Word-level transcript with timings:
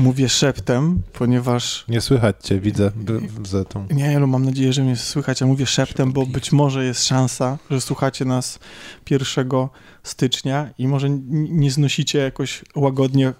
Mówię 0.00 0.28
szeptem, 0.28 1.02
ponieważ... 1.12 1.84
Nie 1.88 2.00
słychać 2.00 2.36
cię, 2.42 2.60
widzę 2.60 2.92
za 3.44 3.64
tą... 3.64 3.86
Nie, 3.90 4.20
no 4.20 4.26
mam 4.26 4.44
nadzieję, 4.44 4.72
że 4.72 4.82
mnie 4.82 4.96
słychać, 4.96 5.42
a 5.42 5.46
mówię 5.46 5.66
szeptem, 5.66 6.12
bo 6.12 6.26
być 6.26 6.52
może 6.52 6.84
jest 6.84 7.06
szansa, 7.06 7.58
że 7.70 7.80
słuchacie 7.80 8.24
nas 8.24 8.58
1 9.10 9.48
stycznia 10.02 10.70
i 10.78 10.88
może 10.88 11.10
nie 11.30 11.70
znosicie 11.70 12.18
jakoś 12.18 12.64
łagodnie 12.74 13.32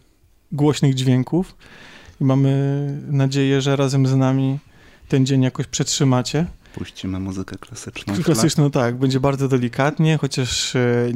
głośnych 0.52 0.94
dźwięków 0.94 1.56
i 2.20 2.24
mamy 2.24 2.52
nadzieję, 3.10 3.60
że 3.60 3.76
razem 3.76 4.06
z 4.06 4.14
nami 4.14 4.58
ten 5.08 5.26
dzień 5.26 5.42
jakoś 5.42 5.66
przetrzymacie. 5.66 6.46
Puścimy 6.74 7.20
muzykę 7.20 7.56
klasyczną. 7.56 8.14
Klasyczną, 8.24 8.70
tak. 8.70 8.96
Będzie 8.96 9.20
bardzo 9.20 9.48
delikatnie, 9.48 10.18
chociaż 10.18 10.76
e, 10.76 11.12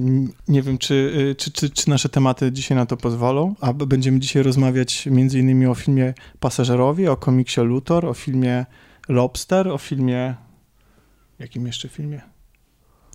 nie 0.48 0.62
wiem, 0.62 0.78
czy, 0.78 1.28
e, 1.30 1.34
czy, 1.34 1.52
czy, 1.52 1.70
czy, 1.70 1.90
nasze 1.90 2.08
tematy 2.08 2.52
dzisiaj 2.52 2.76
na 2.76 2.86
to 2.86 2.96
pozwolą. 2.96 3.54
A 3.60 3.72
będziemy 3.72 4.20
dzisiaj 4.20 4.42
rozmawiać 4.42 5.06
między 5.06 5.38
innymi 5.38 5.66
o 5.66 5.74
filmie 5.74 6.14
Pasażerowie, 6.40 7.12
o 7.12 7.16
komiksie 7.16 7.60
Luthor, 7.60 8.06
o 8.06 8.14
filmie 8.14 8.66
Lobster, 9.08 9.68
o 9.68 9.78
filmie... 9.78 10.34
Jakim 11.38 11.66
jeszcze 11.66 11.88
filmie? 11.88 12.20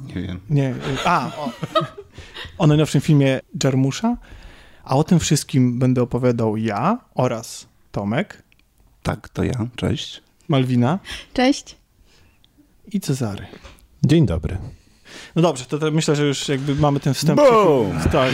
Nie 0.02 0.22
wiem. 0.22 0.40
Nie, 0.50 0.70
e, 0.70 0.76
a, 1.06 1.32
o, 1.38 1.52
o 2.58 2.68
najnowszym 2.68 3.02
filmie 3.02 3.40
Jarmusza. 3.64 4.18
A 4.84 4.96
o 4.96 5.04
tym 5.04 5.20
wszystkim 5.20 5.80
będę 5.80 6.02
opowiadał 6.02 6.58
ja 6.58 7.00
oraz 7.16 7.68
Tomek. 7.92 8.44
Tak, 9.04 9.30
to 9.30 9.44
ja. 9.44 9.68
Cześć. 9.76 10.22
Malwina. 10.48 11.00
Cześć 11.34 11.79
i 12.94 13.00
Cezary. 13.00 13.46
Dzień 14.06 14.26
dobry. 14.26 14.58
No 15.36 15.42
dobrze, 15.42 15.66
to, 15.66 15.78
to, 15.78 15.92
myślę, 15.92 16.16
że 16.16 16.26
już 16.26 16.50
jakby 16.50 16.76
mamy 16.76 17.00
ten 17.00 17.14
wstęp. 17.14 17.40
Boom! 17.40 18.00
Tak. 18.12 18.32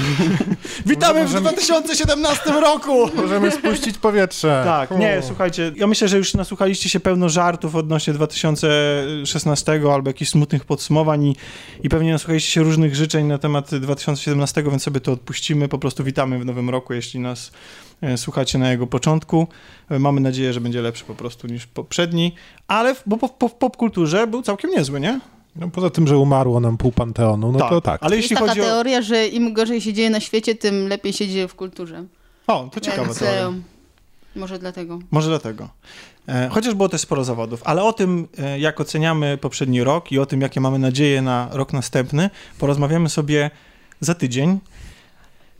Witamy 0.85 1.27
w 1.27 1.33
2017 1.33 2.51
roku! 2.51 3.09
Możemy 3.15 3.51
spuścić 3.51 3.97
powietrze. 3.97 4.61
Tak, 4.65 4.91
nie, 4.91 5.21
słuchajcie, 5.27 5.71
ja 5.75 5.87
myślę, 5.87 6.07
że 6.07 6.17
już 6.17 6.33
nasłuchaliście 6.33 6.89
się 6.89 6.99
pełno 6.99 7.29
żartów 7.29 7.75
odnośnie 7.75 8.13
2016 8.13 9.81
albo 9.93 10.09
jakichś 10.09 10.31
smutnych 10.31 10.65
podsumowań 10.65 11.23
i, 11.23 11.35
i 11.83 11.89
pewnie 11.89 12.11
nasłuchaliście 12.11 12.51
się 12.51 12.63
różnych 12.63 12.95
życzeń 12.95 13.25
na 13.25 13.37
temat 13.37 13.75
2017, 13.75 14.63
więc 14.63 14.83
sobie 14.83 14.99
to 14.99 15.11
odpuścimy. 15.11 15.67
Po 15.67 15.79
prostu 15.79 16.03
witamy 16.03 16.39
w 16.39 16.45
nowym 16.45 16.69
roku, 16.69 16.93
jeśli 16.93 17.19
nas 17.19 17.51
e, 18.01 18.17
słuchacie 18.17 18.57
na 18.57 18.71
jego 18.71 18.87
początku. 18.87 19.47
E, 19.89 19.99
mamy 19.99 20.21
nadzieję, 20.21 20.53
że 20.53 20.61
będzie 20.61 20.81
lepszy 20.81 21.05
po 21.05 21.15
prostu 21.15 21.47
niż 21.47 21.67
poprzedni, 21.67 22.35
ale 22.67 22.95
w, 22.95 23.03
bo 23.05 23.17
w, 23.17 23.49
w 23.49 23.53
popkulturze 23.53 24.27
był 24.27 24.41
całkiem 24.41 24.71
niezły, 24.71 24.99
nie? 24.99 25.19
No 25.55 25.69
poza 25.69 25.89
tym, 25.89 26.07
że 26.07 26.17
umarło 26.17 26.59
nam 26.59 26.77
pół 26.77 26.91
panteonu, 26.91 27.51
no 27.51 27.59
tak, 27.59 27.69
to 27.69 27.81
tak. 27.81 28.03
Ale 28.03 28.15
Jest 28.15 28.23
jeśli 28.23 28.35
taka 28.35 28.47
chodzi 28.47 28.61
o... 28.61 28.63
teoria, 28.63 29.01
że 29.01 29.27
im 29.27 29.53
gorzej 29.53 29.81
się 29.81 29.93
dzieje 29.93 30.09
na 30.09 30.19
świecie, 30.19 30.55
tym 30.55 30.87
lepiej 30.87 31.13
się 31.13 31.27
dzieje 31.27 31.47
w 31.47 31.55
kulturze. 31.55 32.05
O, 32.47 32.69
to 32.71 32.79
ciekawe 32.79 33.05
Więc, 33.05 33.19
teoria. 33.19 33.53
Może 34.35 34.59
dlatego. 34.59 34.99
Może 35.11 35.29
dlatego. 35.29 35.69
E, 36.27 36.49
chociaż 36.51 36.73
było 36.73 36.89
też 36.89 37.01
sporo 37.01 37.23
zawodów, 37.23 37.61
ale 37.65 37.83
o 37.83 37.93
tym, 37.93 38.27
e, 38.37 38.59
jak 38.59 38.79
oceniamy 38.79 39.37
poprzedni 39.37 39.83
rok 39.83 40.11
i 40.11 40.19
o 40.19 40.25
tym, 40.25 40.41
jakie 40.41 40.61
mamy 40.61 40.79
nadzieje 40.79 41.21
na 41.21 41.49
rok 41.51 41.73
następny, 41.73 42.29
porozmawiamy 42.59 43.09
sobie 43.09 43.51
za 43.99 44.15
tydzień. 44.15 44.59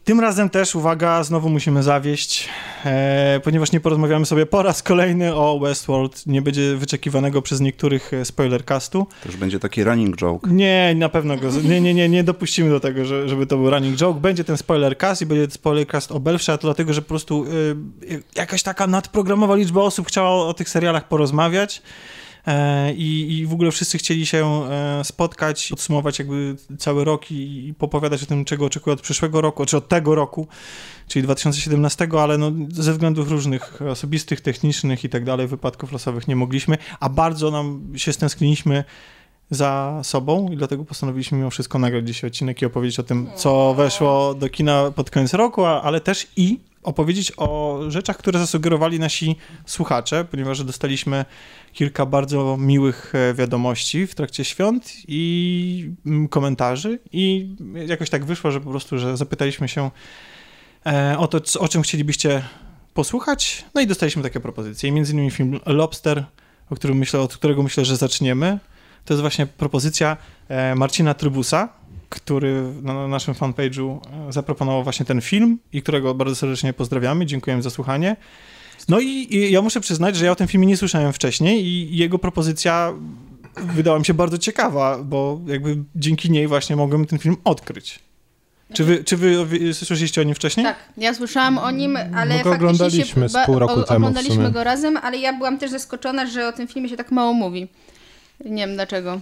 Tym 0.05 0.19
razem 0.19 0.49
też, 0.49 0.75
uwaga, 0.75 1.23
znowu 1.23 1.49
musimy 1.49 1.83
zawieść, 1.83 2.49
e, 2.85 3.39
ponieważ 3.43 3.71
nie 3.71 3.79
porozmawiamy 3.79 4.25
sobie 4.25 4.45
po 4.45 4.63
raz 4.63 4.83
kolejny 4.83 5.35
o 5.35 5.59
Westworld. 5.59 6.27
Nie 6.27 6.41
będzie 6.41 6.75
wyczekiwanego 6.75 7.41
przez 7.41 7.61
niektórych 7.61 8.13
e, 8.13 8.25
spoilercastu. 8.25 9.07
To 9.23 9.29
już 9.29 9.37
będzie 9.37 9.59
taki 9.59 9.83
running 9.83 10.15
joke. 10.15 10.49
Nie, 10.51 10.93
na 10.97 11.09
pewno 11.09 11.37
go. 11.37 11.49
Nie, 11.63 11.81
nie, 11.81 11.93
nie, 11.93 12.09
nie 12.09 12.23
dopuścimy 12.23 12.69
do 12.69 12.79
tego, 12.79 13.05
że, 13.05 13.29
żeby 13.29 13.47
to 13.47 13.57
był 13.57 13.69
running 13.69 13.97
joke. 13.97 14.19
Będzie 14.19 14.43
ten 14.43 14.57
spoilercast 14.57 15.21
i 15.21 15.25
będzie 15.25 15.51
spoilercast 15.51 16.11
o 16.11 16.19
Belfrze, 16.19 16.57
dlatego, 16.61 16.93
że 16.93 17.01
po 17.01 17.07
prostu 17.07 17.45
e, 17.45 18.19
jakaś 18.35 18.63
taka 18.63 18.87
nadprogramowa 18.87 19.55
liczba 19.55 19.81
osób 19.81 20.07
chciała 20.07 20.29
o 20.47 20.53
tych 20.53 20.69
serialach 20.69 21.07
porozmawiać. 21.07 21.81
E, 22.47 22.93
i, 22.93 23.37
i 23.37 23.45
w 23.45 23.53
ogóle 23.53 23.71
wszyscy 23.71 23.97
chcieli 23.97 24.25
się 24.25 24.45
e, 24.69 25.03
spotkać, 25.03 25.67
podsumować 25.69 26.19
jakby 26.19 26.55
cały 26.77 27.03
rok 27.03 27.31
i, 27.31 27.67
i 27.67 27.73
popowiadać 27.73 28.23
o 28.23 28.25
tym, 28.25 28.45
czego 28.45 28.65
oczekują 28.65 28.93
od 28.93 29.01
przyszłego 29.01 29.41
roku, 29.41 29.65
czy 29.65 29.77
od 29.77 29.87
tego 29.87 30.15
roku, 30.15 30.47
czyli 31.07 31.23
2017, 31.23 32.07
ale 32.19 32.37
no, 32.37 32.51
ze 32.69 32.91
względów 32.91 33.31
różnych, 33.31 33.81
osobistych, 33.81 34.41
technicznych 34.41 35.03
i 35.03 35.09
tak 35.09 35.23
dalej, 35.23 35.47
wypadków 35.47 35.91
losowych 35.91 36.27
nie 36.27 36.35
mogliśmy, 36.35 36.77
a 36.99 37.09
bardzo 37.09 37.51
nam 37.51 37.93
się 37.95 38.13
stęskniliśmy 38.13 38.83
za 39.49 40.01
sobą 40.03 40.51
i 40.51 40.57
dlatego 40.57 40.85
postanowiliśmy 40.85 41.37
mimo 41.37 41.49
wszystko 41.49 41.79
nagrać 41.79 42.07
dzisiaj 42.07 42.27
odcinek 42.27 42.61
i 42.61 42.65
opowiedzieć 42.65 42.99
o 42.99 43.03
tym, 43.03 43.29
co 43.35 43.73
weszło 43.73 44.33
do 44.33 44.49
kina 44.49 44.91
pod 44.91 45.11
koniec 45.11 45.33
roku, 45.33 45.65
ale 45.65 46.01
też 46.01 46.27
i 46.37 46.59
opowiedzieć 46.85 47.31
o 47.37 47.79
rzeczach, 47.87 48.17
które 48.17 48.39
zasugerowali 48.39 48.99
nasi 48.99 49.35
słuchacze, 49.65 50.25
ponieważ 50.31 50.63
dostaliśmy 50.63 51.25
kilka 51.73 52.05
bardzo 52.05 52.57
miłych 52.59 53.13
e, 53.15 53.33
wiadomości 53.33 54.07
w 54.07 54.15
trakcie 54.15 54.45
świąt 54.45 54.93
i 55.07 55.91
mm, 56.05 56.27
komentarzy 56.27 56.99
i 57.11 57.55
jakoś 57.87 58.09
tak 58.09 58.25
wyszło, 58.25 58.51
że 58.51 58.61
po 58.61 58.69
prostu, 58.69 58.97
że 58.97 59.17
zapytaliśmy 59.17 59.67
się 59.67 59.91
e, 60.85 61.15
o 61.19 61.27
to, 61.27 61.39
o 61.59 61.67
czym 61.67 61.81
chcielibyście 61.81 62.43
posłuchać, 62.93 63.65
no 63.73 63.81
i 63.81 63.87
dostaliśmy 63.87 64.23
takie 64.23 64.39
propozycje, 64.39 64.91
między 64.91 65.13
innymi 65.13 65.31
film 65.31 65.59
Lobster, 65.65 66.25
o 66.69 66.75
którym 66.75 66.97
myślę, 66.97 67.19
od 67.19 67.37
którego 67.37 67.63
myślę, 67.63 67.85
że 67.85 67.97
zaczniemy. 67.97 68.59
To 69.05 69.13
jest 69.13 69.21
właśnie 69.21 69.45
propozycja 69.47 70.17
e, 70.47 70.75
Marcina 70.75 71.13
Trybusa, 71.13 71.69
który 72.09 72.73
na 72.81 73.07
naszym 73.07 73.33
fanpage'u 73.33 73.99
e, 74.29 74.33
zaproponował 74.33 74.83
właśnie 74.83 75.05
ten 75.05 75.21
film 75.21 75.59
i 75.73 75.81
którego 75.81 76.13
bardzo 76.13 76.35
serdecznie 76.35 76.73
pozdrawiamy. 76.73 77.25
Dziękujemy 77.25 77.63
za 77.63 77.69
słuchanie. 77.69 78.15
No 78.89 78.99
i, 78.99 79.27
i 79.29 79.51
ja 79.51 79.61
muszę 79.61 79.81
przyznać, 79.81 80.15
że 80.15 80.25
ja 80.25 80.31
o 80.31 80.35
tym 80.35 80.47
filmie 80.47 80.67
nie 80.67 80.77
słyszałem 80.77 81.13
wcześniej 81.13 81.65
i 81.65 81.97
jego 81.97 82.19
propozycja 82.19 82.93
wydała 83.55 83.99
mi 83.99 84.05
się 84.05 84.13
bardzo 84.13 84.37
ciekawa, 84.37 84.97
bo 84.97 85.41
jakby 85.47 85.77
dzięki 85.95 86.31
niej 86.31 86.47
właśnie 86.47 86.75
mogłem 86.75 87.05
ten 87.05 87.19
film 87.19 87.37
odkryć. 87.43 87.99
Czy 88.73 88.83
wy, 88.83 89.03
czy 89.03 89.17
wy, 89.17 89.45
wy 89.45 89.73
słyszeliście 89.73 90.21
o 90.21 90.23
nim 90.23 90.35
wcześniej? 90.35 90.65
Tak, 90.65 90.77
ja 90.97 91.13
słyszałam 91.13 91.57
o 91.57 91.71
nim, 91.71 91.97
ale 92.15 92.37
no 92.37 92.43
go 92.43 92.51
oglądaliśmy 92.51 93.29
się, 93.29 93.29
z 93.29 93.45
pół 93.45 93.59
roku 93.59 93.83
temu 93.83 94.07
Oglądaliśmy 94.07 94.51
go 94.51 94.63
razem, 94.63 94.97
ale 94.97 95.17
ja 95.17 95.33
byłam 95.33 95.57
też 95.57 95.71
zaskoczona, 95.71 96.25
że 96.25 96.47
o 96.47 96.51
tym 96.51 96.67
filmie 96.67 96.89
się 96.89 96.97
tak 96.97 97.11
mało 97.11 97.33
mówi. 97.33 97.67
Nie 98.45 98.67
wiem 98.67 98.75
dlaczego. 98.75 99.19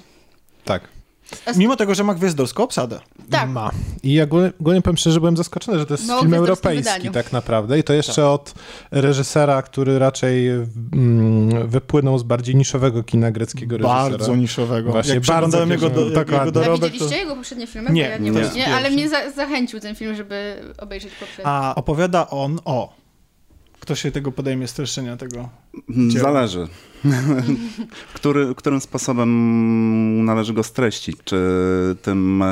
Tak. 0.65 0.88
Mimo 1.55 1.75
tego, 1.75 1.95
że 1.95 2.03
ma 2.03 2.13
gwiazdorską 2.13 2.63
obsadę. 2.63 2.99
Tak. 3.29 3.49
Ma. 3.49 3.71
I 4.03 4.13
ja 4.13 4.25
głównie 4.59 4.81
powiem 4.81 4.97
szczerze, 4.97 5.13
że 5.13 5.19
byłem 5.19 5.38
zaskoczony, 5.38 5.79
że 5.79 5.85
to 5.85 5.94
jest 5.94 6.07
no, 6.07 6.19
film 6.19 6.33
europejski 6.33 6.83
wydaniu. 6.83 7.11
tak 7.11 7.31
naprawdę. 7.31 7.79
I 7.79 7.83
to 7.83 7.94
jeszcze 7.94 8.21
tak. 8.21 8.25
od 8.25 8.53
reżysera, 8.91 9.61
który 9.61 9.99
raczej 9.99 10.49
mm, 10.49 11.67
wypłynął 11.67 12.19
z 12.19 12.23
bardziej 12.23 12.55
niszowego 12.55 13.03
kina 13.03 13.31
greckiego 13.31 13.77
reżysera. 13.77 14.09
Bardzo 14.09 14.35
niszowego. 14.35 14.91
Właśnie, 14.91 15.13
Jak 15.13 15.23
bardzo 15.23 15.66
jego, 15.66 15.89
do, 15.89 16.05
jego 16.05 16.51
dorobek. 16.51 16.91
widzieliście 16.91 17.16
to... 17.16 17.21
jego 17.21 17.35
poprzednie 17.35 17.67
filmy? 17.67 17.91
Nie, 17.91 18.01
ja 18.01 18.17
nie, 18.17 18.31
nie, 18.31 18.41
nie 18.55 18.75
ale 18.75 18.91
mnie 18.91 19.09
za, 19.09 19.31
zachęcił 19.31 19.79
ten 19.79 19.95
film, 19.95 20.15
żeby 20.15 20.55
obejrzeć 20.77 21.13
poprzedni. 21.19 21.44
A 21.45 21.73
opowiada 21.75 22.29
on 22.29 22.59
o 22.65 23.02
kto 23.83 23.95
się 23.95 24.11
tego 24.11 24.31
podejmie 24.31 24.67
streszczenia 24.67 25.17
tego? 25.17 25.49
Dzieła? 25.89 26.23
Zależy. 26.23 26.67
Który, 28.13 28.55
którym 28.55 28.81
sposobem 28.81 30.25
należy 30.25 30.53
go 30.53 30.63
streścić? 30.63 31.17
Czy 31.25 31.39
tym 32.01 32.44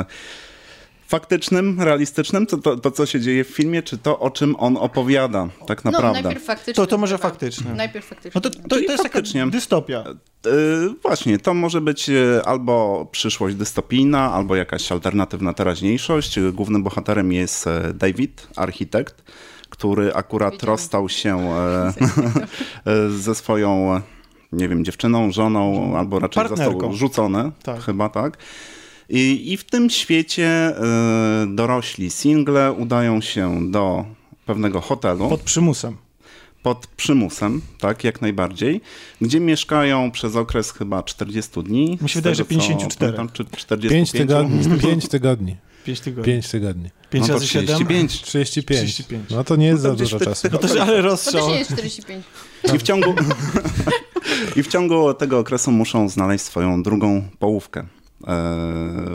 faktycznym, 1.06 1.80
realistycznym, 1.80 2.46
to, 2.46 2.58
to, 2.58 2.76
to, 2.76 2.90
co 2.90 3.06
się 3.06 3.20
dzieje 3.20 3.44
w 3.44 3.48
filmie, 3.48 3.82
czy 3.82 3.98
to, 3.98 4.18
o 4.18 4.30
czym 4.30 4.56
on 4.58 4.76
opowiada 4.76 5.48
tak 5.66 5.84
no, 5.84 5.90
naprawdę? 5.90 6.18
No, 6.18 6.22
najpierw 6.22 6.46
faktycznym. 6.46 6.74
To, 6.74 6.86
to 6.86 6.98
może 6.98 7.18
faktycznym. 7.18 7.76
Najpierw 7.76 8.06
faktycznym. 8.06 8.42
No 8.44 8.50
to, 8.50 8.50
to, 8.50 8.68
to 8.68 8.92
jest 8.92 9.02
faktycznie. 9.02 9.46
dystopia. 9.46 10.04
Yy, 10.44 10.94
właśnie, 11.02 11.38
to 11.38 11.54
może 11.54 11.80
być 11.80 12.10
e, 12.10 12.42
albo 12.44 13.06
przyszłość 13.12 13.56
dystopijna, 13.56 14.32
albo 14.32 14.56
jakaś 14.56 14.92
alternatywna 14.92 15.54
teraźniejszość. 15.54 16.40
Głównym 16.52 16.82
bohaterem 16.82 17.32
jest 17.32 17.68
David, 17.94 18.46
architekt, 18.56 19.24
który 19.82 20.14
akurat 20.14 20.62
rozstał 20.62 21.08
się 21.08 21.50
e, 21.50 21.92
e, 22.86 23.10
ze 23.10 23.34
swoją, 23.34 24.00
nie 24.52 24.68
wiem, 24.68 24.84
dziewczyną, 24.84 25.32
żoną, 25.32 25.92
albo 25.98 26.18
raczej 26.18 26.42
Partnerką. 26.42 26.72
został 26.72 26.92
rzucony, 26.92 27.52
tak. 27.62 27.80
chyba 27.80 28.08
tak. 28.08 28.38
I, 29.08 29.52
I 29.52 29.56
w 29.56 29.64
tym 29.64 29.90
świecie 29.90 30.46
e, 30.46 30.74
dorośli 31.48 32.10
single 32.10 32.72
udają 32.72 33.20
się 33.20 33.70
do 33.70 34.04
pewnego 34.46 34.80
hotelu. 34.80 35.28
Pod 35.28 35.40
przymusem 35.40 35.96
pod 36.62 36.86
przymusem, 36.86 37.60
tak, 37.78 38.04
jak 38.04 38.20
najbardziej, 38.20 38.80
gdzie 39.20 39.40
mieszkają 39.40 40.10
przez 40.10 40.36
okres 40.36 40.72
chyba 40.72 41.02
40 41.02 41.62
dni. 41.62 41.98
Mi 42.02 42.08
się 42.08 42.18
wydaje, 42.18 42.34
że 42.34 42.44
54. 42.44 43.12
Pamiętam, 43.12 43.36
czy 43.36 43.44
45. 43.44 44.12
5 44.12 44.12
tygodni. 44.12 44.78
5 44.78 45.08
tygodni. 45.08 45.56
5 45.84 46.00
tygodni. 46.00 46.32
5 46.32 46.48
tygodni. 46.48 46.90
5 47.12 47.28
no 47.28 47.34
razy 47.34 47.46
35. 47.46 48.22
35. 48.22 48.80
35. 48.80 49.30
No 49.30 49.44
to 49.44 49.56
nie 49.56 49.66
jest 49.66 49.84
no 49.84 49.90
za 49.90 49.96
dużo 49.96 50.20
czasu. 50.20 50.48
No 50.52 50.58
to, 50.58 50.82
ale 50.82 51.00
rozstrzał. 51.02 51.40
To 51.40 51.46
też 51.46 51.52
nie 51.52 51.58
jest 51.58 51.72
45. 51.72 52.24
I 52.74 52.78
w 52.78 52.82
ciągu, 52.82 53.14
I 54.56 54.62
w 54.62 54.68
ciągu 54.68 55.14
tego 55.14 55.38
okresu 55.38 55.70
muszą 55.70 56.08
znaleźć 56.08 56.44
swoją 56.44 56.82
drugą 56.82 57.22
połówkę. 57.38 57.86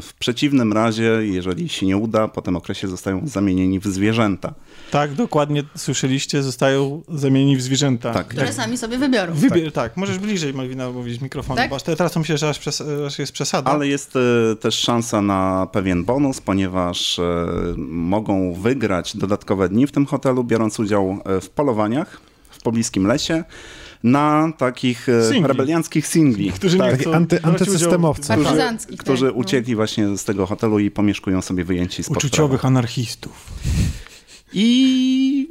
W 0.02 0.14
przeciwnym 0.20 0.74
razie, 0.74 1.20
jeżeli 1.22 1.70
się 1.70 1.86
nie 1.86 1.98
uda, 1.98 2.28
po 2.28 2.42
tym 2.42 2.56
okresie 2.56 2.88
zostają 2.88 3.28
zamienieni 3.28 3.80
w 3.80 3.88
zwierzęta. 3.88 4.54
Tak, 4.92 5.14
dokładnie 5.14 5.64
słyszeliście, 5.76 6.44
zostają 6.44 7.02
zamienieni 7.10 7.58
w 7.58 7.62
zwierzęta. 7.62 8.14
Tak. 8.14 8.28
Które 8.28 8.54
sami 8.54 8.78
sobie 8.78 8.98
wybiorą. 8.98 9.34
Wybier 9.34 9.72
tak. 9.72 9.92
tak. 9.92 9.98
możesz 9.98 10.20
bliżej 10.20 10.54
Malwina 10.54 10.92
mówić 10.92 11.22
mikrofonu, 11.22 11.58
tak? 11.58 11.70
bo 11.70 11.80
teraz 11.80 12.16
myślę, 12.16 12.38
że 12.38 12.50
aż, 12.50 12.60
przes 12.60 12.84
aż 13.08 13.20
jest 13.20 13.32
przesada. 13.32 13.72
Ale 13.72 13.88
jest 13.88 14.16
e, 14.16 14.56
też 14.56 14.76
szansa 14.76 15.22
na 15.22 15.68
pewien 15.72 16.06
bonus, 16.06 16.42
ponieważ 16.42 17.20
e, 17.20 17.46
mogą 17.88 18.54
wygrać 18.54 19.18
dodatkowe 19.18 19.70
dni 19.70 19.88
w 19.88 19.92
tym 19.92 20.06
hotelu, 20.06 20.44
biorąc 20.44 20.80
udział 20.80 21.20
e, 21.26 21.42
w 21.42 21.50
polowaniach 21.50 22.22
w 22.50 22.62
pobliskim 22.62 23.08
lesie 23.08 23.44
na 24.04 24.52
takich 24.58 25.08
singli. 25.30 25.48
rebelianckich 25.48 26.08
singli. 26.08 26.52
Którzy 26.52 26.78
tak, 26.78 27.08
anty, 27.14 27.44
antysystemowcy. 27.44 28.34
Którzy, 28.34 28.98
którzy 28.98 29.26
tak, 29.26 29.36
no. 29.36 29.40
uciekli 29.42 29.76
właśnie 29.76 30.18
z 30.18 30.24
tego 30.24 30.46
hotelu 30.46 30.80
i 30.80 30.92
pomieszkują 30.92 31.42
sobie 31.42 31.64
wyjęci 31.64 32.04
z 32.04 32.10
Uczuciowych 32.10 32.66
anarchistów. 32.66 33.52
I 34.54 35.48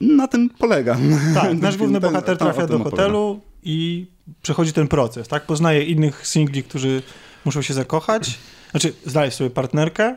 na 0.00 0.28
tym 0.28 0.50
polega. 0.58 0.98
Tak, 1.34 1.58
nasz 1.60 1.76
główny 1.76 2.00
ten, 2.00 2.10
bohater 2.10 2.38
trafia 2.38 2.66
do 2.66 2.78
hotelu 2.78 3.40
i 3.62 4.06
przechodzi 4.42 4.72
ten 4.72 4.88
proces, 4.88 5.28
tak? 5.28 5.46
Poznaje 5.46 5.84
innych 5.84 6.26
singli, 6.26 6.62
którzy 6.62 7.02
muszą 7.44 7.62
się 7.62 7.74
zakochać, 7.74 8.38
znaczy 8.70 8.92
znaleźć 9.06 9.36
sobie 9.36 9.50
partnerkę 9.50 10.16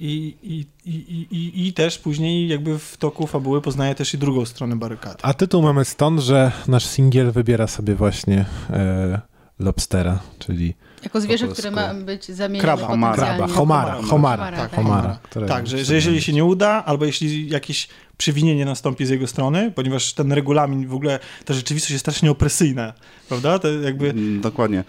i, 0.00 0.36
i, 0.42 0.66
i, 0.84 1.26
i, 1.30 1.68
i 1.68 1.72
też 1.72 1.98
później 1.98 2.48
jakby 2.48 2.78
w 2.78 2.96
toku 2.96 3.26
fabuły 3.26 3.62
poznaje 3.62 3.94
też 3.94 4.14
i 4.14 4.18
drugą 4.18 4.44
stronę 4.44 4.76
barykady. 4.76 5.18
A 5.22 5.34
tytuł 5.34 5.62
mamy 5.62 5.84
stąd, 5.84 6.20
że 6.20 6.52
nasz 6.68 6.86
singiel 6.86 7.32
wybiera 7.32 7.66
sobie 7.66 7.94
właśnie 7.94 8.44
e, 8.70 9.20
lobstera, 9.58 10.18
czyli 10.38 10.74
jako 11.02 11.20
zwierzę, 11.20 11.48
które 11.48 11.70
ma 11.70 11.94
być 11.94 12.28
zamienione 12.28 12.60
Kraba, 12.60 12.86
homara, 12.86 13.16
kraba, 13.16 13.46
homara, 13.46 14.02
homara, 14.02 14.56
tak, 14.56 14.74
homara. 14.74 15.18
Tak, 15.48 15.66
że, 15.66 15.84
że 15.84 15.94
jeżeli 15.94 16.22
się 16.22 16.32
nie 16.32 16.44
uda, 16.44 16.84
albo 16.86 17.04
jeśli 17.04 17.48
jakieś 17.48 17.88
przewinienie 18.16 18.64
nastąpi 18.64 19.06
z 19.06 19.10
jego 19.10 19.26
strony, 19.26 19.72
ponieważ 19.74 20.12
ten 20.12 20.32
regulamin 20.32 20.86
w 20.86 20.94
ogóle, 20.94 21.18
ta 21.44 21.54
rzeczywistość 21.54 21.90
jest 21.90 22.02
strasznie 22.02 22.30
opresyjna, 22.30 22.92
prawda? 23.28 23.58
To 23.58 23.68
jakby... 23.68 24.10
Mm, 24.10 24.40
dokładnie. 24.40 24.84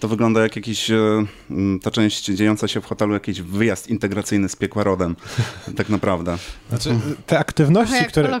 To 0.00 0.08
wygląda 0.08 0.42
jak 0.42 0.56
jakiś, 0.56 0.90
e, 0.90 1.24
ta 1.82 1.90
część 1.90 2.24
dziejąca 2.24 2.68
się 2.68 2.80
w 2.80 2.84
hotelu, 2.84 3.14
jakiś 3.14 3.42
wyjazd 3.42 3.88
integracyjny 3.88 4.48
z 4.48 4.56
piekła 4.56 4.84
rodem, 4.84 5.16
tak 5.76 5.88
naprawdę. 5.88 6.38
Znaczy, 6.68 6.90
te 7.26 7.38
aktywności, 7.38 8.04
które... 8.04 8.40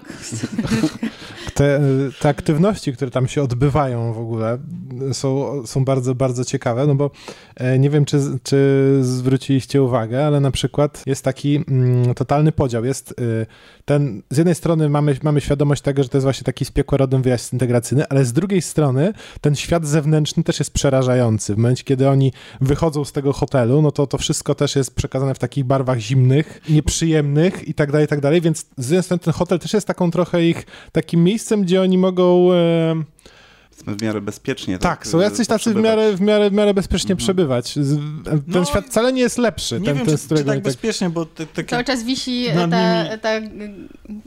Te, 1.54 1.80
te 2.20 2.28
aktywności, 2.28 2.92
które 2.92 3.10
tam 3.10 3.28
się 3.28 3.42
odbywają 3.42 4.12
w 4.12 4.18
ogóle 4.18 4.58
są, 5.12 5.62
są 5.66 5.84
bardzo, 5.84 6.14
bardzo 6.14 6.44
ciekawe, 6.44 6.86
no 6.86 6.94
bo 6.94 7.10
e, 7.56 7.78
nie 7.78 7.90
wiem, 7.90 8.04
czy, 8.04 8.20
czy 8.42 8.98
zwróciliście 9.02 9.82
uwagę, 9.82 10.26
ale 10.26 10.40
na 10.40 10.50
przykład 10.50 11.02
jest 11.06 11.24
taki 11.24 11.64
mm, 11.68 12.14
totalny 12.14 12.52
podział. 12.52 12.84
Jest 12.84 13.14
ten, 13.84 14.22
z 14.30 14.36
jednej 14.36 14.54
strony 14.54 14.88
mamy, 14.88 15.16
mamy 15.22 15.40
świadomość 15.40 15.82
tego, 15.82 16.02
że 16.02 16.08
to 16.08 16.18
jest 16.18 16.24
właśnie 16.24 16.44
taki 16.44 16.64
z 16.64 16.70
piekła 16.70 16.98
rodem 16.98 17.22
wyjazd 17.22 17.52
integracyjny, 17.52 18.08
ale 18.08 18.24
z 18.24 18.32
drugiej 18.32 18.62
strony 18.62 19.12
ten 19.40 19.54
świat 19.54 19.86
zewnętrzny 19.86 20.42
też 20.42 20.58
jest 20.58 20.70
przerażający. 20.70 21.31
W 21.38 21.56
momencie, 21.56 21.84
kiedy 21.84 22.08
oni 22.08 22.32
wychodzą 22.60 23.04
z 23.04 23.12
tego 23.12 23.32
hotelu, 23.32 23.82
no 23.82 23.92
to 23.92 24.06
to 24.06 24.18
wszystko 24.18 24.54
też 24.54 24.76
jest 24.76 24.94
przekazane 24.94 25.34
w 25.34 25.38
takich 25.38 25.64
barwach 25.64 25.98
zimnych, 25.98 26.60
nieprzyjemnych 26.68 27.68
i 27.68 27.74
tak 27.74 27.92
dalej, 27.92 28.04
i 28.04 28.08
tak 28.08 28.20
dalej, 28.20 28.40
więc 28.40 28.66
z 28.76 28.90
jednej 28.90 29.02
strony 29.02 29.18
ten 29.18 29.32
hotel 29.32 29.58
też 29.58 29.72
jest 29.72 29.86
taką 29.86 30.10
trochę 30.10 30.44
ich 30.44 30.66
takim 30.92 31.24
miejscem, 31.24 31.62
gdzie 31.62 31.82
oni 31.82 31.98
mogą... 31.98 32.52
E, 32.52 33.02
w 33.86 34.02
miarę 34.02 34.20
bezpiecznie. 34.20 34.78
Tak, 34.78 34.98
tak 34.98 35.06
są 35.06 35.20
jacyś 35.20 35.46
tacy 35.46 35.74
w 35.74 35.76
miarę, 35.76 36.16
w 36.16 36.20
miarę, 36.20 36.50
w 36.50 36.52
miarę 36.52 36.74
bezpiecznie 36.74 37.12
mhm. 37.12 37.16
przebywać. 37.16 37.74
Ten 37.74 38.42
no, 38.46 38.64
świat 38.64 38.86
wcale 38.86 39.12
nie 39.12 39.22
jest 39.22 39.38
lepszy. 39.38 39.80
Nie 39.80 39.86
ten, 39.86 39.96
wiem, 39.96 40.06
ten, 40.06 40.18
czy, 40.18 40.28
czy 40.28 40.34
tak, 40.34 40.46
tak 40.46 40.62
bezpiecznie, 40.62 41.10
bo... 41.10 41.26
Te, 41.26 41.46
te, 41.46 41.64
Cały 41.64 41.84
czas 41.84 42.02
wisi 42.04 42.46
ta, 42.54 42.68
ta, 42.68 43.18
ta, 43.18 43.40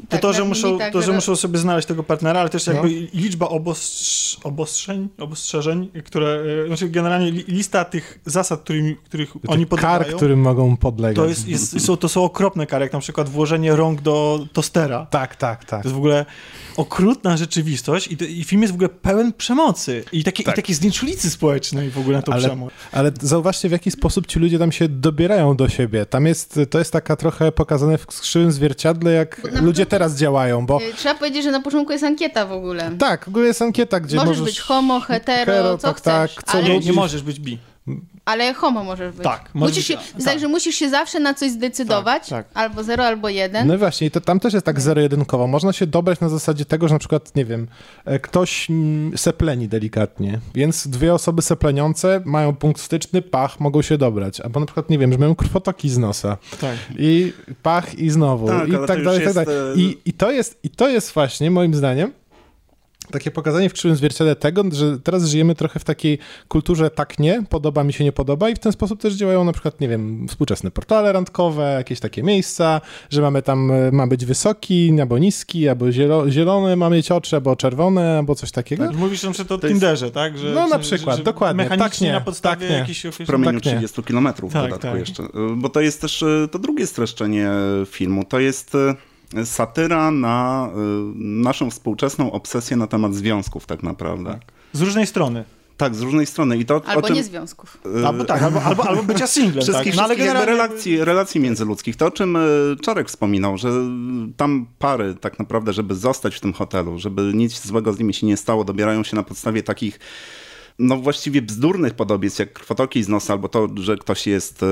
to, 0.09 0.17
to, 0.17 0.33
że 0.33 0.43
muszą, 0.43 0.77
tak, 0.77 0.93
to, 0.93 1.01
że 1.01 1.13
muszą 1.13 1.35
sobie 1.35 1.57
znaleźć 1.57 1.87
tego 1.87 2.03
partnera, 2.03 2.39
ale 2.39 2.49
też 2.49 2.67
no. 2.67 2.73
jakby 2.73 2.89
liczba 3.13 3.49
obostrz, 3.49 4.37
obostrzeń, 4.43 5.09
obostrzeżeń, 5.17 5.89
które... 6.05 6.43
E, 6.63 6.67
znaczy 6.67 6.89
generalnie 6.89 7.31
lista 7.31 7.85
tych 7.85 8.19
zasad, 8.25 8.61
którymi, 8.61 8.95
których 8.95 9.33
Tych 9.33 9.51
oni 9.51 9.65
podlegają... 9.65 10.03
Kar, 10.03 10.15
którym 10.15 10.39
mogą 10.39 10.77
podlegać. 10.77 11.15
To, 11.15 11.25
jest, 11.25 11.47
jest, 11.47 11.85
są, 11.85 11.97
to 11.97 12.09
są 12.09 12.23
okropne 12.23 12.67
kary, 12.67 12.85
jak 12.85 12.93
na 12.93 12.99
przykład 12.99 13.29
włożenie 13.29 13.75
rąk 13.75 14.01
do 14.01 14.47
tostera. 14.53 15.07
Tak, 15.09 15.35
tak, 15.35 15.65
tak. 15.65 15.81
To 15.81 15.87
jest 15.87 15.95
w 15.95 15.97
ogóle 15.97 16.25
okrutna 16.77 17.37
rzeczywistość 17.37 18.07
i, 18.07 18.39
i 18.39 18.43
film 18.43 18.61
jest 18.61 18.73
w 18.73 18.75
ogóle 18.75 18.89
pełen 18.89 19.33
przemocy 19.45 20.03
i, 20.11 20.23
takie, 20.23 20.43
tak. 20.43 20.53
i 20.53 20.55
takiej 20.55 20.75
znieczulicy 20.75 21.29
społecznej 21.29 21.89
w 21.89 21.97
ogóle 21.97 22.17
na 22.17 22.21
tą 22.21 22.33
ale, 22.33 22.47
przemoc. 22.47 22.73
Ale 22.91 23.11
zauważcie, 23.21 23.69
w 23.69 23.71
jaki 23.71 23.91
sposób 23.91 24.27
ci 24.27 24.39
ludzie 24.39 24.59
tam 24.59 24.71
się 24.71 24.87
dobierają 24.89 25.55
do 25.55 25.69
siebie. 25.69 26.05
Tam 26.05 26.25
jest, 26.25 26.59
to 26.69 26.79
jest 26.79 26.93
taka 26.93 27.15
trochę 27.15 27.51
pokazane 27.51 27.97
w 27.97 28.07
krzywym 28.07 28.51
zwierciadle, 28.51 29.11
jak 29.11 29.41
ludzie 29.61 29.83
początku, 29.83 29.89
teraz 29.89 30.15
działają, 30.15 30.65
bo... 30.65 30.79
Trzeba 30.97 31.15
powiedzieć, 31.15 31.43
że 31.43 31.51
na 31.51 31.61
początku 31.61 31.91
jest 31.91 32.03
ankieta 32.03 32.45
w 32.45 32.51
ogóle. 32.51 32.91
Tak, 32.99 33.25
w 33.25 33.27
ogóle 33.27 33.47
jest 33.47 33.61
ankieta, 33.61 33.99
gdzie 33.99 34.15
możesz... 34.15 34.29
Możesz 34.29 34.45
być 34.45 34.59
homo, 34.59 34.99
hetero, 34.99 35.53
hero, 35.53 35.77
co 35.77 35.87
tak, 35.87 35.97
chcesz. 35.97 36.35
Tak, 36.35 36.45
co 36.45 36.57
ale... 36.57 36.69
nie, 36.69 36.79
nie 36.79 36.93
możesz 36.93 37.21
być 37.21 37.39
bi. 37.39 37.57
Ale 38.25 38.53
homo 38.53 38.83
możesz 38.83 39.15
być. 39.15 39.23
Tak. 39.23 39.49
Musisz 39.53 39.85
się, 39.85 39.97
tak. 40.25 40.39
że 40.39 40.47
musisz 40.47 40.75
się 40.75 40.89
zawsze 40.89 41.19
na 41.19 41.33
coś 41.33 41.51
zdecydować, 41.51 42.29
tak, 42.29 42.47
tak. 42.47 42.63
albo 42.63 42.83
zero, 42.83 43.05
albo 43.05 43.29
jeden. 43.29 43.67
No 43.67 43.77
właśnie, 43.77 44.11
to 44.11 44.21
tam 44.21 44.39
też 44.39 44.53
jest 44.53 44.65
tak 44.65 44.81
zero-jedynkowo. 44.81 45.47
Można 45.47 45.73
się 45.73 45.87
dobrać 45.87 46.19
na 46.19 46.29
zasadzie 46.29 46.65
tego, 46.65 46.87
że 46.87 46.95
na 46.95 46.99
przykład, 46.99 47.35
nie 47.35 47.45
wiem, 47.45 47.67
e, 48.05 48.19
ktoś 48.19 48.67
sepleni 49.15 49.67
delikatnie, 49.67 50.39
więc 50.55 50.87
dwie 50.87 51.13
osoby 51.13 51.41
sepleniące 51.41 52.21
mają 52.25 52.55
punkt 52.55 52.81
styczny, 52.81 53.21
pach, 53.21 53.59
mogą 53.59 53.81
się 53.81 53.97
dobrać. 53.97 54.41
Albo 54.41 54.59
na 54.59 54.65
przykład, 54.65 54.89
nie 54.89 54.97
wiem, 54.97 55.11
że 55.11 55.17
mają 55.17 55.35
krwotoki 55.35 55.89
z 55.89 55.97
nosa. 55.97 56.37
Tak. 56.61 56.75
I 56.97 57.33
pach 57.63 57.99
i 57.99 58.09
znowu. 58.09 58.47
Tak, 58.47 58.69
I 58.69 58.71
tak 58.87 59.03
dalej, 59.03 59.25
tak 59.25 59.33
dalej. 59.33 59.73
E, 59.73 59.75
I, 59.75 59.97
I, 60.05 60.13
to 60.13 60.31
jest, 60.31 60.59
I 60.63 60.69
to 60.69 60.89
jest 60.89 61.11
właśnie, 61.13 61.51
moim 61.51 61.73
zdaniem, 61.73 62.11
takie 63.15 63.31
pokazanie 63.31 63.69
w 63.69 63.73
krzywym 63.73 63.97
zwierciadle 63.97 64.35
tego, 64.35 64.63
że 64.71 64.99
teraz 64.99 65.25
żyjemy 65.25 65.55
trochę 65.55 65.79
w 65.79 65.83
takiej 65.83 66.19
kulturze 66.47 66.89
tak 66.89 67.19
nie, 67.19 67.43
podoba 67.49 67.83
mi 67.83 67.93
się, 67.93 68.03
nie 68.03 68.11
podoba 68.11 68.49
i 68.49 68.55
w 68.55 68.59
ten 68.59 68.71
sposób 68.71 69.01
też 69.01 69.13
działają 69.13 69.43
na 69.43 69.51
przykład, 69.51 69.81
nie 69.81 69.87
wiem, 69.87 70.27
współczesne 70.27 70.71
portale 70.71 71.13
randkowe, 71.13 71.73
jakieś 71.77 71.99
takie 71.99 72.23
miejsca, 72.23 72.81
że 73.09 73.21
mamy 73.21 73.41
tam, 73.41 73.71
e, 73.71 73.91
ma 73.91 74.07
być 74.07 74.25
wysoki, 74.25 74.97
albo 74.99 75.17
niski, 75.17 75.69
albo 75.69 75.91
zielo, 75.91 76.31
zielony 76.31 76.75
ma 76.75 76.89
mieć 76.89 77.11
oczy, 77.11 77.35
albo 77.35 77.55
czerwone, 77.55 78.17
albo 78.17 78.35
coś 78.35 78.51
takiego. 78.51 78.87
Tak, 78.87 78.95
mówisz 78.95 79.23
na 79.23 79.31
przykład 79.31 79.63
o 79.63 79.67
Tinderze, 79.67 80.11
tak? 80.11 80.37
Że, 80.37 80.51
no 80.51 80.67
na 80.67 80.79
przykład, 80.79 81.15
że, 81.15 81.17
że 81.17 81.23
dokładnie. 81.23 81.63
Mechanicznie 81.63 82.07
tak 82.07 82.19
na 82.19 82.25
podstawie 82.25 82.67
tak 82.67 82.77
jakichś... 82.77 83.05
W 83.05 83.25
promieniu 83.25 83.61
tak 83.61 83.73
30 83.73 84.03
kilometrów 84.03 84.53
tak, 84.53 84.61
w 84.61 84.65
dodatku 84.65 84.87
tak. 84.87 84.99
jeszcze. 84.99 85.23
Bo 85.55 85.69
to 85.69 85.81
jest 85.81 86.01
też 86.01 86.23
e, 86.23 86.47
to 86.51 86.59
drugie 86.59 86.87
streszczenie 86.87 87.49
filmu, 87.85 88.23
to 88.23 88.39
jest 88.39 88.75
e, 88.75 88.95
satyra 89.45 90.11
na 90.11 90.69
y, 90.69 90.79
naszą 91.15 91.69
współczesną 91.69 92.31
obsesję 92.31 92.77
na 92.77 92.87
temat 92.87 93.15
związków 93.15 93.65
tak 93.65 93.83
naprawdę. 93.83 94.31
Tak. 94.31 94.41
Z 94.73 94.81
różnej 94.81 95.07
strony. 95.07 95.43
Tak, 95.77 95.95
z 95.95 96.01
różnej 96.01 96.25
strony. 96.25 96.57
I 96.57 96.65
to, 96.65 96.81
albo 96.85 97.07
czym, 97.07 97.15
nie 97.15 97.23
związków. 97.23 97.77
Y, 98.01 98.07
albo 98.07 98.25
tak, 98.25 98.43
albo, 98.43 98.63
albo, 98.63 98.87
albo 98.87 99.03
bycia 99.03 99.27
singlem. 99.27 99.63
Wszystkich, 99.63 99.91
tak. 99.91 99.97
no, 99.97 100.03
ale 100.03 100.15
generalnie... 100.15 100.45
relacji, 100.45 101.05
relacji 101.05 101.41
międzyludzkich. 101.41 101.95
To, 101.95 102.05
o 102.05 102.11
czym 102.11 102.35
y, 102.35 102.75
Czarek 102.81 103.07
wspominał, 103.07 103.57
że 103.57 103.69
tam 104.37 104.65
pary 104.79 105.15
tak 105.21 105.39
naprawdę, 105.39 105.73
żeby 105.73 105.95
zostać 105.95 106.35
w 106.35 106.39
tym 106.39 106.53
hotelu, 106.53 106.99
żeby 106.99 107.31
nic 107.33 107.67
złego 107.67 107.93
z 107.93 107.99
nimi 107.99 108.13
się 108.13 108.27
nie 108.27 108.37
stało, 108.37 108.63
dobierają 108.63 109.03
się 109.03 109.15
na 109.15 109.23
podstawie 109.23 109.63
takich 109.63 109.99
no 110.79 110.97
właściwie 110.97 111.41
bzdurnych 111.41 111.93
podobieństw, 111.93 112.39
jak 112.39 112.53
krwotoki 112.53 113.03
z 113.03 113.09
nosa, 113.09 113.33
albo 113.33 113.47
to, 113.47 113.67
że 113.75 113.97
ktoś 113.97 114.27
jest 114.27 114.65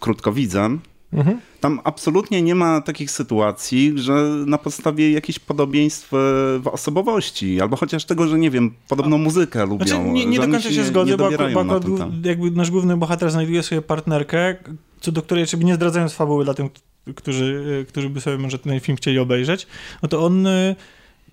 krótkowidzem, 0.00 0.80
Mhm. 1.16 1.40
Tam 1.60 1.80
absolutnie 1.84 2.42
nie 2.42 2.54
ma 2.54 2.80
takich 2.80 3.10
sytuacji, 3.10 3.92
że 3.96 4.12
na 4.46 4.58
podstawie 4.58 5.12
jakichś 5.12 5.38
podobieństw 5.38 6.14
e, 6.14 6.16
w 6.58 6.68
osobowości, 6.72 7.60
albo 7.60 7.76
chociaż 7.76 8.04
tego, 8.04 8.28
że 8.28 8.38
nie 8.38 8.50
wiem, 8.50 8.74
podobną 8.88 9.18
muzykę 9.18 9.66
lubią. 9.66 9.86
Znaczy, 9.86 10.02
nie, 10.02 10.26
nie 10.26 10.38
do 10.38 10.48
końca 10.48 10.72
się 10.72 10.84
zgodzę, 10.84 11.16
bo, 11.16 11.30
bo, 11.54 11.64
bo 11.64 11.80
jakby 12.24 12.50
nasz 12.50 12.70
główny 12.70 12.96
bohater 12.96 13.30
znajduje 13.30 13.62
sobie 13.62 13.82
partnerkę, 13.82 14.56
co 15.00 15.12
do 15.12 15.22
której, 15.22 15.46
żeby 15.46 15.64
nie 15.64 15.74
zdradzając 15.74 16.12
fabuły 16.12 16.44
dla 16.44 16.54
tych, 16.54 16.66
którzy, 17.14 17.80
e, 17.82 17.84
którzy 17.84 18.10
by 18.10 18.20
sobie 18.20 18.38
może 18.38 18.58
ten 18.58 18.80
film 18.80 18.96
chcieli 18.96 19.18
obejrzeć, 19.18 19.66
no 20.02 20.08
to 20.08 20.24
on 20.24 20.46
e, 20.46 20.76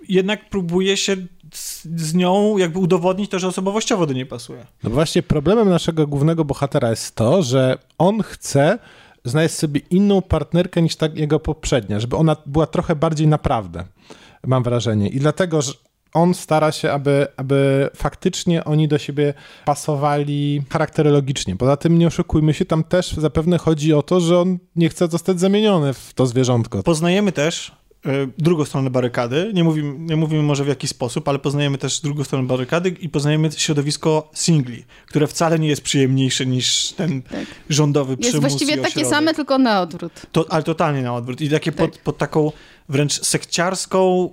jednak 0.09 0.49
próbuje 0.49 0.97
się 0.97 1.15
z, 1.53 1.87
z, 1.95 2.13
nią 2.13 2.57
jakby 2.57 2.79
udowodnić 2.79 3.31
to, 3.31 3.39
że 3.39 3.47
osobowościowo 3.47 4.05
do 4.05 4.13
niej 4.13 4.25
pasuje. 4.25 4.65
No 4.83 4.89
właśnie 4.89 5.23
problemem 5.23 5.69
naszego 5.69 6.07
głównego 6.07 6.45
bohatera 6.45 6.89
jest 6.89 7.15
to, 7.15 7.43
że 7.43 7.77
on 7.97 8.21
chce 8.21 8.79
znaleźć 9.25 9.55
sobie 9.55 9.81
inną 9.89 10.21
partnerkę 10.21 10.81
niż 10.81 10.95
ta 10.95 11.07
jego 11.13 11.39
poprzednia, 11.39 11.99
żeby 11.99 12.15
ona 12.15 12.35
była 12.45 12.67
trochę 12.67 12.95
bardziej 12.95 13.27
naprawdę, 13.27 13.83
mam 14.47 14.63
wrażenie. 14.63 15.07
I 15.09 15.19
dlatego, 15.19 15.61
że 15.61 15.73
on 16.13 16.33
stara 16.33 16.71
się, 16.71 16.91
aby, 16.91 17.27
aby 17.37 17.89
faktycznie 17.95 18.63
oni 18.63 18.87
do 18.87 18.97
siebie 18.97 19.33
pasowali 19.65 20.63
charakterologicznie. 20.69 21.55
Poza 21.55 21.77
tym 21.77 21.97
nie 21.97 22.07
oszukujmy 22.07 22.53
się, 22.53 22.65
tam 22.65 22.83
też 22.83 23.13
zapewne 23.13 23.57
chodzi 23.57 23.93
o 23.93 24.01
to, 24.01 24.19
że 24.19 24.39
on 24.39 24.57
nie 24.75 24.89
chce 24.89 25.07
zostać 25.07 25.39
zamieniony 25.39 25.93
w 25.93 26.13
to 26.13 26.25
zwierzątko. 26.25 26.83
Poznajemy 26.83 27.31
też 27.31 27.71
drugą 28.37 28.65
stronę 28.65 28.89
barykady. 28.89 29.51
Nie 29.53 29.63
mówimy, 29.63 29.95
nie 29.99 30.15
mówimy 30.15 30.43
może 30.43 30.63
w 30.63 30.67
jaki 30.67 30.87
sposób, 30.87 31.27
ale 31.27 31.39
poznajemy 31.39 31.77
też 31.77 32.01
drugą 32.01 32.23
stronę 32.23 32.47
barykady 32.47 32.89
i 32.89 33.09
poznajemy 33.09 33.49
środowisko 33.51 34.29
singli, 34.33 34.83
które 35.05 35.27
wcale 35.27 35.59
nie 35.59 35.67
jest 35.67 35.81
przyjemniejsze 35.81 36.45
niż 36.45 36.91
ten 36.91 37.21
Tak. 37.21 37.45
rządowy 37.69 38.17
przymus 38.17 38.33
Jest 38.43 38.55
właściwie 38.55 38.81
takie 38.81 39.05
same, 39.05 39.33
tylko 39.33 39.57
na 39.57 39.81
odwrót. 39.81 40.11
To, 40.31 40.45
ale 40.49 40.63
totalnie 40.63 41.01
na 41.01 41.15
odwrót. 41.15 41.41
I 41.41 41.49
takie 41.49 41.71
pod, 41.71 41.93
Tak. 41.93 42.03
pod 42.03 42.17
taką 42.17 42.51
wręcz 42.89 43.21
sekciarską 43.21 44.29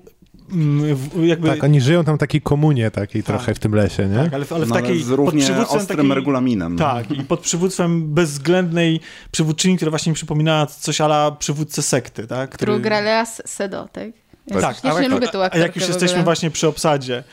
jakby... 1.23 1.49
Tak, 1.49 1.65
oni 1.65 1.81
żyją 1.81 2.05
tam 2.05 2.19
takiej 2.19 2.41
komunie 2.41 2.91
takiej 2.91 3.23
Tak. 3.23 3.37
trochę 3.37 3.55
w 3.55 3.59
tym 3.59 3.75
lesie, 3.75 4.09
nie? 4.09 4.17
tak, 4.25 4.35
ale, 4.35 4.45
w- 4.45 4.53
ale 4.53 4.67
w 4.67 4.69
No, 4.69 4.75
ale 4.75 4.83
takiej... 4.83 5.03
z 5.03 5.09
pod 5.09 5.17
równie 5.17 5.43
przywództwem 5.43 5.81
ostrym 5.81 5.99
takiej- 5.99 6.15
regulaminem. 6.15 6.77
Tak, 6.77 7.11
i 7.11 7.25
pod 7.25 7.41
przywództwem 7.41 8.15
bezwzględnej 8.15 9.01
przywódczyni, 9.31 9.77
która 9.77 9.91
właśnie 9.91 10.11
mi 10.11 10.15
przypominała 10.17 10.67
coś 10.67 11.01
ala 11.01 11.31
przywódcę 11.31 11.83
sekty, 11.83 12.27
tak? 12.27 12.51
Którą 12.51 12.79
gra 12.79 13.01
Lea 13.01 13.27
Sedo, 13.27 13.89
tak? 13.93 14.05
Ja 14.47 14.61
Tak, 14.61 14.77
strasznie 14.77 15.07
a, 15.07 15.09
lubię 15.09 15.29
tą 15.29 15.43
a, 15.43 15.57
jak 15.59 15.77
już 15.77 15.89
jesteśmy 15.89 16.23
właśnie 16.23 16.51
przy 16.51 16.69
obsadzie, 16.69 17.25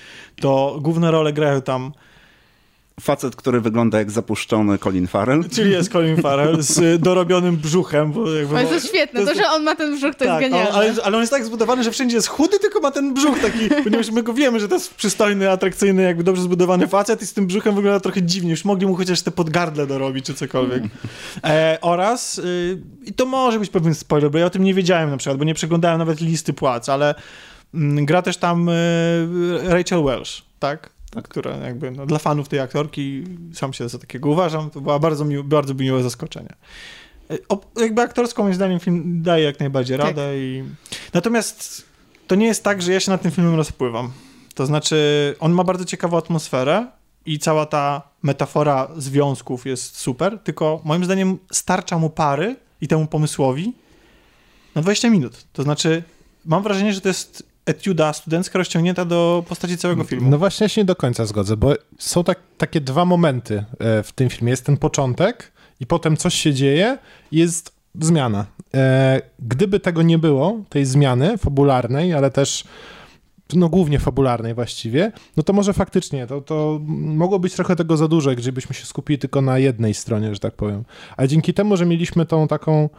to 0.41 0.77
główne 0.81 1.11
role 1.11 1.33
grają 1.33 1.61
tam, 1.61 1.91
Facet, 3.01 3.35
który 3.35 3.61
wygląda 3.61 3.97
jak 3.97 4.11
zapuszczony 4.11 4.77
Colin 4.77 5.07
Farrell. 5.07 5.43
czyli 5.55 5.71
jest 5.71 5.91
Colin 5.91 6.21
Farrell 6.21 6.57
z 6.63 7.01
dorobionym 7.01 7.57
brzuchem, 7.57 8.11
bo 8.11 8.33
jakby... 8.33 8.55
O, 8.55 8.63
to 8.63 8.73
jest 8.73 8.87
świetne, 8.87 9.25
to, 9.25 9.35
że 9.35 9.49
on 9.49 9.63
ma 9.63 9.75
ten 9.75 9.95
brzuch, 9.95 10.15
to 10.15 10.25
tak, 10.25 10.41
jest 10.41 10.53
on, 10.53 10.59
genialne. 10.59 10.71
ale, 10.71 11.03
ale 11.03 11.17
on 11.17 11.21
jest 11.21 11.31
tak 11.31 11.45
zbudowany, 11.45 11.83
że 11.83 11.91
wszędzie 11.91 12.15
jest 12.15 12.27
chudy, 12.27 12.59
tylko 12.59 12.79
ma 12.79 12.91
ten 12.91 13.13
brzuch 13.13 13.39
taki, 13.39 13.69
ponieważ 13.83 14.11
my 14.11 14.23
go 14.23 14.33
wiemy, 14.33 14.59
że 14.59 14.67
to 14.67 14.75
jest 14.75 14.93
przystojny, 14.93 15.51
atrakcyjny, 15.51 16.03
jakby 16.03 16.23
dobrze 16.23 16.41
zbudowany 16.41 16.87
facet 16.87 17.21
i 17.21 17.25
z 17.25 17.33
tym 17.33 17.47
brzuchem 17.47 17.75
wygląda 17.75 17.99
trochę 17.99 18.23
dziwnie. 18.23 18.51
Już 18.51 18.65
mogli 18.65 18.87
mu 18.87 18.95
chociaż 18.95 19.21
te 19.21 19.31
podgardle 19.31 19.87
dorobić, 19.87 20.25
czy 20.25 20.33
cokolwiek. 20.33 20.83
E, 21.43 21.77
oraz, 21.81 22.37
y, 22.37 22.81
i 23.05 23.13
to 23.13 23.25
może 23.25 23.59
być 23.59 23.69
pewien 23.69 23.95
spoiler, 23.95 24.31
bo 24.31 24.37
ja 24.37 24.45
o 24.45 24.49
tym 24.49 24.63
nie 24.63 24.73
wiedziałem 24.73 25.09
na 25.09 25.17
przykład, 25.17 25.37
bo 25.37 25.43
nie 25.43 25.53
przeglądałem 25.53 25.97
nawet 25.97 26.21
listy 26.21 26.53
płac, 26.53 26.89
ale 26.89 27.15
mm, 27.73 28.05
gra 28.05 28.21
też 28.21 28.37
tam 28.37 28.69
y, 28.69 28.73
Rachel 29.63 30.03
Welsh, 30.03 30.43
tak? 30.59 30.96
Która 31.21 31.55
jakby, 31.55 31.91
no, 31.91 32.05
dla 32.05 32.19
fanów 32.19 32.49
tej 32.49 32.59
aktorki, 32.59 33.23
sam 33.53 33.73
się 33.73 33.89
za 33.89 33.99
takiego 33.99 34.29
uważam, 34.29 34.69
to 34.69 34.81
była 34.81 34.99
bardzo, 34.99 35.25
miło, 35.25 35.43
bardzo 35.43 35.73
miłe 35.73 36.03
zaskoczenie. 36.03 36.55
E, 37.31 37.37
O, 37.49 37.61
jakby 37.81 38.01
aktorsko 38.01 38.43
moim 38.43 38.55
zdaniem 38.55 38.79
film 38.79 39.21
daje 39.21 39.43
jak 39.43 39.59
najbardziej 39.59 39.97
Tak. 39.97 40.07
radę 40.07 40.37
i... 40.37 40.63
Natomiast 41.13 41.85
to 42.27 42.35
nie 42.35 42.45
jest 42.45 42.63
tak, 42.63 42.81
że 42.81 42.91
ja 42.93 42.99
się 42.99 43.11
nad 43.11 43.21
tym 43.21 43.31
filmem 43.31 43.55
rozpływam. 43.55 44.11
To 44.55 44.65
znaczy, 44.65 44.95
on 45.39 45.51
ma 45.51 45.63
bardzo 45.63 45.85
ciekawą 45.85 46.17
atmosferę 46.17 46.87
i 47.25 47.39
cała 47.39 47.65
ta 47.65 48.01
metafora 48.23 48.87
związków 48.97 49.65
jest 49.65 49.97
super, 49.97 50.39
tylko 50.39 50.81
moim 50.83 51.05
zdaniem 51.05 51.37
starcza 51.51 51.97
mu 51.97 52.09
pary 52.09 52.55
i 52.81 52.87
temu 52.87 53.07
pomysłowi 53.07 53.73
na 54.75 54.81
20 54.81 55.09
minut. 55.09 55.45
To 55.53 55.63
znaczy, 55.63 56.03
mam 56.45 56.63
wrażenie, 56.63 56.93
że 56.93 57.01
to 57.01 57.07
jest 57.07 57.43
etiuda 57.67 58.13
studencka 58.13 58.57
rozciągnięta 58.57 59.05
do 59.05 59.43
postaci 59.47 59.77
całego 59.77 60.03
filmu. 60.03 60.29
No 60.29 60.37
właśnie 60.37 60.65
ja 60.65 60.69
się 60.69 60.81
nie 60.81 60.85
do 60.85 60.95
końca 60.95 61.25
zgodzę, 61.25 61.57
bo 61.57 61.73
są 61.97 62.23
tak, 62.23 62.39
takie 62.57 62.81
dwa 62.81 63.05
momenty 63.05 63.65
e, 63.79 64.03
w 64.03 64.11
tym 64.11 64.29
filmie. 64.29 64.51
Jest 64.51 64.65
ten 64.65 64.77
początek 64.77 65.51
i 65.79 65.85
potem 65.85 66.17
coś 66.17 66.33
się 66.33 66.53
dzieje 66.53 66.97
i 67.31 67.37
jest 67.37 67.71
zmiana. 68.01 68.45
E, 68.73 69.21
Gdyby 69.39 69.79
tego 69.79 70.01
nie 70.01 70.17
było, 70.17 70.59
tej 70.69 70.85
zmiany 70.85 71.37
fabularnej, 71.37 72.13
ale 72.13 72.31
też 72.31 72.63
no 73.53 73.69
głównie 73.69 73.99
fabularnej 73.99 74.53
właściwie, 74.53 75.11
no 75.37 75.43
to 75.43 75.53
może 75.53 75.73
faktycznie 75.73 76.27
to, 76.27 76.41
to 76.41 76.79
mogło 76.87 77.39
być 77.39 77.53
trochę 77.53 77.75
tego 77.75 77.97
za 77.97 78.07
dużo, 78.07 78.31
gdybyśmy 78.35 78.75
się 78.75 78.85
skupili 78.85 79.19
tylko 79.19 79.41
na 79.41 79.59
jednej 79.59 79.93
stronie, 79.93 80.33
że 80.33 80.39
tak 80.39 80.53
powiem. 80.53 80.83
A 81.17 81.27
dzięki 81.27 81.53
temu, 81.53 81.77
że 81.77 81.85
mieliśmy 81.85 82.25
tą 82.25 82.47
taką 82.47 82.89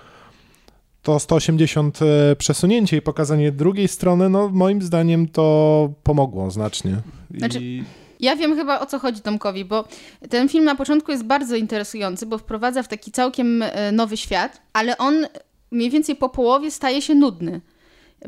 to 1.02 1.18
180 1.20 1.98
e, 2.02 2.36
przesunięcie 2.36 2.96
i 2.96 3.02
pokazanie 3.02 3.52
drugiej 3.52 3.88
strony, 3.88 4.28
no 4.28 4.48
moim 4.48 4.82
zdaniem 4.82 5.28
to 5.28 5.90
pomogło 6.02 6.50
znacznie. 6.50 6.96
I... 7.34 7.38
Znaczy, 7.38 7.60
Ja 8.20 8.36
wiem 8.36 8.56
chyba 8.56 8.80
o 8.80 8.86
co 8.86 8.98
chodzi 8.98 9.20
Tomkowi, 9.20 9.64
bo 9.64 9.84
ten 10.30 10.48
film 10.48 10.64
na 10.64 10.74
początku 10.74 11.12
jest 11.12 11.24
bardzo 11.24 11.56
interesujący, 11.56 12.26
bo 12.26 12.38
wprowadza 12.38 12.82
w 12.82 12.88
taki 12.88 13.10
całkiem 13.12 13.62
e, 13.62 13.92
nowy 13.92 14.16
świat, 14.16 14.62
ale 14.72 14.98
on 14.98 15.26
mniej 15.70 15.90
więcej 15.90 16.16
po 16.16 16.28
połowie 16.28 16.70
staje 16.70 17.02
się 17.02 17.14
nudny. 17.14 17.60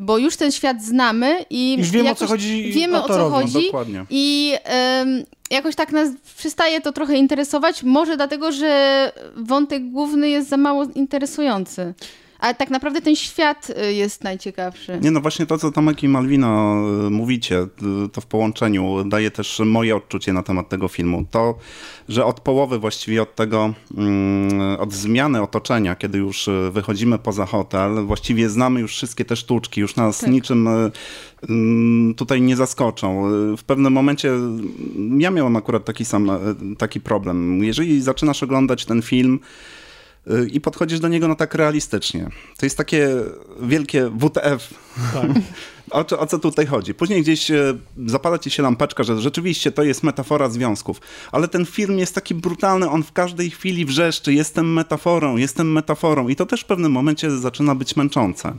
Bo 0.01 0.19
już 0.19 0.37
ten 0.37 0.53
świat 0.53 0.83
znamy 0.85 1.45
i 1.51 1.77
Już 1.79 1.91
wiemy, 1.91 2.11
o 2.11 2.15
co 2.15 2.27
chodzi 2.27 2.73
Wiemy 2.73 3.03
o 3.03 3.09
co. 3.09 3.19
No, 3.19 3.31
chodzi 3.31 3.65
dokładnie. 3.67 4.05
i 4.11 4.55
em, 4.65 5.25
jakoś 5.51 5.75
tak 5.75 5.93
nas 5.93 6.09
przestaje 6.37 6.81
to 6.81 6.93
trochę 6.93 7.17
interesować. 7.17 7.83
Może 7.83 8.17
dlatego, 8.17 8.53
że 8.53 9.13
wątek 9.37 9.91
główny 9.91 10.29
jest 10.29 10.49
za 10.49 10.57
mało 10.57 10.85
interesujący. 10.95 11.95
Ale 12.41 12.55
tak 12.55 12.71
naprawdę 12.71 13.01
ten 13.03 13.17
świat 13.17 13.71
y, 13.71 13.93
jest 13.93 14.25
najciekawszy. 14.25 14.99
Nie, 15.03 15.11
no 15.11 15.21
właśnie 15.21 15.47
to, 15.47 15.59
co 15.59 15.73
Tomek 15.73 16.03
i 16.03 16.09
Malwina 16.09 16.75
y, 17.07 17.11
mówicie, 17.11 17.59
y, 17.59 18.09
to 18.13 18.21
w 18.21 18.27
połączeniu 18.27 19.05
daje 19.05 19.31
też 19.31 19.63
moje 19.65 19.97
odczucie 19.97 20.33
na 20.33 20.43
temat 20.43 20.69
tego 20.69 20.89
filmu. 20.89 21.25
To, 21.31 21.59
że 22.09 22.25
od 22.25 22.41
połowy 22.41 22.79
właściwie 22.79 23.23
od 23.23 23.35
tego, 23.35 23.75
mm, 23.97 24.81
od 24.81 24.93
zmiany 24.93 25.43
otoczenia, 25.43 25.97
kiedy 25.97 26.19
już 26.19 26.49
wychodzimy 26.71 27.19
poza 27.19 27.47
hotel, 27.47 28.07
właściwie 28.07 28.49
znamy 28.49 28.81
już 28.81 28.93
wszystkie 28.93 29.25
te 29.25 29.37
sztuczki, 29.37 29.81
już 29.81 29.97
nas 29.97 30.19
Tak. 30.19 30.31
niczym 30.31 30.69
mm, 31.49 32.15
tutaj 32.15 32.43
nie 32.43 32.57
zaskoczą. 32.57 33.23
W 33.57 33.65
pewnym 33.65 33.93
momencie 33.93 34.29
mm, 34.31 35.21
ja 35.21 35.31
miałem 35.31 35.57
akurat 35.57 35.85
taki 35.85 36.05
sam, 36.05 36.31
taki 36.79 37.01
problem. 37.01 37.65
Jeżeli 37.65 38.03
zaczynasz 38.03 38.43
oglądać 38.43 38.85
ten 38.85 39.03
film, 39.03 39.41
i 40.53 40.61
podchodzisz 40.61 41.01
do 41.01 41.09
niego 41.09 41.29
no 41.29 41.35
tak 41.35 41.55
realistycznie. 41.55 42.31
To 42.59 42.67
jest 42.67 42.77
takie 42.77 43.09
wielkie 43.61 44.11
WTF. 44.19 44.75
Tak. 45.13 45.31
O, 45.91 46.05
co- 46.05 46.19
o 46.21 46.27
co 46.27 46.39
tutaj 46.39 46.67
chodzi? 46.67 46.95
Później 46.95 47.23
gdzieś 47.23 47.51
e, 47.51 47.75
zapala 48.07 48.39
ci 48.39 48.51
się 48.51 48.63
lampeczka, 48.63 49.03
że 49.03 49.21
rzeczywiście 49.21 49.73
to 49.73 49.83
jest 49.83 50.03
metafora 50.03 50.49
związków, 50.49 51.01
ale 51.33 51.49
ten 51.49 51.67
film 51.67 51.99
jest 51.99 52.15
taki 52.15 52.35
brutalny, 52.35 52.91
on 52.91 53.03
w 53.03 53.13
każdej 53.13 53.51
chwili 53.51 53.85
wrzeszczy, 53.85 54.35
jestem 54.35 54.73
metaforą, 54.73 55.37
jestem 55.37 55.73
metaforą 55.73 56.29
i 56.29 56.37
to 56.37 56.47
też 56.47 56.61
w 56.61 56.65
pewnym 56.65 56.93
momencie 56.93 57.31
zaczyna 57.31 57.75
być 57.75 57.97
męczące. 57.97 58.55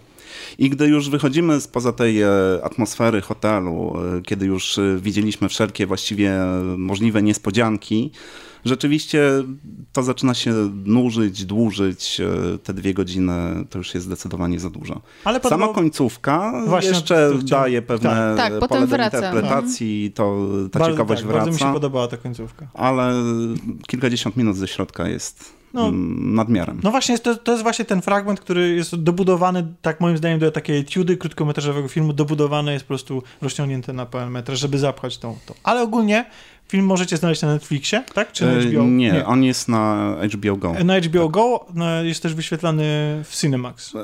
I 0.57 0.69
gdy 0.69 0.87
już 0.87 1.09
wychodzimy 1.09 1.61
spoza 1.61 1.93
tej 1.93 2.21
e, 2.21 2.29
atmosfery 2.63 3.21
hotelu, 3.21 3.93
e, 4.17 4.21
kiedy 4.21 4.45
już 4.45 4.77
e, 4.77 4.97
widzieliśmy 5.01 5.49
wszelkie 5.49 5.87
właściwie 5.87 6.33
możliwe 6.77 7.21
niespodzianki, 7.21 8.11
rzeczywiście 8.65 9.21
to 9.93 10.03
zaczyna 10.03 10.33
się 10.33 10.51
nużyć, 10.85 11.45
dłużyć. 11.45 12.21
e, 12.53 12.57
Te 12.57 12.73
dwie 12.73 12.93
godziny 12.93 13.65
to 13.69 13.77
już 13.77 13.93
jest 13.93 14.05
zdecydowanie 14.05 14.59
za 14.59 14.69
dużo. 14.69 15.01
Ale 15.25 15.39
Sama 15.41 15.67
końcówka 15.67 16.53
Właśnie 16.67 16.89
jeszcze 16.89 17.31
daje 17.49 17.81
pewne 17.81 18.09
Tak. 18.09 18.37
Tak, 18.37 18.59
potem 18.59 18.67
pole 18.77 18.81
do 18.81 18.87
wraca. 18.87 19.17
interpretacji, 19.17 20.05
i 20.05 20.11
to 20.11 20.47
ta 20.71 20.79
bardzo, 20.79 20.93
ciekawość 20.93 21.21
tak, 21.21 21.31
Bardzo 21.31 21.47
mi 21.51 21.53
się 21.53 21.59
wraca, 21.59 21.73
podobała 21.73 22.07
ta 22.07 22.17
końcówka. 22.17 22.67
ale 22.73 23.13
kilkadziesiąt 23.87 24.37
minut 24.37 24.55
ze 24.57 24.67
środka 24.67 25.07
jest 25.07 25.61
No. 25.73 25.91
nadmiarem. 26.17 26.79
No 26.83 26.91
właśnie, 26.91 27.19
to, 27.19 27.35
to 27.35 27.51
jest 27.51 27.63
właśnie 27.63 27.85
ten 27.85 28.01
fragment, 28.01 28.39
który 28.39 28.75
jest 28.75 28.95
dobudowany, 28.95 29.73
tak 29.81 30.01
moim 30.01 30.17
zdaniem, 30.17 30.39
do 30.39 30.51
takiej 30.51 30.77
etiudy 30.77 31.17
krótkometrażowego 31.17 31.87
filmu, 31.87 32.13
dobudowany 32.13 32.73
jest 32.73 32.85
po 32.85 32.87
prostu 32.87 33.23
rozciągnięty 33.41 33.93
na 33.93 34.05
pełen 34.05 34.29
metraż, 34.29 34.59
żeby 34.59 34.79
zapchać 34.79 35.17
tą, 35.17 35.37
to. 35.45 35.53
Ale 35.63 35.81
ogólnie 35.81 36.25
film 36.71 36.85
możecie 36.85 37.17
znaleźć 37.17 37.41
na 37.41 37.53
Netflixie, 37.53 38.03
tak? 38.13 38.31
Czy 38.31 38.45
na 38.45 38.51
E, 38.51 38.61
HBO? 38.61 38.83
nie, 38.83 39.25
on 39.25 39.43
jest 39.43 39.67
na 39.67 40.15
HBO 40.33 40.55
Go. 40.57 40.73
Na 40.85 40.99
HBO 40.99 41.29
Go 41.29 41.65
no, 41.73 42.03
jest 42.03 42.23
też 42.23 42.33
wyświetlany 42.33 42.83
w 43.25 43.35
Cinemax. 43.35 43.95
E, 43.95 43.99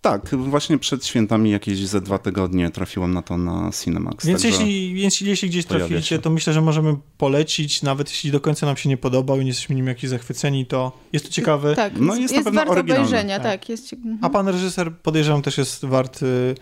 tak, 0.00 0.34
właśnie 0.36 0.78
przed 0.78 1.06
świętami 1.06 1.50
jakieś 1.50 1.78
ze 1.86 2.00
dwa 2.00 2.18
tygodnie 2.18 2.70
trafiłem 2.70 3.14
na 3.14 3.22
to 3.22 3.38
na 3.38 3.70
Cinemax. 3.84 4.26
Więc 4.26 4.44
jeśli, 4.44 4.94
więc 4.94 5.20
jeśli 5.20 5.48
gdzieś 5.48 5.66
trafiliście, 5.66 6.16
się. 6.16 6.22
to 6.22 6.30
myślę, 6.30 6.52
że 6.52 6.60
możemy 6.60 6.96
polecić, 7.18 7.82
nawet 7.82 8.10
jeśli 8.10 8.30
do 8.30 8.40
końca 8.40 8.66
nam 8.66 8.76
się 8.76 8.88
nie 8.88 8.96
podobał 8.96 9.36
i 9.36 9.40
nie 9.40 9.46
jesteśmy 9.48 9.74
nim 9.74 9.86
jakiś 9.86 10.10
zachwyceni, 10.10 10.66
to 10.66 10.92
jest 11.12 11.24
to 11.26 11.32
ciekawe. 11.32 11.74
Tak, 11.76 11.92
No, 11.96 12.16
jest 12.16 12.20
jest, 12.20 12.34
na 12.34 12.42
pewno 12.44 12.58
warto 12.60 12.72
oryginalny. 12.72 13.06
obejrzenia, 13.06 13.36
Tak. 13.40 13.60
tak. 13.60 13.68
jest, 13.68 13.92
mhm. 13.92 14.18
A 14.22 14.30
pan 14.30 14.48
reżyser 14.48 14.92
podejrzewam 14.96 15.42
też 15.42 15.58
jest 15.58 15.84
wart, 15.84 16.22
y, 16.22 16.54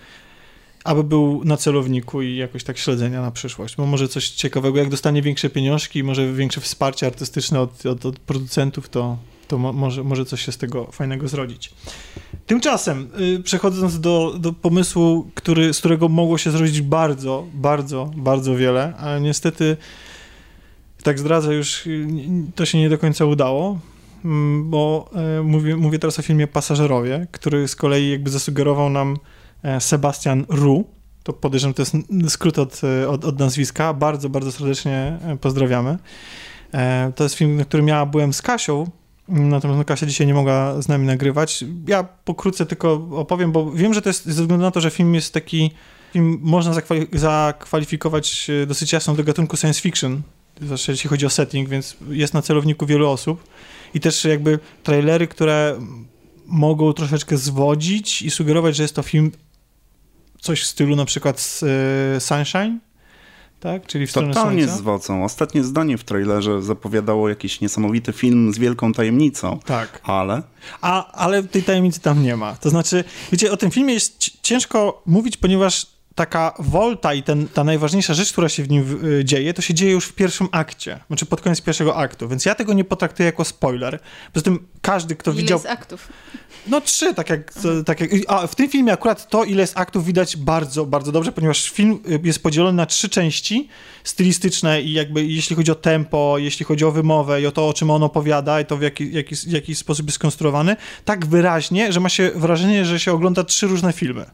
aby 0.89 1.05
był 1.05 1.45
na 1.45 1.57
celowniku 1.57 2.23
i 2.23 2.37
jakoś 2.37 2.65
tak 2.65 2.79
śledzenia 2.79 3.23
na 3.23 3.31
przyszłość. 3.31 3.77
Bo 3.77 3.87
może 3.87 4.09
coś 4.09 4.29
ciekawego, 4.29 4.79
jak 4.79 4.89
dostanie 4.89 5.23
większe 5.23 5.51
pieniążki, 5.51 6.05
może 6.05 6.33
większe 6.33 6.61
wsparcie 6.61 7.07
artystyczne 7.07 7.61
od, 7.61 7.87
od, 7.87 8.07
od 8.07 8.19
producentów, 8.19 8.89
to, 8.89 9.19
to 9.49 9.59
mo, 9.59 9.73
może, 9.73 10.05
może 10.05 10.25
coś 10.25 10.45
się 10.45 10.53
z 10.53 10.59
tego 10.59 10.85
fajnego 10.93 11.29
zrodzić. 11.29 11.71
Tymczasem, 12.47 13.09
y, 13.21 13.43
przechodząc 13.43 14.01
do, 14.01 14.35
do 14.39 14.53
pomysłu, 14.53 15.31
który, 15.35 15.75
z 15.75 15.79
którego 15.79 16.09
mogło 16.09 16.39
się 16.39 16.51
zrodzić 16.51 16.81
bardzo, 16.81 17.47
bardzo, 17.55 18.11
bardzo 18.17 18.57
wiele, 18.57 18.97
ale 18.97 19.21
niestety, 19.21 19.77
tak 21.03 21.19
zdradzę 21.19 21.55
już, 21.55 21.87
y, 21.87 22.07
to 22.55 22.67
się 22.67 22.79
nie 22.79 22.89
do 22.89 22.99
końca 22.99 23.25
udało, 23.25 23.79
Mm, 24.25 24.71
bo 24.71 25.11
e, 25.39 25.43
mówię, 25.43 25.77
mówię 25.77 25.99
teraz 25.99 26.19
o 26.19 26.23
filmie 26.23 26.47
Pasażerowie, 26.47 27.27
który 27.33 27.69
z 27.69 27.77
kolei 27.77 28.11
jakby 28.11 28.31
zasugerował 28.31 28.91
nam 28.91 29.17
Sebastian 29.79 30.45
Ru. 30.49 30.85
To 31.23 31.33
podejrzewam, 31.33 31.75
to 31.75 31.83
jest 31.83 31.95
skrót 32.29 32.59
od, 32.59 32.81
e, 32.85 33.09
od, 33.09 33.25
od 33.25 33.39
nazwiska. 33.39 33.95
Bardzo, 33.95 34.29
bardzo 34.29 34.53
serdecznie 34.53 35.19
e, 35.25 35.37
pozdrawiamy. 35.37 35.99
E, 36.75 37.13
To 37.17 37.25
jest 37.25 37.35
film, 37.35 37.57
na 37.57 37.65
który 37.65 37.85
ja 37.85 38.07
byłem 38.07 38.33
z 38.33 38.43
Kasią 38.43 38.91
Natomiast 39.29 39.79
no, 39.79 39.85
Kasia 39.85 40.07
dzisiaj 40.07 40.27
nie 40.27 40.35
mogła 40.35 40.83
z 40.83 40.89
nami 40.89 41.07
nagrywać. 41.07 41.65
Ja 41.87 42.05
pokrótce 42.05 42.67
tylko 42.67 43.09
opowiem, 43.13 43.53
bo 43.53 43.73
wiem, 43.73 43.95
że 43.95 44.03
to 44.03 44.09
jest 44.09 44.25
ze 44.25 44.43
względu 44.43 44.65
na 44.65 44.71
to, 44.71 44.81
że 44.81 44.91
film 44.91 45.15
jest 45.15 45.35
taki, 45.35 45.71
film 46.13 46.39
można 46.43 46.75
zakwali 46.75 47.07
zakwalifikować 47.13 48.51
e, 48.63 48.67
dosyć 48.67 48.93
jasno 48.93 49.15
do 49.15 49.25
gatunku 49.25 49.57
science 49.57 49.81
fiction, 49.81 50.23
zwłaszcza 50.61 50.93
jeśli 50.93 51.11
chodzi 51.11 51.27
o 51.27 51.31
setting, 51.31 51.69
więc 51.69 51.97
jest 52.11 52.35
na 52.35 52.43
celowniku 52.43 52.87
wielu 52.87 53.11
osób. 53.11 53.45
I 53.95 54.01
też 54.01 54.25
jakby 54.25 54.59
trailery, 54.83 55.27
które 55.27 55.81
mogą 56.47 56.93
troszeczkę 56.93 57.37
zwodzić 57.37 58.23
i 58.23 58.31
sugerować, 58.31 58.77
że 58.77 58.83
jest 58.83 58.95
to 58.95 59.03
film 59.03 59.33
coś 60.41 60.63
w 60.63 60.67
stylu 60.67 60.97
na 60.97 61.05
przykład 61.05 61.61
e, 62.17 62.21
Sunshine, 62.21 62.79
tak? 63.61 63.87
Czyli 63.87 64.07
w 64.07 64.11
stronę 64.11 64.35
Totalnie 64.35 64.63
słońca. 64.65 64.79
zwodzą. 64.83 65.25
Ostatnie 65.25 65.65
zdanie 65.65 65.99
w 65.99 66.05
trailerze 66.05 66.63
zapowiadało 66.63 67.29
jakiś 67.29 67.61
niesamowity 67.61 68.13
film 68.13 68.53
z 68.55 68.59
wielką 68.59 68.93
tajemnicą. 68.93 69.59
Tak. 69.67 70.01
Ale 70.05 70.43
A, 70.81 71.13
ale 71.13 71.43
tej 71.43 71.63
tajemnicy 71.63 72.01
tam 72.01 72.23
nie 72.23 72.37
ma. 72.37 72.55
To 72.57 72.71
znaczy, 72.71 73.05
wiecie, 73.33 73.53
o 73.53 73.57
tym 73.57 73.71
filmie 73.71 73.95
jest 73.95 74.19
ci- 74.19 74.39
ciężko 74.43 75.03
mówić, 75.07 75.37
ponieważ 75.37 75.87
taka 76.15 76.55
Volta 76.59 77.15
i 77.15 77.23
ten, 77.23 77.49
ta 77.49 77.65
najważniejsza 77.65 78.15
rzecz, 78.15 78.33
która 78.33 78.49
się 78.49 78.63
w 78.63 78.71
nim 78.71 79.05
y, 79.05 79.25
dzieje, 79.25 79.55
to 79.55 79.63
się 79.63 79.75
dzieje 79.75 79.93
już 79.93 80.05
w 80.05 80.13
pierwszym 80.13 80.49
akcie, 80.53 81.01
znaczy 81.07 81.27
pod 81.27 81.41
koniec 81.41 81.61
pierwszego 81.61 81.97
aktu, 81.97 82.29
więc 82.29 82.45
ja 82.45 82.55
tego 82.55 82.73
nie 82.73 82.85
potraktuję 82.85 83.27
jako 83.27 83.45
spoiler. 83.45 83.99
Poza 84.33 84.45
tym 84.45 84.67
każdy, 84.83 85.17
kto 85.17 85.31
Ile 85.31 85.41
widział... 85.41 85.59
jest 85.59 85.69
aktów? 85.71 86.09
No 86.67 86.81
trzy, 86.81 87.15
tak 87.15 87.31
jak, 87.31 87.53
tak 87.87 88.01
jak... 88.01 88.11
A 88.29 88.47
w 88.47 88.55
tym 88.55 88.69
filmie 88.69 88.93
akurat 88.93 89.29
to, 89.29 89.45
ile 89.45 89.61
jest 89.61 89.79
aktów 89.79 90.05
widać 90.05 90.37
bardzo, 90.37 90.87
bardzo 90.87 91.13
dobrze, 91.13 91.33
ponieważ 91.33 91.71
film 91.71 92.01
y, 92.11 92.21
jest 92.25 92.43
podzielony 92.43 92.77
na 92.77 92.87
trzy 92.87 93.09
części 93.09 93.69
stylistyczne 94.05 94.83
i 94.83 94.93
jakby 94.93 95.25
jeśli 95.25 95.57
chodzi 95.57 95.71
o 95.71 95.75
tempo, 95.75 96.39
jeśli 96.39 96.65
chodzi 96.65 96.85
o 96.85 96.93
wymowę 96.93 97.43
i 97.43 97.47
o 97.47 97.53
to, 97.53 97.69
o 97.69 97.73
czym 97.73 97.91
on 97.91 98.03
opowiada 98.03 98.61
i 98.61 98.65
to 98.65 98.77
w 98.77 98.83
jaki, 98.83 99.13
jaki, 99.13 99.35
jaki 99.47 99.75
sposób 99.75 100.07
jest 100.07 100.15
skonstruowany, 100.15 100.77
tak 101.05 101.27
wyraźnie, 101.27 101.93
że 101.93 102.01
ma 102.01 102.09
się 102.09 102.31
wrażenie, 102.35 102.85
że 102.85 103.01
się 103.01 103.13
ogląda 103.13 103.45
trzy 103.45 103.67
różne 103.67 103.93
filmy. 103.93 104.27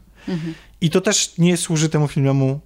I 0.81 0.89
to 0.89 1.01
też 1.01 1.37
nie 1.37 1.57
służy 1.57 1.89
temu 1.89 2.07
filmowi, 2.07 2.59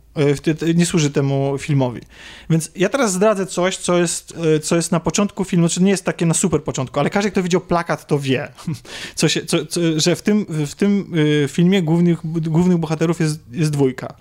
nie 0.75 0.86
służy 0.86 1.10
temu 1.10 1.58
filmowi. 1.58 2.01
Więc 2.50 2.72
ja 2.75 2.89
teraz 2.89 3.13
zdradzę 3.13 3.46
coś, 3.46 3.78
co 3.78 3.98
jest, 3.98 4.34
e, 4.56 4.60
co 4.60 4.75
jest 4.75 4.92
na 4.92 5.00
początku 5.00 5.44
filmu, 5.44 5.68
znaczy 5.68 5.84
nie 5.84 5.92
jest 5.92 6.06
takie 6.06 6.25
na 6.25 6.34
super 6.34 6.63
początku, 6.63 7.00
ale 7.00 7.10
każdy, 7.10 7.32
kto 7.32 7.44
widział 7.44 7.62
plakat, 7.62 8.08
to 8.08 8.20
wie, 8.20 8.51
co 9.16 9.30
się, 9.30 9.46
co, 9.46 9.66
co, 9.66 9.82
że 9.96 10.16
w 10.16 10.22
tym, 10.22 10.46
w 10.50 10.75
tym 10.75 11.13
e, 11.44 11.48
filmie 11.48 11.84
głównych, 11.84 12.20
głównych 12.42 12.78
bohaterów 12.78 13.20
jest, 13.20 13.39
jest 13.51 13.72
dwójka. 13.72 14.16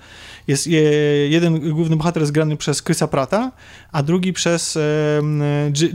Jest 0.49 0.67
je, 0.67 0.83
jeden 1.29 1.71
główny 1.71 1.97
bohater 1.97 2.23
jest 2.23 2.33
grany 2.33 2.57
przez 2.57 2.83
Chrisa 2.83 3.09
Prata, 3.09 3.53
a 3.93 4.03
drugi 4.03 4.33
przez 4.33 4.77
e, 4.77 4.81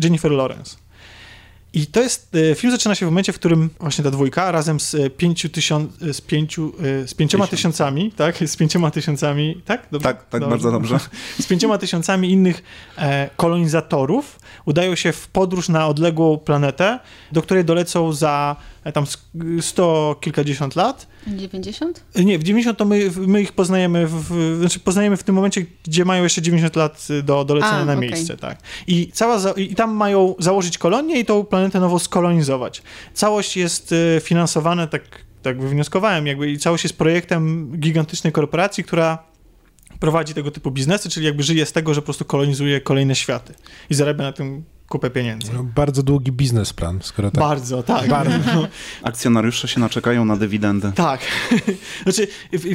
Jennifer 0.03 0.31
Lawrence. 0.31 0.75
I 1.73 1.87
to 1.87 2.01
jest, 2.01 2.35
e, 2.51 2.55
film 2.55 2.71
zaczyna 2.71 2.95
się 2.95 3.05
w 3.05 3.09
momencie, 3.09 3.33
w 3.33 3.35
którym 3.35 3.69
właśnie 3.79 4.03
ta 4.03 4.11
dwójka 4.11 4.51
razem 4.51 4.79
z 4.79 4.95
e, 4.95 5.09
pięciu 5.09 5.49
tysiąc, 5.49 5.93
z 6.11 6.21
pięciu, 6.21 6.73
e, 7.03 7.07
z 7.07 7.13
pięcioma 7.13 7.47
Tysiąc. 7.47 7.59
tysiącami, 7.59 8.11
tak, 8.11 8.37
z 8.37 8.57
pięcioma 8.57 8.91
tysiącami, 8.91 9.61
tak? 9.65 9.87
Dobrze? 9.91 10.03
tak, 10.03 10.29
tak 10.29 10.49
bardzo 10.49 10.71
dobrze. 10.71 10.99
z 11.41 11.45
pięcioma 11.45 11.77
tysiącami 11.77 12.31
innych 12.31 12.63
e, 12.97 13.29
kolonizatorów 13.37 14.39
udają 14.65 14.95
się 14.95 15.11
w 15.11 15.27
podróż 15.27 15.69
na 15.69 15.87
odległą 15.87 16.37
planetę, 16.37 16.99
do 17.31 17.41
której 17.41 17.65
dolecą 17.65 18.13
za 18.13 18.55
e, 18.55 18.72
tam 18.91 19.03
sk- 19.03 19.61
sto 19.61 20.15
kilkadziesiąt 20.21 20.75
lat. 20.75 21.07
90? 21.27 22.03
Nie, 22.15 22.39
w 22.39 22.43
90 22.43 22.77
to 22.77 22.85
my, 22.85 23.11
my 23.27 23.41
ich 23.41 23.51
poznajemy, 23.51 24.07
w, 24.07 24.55
znaczy 24.59 24.79
poznajemy 24.79 25.17
w 25.17 25.23
tym 25.23 25.35
momencie, 25.35 25.65
gdzie 25.83 26.05
mają 26.05 26.23
jeszcze 26.23 26.41
90 26.41 26.75
lat 26.75 27.07
do 27.23 27.45
dolecenia 27.45 27.73
A, 27.73 27.85
na 27.85 27.93
okej. 27.93 28.09
miejsce, 28.09 28.37
tak. 28.37 28.59
I, 28.87 29.09
cała 29.13 29.39
za, 29.39 29.51
I 29.51 29.75
tam 29.75 29.91
mają 29.95 30.35
założyć 30.39 30.77
kolonię 30.77 31.19
i 31.19 31.25
tą 31.25 31.43
planetę 31.43 31.79
nową 31.79 31.99
skolonizować. 31.99 32.81
Całość 33.13 33.57
jest 33.57 33.93
e, 34.17 34.21
finansowana, 34.21 34.87
tak, 34.87 35.03
tak 35.41 35.61
wywnioskowałem, 35.61 36.27
jakby 36.27 36.51
i 36.51 36.57
całość 36.59 36.83
jest 36.83 36.97
projektem 36.97 37.71
gigantycznej 37.79 38.33
korporacji, 38.33 38.83
która 38.83 39.23
prowadzi 39.99 40.33
tego 40.33 40.51
typu 40.51 40.71
biznesy, 40.71 41.09
czyli 41.09 41.25
jakby 41.25 41.43
żyje 41.43 41.65
z 41.65 41.71
tego, 41.71 41.93
że 41.93 42.01
po 42.01 42.05
prostu 42.05 42.25
kolonizuje 42.25 42.81
kolejne 42.81 43.15
światy 43.15 43.53
i 43.89 43.93
zarabia 43.93 44.23
na 44.23 44.31
tym 44.31 44.63
kupę 44.93 45.09
pieniędzy. 45.09 45.53
No, 45.53 45.63
bardzo 45.63 46.03
długi 46.03 46.31
biznesplan, 46.31 46.99
skoro 47.03 47.31
tak. 47.31 47.39
Bardzo, 47.39 47.83
tak. 47.83 48.09
Bardzo. 48.09 48.37
No. 48.55 48.67
Akcjonariusze 49.03 49.67
się 49.67 49.79
naczekają 49.79 50.25
na 50.25 50.37
dywidendy. 50.37 50.91
Tak. 50.95 51.21
znaczy, 52.03 52.27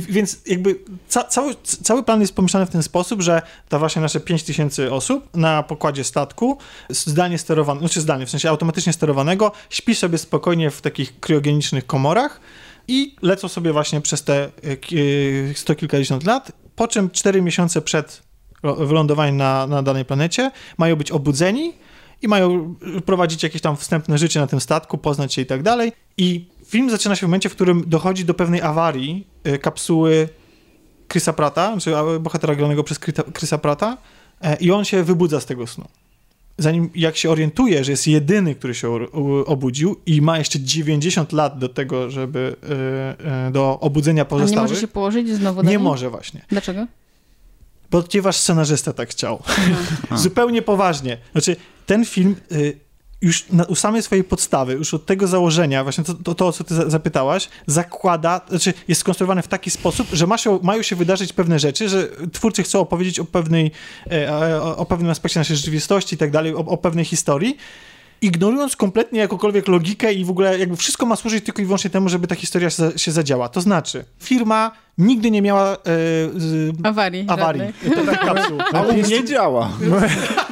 więc 0.08 0.40
jakby 0.46 0.78
ca, 1.08 1.24
cały, 1.24 1.54
cały 1.62 2.02
plan 2.02 2.20
jest 2.20 2.34
pomyślany 2.34 2.66
w 2.66 2.70
ten 2.70 2.82
sposób, 2.82 3.22
że 3.22 3.42
ta 3.68 3.78
właśnie 3.78 4.02
nasze 4.02 4.20
5000 4.20 4.92
osób 4.92 5.36
na 5.36 5.62
pokładzie 5.62 6.04
statku, 6.04 6.58
zdalnie 6.88 7.38
sterowanego, 7.38 7.86
znaczy 7.88 8.00
zdalnie, 8.00 8.26
w 8.26 8.30
sensie 8.30 8.50
automatycznie 8.50 8.92
sterowanego, 8.92 9.52
śpi 9.70 9.94
sobie 9.94 10.18
spokojnie 10.18 10.70
w 10.70 10.80
takich 10.80 11.20
kryogenicznych 11.20 11.86
komorach 11.86 12.40
i 12.88 13.16
lecą 13.22 13.48
sobie 13.48 13.72
właśnie 13.72 14.00
przez 14.00 14.24
te 14.24 14.44
e, 14.44 14.48
e, 15.50 15.54
sto 15.54 15.74
kilkadziesiąt 15.74 16.24
lat, 16.24 16.52
po 16.76 16.88
czym 16.88 17.10
4 17.10 17.42
miesiące 17.42 17.82
przed 17.82 18.22
wylądowaniem 18.62 19.36
na, 19.36 19.66
na 19.66 19.82
danej 19.82 20.04
planecie 20.04 20.50
mają 20.78 20.96
być 20.96 21.10
obudzeni 21.10 21.72
i 22.22 22.28
mają 22.28 22.74
prowadzić 23.06 23.42
jakieś 23.42 23.62
tam 23.62 23.76
wstępne 23.76 24.18
życie 24.18 24.40
na 24.40 24.46
tym 24.46 24.60
statku, 24.60 24.98
poznać 24.98 25.34
się 25.34 25.42
i 25.42 25.46
tak 25.46 25.62
dalej. 25.62 25.92
I 26.16 26.44
film 26.66 26.90
zaczyna 26.90 27.16
się 27.16 27.20
w 27.20 27.28
momencie, 27.28 27.48
w 27.48 27.52
którym 27.52 27.84
dochodzi 27.86 28.24
do 28.24 28.34
pewnej 28.34 28.62
awarii 28.62 29.26
y, 29.46 29.58
kapsuły 29.58 30.28
Chrisa 31.12 31.32
Prata, 31.32 31.76
czy 31.80 31.96
a, 31.96 32.18
bohatera 32.18 32.54
granego 32.54 32.84
przez 32.84 33.00
Chrisa- 33.00 33.58
Prata 33.58 33.96
e, 34.40 34.56
i 34.56 34.70
on 34.70 34.84
się 34.84 35.02
wybudza 35.02 35.40
z 35.40 35.46
tego 35.46 35.66
snu. 35.66 35.84
Zanim 36.58 36.90
jak 36.94 37.16
się 37.16 37.30
orientuje, 37.30 37.84
że 37.84 37.90
jest 37.90 38.06
jedyny, 38.06 38.54
który 38.54 38.74
się 38.74 39.12
obudził 39.46 39.96
i 40.06 40.22
ma 40.22 40.38
jeszcze 40.38 40.60
90 40.60 41.32
lat 41.32 41.58
do 41.58 41.68
tego, 41.68 42.10
żeby 42.10 42.56
y, 42.62 43.48
y, 43.48 43.52
do 43.52 43.80
obudzenia 43.80 44.22
A 44.22 44.24
nie 44.24 44.28
pozostałych, 44.28 44.70
może 44.70 44.80
się 44.80 44.88
położyć 44.88 45.28
znowu 45.28 45.62
nie 45.62 45.78
może 45.78 46.10
właśnie. 46.10 46.44
Dlaczego? 46.48 46.86
Ponieważ 47.90 48.36
scenarzysta 48.36 48.92
tak 48.92 49.08
chciał. 49.10 49.42
Zupełnie 50.16 50.62
poważnie. 50.62 51.18
Znaczy, 51.32 51.56
ten 51.86 52.04
film 52.04 52.36
y, 52.52 52.88
już 53.20 53.48
na, 53.50 53.64
u 53.64 53.74
samej 53.74 54.02
swojej 54.02 54.24
podstawy, 54.24 54.72
już 54.72 54.94
od 54.94 55.06
tego 55.06 55.26
założenia, 55.26 55.82
właśnie 55.82 56.04
to, 56.04 56.14
to, 56.14 56.34
to 56.34 56.46
o 56.46 56.52
co 56.52 56.64
ty 56.64 56.74
za- 56.74 56.90
zapytałaś, 56.90 57.48
zakłada, 57.66 58.40
znaczy 58.48 58.74
jest 58.88 59.00
skonstruowany 59.00 59.42
w 59.42 59.48
taki 59.48 59.70
sposób, 59.70 60.08
że 60.12 60.26
ma 60.26 60.38
się, 60.38 60.58
mają 60.62 60.82
się 60.82 60.96
wydarzyć 60.96 61.32
pewne 61.32 61.58
rzeczy, 61.58 61.88
że 61.88 62.08
twórcy 62.32 62.62
chcą 62.62 62.80
opowiedzieć 62.80 63.20
o 63.20 63.24
pewnej, 63.24 63.70
e, 64.12 64.62
o, 64.62 64.76
o 64.76 64.86
pewnym 64.86 65.10
aspekcie 65.10 65.40
naszej 65.40 65.56
rzeczywistości 65.56 66.14
i 66.14 66.18
tak 66.18 66.30
dalej, 66.30 66.54
o, 66.54 66.58
o 66.58 66.76
pewnej 66.76 67.04
historii, 67.04 67.56
ignorując 68.22 68.76
kompletnie 68.76 69.20
jakąkolwiek 69.20 69.68
logikę 69.68 70.12
i 70.12 70.24
w 70.24 70.30
ogóle 70.30 70.58
jakby 70.58 70.76
wszystko 70.76 71.06
ma 71.06 71.16
służyć 71.16 71.44
tylko 71.44 71.62
i 71.62 71.64
wyłącznie 71.64 71.90
temu, 71.90 72.08
żeby 72.08 72.26
ta 72.26 72.34
historia 72.34 72.70
się, 72.70 72.90
się 72.96 73.12
zadziała. 73.12 73.48
To 73.48 73.60
znaczy, 73.60 74.04
firma 74.20 74.72
nigdy 74.98 75.30
nie 75.30 75.42
miała 75.42 75.72
e, 75.72 75.76
z, 76.36 76.74
Awarii. 76.82 77.24
awarii. 77.28 77.62
żadnej. 77.82 78.06
Tak, 78.06 78.20
kapsuł. 78.26 78.58
A 78.72 78.82
u 78.82 78.92
mnie 78.92 79.24
działa. 79.24 79.70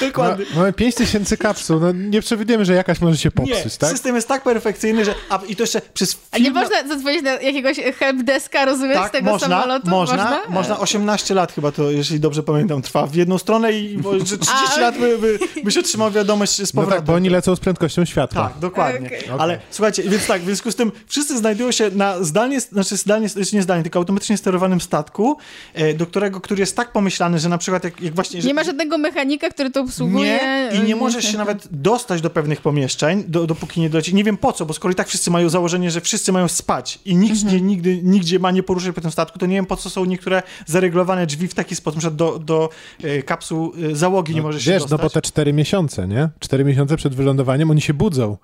Dokładnie. 0.06 0.44
Ma, 0.54 0.56
mamy 0.60 0.72
5000 0.72 1.36
kapsuł, 1.36 1.80
no 1.80 1.92
nie 1.92 2.20
przewidujemy, 2.20 2.64
że 2.64 2.74
jakaś 2.74 3.00
może 3.00 3.16
się 3.18 3.28
Nie, 3.38 3.46
popsuć, 3.54 3.76
tak? 3.76 3.90
system 3.90 4.14
jest 4.14 4.28
tak 4.28 4.42
perfekcyjny, 4.42 5.04
że 5.04 5.14
a, 5.28 5.40
i 5.48 5.56
to 5.56 5.62
jeszcze 5.62 5.80
przez 5.94 6.16
A 6.30 6.38
nie 6.38 6.44
film- 6.44 6.54
można 6.54 6.88
zadzwonić 6.88 7.22
na 7.22 7.30
jakiegoś 7.30 7.76
helpdeska, 7.98 8.64
rozumiesz, 8.64 8.98
z 8.98 9.00
tak, 9.00 9.12
tego 9.12 9.30
można, 9.30 9.48
samolotu? 9.48 9.90
Można, 9.90 10.38
można, 10.48 10.78
18 10.78 11.34
lat 11.34 11.52
chyba 11.52 11.72
to, 11.72 11.90
jeśli 11.90 12.20
dobrze 12.20 12.42
pamiętam, 12.42 12.82
trwa 12.82 13.06
w 13.06 13.14
jedną 13.14 13.38
stronę 13.38 13.72
i 13.72 13.98
bo, 13.98 14.12
że 14.26 14.38
30 14.38 14.50
A, 14.76 14.80
lat 14.80 14.98
by, 14.98 15.18
by, 15.18 15.38
byś 15.64 15.76
otrzymał 15.78 16.10
wiadomość 16.10 16.52
z 16.66 16.74
No 16.74 16.82
powrotem. 16.82 16.98
tak, 16.98 17.06
bo 17.06 17.14
oni 17.14 17.28
lecą 17.30 17.56
z 17.56 17.60
prędkością 17.60 18.04
światła. 18.04 18.42
Tak, 18.48 18.58
dokładnie. 18.58 19.06
Okej. 19.06 19.22
Ale 19.38 19.58
słuchajcie, 19.70 20.02
więc 20.02 20.26
tak, 20.26 20.42
w 20.42 20.44
związku 20.44 20.70
z 20.70 20.76
tym 20.76 20.92
wszyscy 21.06 21.38
znajdują 21.38 21.72
się 21.72 21.90
na 21.90 22.24
zdalnie, 22.24 22.60
znaczy 22.60 22.96
zdalnie, 22.96 23.28
znaczy 23.28 23.56
nie 23.56 23.62
zdalnie, 23.62 23.82
tylko 23.82 23.98
automatycznie 23.98 24.36
sterowanym 24.36 24.80
statku, 24.80 25.36
e, 25.74 25.94
do 25.94 26.06
którego, 26.06 26.40
który 26.40 26.60
jest 26.60 26.76
tak 26.76 26.92
pomyślany, 26.92 27.38
że 27.38 27.48
na 27.48 27.58
przykład 27.58 27.84
jak, 27.84 28.00
jak 28.00 28.14
właśnie... 28.14 28.42
że- 28.42 28.48
Nie 28.48 28.54
ma 28.54 28.64
żadnego 28.64 28.98
mechanika, 28.98 29.50
który 29.50 29.70
to 29.70 29.81
obsługuje. 29.82 30.38
Nie, 30.72 30.78
i 30.78 30.82
nie 30.82 30.96
możesz 30.96 31.24
się 31.24 31.38
nawet 31.38 31.68
dostać 31.70 32.20
do 32.20 32.30
pewnych 32.30 32.60
pomieszczeń, 32.60 33.24
do, 33.28 33.46
dopóki 33.46 33.80
nie 33.80 33.90
doleci. 33.90 34.14
Nie 34.14 34.24
wiem 34.24 34.36
po 34.36 34.52
co, 34.52 34.66
bo 34.66 34.74
skoro 34.74 34.92
i 34.92 34.94
tak 34.94 35.08
wszyscy 35.08 35.30
mają 35.30 35.48
założenie, 35.48 35.90
że 35.90 36.00
wszyscy 36.00 36.32
mają 36.32 36.48
spać 36.48 36.98
i 37.04 37.16
nikt 37.16 37.44
nie, 37.44 37.60
nigdy, 37.60 38.00
nigdzie 38.02 38.38
ma 38.38 38.50
nie 38.50 38.62
poruszać 38.62 38.94
po 38.94 39.00
tym 39.00 39.10
statku, 39.10 39.38
to 39.38 39.46
nie 39.46 39.56
wiem 39.56 39.66
po 39.66 39.76
co 39.76 39.90
są 39.90 40.04
niektóre 40.04 40.42
zareglowane 40.66 41.26
drzwi 41.26 41.48
w 41.48 41.54
taki 41.54 41.76
sposób, 41.76 42.00
że 42.00 42.10
do, 42.10 42.38
do 42.38 42.68
e, 43.02 43.22
kapsuł 43.22 43.72
e, 43.92 43.96
załogi 43.96 44.34
nie 44.34 44.42
możesz 44.42 44.66
Wiesz, 44.66 44.82
się 44.82 44.88
no 44.90 44.96
bo 44.96 45.02
dostać. 45.02 45.24
te 45.24 45.28
4 45.28 45.52
miesiące, 45.52 46.08
nie? 46.08 46.28
4 46.40 46.64
miesiące 46.64 46.96
przed 46.96 47.14
wylądowaniem 47.14 47.70
oni 47.70 47.80
się 47.80 47.94
budzą. 47.94 48.36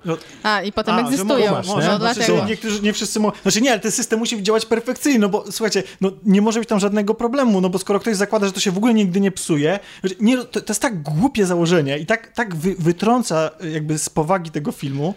A, 0.42 0.62
i 0.62 0.72
potem 0.72 0.94
A, 0.94 1.01
egzystują. 1.01 1.51
mogą, 1.51 1.68
no, 1.68 1.92
nie? 1.92 1.98
dlatego. 1.98 2.14
Znaczy, 2.14 2.38
że 2.40 2.46
niektórzy, 2.46 2.83
nie 2.83 2.92
wszyscy 2.92 3.20
mogą. 3.20 3.37
Znaczy 3.42 3.61
nie, 3.61 3.70
ale 3.70 3.81
ten 3.81 3.92
system 3.92 4.18
musi 4.18 4.42
działać 4.42 4.66
perfekcyjnie, 4.66 5.18
no 5.18 5.29
bo 5.29 5.44
słuchajcie, 5.51 5.83
no 6.01 6.11
nie 6.24 6.42
może 6.42 6.61
być 6.61 6.68
tam 6.68 6.81
żadnego 6.81 7.14
problemu, 7.14 7.61
no 7.61 7.70
bo 7.70 7.79
skoro 7.79 8.01
ktoś 8.01 8.16
zakłada, 8.16 8.46
że 8.46 8.53
to 8.53 8.61
się 8.61 8.70
w 8.70 8.77
ogóle 8.77 8.94
nigdy 8.94 9.20
nie 9.20 9.31
psuje, 9.31 9.79
że 10.05 10.14
nie, 10.20 10.37
no, 10.37 10.44
to, 10.44 10.61
to 10.61 10.72
jest 10.72 10.83
tak 10.83 11.03
głupie 11.03 11.17
założenie 11.42 11.98
i 11.98 12.07
tak, 12.07 12.33
tak 12.33 12.54
wy, 12.54 12.74
wytrąca 12.78 13.50
jakby 13.72 13.98
z 13.98 14.09
powagi 14.09 14.50
tego 14.50 14.72
filmu, 14.72 15.14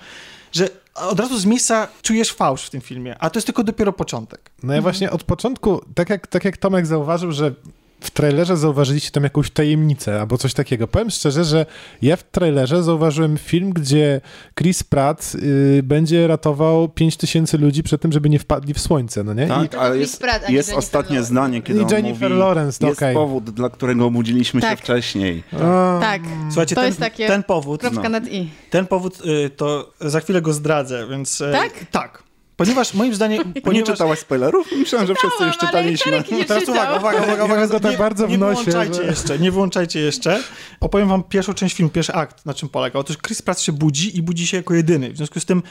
że 0.51 0.69
od 0.95 1.19
razu 1.19 1.37
z 1.37 1.45
miejsca 1.45 1.87
czujesz 2.01 2.33
fałsz 2.33 2.63
w 2.63 2.69
tym 2.69 2.81
filmie, 2.81 3.15
a 3.19 3.29
to 3.29 3.37
jest 3.37 3.47
tylko 3.47 3.63
dopiero 3.63 3.93
początek. 3.93 4.51
No 4.63 4.73
ja 4.73 4.81
właśnie 4.81 5.11
od 5.11 5.23
początku, 5.23 5.81
tak 5.95 6.09
jak, 6.09 6.27
tak 6.27 6.45
jak 6.45 6.57
Tomek 6.57 6.85
zauważył, 6.85 7.31
że 7.31 7.53
w 8.01 8.11
trailerze 8.11 8.57
zauważyliście 8.57 9.11
tam 9.11 9.23
jakąś 9.23 9.51
tajemnicę 9.51 10.19
albo 10.21 10.37
coś 10.37 10.53
takiego. 10.53 10.87
Powiem 10.87 11.09
szczerze, 11.09 11.43
że 11.45 11.65
ja 12.01 12.15
w 12.15 12.23
trailerze 12.23 12.83
zauważyłem 12.83 13.37
film, 13.37 13.69
gdzie 13.73 14.21
Chris 14.59 14.83
Pratt 14.83 15.31
y, 15.35 15.81
będzie 15.83 16.27
ratował 16.27 16.89
5000 16.89 17.57
ludzi 17.57 17.83
przed 17.83 18.01
tym, 18.01 18.11
żeby 18.11 18.29
nie 18.29 18.39
wpadli 18.39 18.73
w 18.73 18.79
słońce, 18.79 19.23
no 19.23 19.33
nie? 19.33 19.47
Tak, 19.47 19.73
I, 19.73 19.77
ale 19.77 19.89
Chris 19.95 20.01
jest, 20.01 20.21
Pratt, 20.21 20.41
jest 20.41 20.51
Jennifer 20.53 20.77
ostatnie 20.77 21.15
Lawrence. 21.15 21.33
zdanie, 21.33 21.61
kiedy 21.61 21.79
I 21.79 21.83
on 21.83 21.89
Jennifer 21.89 22.29
mówi, 22.29 22.39
Lawrence, 22.39 22.79
to 22.79 22.87
jest 22.87 22.99
okej. 22.99 23.15
powód, 23.15 23.49
dla 23.49 23.69
którego 23.69 24.05
obudziliśmy 24.05 24.61
Tak. 24.61 24.71
się 24.71 24.77
wcześniej. 24.77 25.43
a, 25.61 25.97
Tak, 26.01 26.21
Słuchajcie, 26.49 26.75
to 26.75 26.81
ten, 26.81 26.87
jest 26.87 26.99
takie 26.99 27.27
ten 27.27 27.43
powód, 27.43 27.81
kropka 27.81 28.03
no. 28.03 28.09
nad 28.09 28.27
i. 28.27 28.49
ten 28.69 28.87
powód 28.87 29.21
y, 29.25 29.49
to 29.49 29.93
za 29.99 30.19
chwilę 30.19 30.41
go 30.41 30.53
zdradzę, 30.53 31.07
więc... 31.09 31.41
y, 31.41 31.51
Tak? 31.51 31.71
Tak. 31.91 32.23
Ponieważ 32.65 32.93
moim 32.93 33.13
zdaniem... 33.15 33.43
Bo 33.45 33.50
nie 33.56 33.62
Ponieważ, 33.62 33.89
czytałaś 33.89 34.19
spoilerów? 34.19 34.67
Myślałem, 34.78 35.08
że 35.08 35.15
wszyscy 35.15 35.43
już 35.43 35.58
czytaliśmy. 35.58 36.24
Nie 36.32 36.45
Teraz 36.45 36.63
uwaga, 36.69 36.97
uwaga, 36.97 37.17
uwaga, 37.17 37.38
Ja 37.38 37.45
uwaga. 37.45 37.67
to 37.67 37.80
tak 37.80 37.91
nie, 37.91 37.97
bardzo 37.97 38.28
w 38.28 38.30
nie 38.30 38.38
nosie, 38.38 38.63
wyłączajcie 38.71 38.95
że- 39.04 39.10
jeszcze, 39.10 39.39
nie 39.39 39.52
wyłączajcie 39.52 40.00
jeszcze. 40.00 40.43
Opowiem 40.80 41.08
wam 41.10 41.24
pierwszą 41.24 41.54
część 41.54 41.76
filmu, 41.76 41.89
pierwszy 41.89 42.13
akt, 42.13 42.45
na 42.45 42.54
czym 42.54 42.69
polega. 42.69 43.00
Otóż 43.00 43.17
Chris 43.17 43.41
Pratt 43.41 43.62
się 43.62 43.71
budzi 43.71 44.17
i 44.17 44.21
budzi 44.21 44.47
się 44.47 44.58
jako 44.58 44.74
jedyny. 44.74 45.12
W 45.13 45.17
związku 45.17 45.39
z 45.39 45.45
tym 45.45 45.63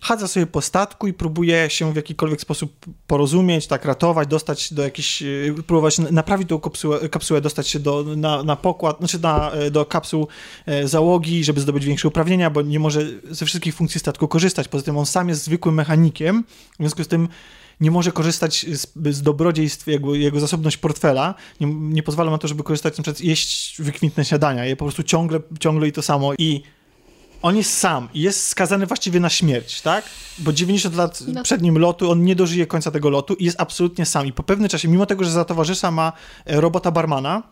chadza 0.00 0.28
sobie 0.28 0.46
po 0.46 0.60
statku 0.60 1.06
i 1.06 1.12
próbuje 1.12 1.70
się 1.70 1.92
w 1.92 1.96
jakikolwiek 1.96 2.40
sposób 2.40 2.86
porozumieć, 3.06 3.66
tak 3.66 3.84
ratować, 3.84 4.28
dostać 4.28 4.72
do 4.72 4.82
jakiejś, 4.82 5.22
y, 5.22 5.54
próbować 5.66 5.98
naprawić 5.98 6.48
tą 6.48 6.60
kapsułę, 6.60 7.08
kapsułę 7.08 7.40
dostać 7.40 7.68
się 7.68 7.80
do, 7.80 8.04
na, 8.16 8.42
na 8.42 8.56
pokład, 8.56 8.98
znaczy 8.98 9.18
na, 9.18 9.52
y, 9.54 9.70
do 9.70 9.84
kapsuł 9.84 10.28
y, 10.68 10.88
załogi, 10.88 11.44
żeby 11.44 11.60
zdobyć 11.60 11.84
większe 11.84 12.08
uprawnienia, 12.08 12.50
bo 12.50 12.62
nie 12.62 12.78
może 12.78 13.00
ze 13.30 13.46
wszystkich 13.46 13.74
funkcji 13.74 14.00
statku 14.00 14.28
korzystać. 14.28 14.68
Poza 14.68 14.84
tym 14.84 14.98
on 14.98 15.06
sam 15.06 15.28
jest 15.28 15.44
zwykłym 15.44 15.74
mechanikiem, 15.74 16.44
w 16.72 16.76
związku 16.76 17.04
z 17.04 17.08
tym 17.08 17.28
nie 17.80 17.90
może 17.90 18.12
korzystać 18.12 18.66
z, 18.72 18.86
z 19.10 19.22
dobrodziejstw, 19.22 19.86
jego, 19.86 20.14
jego 20.14 20.40
zasobność 20.40 20.76
portfela, 20.76 21.34
nie, 21.60 21.66
nie 21.74 22.02
pozwala 22.02 22.30
na 22.30 22.38
to, 22.38 22.48
żeby 22.48 22.62
korzystać, 22.62 22.98
na 22.98 23.02
przykład 23.02 23.20
jeść 23.20 23.82
wykwintne 23.82 24.24
śniadania, 24.24 24.64
je 24.64 24.76
po 24.76 24.84
prostu 24.84 25.02
ciągle, 25.02 25.40
ciągle 25.60 25.88
i 25.88 25.92
to 25.92 26.02
samo. 26.02 26.32
I 26.38 26.62
on 27.46 27.56
jest 27.56 27.78
sam 27.78 28.08
i 28.14 28.20
jest 28.20 28.46
skazany 28.46 28.86
właściwie 28.86 29.20
na 29.20 29.28
śmierć, 29.28 29.80
tak? 29.80 30.04
Bo 30.38 30.52
90 30.52 30.94
lat 30.94 31.20
No. 31.26 31.42
przed 31.42 31.62
nim 31.62 31.78
lotu, 31.78 32.10
on 32.10 32.24
nie 32.24 32.36
dożyje 32.36 32.66
końca 32.66 32.90
tego 32.90 33.10
lotu 33.10 33.34
i 33.34 33.44
jest 33.44 33.60
absolutnie 33.60 34.06
sam. 34.06 34.26
I 34.26 34.32
po 34.32 34.42
pewnym 34.42 34.68
czasie, 34.68 34.88
mimo 34.88 35.06
tego, 35.06 35.24
że 35.24 35.30
za 35.30 35.44
towarzysza 35.44 35.90
ma 35.90 36.12
e, 36.46 36.60
robota 36.60 36.90
barmana, 36.90 37.42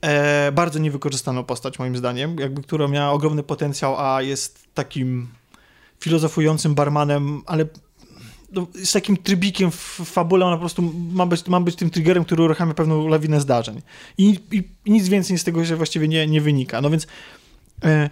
e, 0.00 0.52
bardzo 0.52 0.78
niewykorzystaną 0.78 1.44
postać 1.44 1.78
moim 1.78 1.96
zdaniem, 1.96 2.38
jakby, 2.38 2.62
która 2.62 2.88
miała 2.88 3.12
ogromny 3.12 3.42
potencjał, 3.42 4.00
a 4.00 4.22
jest 4.22 4.68
takim 4.74 5.28
filozofującym 6.00 6.74
barmanem, 6.74 7.42
ale 7.46 7.64
no, 8.52 8.66
z 8.84 8.92
takim 8.92 9.16
trybikiem 9.16 9.70
w 9.70 10.00
fabule, 10.04 10.46
ona 10.46 10.56
po 10.56 10.60
prostu 10.60 10.92
ma 11.12 11.26
być, 11.26 11.46
ma 11.46 11.60
być 11.60 11.76
tym 11.76 11.90
triggerem, 11.90 12.24
który 12.24 12.42
uruchamia 12.42 12.74
pewną 12.74 13.08
lawinę 13.08 13.40
zdarzeń. 13.40 13.82
I, 14.18 14.40
i, 14.50 14.62
i 14.84 14.90
nic 14.92 15.08
więcej 15.08 15.38
z 15.38 15.44
tego, 15.44 15.64
że 15.64 15.76
właściwie 15.76 16.08
nie, 16.08 16.26
nie 16.26 16.40
wynika. 16.40 16.80
No 16.80 16.90
więc 16.90 17.06
e, 17.84 18.10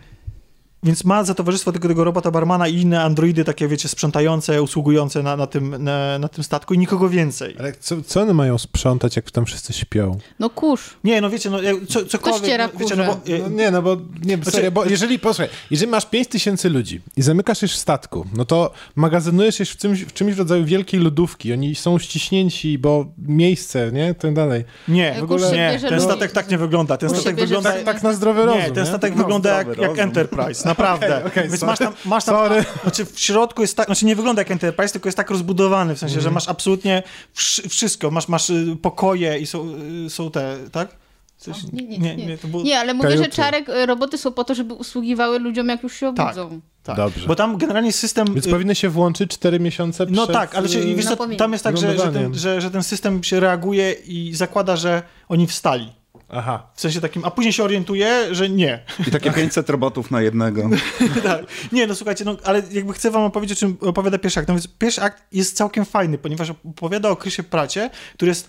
więc 0.82 1.04
ma 1.04 1.24
za 1.24 1.34
towarzystwo 1.34 1.72
tego, 1.72 1.88
tego 1.88 2.04
robota 2.04 2.30
barmana 2.30 2.68
i 2.68 2.76
inne 2.76 3.02
androidy 3.02 3.44
takie, 3.44 3.68
wiecie, 3.68 3.88
sprzątające, 3.88 4.62
usługujące 4.62 5.22
na, 5.22 5.36
na, 5.36 5.46
tym, 5.46 5.84
na, 5.84 6.18
na 6.18 6.28
tym 6.28 6.44
statku 6.44 6.74
i 6.74 6.78
nikogo 6.78 7.08
więcej. 7.08 7.56
Ale 7.58 7.72
co, 7.72 8.02
co 8.02 8.20
one 8.20 8.34
mają 8.34 8.58
sprzątać, 8.58 9.16
jak 9.16 9.30
tam 9.30 9.46
wszyscy 9.46 9.72
śpią? 9.72 10.18
No 10.38 10.50
kurz. 10.50 10.90
Nie, 11.04 11.20
no 11.20 11.30
wiecie, 11.30 11.50
no 11.50 11.58
co, 11.88 12.04
cokolwiek... 12.04 12.42
ściera 12.42 12.66
no, 12.74 12.78
wiecie, 12.80 12.96
no, 12.96 13.04
bo, 13.06 13.14
kurze. 13.16 13.36
e, 13.36 13.38
No 13.38 13.48
nie, 13.48 13.70
no 13.70 13.82
bo 13.82 13.96
nie, 14.24 14.36
Znaczy- 14.36 14.50
serio, 14.50 14.70
bo 14.70 14.84
jeżeli, 14.84 15.18
posłuchaj, 15.18 15.48
jeżeli 15.70 15.90
masz 15.90 16.06
5 16.06 16.28
tysięcy 16.28 16.70
ludzi 16.70 17.00
i 17.16 17.22
zamykasz 17.22 17.62
je 17.62 17.68
w 17.68 17.74
statku, 17.74 18.26
no 18.36 18.44
to 18.44 18.70
magazynujesz 18.96 19.60
je 19.60 19.66
w 19.66 19.76
czymś, 19.76 20.00
w 20.02 20.12
czymś 20.12 20.34
w 20.34 20.38
rodzaju 20.38 20.64
wielkiej 20.64 21.00
lodówki. 21.00 21.52
Oni 21.52 21.74
są 21.74 21.98
ściśnięci, 21.98 22.78
bo 22.78 23.06
miejsce, 23.18 23.92
nie? 23.92 24.14
Tak 24.14 24.34
dalej. 24.34 24.64
nie, 24.88 25.16
w 25.20 25.22
ogóle 25.22 25.50
się 25.50 25.56
nie. 25.56 25.80
Ten 25.88 26.00
statek 26.00 26.32
tak 26.32 26.50
nie 26.50 26.58
wygląda. 26.58 26.96
Ten 26.96 27.08
się 27.08 27.14
statek 27.16 27.36
wygląda... 27.36 27.72
tak- 27.72 27.84
Tak 27.84 28.02
na 28.02 28.12
zdrowy 28.12 28.44
rozum, 28.46 28.60
Nie, 28.60 28.70
ten 28.70 28.86
statek 28.86 29.12
No, 29.16 29.22
wygląda 29.22 29.58
jak, 29.58 29.78
jak. 29.78 29.98
Enterprise, 29.98 30.68
naprawdę. 30.70 31.06
Okej, 31.16 31.26
okej, 31.26 31.42
Więc 31.48 31.60
sorry. 31.60 31.70
masz 31.70 31.78
tam, 31.78 31.92
masz 32.04 32.24
tam 32.24 32.34
Sorry. 32.36 32.64
znaczy 32.82 33.04
w 33.04 33.20
środku 33.20 33.62
jest 33.62 33.76
tak, 33.76 33.86
znaczy 33.86 34.06
nie 34.06 34.16
wygląda 34.16 34.40
jak 34.40 34.50
Enterprise, 34.50 34.92
tylko 34.92 35.08
jest 35.08 35.16
tak 35.16 35.30
rozbudowany, 35.30 35.94
w 35.94 35.98
sensie, 35.98 36.14
Mhm. 36.16 36.22
że 36.24 36.34
masz 36.34 36.48
absolutnie 36.48 37.02
wszy- 37.32 37.68
wszystko. 37.68 38.10
Masz, 38.10 38.28
masz 38.28 38.50
y, 38.50 38.76
pokoje 38.82 39.38
i 39.38 39.46
są, 39.46 39.74
y, 40.06 40.10
są 40.10 40.30
te, 40.30 40.56
tak? 40.72 40.88
Coś, 41.36 41.56
Nie, 41.72 41.82
nie, 41.82 41.98
nie, 41.98 42.16
nie. 42.16 42.26
nie, 42.26 42.38
to 42.38 42.48
było... 42.48 42.62
Nie, 42.62 42.78
ale 42.78 42.94
mówię, 42.94 43.16
że 43.18 43.28
czarek, 43.28 43.68
y, 43.68 43.86
roboty 43.86 44.18
są 44.18 44.32
po 44.32 44.44
to, 44.44 44.54
żeby 44.54 44.74
usługiwały 44.74 45.38
ludziom, 45.38 45.68
jak 45.68 45.82
już 45.82 45.94
się 45.96 46.14
Tak. 46.14 46.26
obudzą. 46.26 46.60
Tak. 46.82 46.96
Dobrze. 46.96 47.26
Bo 47.26 47.34
tam 47.34 47.56
generalnie 47.56 47.92
system... 47.92 48.34
Więc 48.34 48.48
powinny 48.48 48.74
się 48.74 48.88
włączyć 48.88 49.30
4 49.30 49.60
miesiące 49.60 50.06
przed... 50.06 50.16
No 50.16 50.26
tak, 50.26 50.54
ale 50.54 50.68
wiesz, 50.68 51.06
No 51.06 51.36
tam 51.36 51.52
jest 51.52 51.64
tak, 51.64 51.76
że, 51.78 51.98
że, 51.98 52.12
ten, 52.12 52.34
że, 52.34 52.60
że 52.60 52.70
ten 52.70 52.82
system 52.82 53.24
się 53.24 53.40
reaguje 53.40 53.92
i 53.92 54.34
zakłada, 54.34 54.76
że 54.76 55.02
oni 55.28 55.46
wstali. 55.46 55.92
Aha. 56.32 56.66
W 56.74 56.80
sensie 56.80 57.00
takim, 57.00 57.24
a 57.24 57.30
później 57.30 57.52
się 57.52 57.64
orientuje, 57.64 58.34
że 58.34 58.48
nie. 58.48 58.82
I 59.08 59.10
takie 59.10 59.30
500 59.32 59.70
robotów 59.70 60.10
na 60.10 60.22
jednego. 60.22 60.70
tak. 61.22 61.44
Nie, 61.72 61.86
no 61.86 61.94
słuchajcie, 61.94 62.24
no 62.24 62.36
ale 62.44 62.62
jakby 62.70 62.92
chcę 62.92 63.10
wam 63.10 63.22
opowiedzieć, 63.22 63.58
o 63.58 63.60
czym 63.60 63.76
opowiada 63.80 64.18
pierwszy 64.18 64.40
akt. 64.40 64.48
No 64.48 64.54
więc 64.54 64.68
pierwszy 64.78 65.02
akt 65.02 65.22
jest 65.32 65.56
całkiem 65.56 65.84
fajny, 65.84 66.18
ponieważ 66.18 66.50
opowiada 66.50 67.08
o 67.08 67.16
Krysie 67.16 67.42
Pracie, 67.42 67.90
który 68.14 68.28
jest 68.28 68.48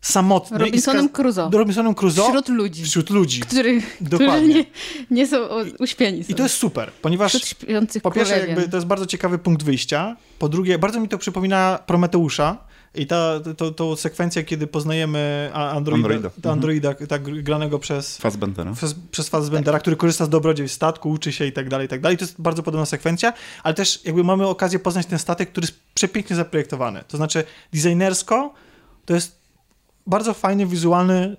samotny. 0.00 0.58
Robinsonem 0.58 1.08
skaz- 1.08 1.12
Crusoe. 1.12 1.50
Robinsonem 1.52 1.94
Crusoe 1.94 2.28
Wśród 2.28 2.48
ludzi, 2.48 2.84
wśród 2.84 3.10
ludzi. 3.10 3.40
których, 3.40 3.94
którzy 3.94 4.10
Dokładnie. 4.10 4.54
nie, 4.54 4.64
nie 5.10 5.26
są 5.26 5.36
uśpieni. 5.78 6.24
Są. 6.24 6.32
I 6.32 6.34
to 6.34 6.42
jest 6.42 6.54
super, 6.54 6.92
ponieważ 7.02 7.56
po 8.02 8.10
pierwsze 8.10 8.46
jakby 8.46 8.68
to 8.68 8.76
jest 8.76 8.86
bardzo 8.86 9.06
ciekawy 9.06 9.38
punkt 9.38 9.62
wyjścia, 9.62 10.16
po 10.38 10.48
drugie 10.48 10.78
bardzo 10.78 11.00
mi 11.00 11.08
to 11.08 11.18
przypomina 11.18 11.78
Prometeusza 11.86 12.56
i 12.94 13.06
ta, 13.06 13.40
to, 13.56 13.70
to 13.70 13.96
sekwencja, 13.96 14.42
kiedy 14.42 14.66
poznajemy 14.66 15.50
androida, 15.54 15.96
Androida. 15.96 16.30
ta 16.42 16.52
androida 16.52 16.94
tak 16.94 17.42
granego 17.42 17.78
przez 17.78 18.18
Fassbendera. 18.18 18.72
przez, 18.72 18.94
przez 19.10 19.28
Fassbendera, 19.28 19.78
który 19.78 19.96
korzysta 19.96 20.24
z 20.24 20.28
dobrodziejstw 20.28 20.76
statku, 20.76 21.10
uczy 21.10 21.32
się 21.32 21.46
i 21.46 21.52
tak 21.52 21.68
dalej, 21.68 21.86
i 21.86 21.88
tak 21.88 22.00
dalej. 22.00 22.18
To 22.18 22.24
jest 22.24 22.40
bardzo 22.40 22.62
podobna 22.62 22.86
sekwencja, 22.86 23.32
ale 23.62 23.74
też 23.74 24.04
jakby 24.04 24.24
mamy 24.24 24.46
okazję 24.46 24.78
poznać 24.78 25.06
ten 25.06 25.18
statek, 25.18 25.50
który 25.50 25.64
jest 25.64 25.78
przepięknie 25.94 26.36
zaprojektowany. 26.36 27.04
To 27.08 27.16
znaczy 27.16 27.44
designersko 27.72 28.54
to 29.04 29.14
jest 29.14 29.42
bardzo 30.06 30.34
fajny, 30.34 30.66
wizualny, 30.66 31.36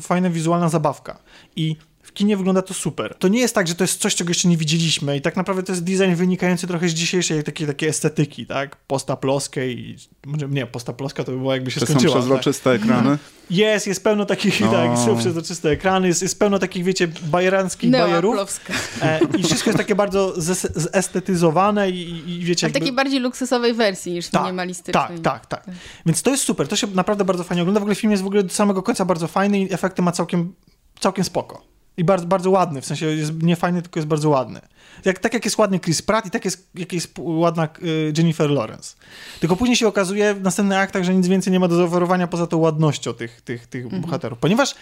fajna 0.00 0.30
wizualna 0.30 0.68
zabawka. 0.68 1.18
I 1.56 1.76
w 2.04 2.12
kinie 2.12 2.36
wygląda 2.36 2.62
to 2.62 2.74
super. 2.74 3.14
To 3.18 3.28
nie 3.28 3.40
jest 3.40 3.54
tak, 3.54 3.68
że 3.68 3.74
to 3.74 3.84
jest 3.84 4.00
coś, 4.00 4.14
czego 4.14 4.30
jeszcze 4.30 4.48
nie 4.48 4.56
widzieliśmy 4.56 5.16
i 5.16 5.20
tak 5.20 5.36
naprawdę 5.36 5.62
to 5.62 5.72
jest 5.72 5.84
design 5.84 6.14
wynikający 6.14 6.66
trochę 6.66 6.88
z 6.88 6.94
dzisiejszej 6.94 7.44
takiej, 7.44 7.66
takiej 7.66 7.88
estetyki, 7.88 8.46
tak? 8.46 8.76
Postaploskiej, 8.76 9.96
może 10.26 10.48
nie, 10.48 10.66
postaploska 10.66 11.24
to 11.24 11.32
by 11.32 11.38
było 11.38 11.54
jakby 11.54 11.70
się 11.70 11.80
To 11.80 11.86
są 11.86 11.92
skończyła. 11.92 12.12
tak? 12.14 12.20
przezroczyste 12.22 12.70
ekrany. 12.72 13.18
Jest, 13.50 13.86
jest 13.86 14.04
pełno 14.04 14.24
takich, 14.26 14.60
No. 14.60 14.72
tak, 14.72 14.98
są 14.98 15.18
przezroczyste 15.18 15.70
ekrany, 15.70 16.08
jest, 16.08 16.22
jest 16.22 16.38
pełno 16.38 16.58
takich, 16.58 16.84
wiecie, 16.84 17.08
bajeranskich 17.24 17.90
bajerów 17.90 18.34
Neoaplowska. 18.34 18.72
e, 19.02 19.20
i 19.38 19.42
wszystko 19.42 19.70
jest 19.70 19.78
takie 19.78 19.94
bardzo 19.94 20.32
zes- 20.36 20.72
zestetyzowane 20.92 21.90
i, 21.90 22.10
i, 22.10 22.32
i 22.32 22.44
wiecie, 22.44 22.66
Ale 22.66 22.70
w 22.70 22.74
jakby... 22.74 22.78
takiej 22.80 22.92
bardziej 22.96 23.20
luksusowej 23.20 23.74
wersji 23.74 24.12
niż 24.12 24.28
Tak, 24.28 24.42
minimalistycznej. 24.42 25.20
tak, 25.20 25.20
tak, 25.20 25.46
tak. 25.46 25.74
Więc 26.06 26.22
to 26.22 26.30
jest 26.30 26.42
super, 26.44 26.68
to 26.68 26.76
się 26.76 26.86
naprawdę 26.86 27.24
bardzo 27.24 27.44
fajnie 27.44 27.62
ogląda. 27.62 27.80
W 27.80 27.82
ogóle 27.82 27.94
film 27.94 28.10
jest 28.10 28.22
w 28.22 28.26
ogóle 28.26 28.42
do 28.42 28.54
samego 28.54 28.82
końca 28.82 29.04
bardzo 29.04 29.28
fajny 29.28 29.60
i 29.60 29.72
efekty 29.74 30.02
ma 30.02 30.12
całkiem, 30.12 30.54
całkiem 31.00 31.24
spoko. 31.24 31.62
I 31.96 32.04
bardzo, 32.04 32.26
bardzo 32.26 32.50
ładny, 32.50 32.80
w 32.80 32.86
sensie 32.86 33.06
jest 33.06 33.42
nie 33.42 33.56
fajny, 33.56 33.82
tylko 33.82 34.00
jest 34.00 34.08
bardzo 34.08 34.28
ładny. 34.28 34.60
Jak, 35.04 35.18
tak 35.18 35.34
jak 35.34 35.44
jest 35.44 35.58
ładny 35.58 35.80
Chris 35.80 36.02
Pratt 36.02 36.26
i 36.26 36.30
tak 36.30 36.44
jest, 36.44 36.68
jak 36.74 36.92
jest 36.92 37.14
ładna 37.18 37.68
y, 37.82 38.12
Jennifer 38.18 38.50
Lawrence. 38.50 38.96
Tylko 39.40 39.56
później 39.56 39.76
się 39.76 39.88
okazuje 39.88 40.34
w 40.34 40.42
następnych 40.42 40.78
aktach, 40.78 41.04
że 41.04 41.14
nic 41.14 41.28
więcej 41.28 41.52
nie 41.52 41.60
ma 41.60 41.68
do 41.68 41.76
zaoferowania 41.76 42.26
poza 42.26 42.46
tą 42.46 42.56
ładnością 42.56 43.12
tych, 43.12 43.40
tych, 43.40 43.66
tych 43.66 44.00
bohaterów. 44.00 44.38
Ponieważ 44.38 44.74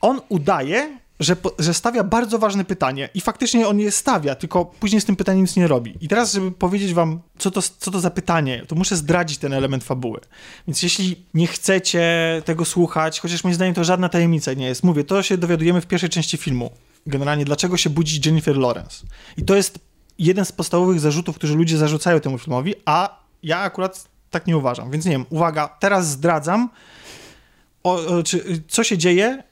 on 0.00 0.20
udaje, 0.28 0.98
że, 1.20 1.36
że 1.58 1.74
stawia 1.74 2.04
bardzo 2.04 2.38
ważne 2.38 2.64
pytanie 2.64 3.08
i 3.14 3.20
faktycznie 3.20 3.68
on 3.68 3.80
je 3.80 3.90
stawia, 3.90 4.34
tylko 4.34 4.64
później 4.64 5.00
z 5.00 5.04
tym 5.04 5.16
pytaniem 5.16 5.42
nic 5.42 5.56
nie 5.56 5.68
robi. 5.68 5.94
I 6.00 6.08
teraz, 6.08 6.32
żeby 6.32 6.52
powiedzieć 6.52 6.94
wam, 6.94 7.20
co 7.38 7.50
to, 7.50 7.62
co 7.62 7.90
to 7.90 8.00
za 8.00 8.10
pytanie, 8.10 8.64
to 8.68 8.74
muszę 8.74 8.96
zdradzić 8.96 9.38
ten 9.38 9.52
element 9.52 9.84
fabuły. 9.84 10.20
Więc 10.68 10.82
jeśli 10.82 11.26
nie 11.34 11.46
chcecie 11.46 12.02
tego 12.44 12.64
słuchać, 12.64 13.20
chociaż 13.20 13.44
moim 13.44 13.54
zdaniem 13.54 13.74
to 13.74 13.84
żadna 13.84 14.08
tajemnica 14.08 14.52
nie 14.52 14.66
jest, 14.66 14.84
mówię, 14.84 15.04
to 15.04 15.22
się 15.22 15.38
dowiadujemy 15.38 15.80
w 15.80 15.86
pierwszej 15.86 16.10
części 16.10 16.36
filmu. 16.36 16.70
Generalnie, 17.06 17.44
dlaczego 17.44 17.76
się 17.76 17.90
budzi 17.90 18.20
Jennifer 18.24 18.56
Lawrence. 18.56 19.06
I 19.36 19.42
to 19.42 19.56
jest 19.56 19.78
jeden 20.18 20.44
z 20.44 20.52
podstawowych 20.52 21.00
zarzutów, 21.00 21.36
które 21.36 21.54
ludzie 21.54 21.78
zarzucają 21.78 22.20
temu 22.20 22.38
filmowi, 22.38 22.74
a 22.84 23.24
ja 23.42 23.58
akurat 23.58 24.08
tak 24.30 24.46
nie 24.46 24.56
uważam. 24.56 24.90
Więc 24.90 25.04
nie 25.04 25.12
wiem, 25.12 25.26
uwaga, 25.30 25.68
teraz 25.68 26.08
zdradzam, 26.08 26.70
o, 27.84 28.06
o, 28.06 28.22
czy, 28.22 28.62
co 28.68 28.84
się 28.84 28.98
dzieje 28.98 29.42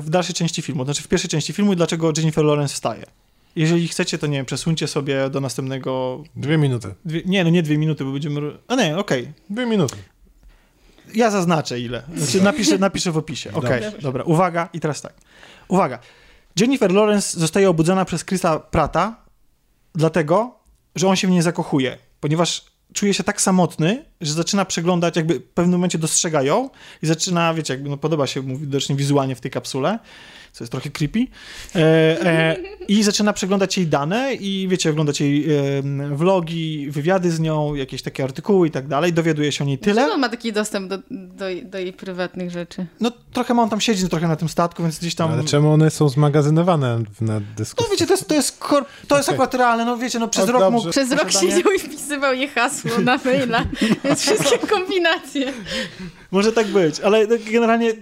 w 0.00 0.06
dalszej 0.08 0.34
części 0.34 0.62
filmu, 0.62 0.84
znaczy 0.84 1.02
w 1.02 1.08
pierwszej 1.08 1.30
części 1.30 1.52
filmu 1.52 1.72
i 1.72 1.76
dlaczego 1.76 2.12
Jennifer 2.16 2.44
Lawrence 2.44 2.74
wstaje. 2.74 3.04
Jeżeli 3.56 3.88
chcecie, 3.88 4.18
to 4.18 4.26
nie 4.26 4.36
wiem, 4.36 4.46
przesuńcie 4.46 4.88
sobie 4.88 5.30
do 5.30 5.40
następnego... 5.40 6.22
Dwie 6.36 6.58
minuty. 6.58 6.94
Dwie, 7.04 7.22
nie, 7.24 7.44
no 7.44 7.50
nie 7.50 7.62
dwie 7.62 7.78
minuty, 7.78 8.04
bo 8.04 8.12
będziemy... 8.12 8.40
A 8.68 8.74
nie, 8.74 8.98
okej. 8.98 9.32
Dwie 9.50 9.66
minuty. 9.66 9.96
Ja 11.14 11.30
zaznaczę 11.30 11.80
ile. 11.80 12.02
Znaczy 12.16 12.42
napiszę, 12.42 12.78
napiszę 12.78 13.12
w 13.12 13.16
opisie. 13.16 13.52
Okej, 13.52 13.82
dobra. 14.02 14.24
Uwaga 14.24 14.68
i 14.72 14.80
teraz 14.80 15.02
tak. 15.02 15.14
Uwaga. 15.68 15.98
Jennifer 16.60 16.92
Lawrence 16.92 17.40
zostaje 17.40 17.70
obudzona 17.70 18.04
przez 18.04 18.24
Chrisa 18.24 18.58
Prata 18.58 19.16
dlatego, 19.94 20.58
że 20.96 21.08
on 21.08 21.16
się 21.16 21.28
w 21.28 21.30
niej 21.30 21.42
zakochuje, 21.42 21.98
ponieważ 22.20 22.64
czuje 22.94 23.14
się 23.14 23.24
tak 23.24 23.40
samotny, 23.40 24.04
że 24.20 24.32
zaczyna 24.32 24.64
przeglądać, 24.64 25.16
jakby 25.16 25.34
w 25.34 25.42
pewnym 25.42 25.72
momencie 25.72 25.98
dostrzega 25.98 26.42
ją 26.42 26.70
i 27.02 27.06
zaczyna, 27.06 27.54
wiecie, 27.54 27.74
jakby 27.74 27.88
no, 27.90 27.96
podoba 27.96 28.26
się 28.26 28.42
mu 28.42 28.58
widocznie 28.58 28.96
wizualnie 28.96 29.36
w 29.36 29.40
tej 29.40 29.50
kapsule, 29.50 29.98
co 30.52 30.64
jest 30.64 30.72
trochę 30.72 30.90
creepy, 30.90 31.26
e, 31.74 31.78
e, 31.78 32.56
i 32.88 33.02
zaczyna 33.02 33.32
przeglądać 33.32 33.76
jej 33.76 33.86
dane 33.86 34.34
i 34.34 34.68
wiecie, 34.68 34.90
oglądać 34.90 35.20
jej 35.20 35.54
e, 35.54 35.82
vlogi, 36.14 36.90
wywiady 36.90 37.30
z 37.30 37.40
nią, 37.40 37.74
jakieś 37.74 38.02
takie 38.02 38.24
artykuły 38.24 38.68
i 38.68 38.70
tak 38.70 38.88
dalej, 38.88 39.12
dowiaduje 39.12 39.52
się 39.52 39.64
o 39.64 39.66
niej 39.66 39.78
tyle. 39.78 39.94
Dlaczego 39.94 40.14
on 40.14 40.20
ma 40.20 40.28
taki 40.28 40.52
dostęp 40.52 40.88
do, 40.88 40.98
do, 41.10 41.44
do 41.64 41.78
jej 41.78 41.92
prywatnych 41.92 42.50
rzeczy? 42.50 42.86
No 43.00 43.12
trochę 43.32 43.54
ma 43.54 43.62
on 43.62 43.70
tam 43.70 43.80
siedzi, 43.80 44.02
no, 44.02 44.08
trochę 44.08 44.28
na 44.28 44.36
tym 44.36 44.48
statku, 44.48 44.82
więc 44.82 44.98
gdzieś 44.98 45.14
tam... 45.14 45.30
Ale 45.30 45.44
czemu 45.44 45.72
one 45.72 45.90
są 45.90 46.08
zmagazynowane 46.08 47.02
na 47.20 47.40
dysku? 47.56 47.84
No 47.84 47.90
wiecie, 47.90 48.06
to 48.06 48.12
jest, 48.12 48.28
to 48.28 48.34
jest, 48.34 48.58
kor... 48.58 48.84
to 49.08 49.16
jest 49.16 49.28
Okej. 49.28 49.36
akurat 49.36 49.54
realne, 49.54 49.84
no 49.84 49.96
wiecie, 49.96 50.18
no 50.18 50.28
przez 50.28 50.48
O, 50.48 50.52
rok 50.52 50.60
dobrze. 50.60 50.76
mógł... 50.76 50.90
Przez 50.90 51.12
rok 51.12 51.30
siedział 51.32 51.72
i 51.72 51.78
wpisywał 51.78 52.34
je 52.34 52.48
hasło 52.48 52.90
na 52.98 53.18
maila, 53.24 53.64
więc 54.04 54.20
wszystkie 54.20 54.58
kombinacje. 54.58 55.52
Może 56.32 56.52
tak 56.52 56.66
być, 56.66 57.00
ale 57.00 57.26
generalnie 57.52 57.92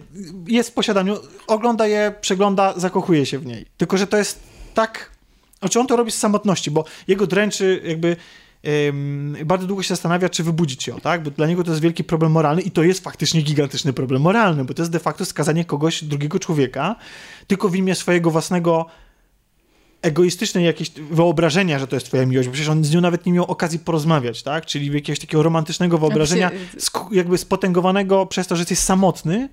jest 0.46 0.70
w 0.70 0.72
posiadaniu, 0.72 1.16
ogląda 1.46 1.86
je, 1.86 2.14
przegląda, 2.20 2.74
zakochuje 2.76 3.26
się 3.26 3.38
w 3.38 3.46
niej. 3.46 3.66
Tylko, 3.76 3.96
że 3.98 4.06
to 4.06 4.16
jest 4.16 4.40
tak... 4.74 5.10
Znaczy 5.58 5.80
on 5.80 5.86
to 5.86 5.96
robi 5.96 6.10
z 6.10 6.18
samotności, 6.18 6.70
bo 6.70 6.84
jego 7.08 7.26
dręczy 7.26 7.82
jakby... 7.84 8.16
bardzo 9.44 9.66
długo 9.66 9.82
się 9.82 9.88
zastanawia, 9.88 10.28
czy 10.28 10.42
wybudzić 10.42 10.86
ją, 10.86 11.00
tak? 11.00 11.22
Bo 11.22 11.30
dla 11.30 11.46
niego 11.46 11.64
to 11.64 11.70
jest 11.70 11.82
wielki 11.82 12.04
problem 12.04 12.32
moralny 12.32 12.62
i 12.62 12.70
to 12.70 12.82
jest 12.82 13.04
faktycznie 13.04 13.42
gigantyczny 13.42 13.92
problem 13.92 14.22
moralny, 14.22 14.64
bo 14.64 14.74
to 14.74 14.82
jest 14.82 14.92
de 14.92 14.98
facto 14.98 15.24
skazanie 15.24 15.64
kogoś, 15.64 16.04
drugiego 16.04 16.38
człowieka, 16.38 16.96
tylko 17.46 17.68
w 17.68 17.76
imię 17.76 17.94
swojego 17.94 18.30
własnego 18.30 18.86
egoistycznej 20.02 20.64
jakieś 20.64 20.90
wyobrażenia, 20.90 21.78
że 21.78 21.86
to 21.86 21.96
jest 21.96 22.06
twoja 22.06 22.26
miłość, 22.26 22.48
bo 22.48 22.52
przecież 22.52 22.68
on 22.68 22.84
z 22.84 22.94
nią 22.94 23.00
nawet 23.00 23.26
nie 23.26 23.32
miał 23.32 23.44
okazji 23.44 23.78
porozmawiać, 23.78 24.42
tak? 24.42 24.66
Czyli 24.66 24.94
jakiegoś 24.94 25.18
takiego 25.18 25.42
romantycznego 25.42 25.98
wyobrażenia, 25.98 26.50
się- 26.50 26.56
sk- 26.80 27.12
jakby 27.12 27.38
spotęgowanego 27.38 28.26
przez 28.26 28.46
to, 28.46 28.56
że 28.56 28.64
jest 28.70 28.82
samotny, 28.82 29.48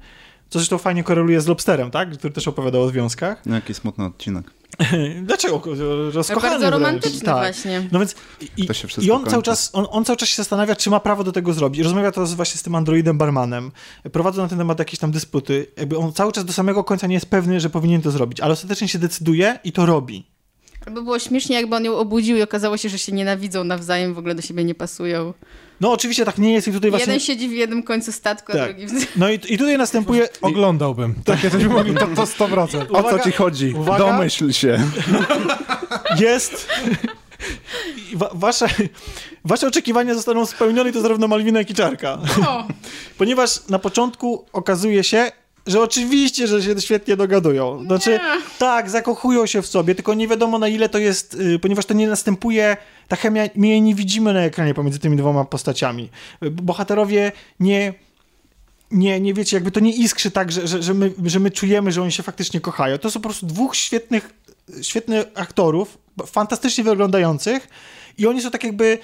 co 0.50 0.60
zresztą 0.60 0.78
fajnie 0.78 1.04
koreluje 1.04 1.42
z 1.42 1.48
Lobsterem, 1.48 1.92
tak? 1.92 2.18
Który 2.18 2.34
też 2.34 2.48
opowiadał 2.48 2.82
o 2.82 2.90
związkach. 2.90 3.46
No, 3.46 3.56
Jaki 3.56 3.74
smutny 3.74 4.06
odcinek. 4.06 4.52
Dlaczego? 5.24 5.62
Rozkochany 6.14 6.42
Bardzo 6.50 6.60
wręcz. 6.60 6.74
romantyczny 6.74 7.22
Tak. 7.22 7.36
właśnie. 7.38 7.88
No 7.92 8.00
więc 8.00 8.16
i, 8.58 8.66
To 8.68 8.74
się 8.74 8.88
i 9.02 9.12
on 9.12 9.26
cały, 9.26 9.44
czas, 9.44 9.70
on, 9.74 9.86
on 9.90 10.06
cały 10.06 10.18
czas 10.18 10.30
się 10.30 10.36
zastanawia, 10.36 10.76
czy 10.76 10.90
ma 10.90 11.00
prawo 11.00 11.24
do 11.24 11.32
tego 11.32 11.54
zrobić. 11.54 11.82
Rozmawia 11.82 12.12
to 12.12 12.26
z, 12.28 12.34
właśnie 12.34 12.60
z 12.60 12.64
tym 12.64 12.76
androidem 12.76 13.18
barmanem. 13.18 13.72
Prowadzą 14.12 14.42
na 14.42 14.48
ten 14.48 14.58
temat 14.58 14.80
jakieś 14.80 15.00
tam 15.00 15.12
dysputy. 15.12 15.68
Jakby 15.78 15.98
on 15.98 16.14
cały 16.14 16.32
czas 16.32 16.46
do 16.46 16.54
samego 16.54 16.84
końca 16.84 17.08
nie 17.08 17.14
jest 17.14 17.26
pewny, 17.30 17.60
że 17.60 17.70
powinien 17.70 18.02
to 18.02 18.12
zrobić, 18.12 18.40
ale 18.42 18.54
ostatecznie 18.54 18.88
się 18.88 19.00
decyduje 19.00 19.60
i 19.64 19.72
to 19.72 19.86
robi. 19.86 20.26
By 20.91 21.02
było 21.02 21.19
śmiesznie, 21.19 21.56
jakby 21.56 21.76
on 21.76 21.86
ją 21.86 21.95
obudził 21.97 22.38
i 22.38 22.41
okazało 22.41 22.78
się, 22.78 22.89
że 22.89 22.97
się 23.00 23.12
nienawidzą 23.12 23.63
nawzajem, 23.63 24.13
w 24.13 24.17
ogóle 24.17 24.36
do 24.36 24.41
siebie 24.41 24.63
nie 24.63 24.76
pasują. 24.76 25.34
No 25.82 25.91
oczywiście 25.91 26.26
tak 26.26 26.38
nie 26.38 26.54
jest 26.54 26.67
i 26.67 26.71
tutaj 26.71 26.89
właśnie... 26.89 27.13
Jeden 27.13 27.19
siedzi 27.19 27.50
w 27.50 27.52
jednym 27.52 27.84
końcu 27.84 28.12
statku, 28.12 28.52
a 28.52 28.56
Tak. 28.56 28.78
drugi 28.78 28.88
w... 28.88 29.15
No 29.17 29.30
i, 29.30 29.34
i 29.34 29.58
tutaj 29.58 29.78
następuje... 29.78 30.30
Oglądałbym. 30.41 31.15
Takie 31.26 31.50
coś 31.52 31.63
mówił, 31.65 31.93
to, 31.93 32.08
to 32.08 32.23
100%. 32.23 32.82
O 32.82 33.00
Uwaga, 33.00 33.17
co 33.17 33.23
ci 33.23 33.32
chodzi? 33.32 33.73
uwaga. 33.78 33.97
Domyśl 34.00 34.52
się. 34.52 34.80
Jest... 36.19 36.67
Wa 38.15 38.30
wasze, 38.34 38.67
wasze 39.45 39.67
oczekiwania 39.67 40.15
zostaną 40.15 40.45
spełnione 40.45 40.89
i 40.89 40.93
to 40.93 41.02
zarówno 41.02 41.28
Malwina, 41.28 41.60
jak 41.60 41.69
i 41.69 41.73
Czarka. 41.73 42.17
O, 42.47 42.67
Ponieważ 43.17 43.67
na 43.69 43.80
początku 43.80 44.45
okazuje 44.54 45.04
się, 45.04 45.32
że 45.67 45.82
oczywiście, 45.82 46.47
że 46.47 46.63
się 46.63 46.82
świetnie 46.82 47.17
dogadują. 47.17 47.84
Znaczy, 47.84 48.10
Nie. 48.10 48.19
tak, 48.60 48.89
zakochują 48.89 49.45
się 49.45 49.62
w 49.62 49.67
sobie, 49.67 49.95
tylko 49.95 50.13
nie 50.13 50.27
wiadomo 50.27 50.60
na 50.60 50.67
ile 50.67 50.89
to 50.89 50.97
jest, 50.97 51.34
y, 51.34 51.60
ponieważ 51.60 51.86
to 51.86 51.93
nie 51.93 52.08
następuje, 52.08 52.77
ta 53.08 53.15
chemia, 53.15 53.43
my 53.56 53.67
jej 53.67 53.82
nie 53.82 53.95
widzimy 53.95 54.34
na 54.34 54.41
ekranie 54.41 54.73
pomiędzy 54.73 54.99
tymi 54.99 55.17
dwoma 55.17 55.45
postaciami. 55.45 56.10
Y, 56.43 56.51
Bohaterowie 56.51 57.32
nie, 57.60 57.93
nie, 58.91 59.19
nie 59.19 59.34
wiecie, 59.34 59.58
jakby 59.58 59.71
to 59.71 59.80
nie 59.80 59.91
iskrzy 59.91 60.32
tak, 60.32 60.51
że, 60.51 60.67
że, 60.67 60.84
że, 60.84 60.93
my, 60.93 61.13
że 61.25 61.39
my 61.39 61.51
czujemy, 61.51 61.91
że 61.91 62.01
oni 62.01 62.12
się 62.12 62.23
faktycznie 62.23 62.62
kochają. 62.62 62.97
To 62.97 63.12
są 63.12 63.19
po 63.19 63.30
prostu 63.30 63.45
dwóch 63.45 63.75
świetnych, 63.75 64.34
świetnych 64.82 65.25
aktorów, 65.36 65.97
fantastycznie 66.25 66.84
wyglądających 66.84 67.67
i 68.17 68.27
oni 68.27 68.41
są 68.41 68.51
tak 68.51 68.63
jakby 68.63 68.99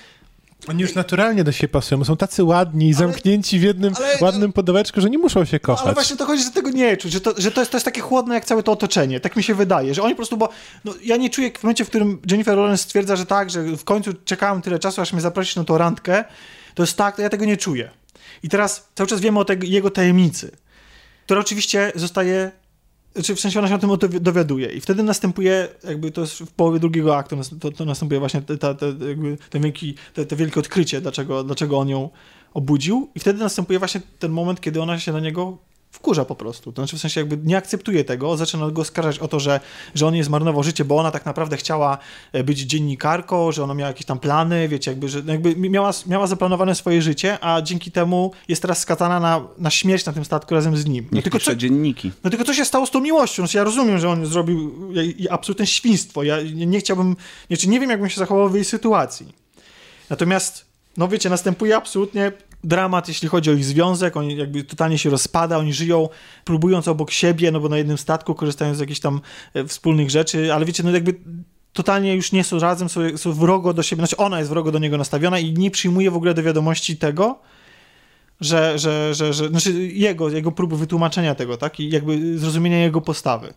Oni 0.68 0.82
już 0.82 0.96
naturalnie 0.96 1.44
do 1.44 1.52
siebie 1.52 1.68
pasują, 1.72 2.04
są 2.06 2.18
tacy 2.18 2.44
ładni 2.44 2.90
i 2.90 2.94
zamknięci 2.94 3.60
w 3.60 3.64
jednym 3.64 3.94
ale- 3.98 4.18
ładnym 4.22 4.54
pudełeczku, 4.54 5.02
że 5.02 5.10
nie 5.10 5.18
muszą 5.18 5.46
się 5.46 5.58
No, 5.64 5.68
kochać. 5.68 5.86
ale 5.86 5.94
właśnie 5.94 6.16
to 6.18 6.26
chodzi, 6.26 6.44
że 6.44 6.52
tego 6.52 6.70
nie 6.70 6.98
czuć, 6.98 7.12
że, 7.12 7.22
to, 7.22 7.34
że 7.38 7.52
to, 7.52 7.62
jest, 7.62 7.72
to 7.72 7.78
jest 7.78 7.86
takie 7.86 8.02
chłodne 8.02 8.36
jak 8.36 8.46
całe 8.46 8.64
to 8.64 8.72
otoczenie. 8.72 9.20
Tak 9.20 9.36
mi 9.36 9.44
się 9.44 9.56
wydaje, 9.56 9.94
że 9.94 10.04
oni 10.04 10.14
po 10.14 10.18
prostu, 10.18 10.38
bo 10.38 10.50
no, 10.86 10.94
ja 11.04 11.18
nie 11.18 11.30
czuję 11.30 11.52
w 11.60 11.64
momencie, 11.64 11.86
w 11.86 11.90
którym 11.90 12.20
Jennifer 12.32 12.58
Lawrence 12.58 12.84
stwierdza, 12.84 13.16
że 13.16 13.26
tak, 13.26 13.50
że 13.50 13.64
w 13.64 13.84
końcu 13.84 14.14
czekałem 14.26 14.62
tyle 14.62 14.80
czasu, 14.80 15.02
aż 15.02 15.14
mnie 15.14 15.22
zaprosić 15.22 15.56
na 15.56 15.64
tą 15.64 15.78
randkę, 15.78 16.24
to 16.76 16.84
jest 16.84 16.98
tak, 16.98 17.16
to 17.16 17.22
ja 17.22 17.30
tego 17.30 17.46
nie 17.46 17.58
czuję. 17.58 17.90
I 18.44 18.50
teraz 18.50 18.88
cały 18.96 19.08
czas 19.08 19.20
wiemy 19.20 19.40
o 19.40 19.46
jego 19.64 19.90
tajemnicy, 19.90 20.52
która 21.26 21.40
oczywiście 21.40 21.92
zostaje, 21.96 22.52
czy 23.24 23.36
w 23.36 23.40
sensie 23.40 23.60
ona 23.60 23.68
się 23.68 23.76
o 23.76 23.80
tym 23.80 23.90
dowi- 23.90 24.20
dowiaduje 24.20 24.68
i 24.68 24.82
wtedy 24.82 25.04
następuje, 25.04 25.68
jakby 25.84 26.12
to 26.12 26.22
jest 26.22 26.40
w 26.40 26.52
połowie 26.52 26.80
drugiego 26.80 27.18
aktu, 27.18 27.38
to, 27.60 27.72
to 27.72 27.86
następuje 27.86 28.20
właśnie 28.20 28.42
te, 28.42 28.58
te, 28.58 28.76
jakby 29.08 29.38
ten 29.50 29.62
wielki, 29.62 29.96
te, 30.14 30.26
te 30.26 30.36
wielkie 30.36 30.60
odkrycie, 30.60 31.02
dlaczego, 31.02 31.44
dlaczego 31.44 31.80
on 31.80 31.90
ją 31.90 32.10
obudził. 32.54 33.10
I 33.16 33.20
wtedy 33.20 33.40
następuje 33.40 33.80
właśnie 33.80 34.02
ten 34.20 34.32
moment, 34.32 34.62
kiedy 34.62 34.82
ona 34.82 35.00
się 35.00 35.12
na 35.12 35.20
niego 35.20 35.58
wkurza 35.94 36.26
po 36.26 36.36
prostu. 36.36 36.72
To 36.72 36.82
znaczy 36.82 36.98
w 36.98 37.02
sensie 37.02 37.20
jakby 37.20 37.38
nie 37.44 37.58
akceptuje 37.58 38.04
tego, 38.04 38.38
zaczyna 38.38 38.72
go 38.72 38.82
oskarżać 38.82 39.20
o 39.20 39.28
to, 39.28 39.40
że, 39.40 39.60
że 39.96 40.08
on 40.08 40.14
jej 40.14 40.24
zmarnował 40.24 40.64
życie, 40.64 40.86
bo 40.86 40.98
ona 40.98 41.12
tak 41.12 41.26
naprawdę 41.26 41.58
chciała 41.58 41.98
e, 42.32 42.44
być 42.44 42.60
dziennikarką, 42.60 43.52
że 43.52 43.64
ona 43.64 43.74
miała 43.74 43.88
jakieś 43.88 44.06
tam 44.06 44.20
plany, 44.20 44.68
wiecie, 44.68 44.92
jakby, 44.92 45.10
że 45.10 45.22
jakby 45.26 45.56
miała, 45.56 45.92
miała 46.08 46.28
zaplanowane 46.28 46.76
swoje 46.76 47.02
życie, 47.02 47.38
a 47.42 47.62
dzięki 47.62 47.92
temu 47.92 48.32
jest 48.48 48.62
teraz 48.62 48.80
skazana 48.80 49.20
na, 49.20 49.42
na 49.58 49.70
śmierć 49.70 50.06
na 50.06 50.14
tym 50.14 50.26
statku 50.26 50.56
razem 50.56 50.78
z 50.78 50.86
nim. 50.86 51.06
No 51.12 51.16
Niech 51.16 51.24
tylko, 51.24 51.40
co, 51.40 51.56
dzienniki. 51.56 52.12
no 52.24 52.30
tylko 52.30 52.46
co 52.46 52.54
się 52.54 52.66
stało 52.66 52.86
z 52.86 52.92
tą 52.92 53.00
miłością? 53.02 53.44
Znaczy, 53.44 53.58
ja 53.58 53.64
rozumiem, 53.64 54.00
że 54.00 54.10
on 54.10 54.26
zrobił 54.26 54.72
absolutne 55.30 55.68
świństwo. 55.68 56.24
Ja 56.24 56.42
nie, 56.42 56.66
nie 56.66 56.80
chciałbym, 56.80 57.16
znaczy 57.48 57.70
nie 57.70 57.80
wiem, 57.80 57.90
jakbym 57.90 58.10
się 58.10 58.20
zachował 58.20 58.50
w 58.50 58.56
jej 58.56 58.66
sytuacji. 58.66 59.34
Natomiast, 60.10 60.66
no 60.98 61.08
wiecie, 61.08 61.30
następuje 61.30 61.76
absolutnie 61.76 62.32
dramat, 62.64 63.08
jeśli 63.08 63.28
chodzi 63.28 63.50
o 63.50 63.54
ich 63.54 63.66
związek, 63.66 64.18
on 64.18 64.30
jakby 64.30 64.64
totalnie 64.64 64.98
się 64.98 65.10
rozpada, 65.10 65.58
oni 65.58 65.74
żyją 65.74 66.10
próbując 66.46 66.88
obok 66.88 67.12
siebie, 67.12 67.52
no 67.52 67.60
bo 67.60 67.70
na 67.70 67.78
jednym 67.78 67.98
statku, 67.98 68.36
korzystając 68.36 68.78
z 68.78 68.80
jakichś 68.80 69.00
tam 69.00 69.22
e, 69.54 69.66
wspólnych 69.66 70.10
rzeczy, 70.10 70.54
ale 70.54 70.66
wiecie, 70.66 70.84
no 70.84 70.92
jakby 70.92 71.16
totalnie 71.74 72.16
już 72.16 72.32
nie 72.32 72.44
są 72.44 72.60
razem, 72.60 72.90
są, 72.90 73.18
są 73.18 73.34
wrogo 73.34 73.74
do 73.74 73.84
siebie, 73.84 74.00
znaczy 74.00 74.18
ona 74.18 74.38
jest 74.38 74.50
wrogo 74.50 74.72
do 74.72 74.80
niego 74.80 74.98
nastawiona 74.98 75.40
i 75.40 75.54
nie 75.54 75.72
przyjmuje 75.72 76.12
w 76.12 76.16
ogóle 76.16 76.34
do 76.34 76.44
wiadomości 76.44 76.98
tego, 76.98 77.40
że, 78.42 78.80
że, 78.80 79.14
że, 79.14 79.34
że 79.34 79.48
znaczy 79.48 79.88
jego, 79.88 80.30
jego 80.30 80.52
próby 80.52 80.78
wytłumaczenia 80.78 81.36
tego, 81.36 81.58
tak, 81.58 81.80
i 81.80 81.90
jakby 81.90 82.38
zrozumienia 82.38 82.78
jego 82.78 83.02
postawy. 83.02 83.54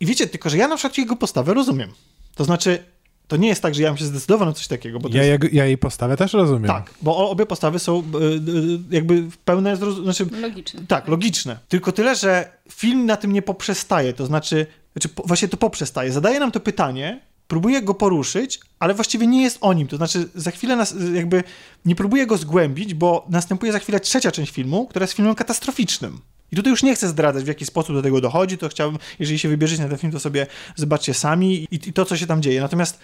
I 0.00 0.06
wiecie, 0.06 0.26
tylko, 0.26 0.50
że 0.50 0.56
ja 0.56 0.68
na 0.68 0.76
przykład 0.76 0.98
jego 0.98 1.16
postawę 1.16 1.54
rozumiem. 1.54 1.90
To 2.34 2.44
znaczy, 2.44 2.84
to 3.30 3.36
nie 3.36 3.48
jest 3.48 3.62
tak, 3.62 3.74
że 3.74 3.82
ja 3.82 3.88
bym 3.88 3.96
się 3.98 4.04
zdecydował 4.04 4.46
na 4.48 4.52
coś 4.52 4.66
takiego, 4.66 4.98
bo 4.98 5.08
to 5.08 5.16
Ja, 5.16 5.24
jest... 5.24 5.52
ja 5.52 5.66
jej 5.66 5.78
postawę 5.78 6.16
też 6.16 6.32
rozumiem. 6.32 6.66
Tak, 6.66 6.90
bo 7.02 7.30
obie 7.30 7.46
postawy 7.46 7.78
są 7.78 7.98
y, 8.00 8.02
y, 8.50 8.78
jakby 8.90 9.24
pełne 9.44 9.76
zrozumienie, 9.76 10.12
znaczy 10.12 10.40
logiczne. 10.40 10.80
tak, 10.88 11.08
logiczne. 11.08 11.58
Tylko 11.68 11.92
tyle, 11.92 12.16
że 12.16 12.50
film 12.70 13.06
na 13.06 13.16
tym 13.16 13.32
nie 13.32 13.42
poprzestaje, 13.42 14.12
to 14.12 14.26
znaczy, 14.26 14.66
znaczy 14.92 15.08
właśnie 15.24 15.48
to 15.48 15.56
poprzestaje. 15.56 16.12
Zadaje 16.12 16.40
nam 16.40 16.50
to 16.52 16.60
pytanie, 16.60 17.20
próbuje 17.50 17.82
go 17.82 17.94
poruszyć, 17.94 18.60
ale 18.78 18.94
właściwie 18.94 19.26
nie 19.26 19.42
jest 19.42 19.58
o 19.60 19.72
nim. 19.72 19.88
To 19.88 19.96
znaczy, 19.96 20.28
za 20.34 20.50
chwilę 20.50 20.76
nas 20.76 20.94
jakby 21.14 21.42
nie 21.84 21.94
próbuje 21.94 22.26
go 22.26 22.36
zgłębić, 22.36 22.94
bo 22.94 23.26
następuje 23.30 23.72
za 23.72 23.78
chwilę 23.78 24.00
trzecia 24.00 24.32
część 24.32 24.52
filmu, 24.52 24.86
która 24.86 25.04
jest 25.04 25.14
filmem 25.14 25.34
katastroficznym. 25.34 26.20
I 26.52 26.56
tutaj 26.56 26.70
już 26.70 26.82
nie 26.82 26.94
chcę 26.94 27.08
zdradzać, 27.08 27.44
w 27.44 27.46
jaki 27.46 27.66
sposób 27.66 27.96
do 27.96 28.02
tego 28.02 28.20
dochodzi, 28.20 28.58
to 28.58 28.68
chciałbym, 28.68 28.98
jeżeli 29.18 29.38
się 29.38 29.48
wybierzecie 29.48 29.82
na 29.82 29.88
ten 29.88 29.98
film, 29.98 30.12
to 30.12 30.20
sobie 30.20 30.46
zobaczcie 30.76 31.14
sami 31.14 31.66
i, 31.70 31.88
i 31.88 31.92
to, 31.92 32.04
co 32.04 32.16
się 32.16 32.26
tam 32.26 32.42
dzieje. 32.42 32.60
Natomiast 32.60 32.98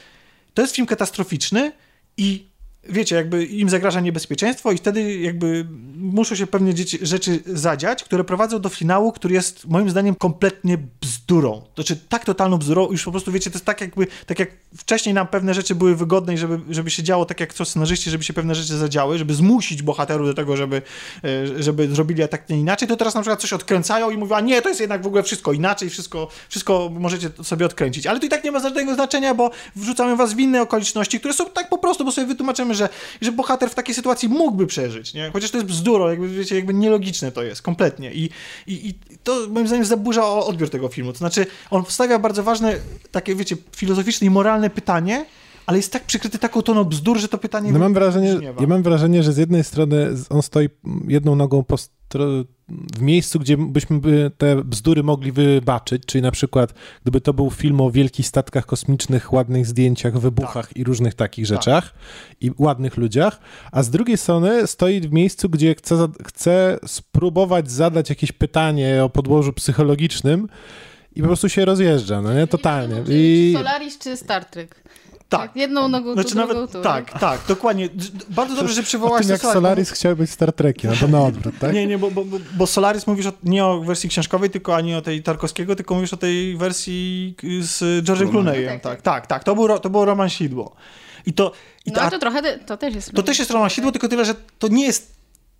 to 0.54 0.62
jest 0.62 0.74
film 0.74 0.86
katastroficzny 0.86 1.72
i 2.16 2.46
wiecie, 2.88 3.16
jakby 3.16 3.44
im 3.44 3.68
zagraża 3.68 4.00
niebezpieczeństwo 4.00 4.72
i 4.72 4.76
wtedy 4.76 5.16
jakby 5.18 5.66
muszą 5.96 6.34
się 6.34 6.46
pewne 6.46 6.72
rzeczy 7.02 7.42
zadziać, 7.46 8.04
które 8.04 8.24
prowadzą 8.24 8.60
do 8.60 8.68
finału, 8.68 9.12
który 9.12 9.34
jest 9.34 9.66
moim 9.66 9.90
zdaniem 9.90 10.14
kompletnie 10.14 10.78
bzdurą. 11.00 11.62
Znaczy 11.74 11.96
tak 12.08 12.24
totalną 12.24 12.58
bzdurą, 12.58 12.90
już 12.90 13.04
po 13.04 13.10
prostu 13.10 13.32
wiecie, 13.32 13.50
to 13.50 13.56
jest 13.56 13.64
tak 13.64 13.80
jakby, 13.80 14.06
tak 14.26 14.38
jak 14.38 14.50
wcześniej 14.76 15.14
nam 15.14 15.26
pewne 15.26 15.54
rzeczy 15.54 15.74
były 15.74 15.96
wygodne 15.96 16.34
i 16.34 16.38
żeby, 16.38 16.60
żeby 16.70 16.90
się 16.90 17.02
działo 17.02 17.24
tak 17.24 17.40
jak 17.40 17.50
chcą 17.50 17.64
scenarzyści, 17.64 18.10
żeby 18.10 18.24
się 18.24 18.32
pewne 18.32 18.54
rzeczy 18.54 18.76
zadziały, 18.76 19.18
żeby 19.18 19.34
zmusić 19.34 19.82
bohaterów 19.82 20.26
do 20.26 20.34
tego, 20.34 20.56
żeby, 20.56 20.82
e, 21.24 21.62
żeby 21.62 21.88
zrobili 21.88 22.28
tak 22.28 22.48
nie 22.48 22.60
inaczej, 22.60 22.88
to 22.88 22.96
teraz 22.96 23.14
na 23.14 23.20
przykład 23.20 23.40
coś 23.40 23.52
odkręcają 23.52 24.10
i 24.10 24.16
mówią, 24.16 24.36
a 24.36 24.40
nie, 24.40 24.62
to 24.62 24.68
jest 24.68 24.80
jednak 24.80 25.02
w 25.02 25.06
ogóle 25.06 25.22
wszystko 25.22 25.52
inaczej, 25.52 25.90
wszystko, 25.90 26.28
wszystko 26.48 26.90
możecie 26.92 27.30
sobie 27.42 27.66
odkręcić. 27.66 28.06
Ale 28.06 28.20
to 28.20 28.26
i 28.26 28.28
tak 28.28 28.44
nie 28.44 28.52
ma 28.52 28.60
żadnego 28.60 28.94
znaczenia, 28.94 29.34
bo 29.34 29.50
wrzucamy 29.76 30.16
was 30.16 30.34
w 30.34 30.38
inne 30.38 30.62
okoliczności, 30.62 31.18
które 31.18 31.34
są 31.34 31.44
tak 31.46 31.68
po 31.68 31.78
prostu, 31.78 32.04
bo 32.04 32.12
sobie 32.12 32.26
wytłumaczymy, 32.26 32.74
że, 32.76 32.88
że 33.20 33.32
bohater 33.32 33.70
w 33.70 33.74
takiej 33.74 33.94
sytuacji 33.94 34.28
mógłby 34.28 34.66
przeżyć, 34.66 35.14
nie? 35.14 35.30
Chociaż 35.32 35.50
to 35.50 35.56
jest 35.56 35.68
bzduro, 35.68 36.10
jakby, 36.10 36.28
wiecie, 36.28 36.56
jakby 36.56 36.74
nielogiczne 36.74 37.32
to 37.32 37.42
jest, 37.42 37.62
kompletnie. 37.62 38.12
I, 38.12 38.30
i, 38.66 38.88
I 38.88 38.94
to 39.24 39.46
moim 39.50 39.66
zdaniem 39.66 39.84
zaburza 39.84 40.28
odbiór 40.28 40.70
tego 40.70 40.88
filmu. 40.88 41.12
To 41.12 41.18
znaczy, 41.18 41.46
on 41.70 41.84
wstawia 41.84 42.18
bardzo 42.18 42.42
ważne, 42.42 42.74
takie, 43.10 43.34
wiecie, 43.34 43.56
filozoficzne 43.76 44.26
i 44.26 44.30
moralne 44.30 44.70
pytanie 44.70 45.24
ale 45.66 45.78
jest 45.78 45.92
tak 45.92 46.04
przykryty 46.04 46.38
taką 46.38 46.62
toną 46.62 46.84
bzdur, 46.84 47.18
że 47.18 47.28
to 47.28 47.38
pytanie 47.38 47.72
No 47.72 47.78
mam 47.78 47.94
wrażenie, 47.94 48.40
ja 48.60 48.66
mam 48.66 48.82
wrażenie, 48.82 49.22
że 49.22 49.32
z 49.32 49.36
jednej 49.36 49.64
strony 49.64 50.08
on 50.30 50.42
stoi 50.42 50.68
jedną 51.08 51.36
nogą 51.36 51.64
po 51.64 51.76
stro- 51.76 52.44
w 52.68 53.00
miejscu, 53.00 53.38
gdzie 53.38 53.56
byśmy 53.56 54.00
by 54.00 54.30
te 54.38 54.64
bzdury 54.64 55.02
mogli 55.02 55.32
wybaczyć, 55.32 56.02
czyli 56.06 56.22
na 56.22 56.30
przykład 56.30 56.74
gdyby 57.02 57.20
to 57.20 57.34
był 57.34 57.50
film 57.50 57.80
o 57.80 57.90
wielkich 57.90 58.26
statkach 58.26 58.66
kosmicznych, 58.66 59.32
ładnych 59.32 59.66
zdjęciach, 59.66 60.18
wybuchach 60.18 60.76
i 60.76 60.84
różnych 60.84 61.14
takich 61.14 61.46
rzeczach 61.46 61.94
i 62.40 62.50
ładnych 62.58 62.96
ludziach, 62.96 63.40
a 63.72 63.82
z 63.82 63.90
drugiej 63.90 64.16
strony 64.16 64.66
stoi 64.66 65.00
w 65.00 65.12
miejscu, 65.12 65.48
gdzie 65.48 65.74
chce, 65.74 66.08
chce 66.26 66.78
spróbować 66.86 67.70
zadać 67.70 68.10
jakieś 68.10 68.32
pytanie 68.32 69.04
o 69.04 69.08
podłożu 69.08 69.52
psychologicznym 69.52 70.48
i 71.16 71.20
po 71.20 71.26
prostu 71.26 71.48
się 71.48 71.64
rozjeżdża, 71.64 72.22
no 72.22 72.34
nie? 72.34 72.46
Totalnie. 72.46 73.04
I... 73.08 73.52
Solaris 73.56 73.98
czy 73.98 74.16
Star 74.16 74.44
Trek? 74.44 74.85
Tak. 75.28 75.56
Jedną 75.56 75.88
nogą 75.88 76.12
Znaczy 76.12 76.28
tu, 76.28 76.34
drugą 76.34 76.54
nawet, 76.54 76.72
tu. 76.72 76.82
tak, 76.82 77.18
tak, 77.18 77.40
dokładnie. 77.48 77.88
Bardzo 78.28 78.56
dobrze, 78.56 78.74
że 78.74 78.80
o 78.80 78.84
przywołałaś 78.84 79.22
tym, 79.22 79.30
jak 79.30 79.40
Solaris, 79.40 79.54
Solaris 79.62 79.90
chciał 79.90 80.16
być 80.16 80.30
Star 80.30 80.52
Trekiem, 80.52 80.92
to 81.00 81.08
na 81.08 81.22
odwrót, 81.22 81.54
tak? 81.58 81.72
Nie, 81.74 81.86
nie, 81.86 81.98
bo, 81.98 82.10
bo, 82.10 82.24
bo- 82.24 82.38
bo 82.56 82.66
Solaris 82.66 83.06
mówisz 83.06 83.26
o, 83.26 83.32
nie 83.42 83.64
o 83.64 83.80
wersji 83.80 84.08
książkowej, 84.08 84.50
tylko 84.50 84.76
ani 84.76 84.94
o 84.94 85.02
tej 85.02 85.22
Tarkowskiego, 85.22 85.76
tylko 85.76 85.94
mówisz 85.94 86.12
o 86.12 86.16
tej 86.16 86.56
wersji 86.56 87.34
z 87.60 88.04
George'em 88.04 88.30
Clooneyem. 88.30 88.68
Tak, 88.72 88.82
Tak, 88.82 89.02
tak. 89.02 89.02
tak, 89.02 89.26
tak. 89.26 89.44
To 89.44 89.54
był, 89.54 89.78
to 89.78 89.90
był 89.90 90.04
Roman 90.04 90.30
Sidło. 90.30 90.74
I 91.26 91.32
to, 91.32 91.52
i 91.86 91.90
No 91.90 91.94
to, 91.94 92.00
ale 92.00 92.08
a 92.08 92.10
to 92.10 92.18
trochę, 92.18 92.58
to 92.58 92.76
też 92.76 92.94
jest... 92.94 93.12
to 93.12 93.22
też 93.22 93.38
jest 93.38 93.50
Roman 93.50 93.70
Sidło, 93.70 93.92
tylko 93.92 94.08
tyle, 94.08 94.24
że 94.24 94.34
to 94.58 94.68
nie 94.68 94.86
jest 94.86 95.16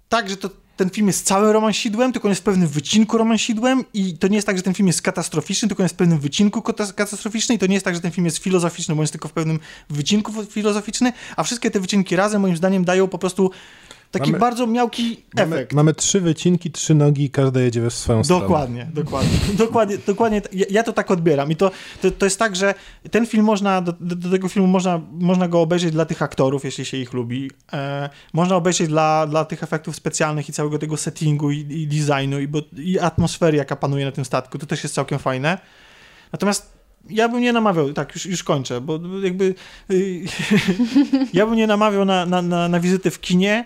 tak, 0.09 0.31
że 0.31 0.37
to 0.37 0.51
ten 0.77 0.91
film 0.91 1.07
jest 1.07 1.27
całym 1.27 1.51
Roman 1.51 1.73
Sidłem, 1.73 2.13
tylko 2.13 2.29
on 2.29 2.31
jest 2.31 2.43
w 2.43 2.45
pewnym 2.45 2.69
wycinku 2.69 3.19
Roman 3.19 3.39
Sidłem 3.39 3.85
i 3.95 4.19
to 4.19 4.29
nie 4.29 4.37
jest 4.37 4.47
tak, 4.47 4.57
że 4.57 4.63
ten 4.63 4.75
film 4.75 4.87
jest 4.87 5.03
katastroficzny, 5.03 5.69
tylko 5.69 5.83
on 5.83 5.85
jest 5.85 5.95
w 5.95 5.99
pewnym 5.99 6.19
wycinku 6.19 6.61
kata- 6.61 6.93
katastroficzny 6.93 7.55
i 7.55 7.59
to 7.59 7.67
nie 7.67 7.75
jest 7.75 7.85
tak, 7.85 7.95
że 7.95 8.01
ten 8.01 8.11
film 8.11 8.25
jest 8.25 8.39
filozoficzny, 8.39 8.95
bo 8.95 9.03
jest 9.03 9.13
tylko 9.13 9.29
w 9.29 9.33
pewnym 9.33 9.59
wycinku 9.91 10.33
filozoficzny, 10.45 11.13
a 11.37 11.43
wszystkie 11.43 11.71
te 11.71 11.81
wycinki 11.81 12.17
razem 12.17 12.43
moim 12.43 12.57
zdaniem 12.57 12.85
dają 12.85 13.09
po 13.09 13.19
prostu 13.19 13.51
taki 14.11 14.31
Mamy- 14.31 14.41
bardzo 14.41 14.67
miałki 14.67 15.23
Mamy, 15.37 15.57
efekt. 15.57 15.73
mamy 15.73 15.95
trzy 15.95 16.21
wycinki, 16.21 16.71
trzy 16.71 16.95
nogi 16.95 17.25
i 17.25 17.31
każda 17.31 17.61
jedzie 17.61 17.91
w 17.91 17.95
swoją 17.95 18.25
stronę. 18.25 18.43
Dokładnie, 18.43 18.91
dokładnie, 18.95 19.39
dokładnie, 19.65 19.99
dokładnie. 20.07 20.41
t- 20.41 20.49
Ja, 20.53 20.67
ja 20.71 20.83
to 20.83 20.93
tak 20.93 21.11
odbieram 21.11 21.51
i 21.51 21.57
to, 21.57 21.71
to, 22.03 22.11
to 22.11 22.27
jest 22.27 22.39
tak, 22.39 22.57
że 22.57 22.75
ten 23.11 23.27
film 23.27 23.45
można, 23.45 23.81
do, 23.81 23.93
do, 24.01 24.31
tego 24.31 24.49
filmu 24.49 24.69
można, 24.69 25.01
można 25.13 25.49
go 25.49 25.61
obejrzeć 25.61 25.93
dla 25.93 26.05
tych 26.05 26.23
aktorów, 26.23 26.65
jeśli 26.65 26.85
się 26.85 26.97
ich 26.97 27.13
lubi. 27.13 27.51
E, 27.73 28.11
można 28.33 28.57
obejrzeć 28.57 28.89
dla, 28.89 29.27
dla 29.27 29.45
tych 29.45 29.63
efektów 29.63 29.97
specjalnych 29.97 30.49
i 30.49 30.53
całego 30.53 30.79
tego 30.79 30.97
settingu 30.97 31.51
i, 31.51 31.59
i 31.59 31.87
designu 31.87 32.41
i, 32.41 32.49
bo, 32.49 32.59
i 32.77 32.99
atmosfery, 32.99 33.57
jaka 33.57 33.77
panuje 33.77 34.05
na 34.05 34.13
tym 34.13 34.25
statku. 34.25 34.59
To 34.59 34.67
też 34.67 34.83
jest 34.83 34.95
całkiem 34.95 35.19
fajne. 35.19 35.59
Natomiast 36.33 36.77
ja 37.11 37.29
bym 37.29 37.41
nie 37.41 37.53
namawiał, 37.53 37.93
tak, 37.93 38.15
już, 38.15 38.27
już 38.27 38.45
kończę, 38.45 38.81
bo 38.81 39.01
jakby 39.23 39.55
y, 39.91 40.25
ja 41.33 41.47
bym 41.47 41.57
nie 41.57 41.67
namawiał 41.67 42.05
na, 42.05 42.27
na, 42.27 42.43
na, 42.43 42.69
na 42.69 42.81
wizytę 42.81 43.11
w 43.11 43.21
kinie. 43.21 43.65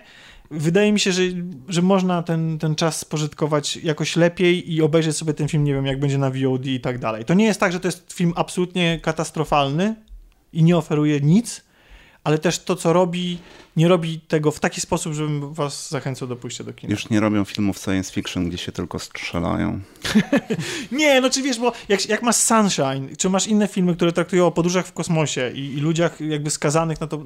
Wydaje 0.51 0.91
mi 0.91 0.99
się, 0.99 1.11
że, 1.11 1.21
że 1.67 1.81
można 1.81 2.23
ten, 2.23 2.59
ten 2.59 2.75
czas 2.75 2.99
spożytkować 2.99 3.75
jakoś 3.75 4.15
lepiej 4.15 4.73
i 4.73 4.81
obejrzeć 4.81 5.17
sobie 5.17 5.33
ten 5.33 5.47
film, 5.47 5.63
nie 5.63 5.73
wiem, 5.73 5.85
jak 5.85 5.99
będzie 5.99 6.17
na 6.17 6.29
VOD 6.29 6.65
i 6.65 6.79
tak 6.79 6.99
dalej. 6.99 7.25
To 7.25 7.33
nie 7.33 7.45
jest 7.45 7.59
tak, 7.59 7.71
że 7.71 7.79
to 7.79 7.87
jest 7.87 8.13
film 8.13 8.33
absolutnie 8.35 8.99
katastrofalny 9.01 9.95
i 10.53 10.63
nie 10.63 10.77
oferuje 10.77 11.19
nic, 11.19 11.63
ale 12.23 12.37
też 12.37 12.59
to, 12.59 12.75
co 12.75 12.93
robi, 12.93 13.37
nie 13.75 13.87
robi 13.87 14.19
tego 14.19 14.51
w 14.51 14.59
taki 14.59 14.81
sposób, 14.81 15.13
żebym 15.13 15.53
was 15.53 15.89
zachęcał 15.89 16.27
do 16.27 16.35
pójścia 16.35 16.63
do 16.63 16.73
kina. 16.73 16.91
Już 16.91 17.09
nie 17.09 17.19
robią 17.19 17.45
filmów 17.45 17.77
science 17.77 18.13
fiction, 18.13 18.49
gdzie 18.49 18.57
się 18.57 18.71
tylko 18.71 18.99
strzelają. 18.99 19.79
Nie, 20.91 21.21
no 21.21 21.29
czy 21.29 21.41
wiesz, 21.41 21.59
bo 21.59 21.73
jak, 21.89 22.09
jak 22.09 22.21
masz 22.23 22.35
Sunshine, 22.35 23.15
czy 23.17 23.29
masz 23.29 23.47
inne 23.47 23.67
filmy, 23.67 23.95
które 23.95 24.11
traktują 24.11 24.45
o 24.45 24.51
podróżach 24.51 24.87
w 24.87 24.93
kosmosie 24.93 25.51
i, 25.55 25.59
i 25.59 25.79
ludziach 25.79 26.21
jakby 26.21 26.49
skazanych 26.49 27.01
na 27.01 27.07
to, 27.07 27.23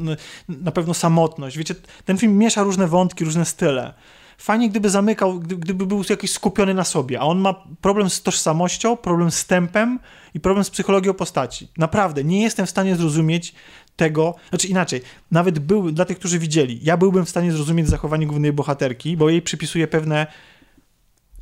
na, 0.49 0.71
pewno 0.71 0.93
samotność. 0.93 1.57
Wiecie, 1.57 1.75
ten 2.05 2.17
film 2.17 2.37
miesza 2.37 2.63
różne 2.63 2.87
wątki, 2.87 3.25
różne 3.25 3.45
style. 3.45 3.93
Fajnie, 4.37 4.69
gdyby 4.69 4.89
zamykał, 4.89 5.39
gdy, 5.39 5.57
gdyby 5.57 5.85
był 5.85 6.03
jakiś 6.09 6.31
skupiony 6.31 6.73
na 6.73 6.83
sobie, 6.83 7.19
a 7.19 7.23
on 7.23 7.39
ma 7.39 7.55
problem 7.81 8.09
z 8.09 8.21
tożsamością, 8.21 8.97
problem 8.97 9.31
z 9.31 9.45
tempem 9.45 9.99
i 10.33 10.39
problem 10.39 10.63
z 10.63 10.69
psychologią 10.69 11.13
postaci. 11.13 11.67
Naprawdę, 11.77 12.23
nie 12.23 12.41
jestem 12.41 12.65
w 12.65 12.69
stanie 12.69 12.95
zrozumieć 12.95 13.53
tego, 13.95 14.35
znaczy 14.49 14.67
inaczej, 14.67 15.01
nawet 15.31 15.59
był, 15.59 15.91
dla 15.91 16.05
tych, 16.05 16.19
którzy 16.19 16.39
widzieli, 16.39 16.79
ja 16.83 16.97
byłbym 16.97 17.25
w 17.25 17.29
stanie 17.29 17.51
zrozumieć 17.51 17.89
zachowanie 17.89 18.27
głównej 18.27 18.53
bohaterki, 18.53 19.17
bo 19.17 19.29
jej 19.29 19.41
przypisuje 19.41 19.87
pewne 19.87 20.27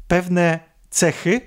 pewne 0.08 0.60
cechy, 0.90 1.42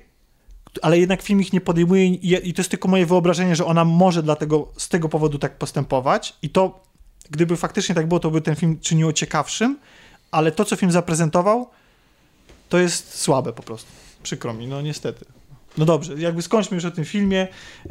ale 0.82 0.98
jednak 0.98 1.22
film 1.22 1.40
ich 1.40 1.52
nie 1.52 1.60
podejmuje 1.60 2.06
i, 2.06 2.48
i 2.48 2.54
to 2.54 2.60
jest 2.60 2.70
tylko 2.70 2.88
moje 2.88 3.06
wyobrażenie, 3.06 3.56
że 3.56 3.64
ona 3.64 3.84
może 3.84 4.22
dlatego 4.22 4.72
z 4.76 4.88
tego 4.88 5.08
powodu 5.08 5.38
tak 5.38 5.58
postępować 5.58 6.36
i 6.42 6.50
to, 6.50 6.82
gdyby 7.30 7.56
faktycznie 7.56 7.94
tak 7.94 8.06
było, 8.06 8.20
to 8.20 8.30
by 8.30 8.40
ten 8.40 8.56
film 8.56 8.80
czyniło 8.80 9.12
ciekawszym, 9.12 9.78
ale 10.30 10.52
to, 10.52 10.64
co 10.64 10.76
film 10.76 10.92
zaprezentował, 10.92 11.70
to 12.68 12.78
jest 12.78 13.20
słabe 13.20 13.52
po 13.52 13.62
prostu. 13.62 13.92
Przykro 14.22 14.54
mi, 14.54 14.66
no 14.66 14.82
niestety. 14.82 15.24
No 15.78 15.84
dobrze, 15.84 16.14
jakby 16.14 16.42
skończmy 16.42 16.74
już 16.74 16.84
o 16.84 16.90
tym 16.90 17.04
filmie. 17.04 17.40
E, 17.40 17.88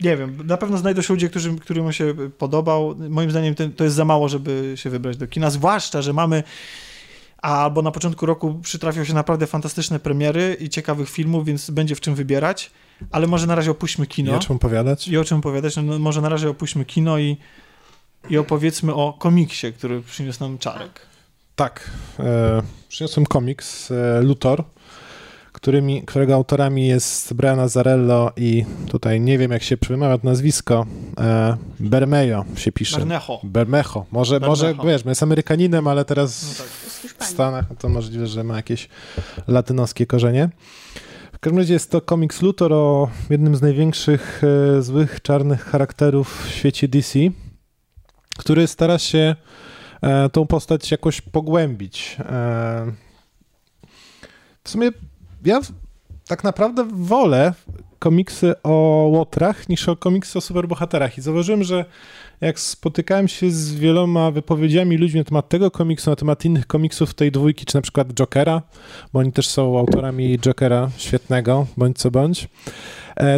nie 0.00 0.16
wiem, 0.16 0.46
na 0.46 0.56
pewno 0.56 0.78
znajdą 0.78 1.02
się 1.02 1.14
ludzie, 1.14 1.28
którzy, 1.28 1.56
którym 1.56 1.92
się 1.92 2.14
podobał. 2.38 2.94
Moim 3.08 3.30
zdaniem 3.30 3.54
to 3.76 3.84
jest 3.84 3.96
za 3.96 4.04
mało, 4.04 4.28
żeby 4.28 4.72
się 4.76 4.90
wybrać 4.90 5.16
do 5.16 5.26
kina, 5.26 5.50
zwłaszcza, 5.50 6.02
że 6.02 6.12
mamy 6.12 6.42
albo 7.38 7.82
na 7.82 7.90
początku 7.90 8.26
roku 8.26 8.60
przytrafią 8.62 9.04
się 9.04 9.14
naprawdę 9.14 9.46
fantastyczne 9.46 9.98
premiery 9.98 10.56
i 10.60 10.68
ciekawych 10.68 11.10
filmów, 11.10 11.44
więc 11.44 11.70
będzie 11.70 11.94
w 11.94 12.00
czym 12.00 12.14
wybierać, 12.14 12.70
ale 13.10 13.26
może 13.26 13.46
na 13.46 13.54
razie 13.54 13.70
opuśćmy 13.70 14.06
kino. 14.06 14.32
I 14.32 14.34
o 14.34 14.38
czym 14.38 14.56
opowiadać? 14.56 15.08
I 15.08 15.18
o 15.18 15.24
czym 15.24 15.38
opowiadać? 15.38 15.76
No, 15.76 15.82
no, 15.82 15.98
może 15.98 16.20
na 16.20 16.28
razie 16.28 16.50
opuśćmy 16.50 16.84
kino 16.84 17.18
i, 17.18 17.36
i 18.30 18.38
opowiedzmy 18.38 18.94
o 18.94 19.12
komiksie, 19.12 19.72
który 19.72 20.02
przyniósł 20.02 20.40
nam 20.40 20.58
Czarek. 20.58 21.00
Tak. 21.56 21.90
E, 22.20 22.62
przyniosłem 22.88 23.26
komiks 23.26 23.90
e, 23.90 24.20
Luthor, 24.22 24.64
którymi, 25.58 26.02
którego 26.02 26.34
autorami 26.34 26.86
jest 26.86 27.34
Brian 27.34 27.60
Azzarello 27.60 28.32
i 28.36 28.64
tutaj 28.88 29.20
nie 29.20 29.38
wiem, 29.38 29.50
jak 29.50 29.62
się 29.62 29.76
wymawia 29.88 30.18
to 30.18 30.26
nazwisko. 30.28 30.86
E, 31.20 31.56
Bermejo 31.80 32.44
się 32.56 32.72
pisze. 32.72 32.96
Bernecho. 32.98 33.40
Bermejo. 33.42 34.06
Może, 34.10 34.40
może 34.40 34.66
Bermejo. 34.66 34.88
wiesz, 34.88 35.04
jest 35.04 35.22
Amerykaninem, 35.22 35.88
ale 35.88 36.04
teraz 36.04 36.58
No 36.58 36.64
tak. 36.64 37.18
W. 37.18 37.24
Stanach 37.30 37.64
to 37.78 37.88
możliwe, 37.88 38.26
że 38.26 38.44
ma 38.44 38.56
jakieś 38.56 38.88
latynoskie 39.48 40.06
korzenie. 40.06 40.48
W 41.32 41.38
każdym 41.38 41.58
razie 41.58 41.72
jest 41.74 41.90
to 41.90 42.00
komiks 42.00 42.42
Luthor 42.42 42.72
o 42.72 43.10
jednym 43.30 43.56
z 43.56 43.62
największych 43.62 44.42
e, 44.78 44.82
złych, 44.82 45.22
czarnych 45.22 45.64
charakterów 45.64 46.44
w 46.46 46.50
świecie 46.50 46.88
DC, 46.88 47.18
który 48.38 48.66
stara 48.66 48.98
się 48.98 49.36
e, 50.02 50.28
tą 50.28 50.46
postać 50.46 50.90
jakoś 50.90 51.20
pogłębić. 51.20 52.16
E, 52.20 52.92
w 54.64 54.70
sumie 54.70 54.90
ja 55.44 55.60
tak 56.28 56.44
naprawdę 56.44 56.88
wolę 56.92 57.52
komiksy 57.98 58.54
o 58.62 58.70
łotrach 59.12 59.68
niż 59.68 59.88
o 59.88 59.96
komiksy 59.96 60.38
o 60.38 60.40
superbohaterach. 60.40 61.18
I 61.18 61.20
zauważyłem, 61.20 61.64
że 61.64 61.84
jak 62.40 62.60
spotykałem 62.60 63.28
się 63.28 63.50
z 63.50 63.74
wieloma 63.74 64.30
wypowiedziami 64.30 64.96
ludzi 64.96 65.18
na 65.18 65.24
temat 65.24 65.48
tego 65.48 65.70
komiksu, 65.70 66.10
na 66.10 66.16
temat 66.16 66.44
innych 66.44 66.66
komiksów 66.66 67.14
tej 67.14 67.32
dwójki, 67.32 67.66
czy 67.66 67.74
na 67.74 67.80
przykład 67.82 68.08
Jokera, 68.14 68.62
bo 69.12 69.18
oni 69.18 69.32
też 69.32 69.48
są 69.48 69.78
autorami 69.78 70.38
Jokera 70.38 70.90
świetnego, 70.96 71.66
bądź 71.76 71.98
co 71.98 72.10
bądź, 72.10 72.48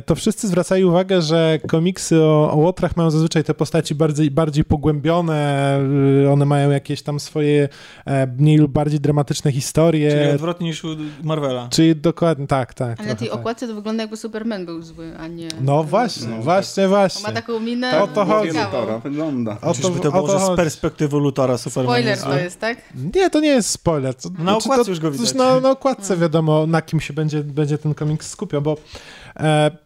to 0.06 0.14
wszyscy 0.14 0.48
zwracają 0.48 0.88
uwagę, 0.88 1.22
że 1.22 1.58
komiksy 1.68 2.22
o, 2.22 2.52
o 2.52 2.56
łotrach 2.56 2.96
mają 2.96 3.10
zazwyczaj 3.10 3.44
te 3.44 3.54
postaci 3.54 3.94
bardziej, 3.94 4.30
bardziej 4.30 4.64
pogłębione, 4.64 5.78
y, 6.24 6.30
one 6.30 6.44
mają 6.44 6.70
jakieś 6.70 7.02
tam 7.02 7.20
swoje 7.20 7.68
e, 8.04 8.26
mniej 8.26 8.56
lub 8.56 8.72
bardziej 8.72 9.00
dramatyczne 9.00 9.52
historie. 9.52 10.10
Czyli 10.10 10.30
odwrotnie 10.30 10.66
niż 10.66 10.84
u 10.84 10.88
Marvela. 11.22 11.68
Czyli 11.70 11.96
dokładnie, 11.96 12.46
tak, 12.46 12.74
tak. 12.74 13.00
Ale 13.00 13.08
na 13.08 13.14
tej 13.14 13.28
tak. 13.28 13.38
okładce 13.38 13.68
to 13.68 13.74
wygląda 13.74 14.02
jakby 14.02 14.16
Superman 14.16 14.66
był 14.66 14.82
zły, 14.82 15.12
a 15.18 15.26
nie... 15.26 15.48
No 15.60 15.84
właśnie, 15.84 16.28
No, 16.28 16.42
właśnie, 16.42 16.84
On 16.84 16.88
właśnie. 16.88 17.22
ma 17.22 17.32
taką 17.32 17.60
minę 17.60 18.02
O 18.02 18.06
to 18.06 18.24
chodzi. 18.24 18.58
Lutora 18.58 18.98
wygląda. 18.98 19.58
O 19.62 19.74
to 19.74 20.08
o 20.08 20.12
było, 20.12 20.38
że 20.38 20.46
z 20.46 20.56
perspektywy 20.56 21.16
Lutora 21.16 21.58
Superman 21.58 21.92
Spoiler 21.92 22.10
jest 22.10 22.24
to 22.24 22.38
jest, 22.38 22.60
tak? 22.60 22.78
Nie, 23.14 23.30
to 23.30 23.40
nie 23.40 23.48
jest 23.48 23.70
spoiler. 23.70 24.14
To, 24.14 24.28
Na 24.38 24.56
okładce 24.56 24.90
już 24.90 25.00
go 25.00 25.10
coś 25.10 25.20
widać. 25.20 25.34
Na, 25.34 25.60
na 25.60 25.70
okładce 25.70 26.16
wiadomo, 26.16 26.66
na 26.66 26.82
kim 26.82 27.00
się 27.00 27.14
będzie, 27.14 27.44
będzie 27.44 27.78
ten 27.78 27.94
komiks 27.94 28.30
skupiał, 28.30 28.62
bo 28.62 28.72
e, 28.72 29.29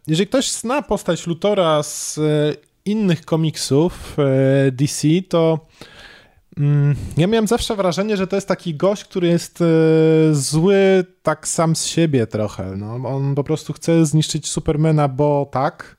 jeżeli 0.07 0.27
ktoś 0.27 0.53
zna 0.53 0.83
postać 0.83 1.27
Lutora 1.27 1.83
z 1.83 2.19
e, 2.19 2.21
innych 2.85 3.25
komiksów 3.25 4.17
e, 4.19 4.73
DC, 4.73 5.09
to 5.29 5.67
mm, 6.59 6.97
ja 7.17 7.27
miałem 7.27 7.47
zawsze 7.47 7.77
wrażenie, 7.77 8.17
że 8.17 8.27
to 8.27 8.37
jest 8.37 8.49
taki 8.49 8.75
gość, 8.75 9.05
który 9.05 9.29
jest 9.29 9.61
e, 9.61 9.65
zły 10.35 11.05
tak 11.23 11.49
sam 11.49 11.77
z 11.77 11.87
siebie 11.87 12.27
trochę. 12.27 12.77
No. 12.77 12.95
On 12.95 13.35
po 13.35 13.45
prostu 13.45 13.73
chce 13.73 14.07
zniszczyć 14.07 14.49
Supermana, 14.49 15.09
bo 15.09 15.49
tak, 15.53 15.97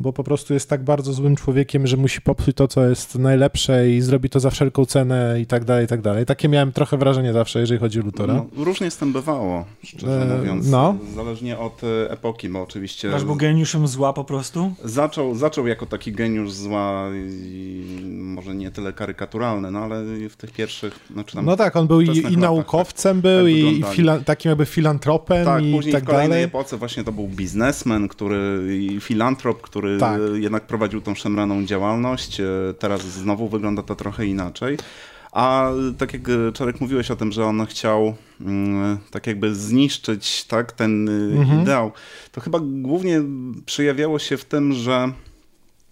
bo 0.00 0.12
po 0.12 0.24
prostu 0.24 0.54
jest 0.54 0.68
tak 0.70 0.84
bardzo 0.84 1.12
złym 1.12 1.36
człowiekiem, 1.36 1.86
że 1.86 1.96
musi 1.96 2.20
popsuć 2.20 2.56
to, 2.56 2.68
co 2.68 2.84
jest 2.88 3.14
najlepsze 3.14 3.90
i 3.90 4.00
zrobi 4.00 4.30
to 4.30 4.40
za 4.40 4.50
wszelką 4.50 4.84
cenę 4.84 5.40
i 5.40 5.46
tak 5.46 5.64
dalej, 5.64 5.84
i 5.84 5.88
tak 5.88 6.00
dalej. 6.00 6.26
Takie 6.26 6.48
miałem 6.48 6.72
trochę 6.72 6.96
wrażenie 6.98 7.32
zawsze, 7.32 7.60
jeżeli 7.60 7.80
chodzi 7.80 8.00
o 8.00 8.02
Lutora. 8.02 8.34
No, 8.34 8.64
różnie 8.64 8.90
z 8.90 8.96
tym 8.96 9.12
bywało, 9.12 9.64
szczerze 9.84 10.22
E, 10.34 10.38
mówiąc. 10.38 10.66
no. 10.70 10.96
Zależnie 11.14 11.58
od 11.58 11.84
e, 11.84 12.10
epoki, 12.10 12.48
bo 12.48 12.62
oczywiście... 12.62 13.08
Masz 13.10 13.24
był 13.24 13.36
geniuszem 13.36 13.88
zła 13.88 14.12
po 14.12 14.24
prostu? 14.24 14.72
Zaczął, 14.84 15.34
zaczął 15.34 15.66
jako 15.66 15.86
taki 15.86 16.12
geniusz 16.12 16.52
zła 16.52 17.08
i 17.14 17.84
może 18.18 18.54
nie 18.54 18.70
tyle 18.70 18.92
karykaturalny, 18.92 19.70
no 19.70 19.78
ale 19.78 20.04
w 20.28 20.36
tych 20.36 20.52
pierwszych... 20.52 21.00
Znaczy 21.12 21.34
tam 21.36 21.44
No 21.46 21.56
tak, 21.56 21.76
on 21.76 21.86
był 21.86 22.00
i, 22.00 22.04
i 22.04 22.22
latach, 22.22 22.36
naukowcem 22.36 23.20
był, 23.20 23.44
tak 23.46 23.52
i 23.54 23.84
fila, 23.96 24.18
takim 24.18 24.48
jakby 24.48 24.66
filantropem 24.66 25.44
Tak, 25.44 25.64
i 25.64 25.72
później 25.72 25.92
tak 25.92 26.02
w 26.02 26.06
kolejnej 26.06 26.28
dalej. 26.28 26.44
epoce 26.44 26.76
właśnie 26.76 27.04
to 27.04 27.12
był 27.12 27.28
biznesmen, 27.28 28.08
który 28.08 28.38
i 28.80 29.00
filantrop, 29.00 29.62
który 29.62 29.87
Tak. 30.00 30.20
e, 30.34 30.38
jednak 30.38 30.66
prowadził 30.66 31.00
tą 31.00 31.14
szemraną 31.14 31.64
działalność. 31.64 32.40
E, 32.40 32.46
Teraz 32.78 33.02
znowu 33.02 33.48
wygląda 33.48 33.82
to 33.82 33.94
trochę 33.96 34.26
inaczej. 34.26 34.78
A 35.32 35.70
e, 35.70 35.74
tak 35.98 36.12
jak 36.12 36.22
Czarek 36.54 36.80
mówiłeś 36.80 37.10
o 37.10 37.16
tym, 37.16 37.32
że 37.32 37.44
on 37.44 37.66
chciał 37.66 38.14
mm, 38.40 38.98
tak 39.10 39.26
jakby 39.26 39.54
zniszczyć 39.54 40.44
tak, 40.44 40.72
ten 40.72 41.08
Mhm. 41.36 41.62
ideał, 41.62 41.92
to 42.32 42.40
chyba 42.40 42.58
głównie 42.62 43.22
przejawiało 43.66 44.18
się 44.18 44.36
w 44.36 44.44
tym, 44.44 44.72
że 44.72 45.12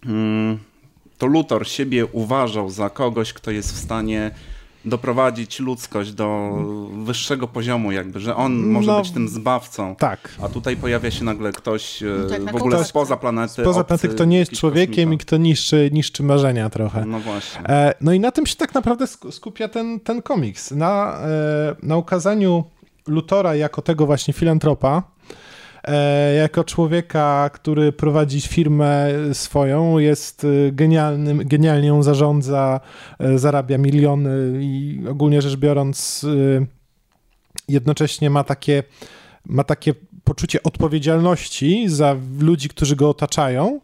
mm, 0.07 0.59
to 1.19 1.27
Luthor 1.27 1.69
siebie 1.69 2.07
uważał 2.07 2.71
za 2.71 2.91
kogoś, 2.91 3.33
kto 3.33 3.51
jest 3.51 3.73
w 3.73 3.79
stanie 3.79 4.31
doprowadzić 4.87 5.61
ludzkość 5.61 6.13
do 6.13 6.51
wyższego 7.05 7.49
poziomu, 7.49 7.93
jakby, 7.93 8.21
że 8.21 8.37
on 8.37 8.57
może 8.57 8.93
No, 8.93 9.01
być 9.03 9.11
tym 9.11 9.29
zbawcą. 9.29 9.97
Tak. 9.97 10.35
A 10.43 10.49
tutaj 10.49 10.77
pojawia 10.77 11.11
się 11.11 11.25
nagle 11.25 11.53
ktoś 11.53 12.03
e, 12.03 12.07
No 12.23 12.29
tak, 12.29 12.53
w 12.53 12.57
ogóle 12.57 12.77
kogoś- 12.77 12.87
spoza 12.87 13.17
planety. 13.17 13.63
Poza 13.63 13.81
obcy, 13.81 13.99
tym, 13.99 14.11
kto 14.11 14.25
nie 14.25 14.39
jest 14.39 14.53
człowiekiem 14.53 15.03
i 15.13 15.17
kosmita. 15.17 15.25
kto 15.25 15.37
niszczy, 15.37 15.91
niszczy 15.93 16.23
marzenia 16.23 16.71
trochę. 16.71 17.05
No 17.07 17.21
właśnie. 17.21 17.61
E, 17.69 17.95
no 18.01 18.13
i 18.13 18.21
na 18.21 18.31
tym 18.33 18.47
się 18.47 18.57
tak 18.57 18.75
naprawdę 18.75 19.05
sk- 19.05 19.33
skupia 19.33 19.69
ten, 19.69 20.01
ten 20.01 20.23
komiks. 20.23 20.71
Na, 20.71 21.19
e, 21.23 21.77
na 21.83 21.97
ukazaniu 21.97 22.65
Lutora 23.07 23.55
jako 23.55 23.83
tego 23.83 24.07
właśnie 24.07 24.35
filantropa, 24.35 24.99
e, 24.99 25.03
jako 26.39 26.65
człowieka, 26.65 27.51
który 27.53 27.93
prowadzi 27.93 28.41
firmę 28.41 29.09
swoją, 29.33 29.99
jest 29.99 30.45
e, 30.45 30.73
genialnym, 30.73 31.39
genialnie 31.45 31.89
ją 31.89 32.03
zarządza, 32.03 32.81
e, 33.19 33.39
zarabia 33.39 33.79
miliony 33.79 34.59
i 34.61 35.01
ogólnie 35.11 35.43
rzecz 35.43 35.57
biorąc 35.57 36.27
e, 36.61 36.67
jednocześnie 37.69 38.31
ma 38.31 38.45
takie, 38.45 38.83
ma 39.45 39.65
takie 39.65 39.95
poczucie 40.25 40.63
odpowiedzialności 40.63 41.89
za 41.89 42.17
ludzi, 42.41 42.69
którzy 42.69 42.97
go 42.97 43.11
otaczają, 43.11 43.81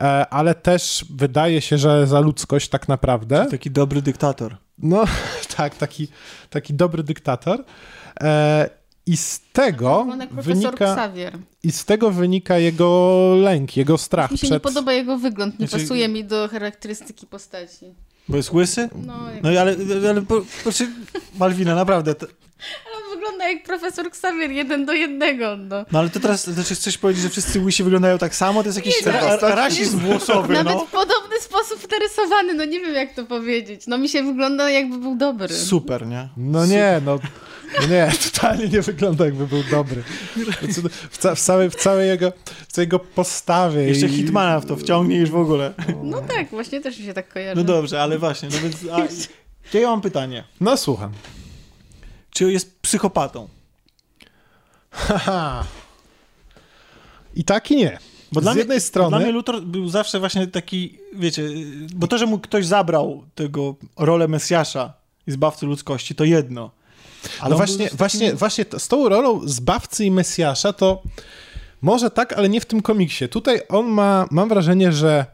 e, 0.00 0.04
ale 0.28 0.54
też 0.54 1.04
wydaje 1.10 1.60
się, 1.60 1.78
że 1.78 2.06
za 2.06 2.20
ludzkość 2.20 2.68
tak 2.68 2.88
naprawdę. 2.88 3.46
Taki 3.50 3.70
dobry 3.70 4.02
dyktator. 4.02 4.56
No 4.78 5.04
tak, 5.56 5.74
taki, 5.74 6.08
taki 6.50 6.74
dobry 6.74 7.02
dyktator. 7.02 7.64
I 9.06 9.16
z 9.16 9.40
tego 9.52 10.06
profesor 10.30 10.44
wynika, 10.44 10.92
Xavier. 10.92 11.38
i 11.62 11.72
z 11.72 11.84
tego 11.84 12.10
wynika 12.10 12.58
jego 12.58 13.34
lęk, 13.36 13.76
jego 13.76 13.98
strach 13.98 14.30
Mi 14.30 14.38
się 14.38 14.46
nie 14.46 14.50
przed... 14.50 14.62
podoba 14.62 14.92
jego 14.92 15.18
wygląd, 15.18 15.58
nie 15.60 15.66
Znaczy- 15.66 15.84
pasuje 15.84 16.08
mi 16.08 16.24
do 16.24 16.48
charakterystyki 16.48 17.26
postaci. 17.26 17.94
Bo 18.28 18.36
jest 18.36 18.52
łysy? 18.52 18.88
No, 19.06 19.30
jak... 19.34 19.42
No 19.42 19.50
i 19.50 19.56
ale, 19.56 19.76
ale 20.10 20.22
po, 20.22 20.42
proszę, 20.62 20.86
Malwina, 21.38 21.74
naprawdę. 21.74 22.14
To, 22.14 22.26
Ale 22.86 23.04
on 23.04 23.14
wygląda 23.14 23.48
jak 23.48 23.62
profesor 23.62 24.06
Xavier, 24.06 24.50
jeden 24.50 24.86
do 24.86 24.92
jednego. 24.92 25.56
No. 25.56 25.84
no 25.92 25.98
ale 25.98 26.10
to 26.10 26.20
teraz 26.20 26.46
znaczy 26.50 26.74
chcesz 26.74 26.98
powiedzieć, 26.98 27.22
że 27.22 27.30
wszyscy 27.30 27.60
łysi 27.60 27.82
wyglądają 27.84 28.18
tak 28.18 28.34
samo? 28.34 28.62
To 28.62 28.68
jest 28.68 28.78
jakiś 28.78 29.06
Nie, 29.06 29.12
ra, 29.12 29.38
no, 29.42 29.48
rasizm 29.48 29.98
włosowy, 29.98 30.54
Nawet 30.54 30.74
no. 30.74 30.86
w 30.86 30.90
podobny 30.90 31.40
sposób 31.40 31.90
narysowany, 31.90 32.54
no 32.54 32.64
nie 32.64 32.80
wiem 32.80 32.94
jak 32.94 33.14
to 33.14 33.24
powiedzieć. 33.24 33.86
No 33.86 33.98
mi 33.98 34.08
się 34.08 34.22
wygląda 34.22 34.70
jakby 34.70 34.98
był 34.98 35.16
dobry. 35.16 35.54
Super, 35.54 36.06
nie? 36.06 36.28
No 36.36 36.66
nie, 36.66 37.00
no, 37.04 37.18
no 37.22 37.28
nie, 37.90 38.10
totalnie 38.32 38.68
nie 38.68 38.82
wygląda 38.82 39.24
jakby 39.24 39.46
był 39.46 39.62
dobry. 39.70 40.02
W, 41.10 41.18
ca 41.18 41.34
w, 41.34 41.40
całej, 41.40 41.70
w 41.70 41.74
całej 41.74 42.08
jego, 42.08 42.32
w 42.68 42.72
całej 42.72 42.86
jego 42.86 42.98
postawie. 42.98 43.82
Jeszcze 43.88 44.06
i- 44.06 44.10
Hitmana 44.16 44.60
w 44.60 44.66
to 44.66 44.76
wciągnie 44.76 45.16
już 45.16 45.30
w 45.30 45.36
ogóle. 45.36 45.74
No 46.02 46.20
tak, 46.20 46.50
właśnie 46.50 46.80
też 46.80 46.98
mi 46.98 47.04
się 47.04 47.14
tak 47.14 47.28
kojarzy. 47.32 47.56
No 47.56 47.64
dobrze, 47.64 48.02
ale 48.02 48.18
właśnie, 48.18 48.48
no 48.52 48.58
więc... 48.62 48.76
A, 49.74 49.78
ja 49.78 49.88
mam 49.88 50.00
pytanie. 50.00 50.44
No 50.60 50.76
słucham. 50.76 51.12
Czy 52.30 52.52
jest 52.52 52.80
psychopatą? 52.80 53.48
Haha. 54.90 55.64
I 57.34 57.44
tak 57.44 57.70
i 57.70 57.76
nie. 57.76 57.98
Bo 58.32 58.40
Z 58.40 58.42
dla 58.42 58.52
jednej 58.54 58.76
mnie, 58.76 58.80
strony- 58.80 59.08
Dla 59.10 59.18
mnie 59.18 59.32
Luthor 59.32 59.62
był 59.62 59.88
zawsze 59.88 60.20
właśnie 60.20 60.46
taki, 60.46 60.98
wiecie, 61.14 61.42
bo 61.94 62.06
to, 62.06 62.18
że 62.18 62.26
mu 62.26 62.38
ktoś 62.38 62.66
zabrał 62.66 63.24
tego 63.34 63.74
rolę 63.96 64.28
Mesjasza 64.28 64.92
i 65.26 65.30
zbawcy 65.32 65.66
ludzkości, 65.66 66.14
to 66.14 66.24
jedno. 66.24 66.70
Ale 67.40 67.50
no 67.50 67.56
właśnie, 67.56 67.88
był 67.88 67.96
właśnie, 67.96 68.34
właśnie 68.34 68.64
z 68.78 68.88
tą 68.88 69.08
rolą 69.08 69.48
zbawcy 69.48 70.04
i 70.04 70.10
Mesjasza 70.10 70.72
to 70.72 71.02
może 71.82 72.10
tak, 72.10 72.32
ale 72.32 72.48
nie 72.48 72.60
w 72.60 72.66
tym 72.66 72.82
komiksie. 72.82 73.28
Tutaj 73.28 73.60
on 73.68 73.86
ma, 73.86 74.26
mam 74.30 74.48
wrażenie, 74.48 74.92
że 74.92 75.26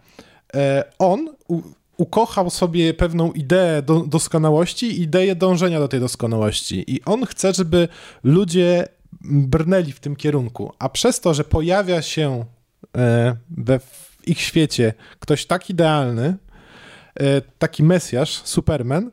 e, 0.55 0.85
on 0.99 1.29
u, 1.49 1.63
ukochał 1.97 2.51
sobie 2.51 2.95
pewną 2.95 3.33
ideę 3.33 3.83
do, 3.83 4.01
doskonałości, 4.01 5.03
ideę 5.03 5.37
dążenia 5.37 5.79
do 5.79 5.89
tej 5.89 6.01
doskonałości 6.01 6.95
i 6.95 7.05
on 7.05 7.27
chce, 7.27 7.53
żeby 7.53 7.89
ludzie 8.25 8.89
brnęli 9.21 9.93
w 9.93 10.01
tym 10.01 10.17
kierunku, 10.17 10.73
a 10.79 10.89
przez 10.89 11.21
to, 11.21 11.35
że 11.35 11.45
pojawia 11.45 12.03
się 12.03 12.45
e, 12.97 13.37
we 13.51 13.79
w 13.79 14.09
ich 14.27 14.41
świecie 14.41 14.95
ktoś 15.21 15.47
tak 15.47 15.71
idealny, 15.71 16.37
e, 17.21 17.41
taki 17.59 17.83
Mesjasz, 17.83 18.43
Superman, 18.45 19.11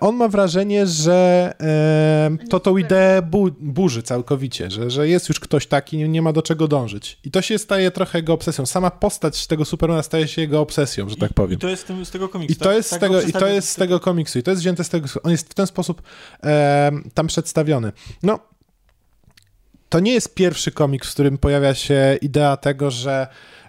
on 0.00 0.16
ma 0.16 0.28
wrażenie, 0.28 0.86
że 0.86 1.52
e, 1.60 2.48
to 2.50 2.60
tą 2.60 2.76
ideę 2.76 3.22
bu 3.22 3.50
burzy 3.60 4.02
całkowicie, 4.02 4.70
że, 4.70 4.90
że 4.90 5.08
jest 5.08 5.28
już 5.28 5.40
ktoś 5.40 5.66
taki, 5.66 6.08
nie, 6.08 6.22
ma 6.22 6.32
do 6.32 6.42
czego 6.42 6.68
dążyć. 6.68 7.18
I 7.24 7.30
to 7.30 7.42
się 7.42 7.58
staje 7.58 7.90
trochę 7.90 8.18
jego 8.18 8.32
obsesją. 8.32 8.66
Sama 8.66 8.90
postać 8.90 9.46
tego 9.46 9.64
Supermana 9.64 10.02
staje 10.02 10.28
się 10.28 10.42
jego 10.42 10.60
obsesją, 10.60 11.08
że 11.08 11.16
tak 11.16 11.32
powiem. 11.32 11.58
I 11.58 11.60
to 11.60 11.68
jest 11.68 11.86
z 12.04 12.10
tego 12.10 12.28
komiksu. 12.28 12.52
I 12.52 12.56
to 12.56 12.72
jest, 12.72 12.88
z 12.88 12.90
tak? 12.90 13.00
Tak 13.00 13.10
tego, 13.10 13.22
go 13.22 13.28
I 13.28 13.32
to 13.32 13.46
jest 13.46 13.68
z 13.68 13.74
tego 13.74 14.00
komiksu. 14.00 14.38
I 14.38 14.42
to 14.42 14.50
jest 14.50 14.62
wzięte 14.62 14.84
z 14.84 14.88
tego. 14.88 15.08
On 15.22 15.30
jest 15.30 15.50
w 15.50 15.54
ten 15.54 15.66
sposób 15.66 16.02
e, 16.44 16.90
tam 17.14 17.26
przedstawiony. 17.26 17.92
No, 18.22 18.38
to 19.88 20.00
nie 20.00 20.12
jest 20.12 20.34
pierwszy 20.34 20.72
komiks, 20.72 21.10
w 21.10 21.12
którym 21.12 21.38
pojawia 21.38 21.74
się 21.74 22.18
idea 22.22 22.56
tego, 22.56 22.90
że 22.90 23.12
e, 23.22 23.63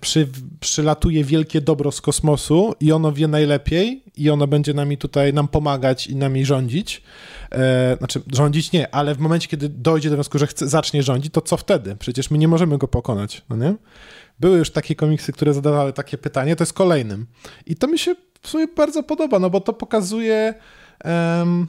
przy, 0.00 0.28
przylatuje 0.60 1.24
wielkie 1.24 1.60
dobro 1.60 1.92
z 1.92 2.00
kosmosu 2.00 2.74
i 2.80 2.92
ono 2.92 3.12
wie 3.12 3.28
najlepiej 3.28 4.02
i 4.16 4.30
ono 4.30 4.46
będzie 4.46 4.74
nami 4.74 4.98
tutaj 4.98 5.32
nam 5.32 5.48
pomagać 5.48 6.06
i 6.06 6.16
nami 6.16 6.44
rządzić. 6.44 7.02
E, 7.52 7.96
znaczy, 7.98 8.22
rządzić 8.32 8.72
nie, 8.72 8.94
ale 8.94 9.14
w 9.14 9.18
momencie, 9.18 9.48
kiedy 9.48 9.68
dojdzie 9.68 10.10
do 10.10 10.16
wniosku, 10.16 10.38
że 10.38 10.46
chce, 10.46 10.68
zacznie 10.68 11.02
rządzić, 11.02 11.32
to 11.32 11.40
co 11.40 11.56
wtedy? 11.56 11.96
Przecież 11.96 12.30
my 12.30 12.38
nie 12.38 12.48
możemy 12.48 12.78
go 12.78 12.88
pokonać, 12.88 13.42
no 13.48 13.56
nie? 13.56 13.74
Były 14.40 14.58
już 14.58 14.70
takie 14.70 14.94
komiksy, 14.94 15.32
które 15.32 15.54
zadawały 15.54 15.92
takie 15.92 16.18
pytanie, 16.18 16.56
to 16.56 16.62
jest 16.62 16.72
kolejnym. 16.72 17.26
I 17.66 17.76
to 17.76 17.86
mi 17.86 17.98
się 17.98 18.14
w 18.42 18.48
sumie 18.48 18.66
bardzo 18.76 19.02
podoba, 19.02 19.38
no 19.38 19.50
bo 19.50 19.60
to 19.60 19.72
pokazuje 19.72 20.54
em, 21.04 21.66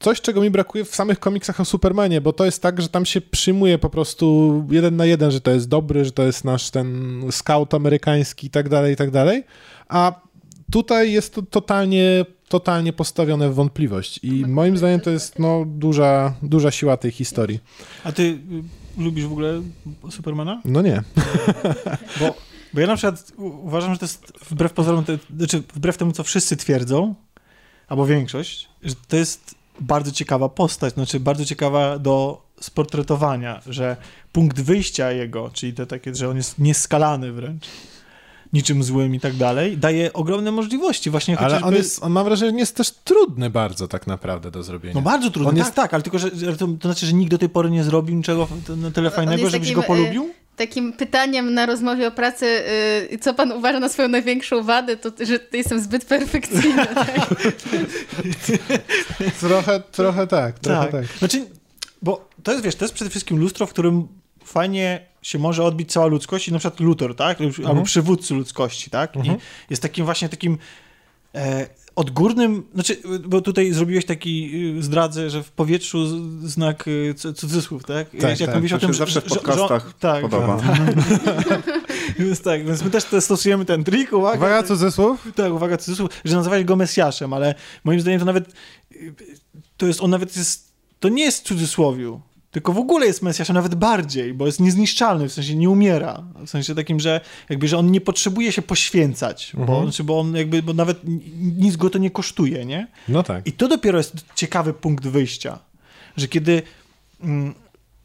coś, 0.00 0.20
czego 0.20 0.40
mi 0.40 0.50
brakuje 0.50 0.84
w 0.84 0.94
samych 0.94 1.20
komiksach 1.20 1.60
o 1.60 1.64
Supermanie, 1.64 2.20
bo 2.20 2.32
to 2.32 2.44
jest 2.44 2.62
tak, 2.62 2.82
że 2.82 2.88
tam 2.88 3.06
się 3.06 3.20
przyjmuje 3.20 3.78
po 3.78 3.90
prostu 3.90 4.64
jeden 4.70 4.96
na 4.96 5.06
jeden, 5.06 5.30
że 5.30 5.40
to 5.40 5.50
jest 5.50 5.68
dobry, 5.68 6.04
że 6.04 6.12
to 6.12 6.22
jest 6.22 6.44
nasz 6.44 6.70
ten 6.70 7.20
scout 7.30 7.74
amerykański 7.74 8.46
i 8.46 8.50
tak 8.50 8.68
dalej, 8.68 8.92
i 8.92 8.96
tak 8.96 9.10
dalej, 9.10 9.44
a 9.88 10.20
tutaj 10.70 11.12
jest 11.12 11.34
to 11.34 11.42
totalnie, 11.42 12.24
totalnie 12.48 12.92
postawione 12.92 13.50
w 13.50 13.54
wątpliwość 13.54 14.20
i 14.22 14.46
moim 14.46 14.78
zdaniem 14.78 15.00
to 15.00 15.10
jest 15.10 15.38
no, 15.38 15.64
duża, 15.66 16.34
duża 16.42 16.70
siła 16.70 16.96
tej 16.96 17.10
historii. 17.10 17.60
A 18.04 18.12
ty 18.12 18.22
y, 18.22 18.38
lubisz 19.02 19.26
w 19.26 19.32
ogóle 19.32 19.62
Supermana? 20.10 20.62
No 20.64 20.82
nie. 20.82 21.02
Bo, 22.20 22.34
bo 22.74 22.80
ja 22.80 22.86
na 22.86 22.96
przykład 22.96 23.32
uważam, 23.38 23.92
że 23.92 23.98
to 23.98 24.04
jest 24.04 24.32
wbrew 24.50 24.72
pozorom, 24.72 25.04
te, 25.04 25.18
znaczy 25.36 25.62
wbrew 25.74 25.96
temu, 25.96 26.12
co 26.12 26.24
wszyscy 26.24 26.56
twierdzą, 26.56 27.14
albo 27.88 28.06
większość, 28.06 28.68
że 28.82 28.94
to 29.08 29.16
jest 29.16 29.54
bardzo 29.80 30.12
ciekawa 30.12 30.48
postać, 30.48 30.94
znaczy 30.94 31.20
bardzo 31.20 31.44
ciekawa 31.44 31.98
do 31.98 32.42
sportretowania, 32.60 33.60
że 33.66 33.96
punkt 34.32 34.60
wyjścia 34.60 35.12
jego, 35.12 35.50
czyli 35.52 35.72
te 35.72 35.86
takie, 35.86 36.14
że 36.14 36.28
on 36.28 36.36
jest 36.36 36.58
nieskalany 36.58 37.32
wręcz, 37.32 37.66
niczym 38.52 38.82
złym 38.82 39.14
i 39.14 39.20
tak 39.20 39.36
dalej, 39.36 39.78
daje 39.78 40.12
ogromne 40.12 40.50
możliwości. 40.52 41.10
Właśnie 41.10 41.38
Ale 41.38 41.46
chociażby... 41.46 41.68
on 41.68 41.74
jest, 41.74 42.02
on 42.02 42.12
mam 42.12 42.24
wrażenie, 42.24 42.52
że 42.52 42.58
jest 42.58 42.76
też 42.76 42.90
trudny 42.90 43.50
bardzo 43.50 43.88
tak 43.88 44.06
naprawdę 44.06 44.50
do 44.50 44.62
zrobienia. 44.62 44.94
No 44.94 45.02
bardzo 45.02 45.30
trudno, 45.30 45.48
On 45.48 45.56
tak, 45.56 45.64
jest- 45.64 45.76
tak, 45.76 45.94
ale 45.94 46.02
tylko, 46.02 46.18
że, 46.18 46.30
to, 46.30 46.66
to 46.66 46.88
znaczy, 46.88 47.06
że 47.06 47.12
nikt 47.12 47.30
do 47.30 47.38
tej 47.38 47.48
pory 47.48 47.70
nie 47.70 47.84
zrobił 47.84 48.16
niczego 48.16 48.48
na 48.76 48.90
tyle 48.90 49.10
fajnego, 49.10 49.50
żebyś 49.50 49.68
takim, 49.68 49.74
go 49.74 49.82
polubił? 49.82 50.30
Takim 50.58 50.92
pytaniem 50.92 51.54
na 51.54 51.66
rozmowie 51.66 52.08
o 52.08 52.10
pracy, 52.10 52.46
y, 53.12 53.18
co 53.18 53.34
pan 53.34 53.52
uważa 53.52 53.80
na 53.80 53.88
swoją 53.88 54.08
największą 54.08 54.62
wadę, 54.62 54.96
to 54.96 55.10
że 55.26 55.38
jestem 55.52 55.80
zbyt 55.80 56.04
perfekcyjny. 56.04 56.86
Tak? 56.94 57.28
Trochę, 59.40 59.80
trochę 59.80 60.26
tak, 60.26 60.58
trochę 60.58 60.82
tak. 60.82 60.92
tak. 60.92 61.18
Znaczy, 61.18 61.46
bo 62.02 62.28
to 62.42 62.52
jest, 62.52 62.64
wiesz, 62.64 62.74
to 62.74 62.84
jest 62.84 62.94
przede 62.94 63.10
wszystkim 63.10 63.38
lustro, 63.38 63.66
w 63.66 63.70
którym 63.70 64.08
fajnie 64.44 65.06
się 65.22 65.38
może 65.38 65.64
odbić 65.64 65.92
cała 65.92 66.06
ludzkość 66.06 66.48
i 66.48 66.52
na 66.52 66.58
przykład 66.58 66.80
Luthor, 66.80 67.16
tak? 67.16 67.40
Albo 67.40 67.62
Mhm. 67.68 67.82
przywódcy 67.84 68.34
ludzkości, 68.34 68.90
tak? 68.90 69.16
I 69.16 69.36
jest 69.70 69.82
takim 69.82 70.04
właśnie 70.04 70.28
takim 70.28 70.58
e, 71.34 71.66
odgórnym, 71.98 72.62
znaczy, 72.74 72.96
bo 73.26 73.40
tutaj 73.40 73.72
zrobiłeś 73.72 74.04
taki, 74.04 74.50
y, 74.78 74.82
zdradzę, 74.82 75.30
że 75.30 75.42
w 75.42 75.50
powietrzu 75.50 76.06
znak 76.48 76.88
y, 76.88 77.14
cu- 77.14 77.32
cudzysłów, 77.32 77.84
tak? 77.84 78.10
Tak, 78.20 78.40
Jak 78.40 78.48
tak. 78.50 78.54
mówisz 78.56 78.70
To 78.70 78.76
o 78.76 78.80
tym, 78.80 78.92
się 78.92 78.98
zawsze 78.98 79.20
w 79.20 79.24
podcastach 79.24 79.86
że- 79.86 79.92
tak, 80.00 80.22
podoba. 80.22 80.60
Więc 82.18 82.40
tak, 82.40 82.66
więc 82.66 82.82
my 82.82 82.90
też 82.90 83.04
te 83.04 83.20
stosujemy 83.20 83.64
ten 83.64 83.84
trik, 83.84 84.12
uwaga, 84.12 84.36
Uwaga, 84.36 84.62
cudzysłów. 84.62 85.28
tak, 85.34 85.52
uwaga, 85.52 85.76
cudzysłów, 85.76 86.10
że 86.24 86.36
nazywali 86.36 86.64
go 86.64 86.76
Mesjaszem, 86.76 87.32
ale 87.32 87.54
moim 87.84 88.00
zdaniem 88.00 88.20
to 88.20 88.26
nawet, 88.26 88.52
to 89.76 89.86
jest, 89.86 90.00
on 90.00 90.10
nawet 90.10 90.36
jest, 90.36 90.72
to 91.00 91.08
nie 91.08 91.22
jest 91.24 91.40
w 91.44 91.46
cudzysłowiu, 91.48 92.20
tylko 92.50 92.72
w 92.72 92.78
ogóle 92.78 93.06
jest 93.06 93.22
Mesjaszem 93.22 93.54
nawet 93.54 93.74
bardziej, 93.74 94.34
bo 94.34 94.46
jest 94.46 94.60
niezniszczalny, 94.60 95.28
w 95.28 95.32
sensie 95.32 95.54
nie 95.56 95.70
umiera, 95.70 96.22
w 96.46 96.50
sensie 96.50 96.74
takim, 96.74 97.00
że 97.00 97.20
jakby, 97.48 97.68
że 97.68 97.78
on 97.78 97.90
nie 97.90 98.00
potrzebuje 98.00 98.52
się 98.52 98.62
poświęcać, 98.62 99.52
bo, 99.54 99.60
Mhm. 99.62 99.82
znaczy, 99.82 100.04
bo 100.04 100.20
on 100.20 100.36
jakby, 100.36 100.62
bo 100.62 100.72
nawet 100.72 101.04
ni- 101.04 101.20
nic 101.58 101.76
go 101.76 101.90
to 101.90 101.98
nie 101.98 102.10
kosztuje, 102.10 102.64
nie? 102.64 102.86
No 103.08 103.22
tak. 103.22 103.46
I 103.46 103.52
to 103.52 103.68
dopiero 103.68 103.98
jest 103.98 104.12
ciekawy 104.34 104.72
punkt 104.72 105.06
wyjścia, 105.06 105.58
że 106.16 106.28
kiedy 106.28 106.62
mm, 107.20 107.54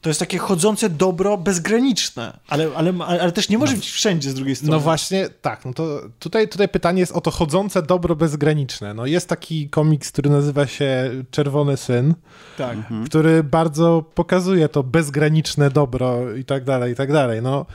to 0.03 0.09
jest 0.09 0.19
takie 0.19 0.37
chodzące 0.37 0.89
dobro 0.89 1.37
bezgraniczne, 1.37 2.39
ale, 2.47 2.69
ale, 2.75 2.93
ale 3.07 3.31
też 3.31 3.49
nie 3.49 3.57
może 3.57 3.75
być 3.75 3.91
wszędzie 3.91 4.29
z 4.29 4.33
drugiej 4.33 4.55
strony. 4.55 4.71
No 4.71 4.79
właśnie, 4.79 5.29
tak. 5.41 5.65
No 5.65 5.73
to 5.73 6.01
tutaj, 6.19 6.47
tutaj 6.47 6.69
pytanie 6.69 6.99
jest 6.99 7.11
o 7.11 7.21
to 7.21 7.31
chodzące 7.31 7.81
dobro 7.83 8.15
bezgraniczne. 8.15 8.93
No 8.93 9.05
jest 9.05 9.29
taki 9.29 9.69
komiks, 9.69 10.11
który 10.11 10.29
nazywa 10.29 10.67
się 10.67 11.11
Czerwony 11.31 11.77
Syn, 11.77 12.13
Tak. 12.57 12.77
który 13.05 13.43
bardzo 13.43 14.03
pokazuje 14.15 14.69
to 14.69 14.83
bezgraniczne 14.83 15.69
dobro 15.69 16.35
i 16.35 16.45
tak 16.45 16.63
dalej, 16.63 16.93
i 16.93 16.95
tak 16.95 17.11
dalej. 17.11 17.41
No, 17.41 17.65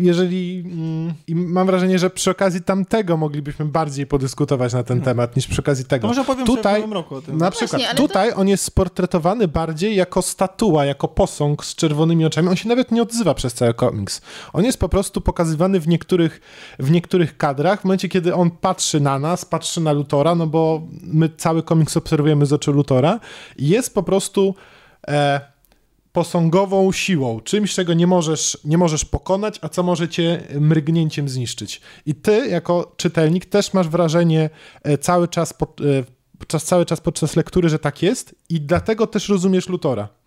jeżeli... 0.00 0.64
Mm, 0.66 1.14
I 1.26 1.34
mam 1.34 1.66
wrażenie, 1.66 1.98
że 1.98 2.10
przy 2.10 2.30
okazji 2.30 2.60
tamtego 2.62 3.16
moglibyśmy 3.16 3.64
bardziej 3.64 4.06
podyskutować 4.06 4.72
na 4.72 4.82
ten 4.82 5.00
temat 5.00 5.36
niż 5.36 5.46
przy 5.46 5.60
okazji 5.62 5.84
tego. 5.84 6.08
To 6.08 6.14
może 6.14 6.24
w 6.44 6.46
tutaj, 6.46 6.74
nowym 6.80 6.92
roku 6.92 7.14
o 7.14 7.22
tym. 7.22 7.38
Na 7.38 7.44
No 7.44 7.50
przykład 7.50 7.70
właśnie, 7.70 7.88
ale 7.88 7.96
to- 7.96 8.08
tutaj 8.08 8.32
on 8.36 8.48
jest 8.48 8.64
sportretowany 8.64 9.48
bardziej 9.48 9.96
jako 9.96 10.22
statua, 10.22 10.84
jako 10.84 11.08
posąg 11.38 11.64
z 11.64 11.74
czerwonymi 11.74 12.24
oczami. 12.24 12.48
On 12.48 12.56
się 12.56 12.68
nawet 12.68 12.92
nie 12.92 13.02
odzywa 13.02 13.34
przez 13.34 13.54
cały 13.54 13.74
komiks. 13.74 14.20
On 14.52 14.64
jest 14.64 14.78
po 14.78 14.88
prostu 14.88 15.20
pokazywany 15.20 15.80
w 15.80 15.88
niektórych, 15.88 16.40
w 16.78 16.90
niektórych 16.90 17.36
kadrach, 17.36 17.80
w 17.80 17.84
momencie, 17.84 18.08
kiedy 18.08 18.34
on 18.34 18.50
patrzy 18.50 19.00
na 19.00 19.18
nas, 19.18 19.44
patrzy 19.44 19.80
na 19.80 19.92
Lutora, 19.92 20.34
no 20.34 20.46
bo 20.46 20.82
my 21.02 21.30
cały 21.36 21.62
komiks 21.62 21.96
obserwujemy 21.96 22.46
z 22.46 22.52
oczu 22.52 22.72
Lutora 22.72 23.20
jest 23.58 23.94
po 23.94 24.02
prostu 24.02 24.54
e, 25.08 25.40
posągową 26.12 26.92
siłą, 26.92 27.40
czymś, 27.40 27.74
czego 27.74 27.94
nie 27.94 28.06
możesz, 28.06 28.58
nie 28.64 28.78
możesz 28.78 29.04
pokonać, 29.04 29.58
a 29.62 29.68
co 29.68 29.82
może 29.82 30.08
cię 30.08 30.42
mrygnięciem 30.60 31.28
zniszczyć. 31.28 31.80
I 32.06 32.14
ty, 32.14 32.48
jako 32.48 32.94
czytelnik, 32.96 33.46
też 33.46 33.74
masz 33.74 33.88
wrażenie 33.88 34.50
e, 34.82 34.98
cały 34.98 35.28
czas, 35.28 35.52
e, 35.52 35.54
podczas, 36.38 36.64
cały 36.64 36.86
czas 36.86 37.00
podczas 37.00 37.36
lektury, 37.36 37.68
że 37.68 37.78
tak 37.78 38.02
jest 38.02 38.34
i 38.48 38.60
dlatego 38.60 39.06
też 39.06 39.28
rozumiesz 39.28 39.68
Lutora. 39.68 40.17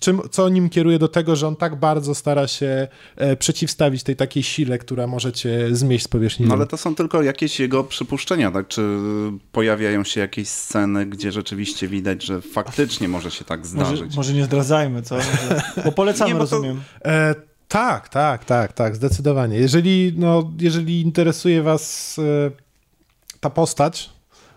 Czym, 0.00 0.20
co 0.30 0.48
nim 0.48 0.68
kieruje 0.68 0.98
do 0.98 1.08
tego, 1.08 1.36
że 1.36 1.48
on 1.48 1.56
tak 1.56 1.76
bardzo 1.76 2.14
stara 2.14 2.46
się 2.48 2.88
e, 3.16 3.36
przeciwstawić 3.36 4.02
tej 4.02 4.16
takiej 4.16 4.42
sile, 4.42 4.78
która 4.78 5.06
może 5.06 5.32
cię 5.32 5.68
zmieść 5.72 6.04
z 6.04 6.08
powierzchni 6.08 6.46
No 6.46 6.54
ale 6.54 6.66
to 6.66 6.76
są 6.76 6.94
tylko 6.94 7.22
jakieś 7.22 7.60
jego 7.60 7.84
przypuszczenia, 7.84 8.50
tak? 8.50 8.68
Czy 8.68 8.98
pojawiają 9.52 10.04
się 10.04 10.20
jakieś 10.20 10.48
sceny, 10.48 11.06
gdzie 11.06 11.32
rzeczywiście 11.32 11.88
widać, 11.88 12.22
że 12.24 12.40
faktycznie 12.40 13.08
może 13.08 13.30
się 13.30 13.44
tak 13.44 13.60
Może, 13.60 13.68
zdarzyć? 13.70 14.16
może 14.16 14.32
nie 14.32 14.44
zdradzajmy, 14.44 15.02
co? 15.02 15.16
Bo 15.84 15.92
polecamy, 15.92 16.30
Nie, 16.34 16.38
bo 16.38 16.46
to- 16.46 16.56
rozumiem. 16.56 16.80
E, 17.04 17.34
tak, 17.68 18.08
tak, 18.08 18.44
tak, 18.44 18.72
tak, 18.72 18.96
zdecydowanie. 18.96 19.58
Jeżeli, 19.58 20.12
no, 20.16 20.50
jeżeli 20.60 21.00
interesuje 21.00 21.62
was 21.62 22.16
e, 22.18 22.50
ta 23.40 23.50
postać, 23.50 24.10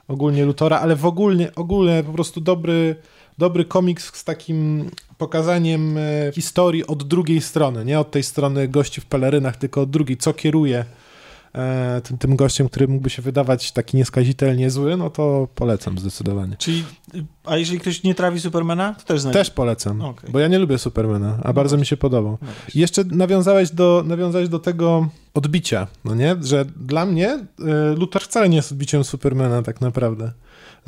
ogólnie 0.08 0.46
Lutora, 0.46 0.80
ale 0.80 0.96
w 0.96 1.06
ogólnie, 1.06 1.56
ogólnie 1.56 2.04
po 2.06 2.14
prostu 2.14 2.42
dobry, 2.42 2.96
dobry 3.40 3.66
komiks 3.66 4.16
z 4.16 4.24
takim 4.24 4.90
pokazaniem 5.18 5.98
e, 5.98 6.32
historii 6.34 6.88
od 6.88 7.04
drugiej 7.04 7.42
strony, 7.42 7.86
nie 7.86 8.00
od 8.00 8.12
tej 8.12 8.24
strony 8.24 8.68
gości 8.68 9.02
w 9.02 9.06
pelerynach, 9.06 9.58
tylko 9.58 9.82
od 9.82 9.90
drugiej, 9.90 10.18
co 10.18 10.34
kieruje 10.34 10.86
e, 11.56 12.02
tym, 12.04 12.18
tym 12.18 12.36
gościem, 12.36 12.70
który 12.70 12.88
mógłby 12.88 13.10
się 13.10 13.22
wydawać 13.22 13.72
taki 13.72 13.98
nieskazitelnie 13.98 14.70
zły, 14.70 14.98
no 14.98 15.10
to 15.10 15.48
polecam 15.56 16.00
zdecydowanie. 16.00 16.56
Czyli, 16.58 16.84
a 17.46 17.58
jeżeli 17.58 17.80
ktoś 17.80 18.04
nie 18.04 18.16
trawi 18.16 18.40
Supermana, 18.40 18.94
to 18.94 19.04
też 19.04 19.22
znajdzie. 19.22 19.40
Też 19.40 19.52
polecam, 19.52 20.02
Okej. 20.02 20.30
bo 20.32 20.40
ja 20.40 20.48
nie 20.48 20.60
lubię 20.60 20.78
Supermana, 20.78 21.38
a 21.44 21.54
bardzo 21.54 21.78
mi 21.78 21.86
się 21.86 21.98
podobał. 21.98 22.38
No 22.42 22.48
I 22.76 22.80
Jeszcze 22.80 23.04
nawiązałeś 23.04 23.72
do, 23.72 24.04
nawiązałeś 24.06 24.50
do 24.50 24.60
tego 24.60 25.10
odbicia, 25.34 25.88
no 26.06 26.16
nie? 26.16 26.36
Że 26.42 26.66
dla 26.66 27.06
mnie 27.06 27.34
y, 27.34 27.96
Luthor 27.96 28.22
wcale 28.22 28.50
nie 28.50 28.56
jest 28.56 28.72
odbiciem 28.72 29.04
Supermana 29.04 29.62
tak 29.64 29.82
naprawdę. 29.82 30.32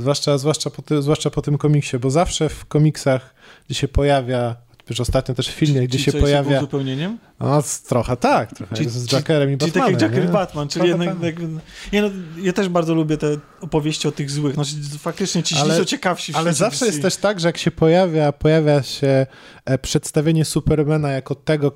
Zwłaszcza, 0.01 0.37
zwłaszcza, 0.37 0.69
po 0.69 0.81
ty, 0.81 1.01
zwłaszcza 1.01 1.29
po 1.29 1.41
tym 1.41 1.57
komiksie, 1.57 1.99
bo 1.99 2.09
zawsze 2.09 2.49
w 2.49 2.65
komiksach, 2.65 3.35
gdzie 3.65 3.75
się 3.75 3.87
pojawia, 3.87 4.55
wiesz, 4.89 4.99
ostatnio 4.99 5.35
też 5.35 5.47
w 5.47 5.51
filmie, 5.51 5.81
gdzie 5.87 5.99
Czyli 5.99 6.03
się 6.03 6.19
pojawia... 6.19 6.57
uzupełnieniem? 6.57 7.17
No, 7.39 7.63
trochę 7.87 8.17
tak, 8.17 8.55
trochę 8.55 8.75
Czyli- 8.75 8.89
z 8.89 9.05
czyli- 9.05 9.15
Jackerem 9.15 9.53
i 9.53 9.57
Czyli 9.57 9.71
Batmanem. 9.71 9.93
tak 9.93 10.01
jak 10.01 10.11
Joker 10.11 10.29
i 10.29 10.33
Batman, 10.33 10.67
czyli 10.67 10.87
jednak... 10.87 11.09
tak. 11.21 11.35
Nie, 11.93 12.01
no, 12.01 12.09
ja 12.37 12.53
też 12.53 12.69
bardzo 12.69 12.93
lubię 12.93 13.17
te 13.17 13.37
opowieści 13.61 14.07
o 14.07 14.11
tych 14.11 14.31
złych. 14.31 14.53
Znaczy, 14.53 14.71
faktycznie 14.99 15.43
ci 15.43 15.55
Ale- 15.55 15.77
są 15.77 15.85
ciekawsi 15.85 16.33
Ale 16.35 16.53
zawsze 16.53 16.85
jest 16.85 17.01
też 17.01 17.17
tak, 17.17 17.39
że 17.39 17.47
jak 17.47 17.57
się 17.57 17.71
pojawia, 17.71 18.31
pojawia 18.31 18.83
się 18.83 19.25
e, 19.65 19.77
przedstawienie 19.77 20.45
Supermana 20.45 21.11
jako 21.11 21.35
tego, 21.35 21.71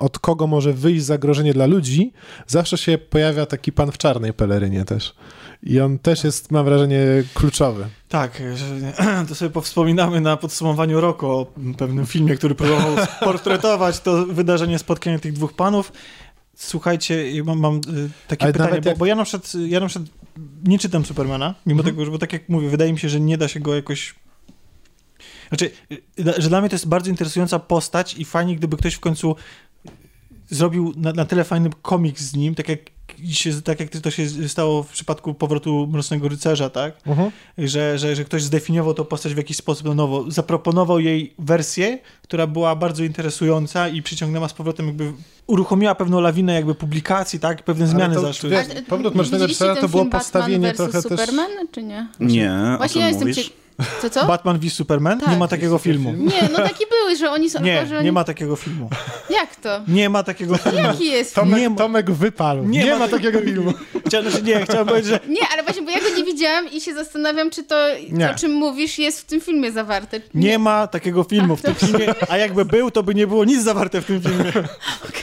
od 0.00 0.18
kogo 0.18 0.46
może 0.46 0.72
wyjść 0.72 1.04
zagrożenie 1.04 1.52
dla 1.54 1.66
ludzi, 1.66 2.12
zawsze 2.46 2.78
się 2.78 2.98
pojawia 2.98 3.46
taki 3.46 3.72
pan 3.72 3.92
w 3.92 3.98
czarnej 3.98 4.32
pelerynie 4.32 4.84
też. 4.84 5.14
I 5.62 5.80
on 5.80 5.98
też 5.98 6.24
jest, 6.24 6.50
mam 6.50 6.64
wrażenie, 6.64 7.00
kluczowy. 7.34 7.86
Tak, 8.08 8.42
że, 8.54 8.92
to 9.28 9.34
sobie 9.34 9.50
powspominamy 9.50 10.20
na 10.20 10.36
podsumowaniu 10.36 11.00
roku 11.00 11.26
o 11.26 11.46
pewnym 11.78 12.06
filmie, 12.06 12.36
który 12.36 12.54
próbował 12.54 12.96
portretować 13.20 14.00
to 14.00 14.26
wydarzenie, 14.26 14.78
spotkanie 14.78 15.18
tych 15.18 15.32
dwóch 15.32 15.52
panów. 15.52 15.92
Słuchajcie, 16.56 17.24
mam, 17.44 17.58
mam 17.58 17.76
y, 17.76 17.80
takie 18.28 18.42
Ale 18.44 18.52
pytanie, 18.52 18.80
bo, 18.80 18.88
jak- 18.88 18.98
bo 18.98 19.06
ja 19.06 19.14
na 19.14 19.24
przykład, 19.24 19.52
ja 19.68 19.80
na 19.80 19.86
przykład 19.86 20.08
nie 20.64 20.78
czytam 20.78 21.04
Supermana, 21.04 21.54
mimo 21.66 21.80
Mhm. 21.80 21.94
tego, 21.94 22.04
że 22.04 22.10
bo 22.10 22.18
tak 22.18 22.32
jak 22.32 22.48
mówię, 22.48 22.68
wydaje 22.68 22.92
mi 22.92 22.98
się, 22.98 23.08
że 23.08 23.20
nie 23.20 23.38
da 23.38 23.48
się 23.48 23.60
go 23.60 23.74
jakoś... 23.74 24.14
Znaczy, 25.48 25.70
y, 25.92 26.02
że 26.38 26.48
dla 26.48 26.60
mnie 26.60 26.68
to 26.70 26.74
jest 26.74 26.88
bardzo 26.88 27.10
interesująca 27.10 27.58
postać 27.58 28.14
i 28.18 28.24
fajnie, 28.24 28.56
gdyby 28.56 28.76
ktoś 28.76 28.94
w 28.94 29.00
końcu 29.00 29.36
zrobił 30.50 30.92
na, 30.96 31.12
na 31.12 31.24
tyle 31.24 31.44
fajny 31.44 31.70
komiks 31.82 32.22
z 32.22 32.36
nim, 32.36 32.54
tak 32.54 32.68
jak, 32.68 32.78
się, 33.30 33.62
tak 33.62 33.80
jak 33.80 33.88
to 33.88 34.10
się 34.10 34.48
stało 34.48 34.82
w 34.82 34.88
przypadku 34.88 35.34
powrotu 35.34 35.88
Mrocznego 35.92 36.28
Rycerza, 36.28 36.70
tak? 36.70 36.94
że, 37.58 37.98
że, 37.98 38.16
że 38.16 38.24
ktoś 38.24 38.42
zdefiniował 38.42 38.94
tą 38.94 39.04
postać 39.04 39.34
w 39.34 39.36
jakiś 39.36 39.56
sposób 39.56 39.86
na 39.86 39.94
nowo, 39.94 40.30
zaproponował 40.30 41.00
jej 41.00 41.34
wersję, 41.38 41.98
która 42.22 42.46
była 42.46 42.76
bardzo 42.76 43.04
interesująca 43.04 43.88
i 43.88 44.02
przyciągnęła 44.02 44.48
z 44.48 44.52
powrotem 44.52 44.86
jakby, 44.86 45.12
uruchomiła 45.46 45.94
pewną 45.94 46.20
lawinę 46.20 46.54
jakby 46.54 46.74
publikacji, 46.74 47.40
tak, 47.40 47.62
pewne 47.64 47.84
Ale 47.84 47.92
zmiany 47.94 48.14
to, 48.14 48.20
zaszły. 48.20 48.50
wiesz, 48.50 48.66
Powrót 48.88 49.14
Mrocznego 49.14 49.46
Rycerza 49.46 49.80
to 49.80 49.88
było 49.88 50.04
Batman 50.04 50.20
postawienie 50.20 50.66
versus 50.66 50.90
trochę 50.90 51.08
też- 51.08 51.20
Superman, 51.20 51.50
czy 51.72 51.82
nie? 51.82 52.08
Nie, 52.20 52.52
Właśnie 52.78 53.00
ja 53.00 53.08
jestem 53.08 53.28
mówisz? 53.28 53.52
Co, 54.02 54.10
co? 54.10 54.26
Batman 54.26 54.58
v 54.58 54.70
Superman? 54.70 55.20
Tak. 55.20 55.28
nie 55.30 55.36
ma 55.36 55.48
takiego 55.48 55.78
filmu. 55.78 56.12
Nie, 56.12 56.48
no 56.52 56.58
taki 56.58 56.84
były, 56.90 57.16
że 57.16 57.30
oni 57.30 57.50
są... 57.50 57.62
Nie, 57.62 57.86
że 57.86 57.96
oni... 57.96 58.04
nie 58.04 58.12
ma 58.12 58.24
takiego 58.24 58.56
filmu. 58.56 58.90
Jak 59.30 59.56
to? 59.56 59.80
Nie 59.88 60.08
ma 60.08 60.22
takiego 60.22 60.56
filmu. 60.56 60.78
Jaki 60.78 61.06
jest? 61.06 61.34
Tomek, 61.34 61.60
Nie 61.60 61.70
ma- 61.70 61.76
Tomek 61.76 62.10
wyparł. 62.10 62.64
Nie 62.64 62.84
Nie, 62.84 62.90
ma 62.92 62.98
ma, 62.98 63.08
takiego 63.08 63.40
filmu. 63.40 63.72
Chciałem, 64.06 64.30
znaczy 64.30 64.44
nie, 64.44 64.64
chciałem 64.64 64.86
powiedzieć, 64.86 65.10
że 65.10 65.20
Nie, 65.28 65.40
ale 65.52 65.62
właśnie, 65.62 65.82
bo 65.82 65.90
ja 65.90 66.00
go 66.00 66.16
nie 66.16 66.24
widziałam 66.24 66.70
i 66.72 66.80
się 66.80 66.94
zastanawiam, 66.94 67.50
czy 67.50 67.62
to, 67.62 67.76
Nie. 68.10 68.30
o 68.30 68.34
czym 68.34 68.52
mówisz, 68.52 68.98
jest 68.98 69.20
w 69.20 69.24
tym 69.24 69.40
filmie 69.40 69.72
zawarte. 69.72 70.20
nie 70.34 70.58
ma 70.58 70.86
takiego 70.86 71.24
filmu 71.24 71.56
w 71.56 71.62
tym 71.62 71.74
filmie, 71.74 72.14
a 72.28 72.36
jakby 72.36 72.64
był, 72.64 72.90
to 72.90 73.02
by 73.02 73.14
nie 73.14 73.26
było 73.26 73.44
nic 73.44 73.62
zawarte 73.62 74.00
w 74.02 74.04
tym 74.04 74.20
filmie. 74.22 74.52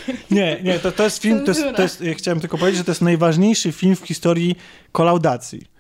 Nie, 0.32 0.60
nie, 0.64 0.80
to, 0.80 0.92
to 0.92 1.04
jest 1.04 1.22
film, 1.22 1.40
to 1.46 1.52
jest, 1.52 1.64
to 1.76 1.82
jest, 1.82 2.02
ja 2.02 2.14
chciałem 2.14 2.40
tylko 2.40 2.58
powiedzieć, 2.58 2.78
że 2.78 2.84
to 2.84 2.92
jest 2.92 3.02
najważniejszy 3.02 3.72
film 3.72 3.96
w 3.96 4.06
historii 4.08 4.56
kolaudacji. 4.92 5.77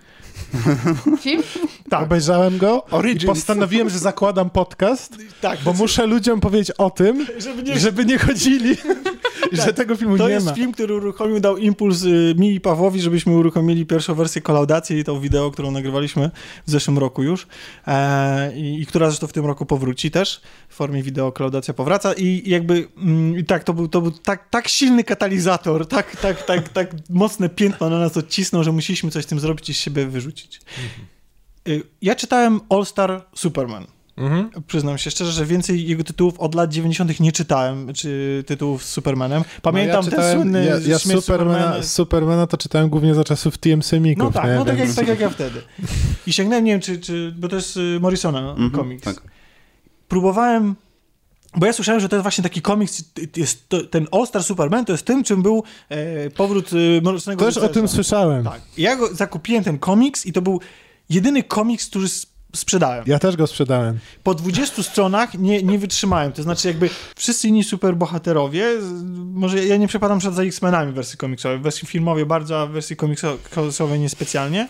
Film? 1.21 1.43
Tak. 1.89 2.03
Obejrzałem 2.03 2.57
go 2.57 2.85
Origins. 2.85 3.23
i 3.23 3.27
postanowiłem, 3.27 3.89
że 3.89 3.99
zakładam 3.99 4.49
podcast, 4.49 5.17
Tak, 5.41 5.59
bo 5.63 5.73
muszę 5.73 6.07
ludziom 6.07 6.39
powiedzieć 6.39 6.71
o 6.71 6.89
tym, 6.89 7.25
żeby 7.37 7.63
nie 7.63 7.79
żeby 7.79 8.05
nie 8.05 8.17
chodzili, 8.17 8.75
że 9.51 9.73
tego 9.73 9.95
filmu 9.95 10.17
To 10.17 10.27
nie 10.27 10.33
jest 10.33 10.45
ma. 10.45 10.53
film, 10.53 10.71
który 10.71 10.95
uruchomił, 10.95 11.39
dał 11.39 11.57
impuls 11.57 12.03
y, 12.03 12.35
mi 12.37 12.53
i 12.55 12.61
Pawłowi, 12.61 13.01
żebyśmy 13.01 13.33
uruchomili 13.33 13.85
pierwszą 13.85 14.15
wersję 14.15 14.41
kolaudacji, 14.41 15.03
tą 15.03 15.19
wideo, 15.19 15.51
którą 15.51 15.71
nagrywaliśmy 15.71 16.31
w 16.67 16.71
zeszłym 16.71 16.97
roku 16.97 17.23
już 17.23 17.47
e, 17.87 18.57
i, 18.57 18.81
i 18.81 18.85
która 18.85 19.09
zresztą 19.09 19.27
w 19.27 19.33
tym 19.33 19.45
roku 19.45 19.65
powróci 19.65 20.11
też 20.11 20.41
w 20.69 20.75
formie 20.75 21.03
wideo 21.03 21.31
kolaudacja 21.31 21.73
powraca 21.73 22.13
i 22.13 22.49
jakby 22.49 22.87
mm, 22.97 23.37
i 23.39 23.43
tak, 23.43 23.63
to 23.63 23.73
był, 23.73 23.87
to 23.87 24.01
był 24.01 24.11
tak, 24.11 24.49
tak 24.49 24.67
silny 24.67 25.03
katalizator, 25.03 25.87
tak, 25.87 26.15
tak, 26.15 26.43
tak, 26.43 26.69
tak 26.69 26.91
mocne 27.09 27.49
piętno 27.49 27.89
na 27.89 27.99
nas 27.99 28.17
odcisnął, 28.17 28.63
że 28.63 28.71
musieliśmy 28.71 29.11
coś 29.11 29.23
z 29.23 29.27
tym 29.27 29.39
zrobić 29.39 29.69
i 29.69 29.73
z 29.73 29.77
siebie 29.77 30.05
wyrzucić. 30.05 30.36
Y, 31.67 31.83
Ja 32.01 32.15
czytałem 32.15 32.59
All 32.69 32.85
Star 32.85 33.25
Superman. 33.35 33.87
Mhm. 34.17 34.49
Przyznam 34.67 34.97
się 34.97 35.11
szczerze, 35.11 35.31
że 35.31 35.45
więcej 35.45 35.87
jego 35.87 36.03
tytułów 36.03 36.39
od 36.39 36.55
lat 36.55 36.71
90. 36.73 37.19
nie 37.19 37.31
czytałem, 37.31 37.93
czy 37.93 38.43
tytułów 38.47 38.83
z 38.83 38.89
Supermanem. 38.89 39.43
Pamiętam 39.61 39.95
no 39.95 39.97
ja 39.97 40.01
ten 40.01 40.09
czytałem, 40.11 40.37
słynny 40.41 40.65
Ja, 40.65 40.71
ja 40.91 40.99
Supermana, 40.99 41.21
Supermana. 41.21 41.83
Supermana 41.83 42.47
to 42.47 42.57
czytałem 42.57 42.89
głównie 42.89 43.15
za 43.15 43.23
czasów 43.23 43.57
TM 43.57 43.81
Semików, 43.83 44.23
No 44.23 44.31
tak, 44.31 44.45
nie? 44.45 44.55
no 44.55 44.65
tak 44.65 44.79
jak, 44.79 44.93
tak 44.93 45.07
jak 45.07 45.19
ja 45.19 45.29
wtedy. 45.29 45.61
I 46.27 46.33
sięgnąłem, 46.33 46.65
nie 46.65 46.71
wiem, 46.71 46.81
czy, 46.81 46.99
czy 46.99 47.33
bo 47.37 47.47
to 47.47 47.55
jest 47.55 47.77
y, 47.77 47.99
Morrisona 47.99 48.39
Mhm, 48.51 48.71
komiks. 48.71 49.03
tak. 49.03 49.21
Próbowałem, 50.07 50.75
bo 51.57 51.65
ja 51.65 51.73
słyszałem, 51.73 52.01
że 52.01 52.09
to 52.09 52.15
jest 52.15 52.23
właśnie 52.23 52.43
taki 52.43 52.61
komiks, 52.61 53.03
jest 53.35 53.69
to, 53.69 53.83
ten 53.83 54.07
All 54.11 54.27
Star 54.27 54.43
Superman 54.43 54.85
to 54.85 54.91
jest 54.91 55.05
tym, 55.05 55.23
czym 55.23 55.41
był 55.41 55.63
e, 55.89 56.29
powrót 56.29 56.73
y, 56.73 57.01
Morrisonego 57.03 57.45
Też 57.45 57.57
o 57.57 57.61
rycerza. 57.61 57.73
tym 57.73 57.87
słyszałem. 57.87 58.43
Tak. 58.43 58.61
Ja 58.77 58.95
go 58.95 59.15
zakupiłem 59.15 59.63
ten 59.63 59.79
komiks 59.79 60.25
i 60.25 60.33
to 60.33 60.41
był 60.41 60.61
jedyny 61.09 61.43
komiks, 61.43 61.89
który 61.89 62.07
sprzedałem. 62.55 63.03
Ja 63.07 63.19
też 63.19 63.35
go 63.35 63.47
sprzedałem. 63.47 63.99
Po 64.23 64.33
20 64.33 64.83
stronach 64.83 65.33
nie, 65.33 65.63
nie 65.63 65.79
wytrzymałem. 65.79 66.31
To 66.31 66.43
znaczy 66.43 66.67
jakby 66.67 66.89
wszyscy 67.15 67.47
inni 67.47 67.63
superbohaterowie, 67.63 68.65
może 69.33 69.65
ja 69.65 69.77
nie 69.77 69.87
przepadam 69.87 70.19
przed 70.19 70.33
za 70.33 70.43
X-Menami 70.43 70.91
w 70.91 70.95
wersji 70.95 71.17
komiksowej, 71.17 71.59
w 71.59 71.61
wersji 71.61 71.87
filmowej 71.87 72.25
bardzo, 72.25 72.61
a 72.61 72.65
w 72.65 72.71
wersji 72.71 72.95
komiksowej 72.95 73.99
niespecjalnie. 73.99 74.67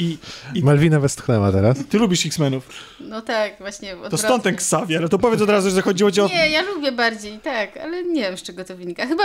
I, 0.00 0.18
I 0.54 0.62
Malwina 0.62 1.00
westchnęła 1.00 1.52
teraz. 1.52 1.76
ty 1.90 1.98
lubisz 1.98 2.26
X-Menów. 2.26 2.68
No 3.00 3.22
tak, 3.22 3.52
właśnie. 3.58 3.88
To 3.90 3.96
odwrotnie. 3.96 4.18
stąd 4.18 4.42
ten 4.42 4.54
Xavier. 4.54 5.08
To 5.08 5.18
powiedz 5.18 5.40
od 5.40 5.50
razu, 5.50 5.70
że 5.70 5.82
chodziło 5.82 6.10
ci 6.10 6.20
o... 6.20 6.28
Nie, 6.28 6.50
ja 6.50 6.62
lubię 6.62 6.92
bardziej, 6.92 7.38
tak, 7.38 7.76
ale 7.76 8.02
nie 8.04 8.22
wiem 8.22 8.36
z 8.38 8.42
czego 8.42 8.64
to 8.64 8.76
wynika. 8.76 9.06
Chyba 9.06 9.24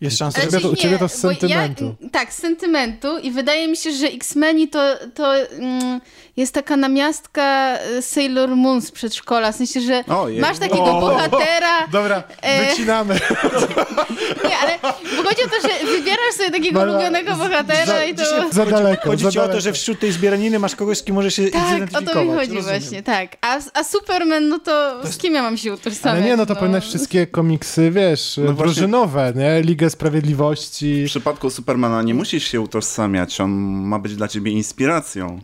Jest 0.00 0.18
szansa, 0.18 0.40
że... 0.50 0.60
to- 0.60 0.70
u 0.70 0.76
ciebie 0.76 0.98
to 0.98 1.08
z 1.08 1.14
sentymentu. 1.14 1.94
Ja, 2.00 2.08
tak, 2.10 2.32
z 2.32 2.38
sentymentu 2.38 3.18
i 3.18 3.30
wydaje 3.30 3.68
mi 3.68 3.76
się, 3.76 3.92
że 3.92 4.06
X-Meni 4.06 4.68
to, 4.68 4.94
to 5.14 5.36
mm, 5.36 6.00
jest 6.36 6.54
taka 6.54 6.76
namiastka 6.76 7.78
y, 7.98 8.02
Sailor 8.02 8.56
Moon 8.56 8.80
z 8.80 8.90
przedszkola, 8.90 9.52
w 9.52 9.56
sensie, 9.56 9.80
że 9.80 10.04
Ojej. 10.06 10.40
masz 10.40 10.58
takiego 10.58 10.84
O. 10.84 11.00
bohatera, 11.00 11.86
Dobra, 11.92 12.22
E. 12.42 12.66
wycinamy. 12.70 13.14
nie, 14.48 14.56
ale 14.58 14.78
bo 15.16 15.22
chodzi 15.28 15.42
o 15.44 15.48
to, 15.48 15.68
że 15.68 15.86
wybierasz 15.86 16.34
sobie 16.36 16.50
takiego 16.50 16.80
Dobra, 16.80 16.92
ulubionego 16.94 17.36
bohatera 17.36 17.86
za- 17.86 18.04
i 18.04 18.14
to... 18.14 18.22
Za 18.52 18.66
daleko, 18.66 19.10
Chodzi 19.10 19.24
za 19.24 19.30
ci 19.32 19.38
o 19.38 19.42
to, 19.42 19.48
daleko. 19.48 19.60
że 19.64 19.72
wśród 19.72 19.98
tej 20.00 20.07
zbieraniny 20.12 20.58
masz 20.58 20.76
kogoś, 20.76 20.98
z 20.98 21.02
kim 21.02 21.14
możesz 21.14 21.34
się 21.34 21.50
Tak, 21.50 21.62
o 21.62 21.68
zidentyfikować. 21.74 22.14
to 22.14 22.24
mi 22.24 22.30
chodzi 22.38 22.54
Rozumiem. 22.54 22.80
właśnie, 22.80 23.02
tak. 23.02 23.36
A, 23.40 23.58
a 23.74 23.84
Superman, 23.84 24.48
no 24.48 24.58
to 24.58 25.00
z 25.12 25.18
kim 25.18 25.34
ja 25.34 25.42
mam 25.42 25.56
się 25.56 25.72
utożsamiać? 25.72 26.18
Ale 26.18 26.26
nie, 26.30 26.36
no 26.36 26.46
to 26.46 26.56
powinnaś 26.56 26.84
wszystkie 26.84 27.26
komiksy, 27.26 27.90
wiesz, 27.90 28.36
No 28.36 28.42
właśnie. 28.52 28.64
drużynowe, 28.64 29.32
nie? 29.36 29.62
Ligę 29.62 29.90
Sprawiedliwości. 29.90 31.02
W 31.04 31.06
przypadku 31.06 31.50
Supermana 31.50 32.02
nie 32.02 32.14
musisz 32.14 32.44
się 32.50 32.60
utożsamiać, 32.60 33.40
on 33.40 33.50
ma 33.86 33.98
być 33.98 34.16
dla 34.16 34.28
ciebie 34.28 34.52
inspiracją. 34.52 35.40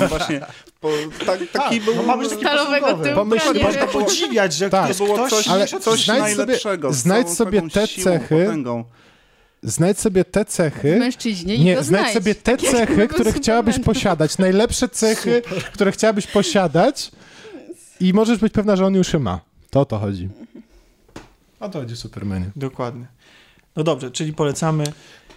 On 0.00 0.08
właśnie 0.18 0.40
po, 0.80 0.88
tak, 1.26 1.38
taki 1.52 1.80
był... 1.80 1.94
no 1.94 2.02
ma 2.02 2.16
być 2.16 2.28
taki 2.28 2.40
Stalowego 2.40 2.86
posągowy. 2.86 3.10
Pomyśl- 3.14 3.54
nie 3.54 3.62
Można 3.62 3.86
podziwiać, 3.86 4.54
że 4.54 4.70
Tak. 4.70 4.94
to 4.94 5.04
było 5.04 5.28
coś, 5.28 5.48
ale 5.48 5.66
coś 5.66 6.04
znajdź 6.04 6.22
sobie- 6.24 6.36
najlepszego. 6.36 6.92
z 6.92 6.96
znajdź 6.96 7.28
sobie 7.30 7.62
te 7.70 7.88
cechy, 7.88 8.44
potęgą. 8.44 8.84
Znajdź 9.62 9.98
sobie 9.98 10.24
te 10.24 10.44
w 10.44 10.48
cechy. 10.48 10.96
mężczyźnie 10.98 11.58
Nie, 11.58 11.74
go 11.74 11.82
znajdź 11.82 12.14
sobie 12.14 12.34
te 12.34 12.56
Tak 12.56 12.60
cechy, 12.70 13.08
które 13.08 13.32
chciałabyś 13.32 13.78
posiadać. 13.78 14.38
Najlepsze 14.38 14.88
cechy, 14.88 15.42
które 15.72 15.92
chciałabyś 15.92 16.26
posiadać 16.26 17.10
i 18.00 18.12
możesz 18.12 18.38
być 18.38 18.52
pewna, 18.52 18.76
że 18.76 18.86
on 18.86 18.94
już 18.94 19.12
je 19.12 19.18
ma. 19.18 19.40
To 19.70 19.80
o 19.80 19.84
to 19.84 19.98
chodzi. 19.98 20.28
O 21.60 21.68
to 21.68 21.80
chodzi 21.80 21.94
w 21.94 21.98
Supermanie. 21.98 22.50
Dokładnie. 22.56 23.06
No 23.76 23.84
dobrze, 23.84 24.10
czyli 24.10 24.32
polecamy. 24.32 24.84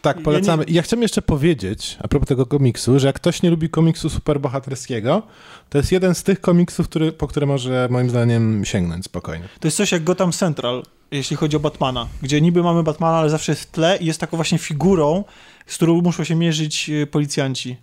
Tak, 0.01 0.17
Ja 0.17 0.23
polecamy. 0.23 0.65
nie- 0.65 0.71
I 0.71 0.75
ja 0.75 0.81
chciałem 0.81 1.01
jeszcze 1.01 1.21
powiedzieć, 1.21 1.97
a 2.03 2.07
propos 2.07 2.27
tego 2.27 2.45
komiksu, 2.45 2.99
że 2.99 3.07
jak 3.07 3.15
ktoś 3.15 3.41
nie 3.43 3.49
lubi 3.49 3.69
komiksu 3.69 4.09
superbohaterskiego, 4.09 5.21
to 5.69 5.77
jest 5.77 5.91
jeden 5.91 6.15
z 6.15 6.23
tych 6.23 6.41
komiksów, 6.41 6.89
który, 6.89 7.11
po 7.11 7.27
które 7.27 7.45
może 7.45 7.87
moim 7.91 8.09
zdaniem 8.09 8.65
sięgnąć 8.65 9.05
spokojnie. 9.05 9.45
To 9.59 9.67
jest 9.67 9.77
coś 9.77 9.91
jak 9.91 10.03
Gotham 10.03 10.31
Central, 10.31 10.83
jeśli 11.11 11.35
chodzi 11.35 11.57
o 11.57 11.59
Batmana, 11.59 12.07
gdzie 12.21 12.41
niby 12.41 12.63
mamy 12.63 12.83
Batmana, 12.83 13.17
ale 13.17 13.29
zawsze 13.29 13.51
jest 13.51 13.61
w 13.63 13.71
tle 13.71 13.97
i 13.97 14.05
jest 14.05 14.19
taką 14.19 14.37
właśnie 14.37 14.57
figurą, 14.57 15.23
z 15.65 15.75
którą 15.75 16.01
muszą 16.01 16.23
się 16.23 16.35
mierzyć 16.35 16.89
e, 16.89 17.07
policjanci. 17.07 17.77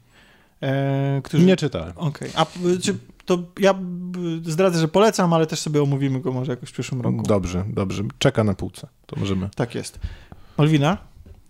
E, 0.63 1.21
którzy... 1.25 1.45
Nie 1.45 1.57
czytałem. 1.57 1.93
Okej. 1.97 2.31
A 2.35 2.45
p- 2.47 2.59
czy 2.83 2.97
to 3.25 3.39
ja 3.61 3.75
b- 3.75 3.81
zdradzę, 4.45 4.81
że 4.81 4.89
polecam, 4.89 5.33
ale 5.33 5.47
też 5.47 5.59
sobie 5.61 5.83
omówimy 5.83 6.21
go 6.21 6.33
może 6.33 6.53
jakoś 6.53 6.69
w 6.69 6.73
przyszłym 6.73 7.01
roku. 7.01 7.23
Dobrze, 7.23 7.65
dobrze. 7.69 8.03
Czeka 8.19 8.45
na 8.45 8.55
półce. 8.55 8.87
To 9.07 9.17
możemy. 9.21 9.49
Tak 9.57 9.75
jest. 9.75 9.99
Malwina, 10.59 10.99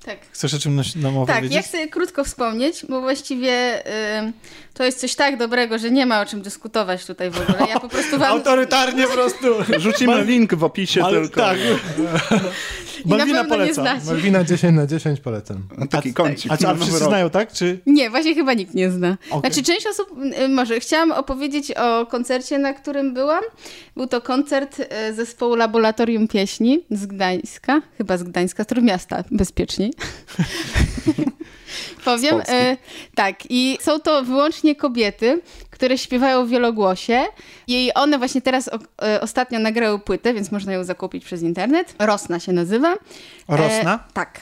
Tak. 0.07 0.19
chcesz 0.33 0.55
o 0.55 0.59
czym 0.59 0.77
nam 0.77 0.85
Tak, 1.15 1.17
opowiedzieć? 1.17 1.53
ja 1.53 1.63
chcę 1.63 1.89
krótko 1.89 2.25
wspomnieć, 2.25 2.87
bo 2.89 3.01
właściwie 3.01 3.81
y, 4.29 4.33
to 4.75 4.85
jest 4.85 5.01
coś 5.01 5.15
tak 5.15 5.37
dobrego, 5.37 5.79
że 5.79 5.91
nie 5.91 6.07
ma 6.07 6.21
o 6.21 6.27
czym 6.27 6.43
dyskutować 6.43 7.07
tutaj 7.07 7.31
w 7.31 7.41
ogóle. 7.41 7.69
Ja 7.69 7.81
po 7.81 7.89
prostu 7.89 8.19
wam... 8.19 8.33
Autorytarnie 8.33 9.07
po 9.07 9.13
prostu. 9.13 9.47
Rzucimy 9.79 10.25
link 10.25 10.55
w 10.55 10.65
opisie 10.65 11.01
Mal- 11.01 11.13
tylko. 11.13 11.41
Tak. 11.41 11.59
Malwina 13.05 13.27
pewno 13.27 13.43
nie 13.43 13.49
poleca. 13.49 13.83
znacie. 13.83 14.07
Malwina 14.07 14.45
10 14.45 14.77
na 14.77 14.87
10 14.87 15.21
polecam. 15.21 15.69
Taki 15.91 16.15
kącik. 16.15 16.53
A 16.53 16.55
a 16.55 16.63
nowy 16.63 16.81
wszyscy 16.81 17.01
rok. 17.01 17.09
znają, 17.09 17.31
tak? 17.31 17.53
Czy... 17.53 17.81
Nie, 17.87 18.11
właśnie 18.11 18.35
chyba 18.35 18.55
nikt 18.55 18.75
nie 18.75 18.91
zna. 18.91 19.17
Okej. 19.31 19.41
Znaczy, 19.41 19.63
część 19.63 19.87
osób, 19.87 20.09
y, 20.45 20.49
może 20.49 20.81
chciałam 20.81 21.13
opowiedzieć 21.13 21.73
o 21.73 22.07
koncercie, 22.07 22.59
na 22.59 22.75
którym 22.75 23.15
byłam. 23.15 23.43
Był 23.97 24.07
to 24.07 24.21
koncert 24.21 24.81
y, 24.81 25.15
zespołu 25.15 25.55
Laboratorium 25.55 26.29
Pieśni 26.29 26.85
z 26.91 27.07
Gdańska, 27.07 27.83
chyba 27.99 28.19
z 28.19 28.23
Gdańska, 28.23 28.65
z 28.65 28.83
miasta, 28.83 29.25
bezpieczniej. 29.31 29.93
Powiem. 32.05 32.41
Y, 32.41 32.77
tak, 33.15 33.37
i 33.51 33.79
są 33.81 34.01
to 34.01 34.25
wyłącznie 34.25 34.77
kobiety, 34.77 35.41
które 35.77 35.99
śpiewają 35.99 36.47
w 36.47 36.49
wielogłosie. 36.49 37.25
I 37.67 37.91
one 37.95 38.19
właśnie 38.19 38.41
teraz 38.41 38.69
o, 38.69 38.77
y, 38.77 39.21
ostatnio 39.21 39.59
nagrały 39.59 39.99
płytę, 39.99 40.35
więc 40.35 40.53
można 40.53 40.73
ją 40.73 40.85
zakupić 40.85 41.25
przez 41.25 41.43
internet. 41.43 41.95
Rosna 41.99 42.41
się 42.41 42.53
nazywa. 42.53 42.95
Rosna? 43.49 43.95
E, 43.95 44.13
tak. 44.13 44.41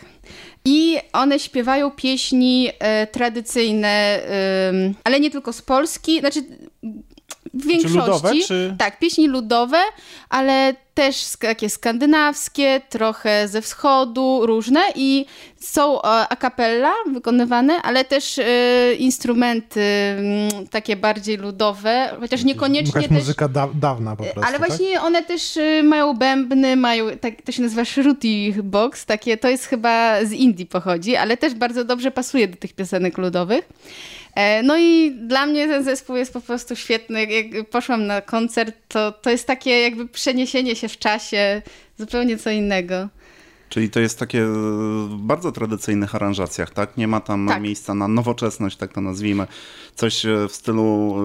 I 0.64 0.98
one 1.12 1.38
śpiewają 1.38 1.90
pieśni 1.90 2.70
e, 2.78 3.06
tradycyjne, 3.06 4.20
ale 5.04 5.20
nie 5.20 5.30
tylko 5.30 5.52
z 5.52 5.62
Polski, 5.62 6.20
znaczy 6.20 6.40
w 7.54 7.66
większości. 7.66 7.98
ludowe, 7.98 8.32
czy- 8.48 8.74
Tak, 8.78 8.98
pieśni 8.98 9.28
ludowe, 9.28 9.78
ale 10.28 10.74
też 10.94 11.36
takie 11.38 11.70
skandynawskie, 11.70 12.80
trochę 12.88 13.48
ze 13.48 13.62
wschodu, 13.62 14.46
różne 14.46 14.80
i 14.94 15.26
są 15.60 15.98
e, 16.02 16.02
a 16.04 16.36
cappella 16.36 16.92
wykonywane, 17.12 17.82
ale 17.82 18.04
też 18.04 18.38
e, 18.38 18.44
instrumenty 18.98 19.80
mm, 19.80 20.66
takie 20.68 20.96
bardziej 20.96 21.36
ludowe, 21.36 22.16
chociaż 22.20 22.44
niekoniecznie 22.44 22.92
Jakaś 23.02 23.08
też... 23.08 23.18
muzyka 23.18 23.48
da 23.48 23.68
dawna 23.74 24.16
po 24.16 24.22
prostu, 24.24 24.40
Ale 24.42 24.58
tak? 24.58 24.68
właśnie 24.68 25.00
one 25.00 25.22
też 25.22 25.56
y, 25.56 25.82
mają 25.84 26.14
bębny, 26.14 26.76
mają, 26.76 27.18
tak, 27.18 27.34
to 27.44 27.52
się 27.52 27.62
nazywa 27.62 27.84
shruti 27.84 28.54
box, 28.62 29.04
takie, 29.06 29.36
to 29.36 29.48
jest 29.48 29.66
chyba 29.66 30.24
z 30.24 30.32
Indii 30.32 30.66
pochodzi, 30.66 31.16
ale 31.16 31.36
też 31.36 31.54
bardzo 31.54 31.84
dobrze 31.84 32.10
pasuje 32.10 32.48
do 32.48 32.56
tych 32.56 32.72
piosenek 32.72 33.18
ludowych. 33.18 33.68
E, 34.34 34.62
No 34.62 34.78
i 34.78 35.10
dla 35.10 35.46
mnie 35.46 35.68
ten 35.68 35.84
zespół 35.84 36.16
jest 36.16 36.32
po 36.32 36.40
prostu 36.40 36.76
świetny. 36.76 37.26
Jak 37.26 37.68
poszłam 37.70 38.06
na 38.06 38.20
koncert, 38.20 38.74
to, 38.88 39.12
to 39.12 39.30
jest 39.30 39.46
takie 39.46 39.80
jakby 39.80 40.08
przeniesienie 40.08 40.76
się 40.76 40.88
w 40.88 40.98
czasie, 40.98 41.62
zupełnie 41.98 42.38
co 42.38 42.50
innego. 42.50 43.08
Czyli 43.68 43.90
to 43.90 44.00
jest 44.00 44.18
takie 44.18 44.42
e, 44.42 44.46
w 45.08 45.16
bardzo 45.18 45.52
tradycyjnych 45.52 46.14
aranżacjach, 46.14 46.70
tak? 46.70 46.96
Nie 46.96 47.08
ma 47.08 47.20
tam 47.20 47.48
Tak. 47.48 47.62
miejsca 47.62 47.94
na 47.94 48.08
nowoczesność, 48.08 48.76
tak 48.76 48.92
to 48.92 49.00
nazwijmy. 49.00 49.46
Coś 49.94 50.26
e, 50.26 50.48
w 50.48 50.52
stylu 50.54 51.14
e, 51.18 51.22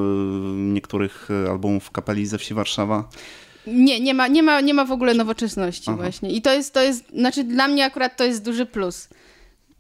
niektórych 0.55 1.27
e, 1.45 1.49
albumów 1.49 1.91
kapeli 1.91 2.25
ze 2.25 2.37
wsi 2.37 2.53
Warszawa. 2.53 3.09
Nie, 3.67 3.99
nie 3.99 4.13
ma, 4.13 4.27
nie 4.27 4.43
ma, 4.43 4.61
nie 4.61 4.73
ma 4.73 4.85
w 4.85 4.91
ogóle 4.91 5.13
nowoczesności 5.13 5.83
Aha. 5.89 5.97
właśnie. 5.97 6.31
I 6.31 6.41
to 6.41 6.53
jest, 6.53 6.73
to 6.73 6.81
jest, 6.81 7.03
znaczy 7.15 7.43
dla 7.43 7.67
mnie 7.67 7.85
akurat 7.85 8.17
to 8.17 8.23
jest 8.23 8.43
duży 8.43 8.65
plus. 8.65 9.09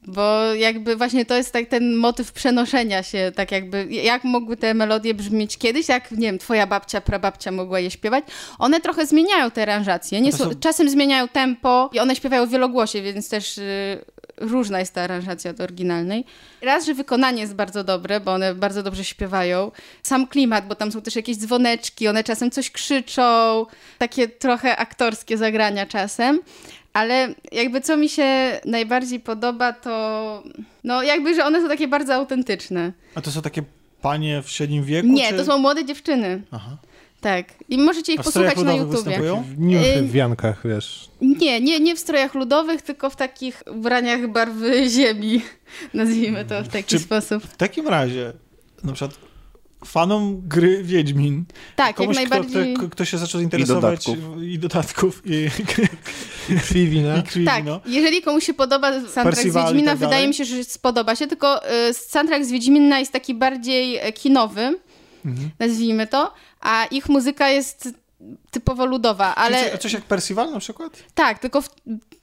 Bo 0.07 0.53
jakby 0.53 0.95
właśnie 0.95 1.25
to 1.25 1.35
jest 1.35 1.53
tak 1.53 1.67
ten 1.67 1.95
motyw 1.95 2.31
przenoszenia 2.31 3.03
się, 3.03 3.31
tak 3.35 3.51
jakby, 3.51 3.85
jak 3.85 4.23
mogły 4.23 4.57
te 4.57 4.73
melodie 4.73 5.13
brzmieć 5.13 5.57
kiedyś, 5.57 5.89
jak, 5.89 6.11
nie 6.11 6.27
wiem, 6.27 6.39
twoja 6.39 6.67
babcia, 6.67 7.01
prababcia 7.01 7.51
mogła 7.51 7.79
je 7.79 7.91
śpiewać. 7.91 8.25
One 8.59 8.81
trochę 8.81 9.05
zmieniają 9.05 9.51
te 9.51 9.61
aranżacje, 9.61 10.21
nie 10.21 10.31
są, 10.31 10.49
czasem 10.59 10.89
zmieniają 10.89 11.27
tempo 11.27 11.89
i 11.93 11.99
one 11.99 12.15
śpiewają 12.15 12.45
w 12.45 12.49
wielogłosie, 12.49 13.01
więc 13.01 13.29
też 13.29 13.57
y, 13.57 14.05
różna 14.37 14.79
jest 14.79 14.93
ta 14.93 15.01
aranżacja 15.01 15.51
od 15.51 15.59
oryginalnej. 15.59 16.25
Raz, 16.61 16.85
że 16.85 16.93
wykonanie 16.93 17.41
jest 17.41 17.55
bardzo 17.55 17.83
dobre, 17.83 18.19
bo 18.19 18.33
one 18.33 18.55
bardzo 18.55 18.83
dobrze 18.83 19.03
śpiewają. 19.03 19.71
Sam 20.03 20.27
klimat, 20.27 20.67
bo 20.67 20.75
tam 20.75 20.91
są 20.91 21.01
też 21.01 21.15
jakieś 21.15 21.37
dzwoneczki, 21.37 22.07
one 22.07 22.23
czasem 22.23 22.51
coś 22.51 22.71
krzyczą, 22.71 23.65
takie 23.97 24.27
trochę 24.27 24.77
aktorskie 24.77 25.37
zagrania 25.37 25.85
czasem. 25.85 26.39
Ale 26.99 27.33
jakby 27.51 27.81
co 27.81 27.97
mi 27.97 28.09
się 28.09 28.59
najbardziej 28.65 29.19
podoba, 29.19 29.73
to 29.73 30.43
no 30.83 31.03
jakby, 31.03 31.35
że 31.35 31.45
one 31.45 31.61
są 31.61 31.67
takie 31.67 31.87
bardzo 31.87 32.13
autentyczne. 32.13 32.93
A 33.15 33.21
to 33.21 33.31
są 33.31 33.41
takie 33.41 33.63
panie 34.01 34.41
w 34.41 34.49
średnim 34.49 34.83
wieku? 34.83 35.07
Nie, 35.07 35.29
czy... 35.29 35.37
to 35.37 35.45
są 35.45 35.57
młode 35.57 35.85
dziewczyny. 35.85 36.41
Aha. 36.51 36.77
Tak. 37.21 37.45
I 37.69 37.77
możecie 37.77 38.13
ich 38.13 38.19
A 38.19 38.23
posłuchać 38.23 38.57
na 38.57 38.73
YouTubie. 38.73 39.19
W 39.43 39.59
niuchy 39.59 40.01
w 40.01 40.11
wiankach, 40.11 40.61
wiesz. 40.65 41.09
Nie, 41.21 41.61
nie, 41.61 41.79
nie 41.79 41.95
w 41.95 41.99
strojach 41.99 42.35
ludowych, 42.35 42.81
tylko 42.81 43.09
w 43.09 43.15
takich 43.15 43.63
ubraniach 43.71 44.27
barwy 44.27 44.89
ziemi. 44.89 45.41
Nazwijmy 45.93 46.45
to 46.45 46.63
w 46.63 46.67
taki 46.67 46.87
Czy- 46.87 46.99
sposób. 46.99 47.43
W 47.43 47.57
takim 47.57 47.87
razie, 47.87 48.33
na 48.83 48.93
przykład 48.93 49.28
fanom 49.85 50.41
gry 50.47 50.83
Wiedźmin. 50.83 51.45
Tak, 51.75 51.95
Komuś, 51.95 52.15
jak 52.17 52.29
najbardziej. 52.29 52.73
Kto, 52.73 52.89
kto, 52.89 53.05
się 53.05 53.17
zaczął 53.17 53.41
interesować 53.41 54.05
dodatków. 54.05 54.43
i 54.43 54.59
dodatków 54.59 55.21
i, 55.25 55.49
Krwi, 56.67 57.01
no. 57.01 57.17
i 57.17 57.23
krwi, 57.23 57.45
Tak, 57.45 57.65
no. 57.65 57.79
jeżeli 57.85 58.21
komuś 58.21 58.45
się 58.45 58.53
podoba 58.53 58.91
soundtrack 58.91 59.11
z 59.11 59.23
Percival 59.23 59.63
i 59.63 59.67
Wiedźmina, 59.67 59.91
tak 59.91 59.99
wydaje 59.99 60.27
mi 60.27 60.33
się, 60.33 60.45
że 60.45 60.63
spodoba 60.63 61.15
się, 61.15 61.27
tylko 61.27 61.71
y, 61.89 61.93
soundtrack 61.93 62.45
z 62.45 62.51
Wiedźmina 62.51 62.99
jest 62.99 63.11
taki 63.11 63.33
bardziej 63.33 63.97
e, 63.97 64.13
kinowy, 64.13 64.79
Mhm. 65.25 65.49
nazwijmy 65.59 66.07
to, 66.07 66.33
a 66.61 66.85
ich 66.85 67.09
muzyka 67.09 67.49
jest 67.49 67.89
typowo 68.51 68.85
ludowa, 68.85 69.35
ale 69.35 69.71
Coś, 69.71 69.79
coś 69.81 69.93
jak 69.93 70.03
Percival 70.03 70.51
na 70.51 70.59
przykład? 70.59 71.03
tak, 71.15 71.39
tylko 71.39 71.61
w, 71.61 71.69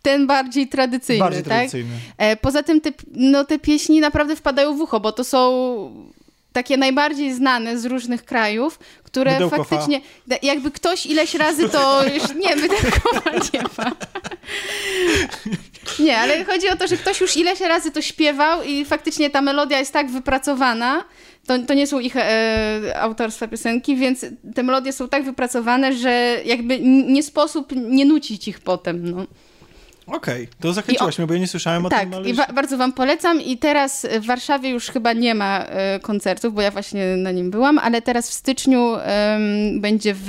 ten 0.02 0.26
bardziej 0.26 0.68
tradycyjny, 0.68 1.20
Bardziej 1.20 1.42
tak? 1.42 1.52
tradycyjny. 1.52 1.90
E, 2.18 2.36
Poza 2.36 2.62
tym 2.62 2.80
te, 2.80 2.92
no, 3.12 3.44
te 3.44 3.58
pieśni 3.58 4.00
naprawdę 4.00 4.36
wpadają 4.36 4.76
w 4.76 4.80
ucho, 4.80 5.00
bo 5.00 5.12
to 5.12 5.24
są 5.24 6.06
takie 6.56 6.76
najbardziej 6.76 7.34
znane 7.34 7.78
z 7.78 7.84
różnych 7.84 8.24
krajów, 8.24 8.78
które 9.02 9.32
Mydełko 9.32 9.64
faktycznie, 9.64 10.00
da- 10.26 10.36
jakby 10.42 10.70
ktoś 10.70 11.06
ileś 11.06 11.34
razy 11.34 11.68
to 11.68 12.02
już, 12.14 12.34
nie, 12.34 12.56
mydełkowa 12.56 13.30
nie 13.54 13.62
ma. 13.78 13.92
Nie, 15.98 16.18
ale 16.18 16.44
chodzi 16.44 16.68
o 16.68 16.76
to, 16.76 16.86
że 16.86 16.96
ktoś 16.96 17.20
już 17.20 17.36
ileś 17.36 17.60
razy 17.60 17.90
to 17.90 18.02
śpiewał 18.02 18.62
i 18.62 18.84
faktycznie 18.84 19.30
ta 19.30 19.42
melodia 19.42 19.78
jest 19.78 19.92
tak 19.92 20.10
wypracowana, 20.10 21.04
to, 21.46 21.58
to 21.58 21.74
nie 21.74 21.86
są 21.86 21.98
ich 21.98 22.16
e, 22.16 23.00
autorstwa 23.00 23.48
piosenki, 23.48 23.96
więc 23.96 24.26
te 24.54 24.62
melodie 24.62 24.92
są 24.92 25.08
tak 25.08 25.24
wypracowane, 25.24 25.92
że 25.92 26.40
jakby 26.44 26.80
nie 27.06 27.22
sposób 27.22 27.72
nie 27.76 28.04
nucić 28.04 28.48
ich 28.48 28.60
potem, 28.60 29.10
no. 29.10 29.26
Okej, 30.06 30.48
to 30.60 30.72
zachęciłaś 30.72 31.18
mnie, 31.18 31.26
bo 31.26 31.34
ja 31.34 31.40
nie 31.40 31.46
słyszałem 31.48 31.86
o 31.86 31.90
Tak, 31.90 32.00
tym, 32.00 32.14
ale... 32.14 32.28
i 32.28 32.34
ba- 32.34 32.46
bardzo 32.54 32.76
wam 32.78 32.92
polecam 32.92 33.40
i 33.42 33.58
teraz 33.58 34.06
w 34.20 34.26
Warszawie 34.26 34.70
już 34.70 34.86
chyba 34.88 35.12
nie 35.12 35.34
ma 35.34 35.64
e, 35.64 36.00
koncertów, 36.00 36.54
bo 36.54 36.60
ja 36.62 36.70
właśnie 36.70 37.16
na 37.16 37.30
nim 37.30 37.50
byłam, 37.50 37.78
ale 37.78 38.02
teraz 38.02 38.30
w 38.30 38.32
styczniu 38.32 38.94
em, 38.96 39.80
będzie 39.80 40.14
w 40.14 40.28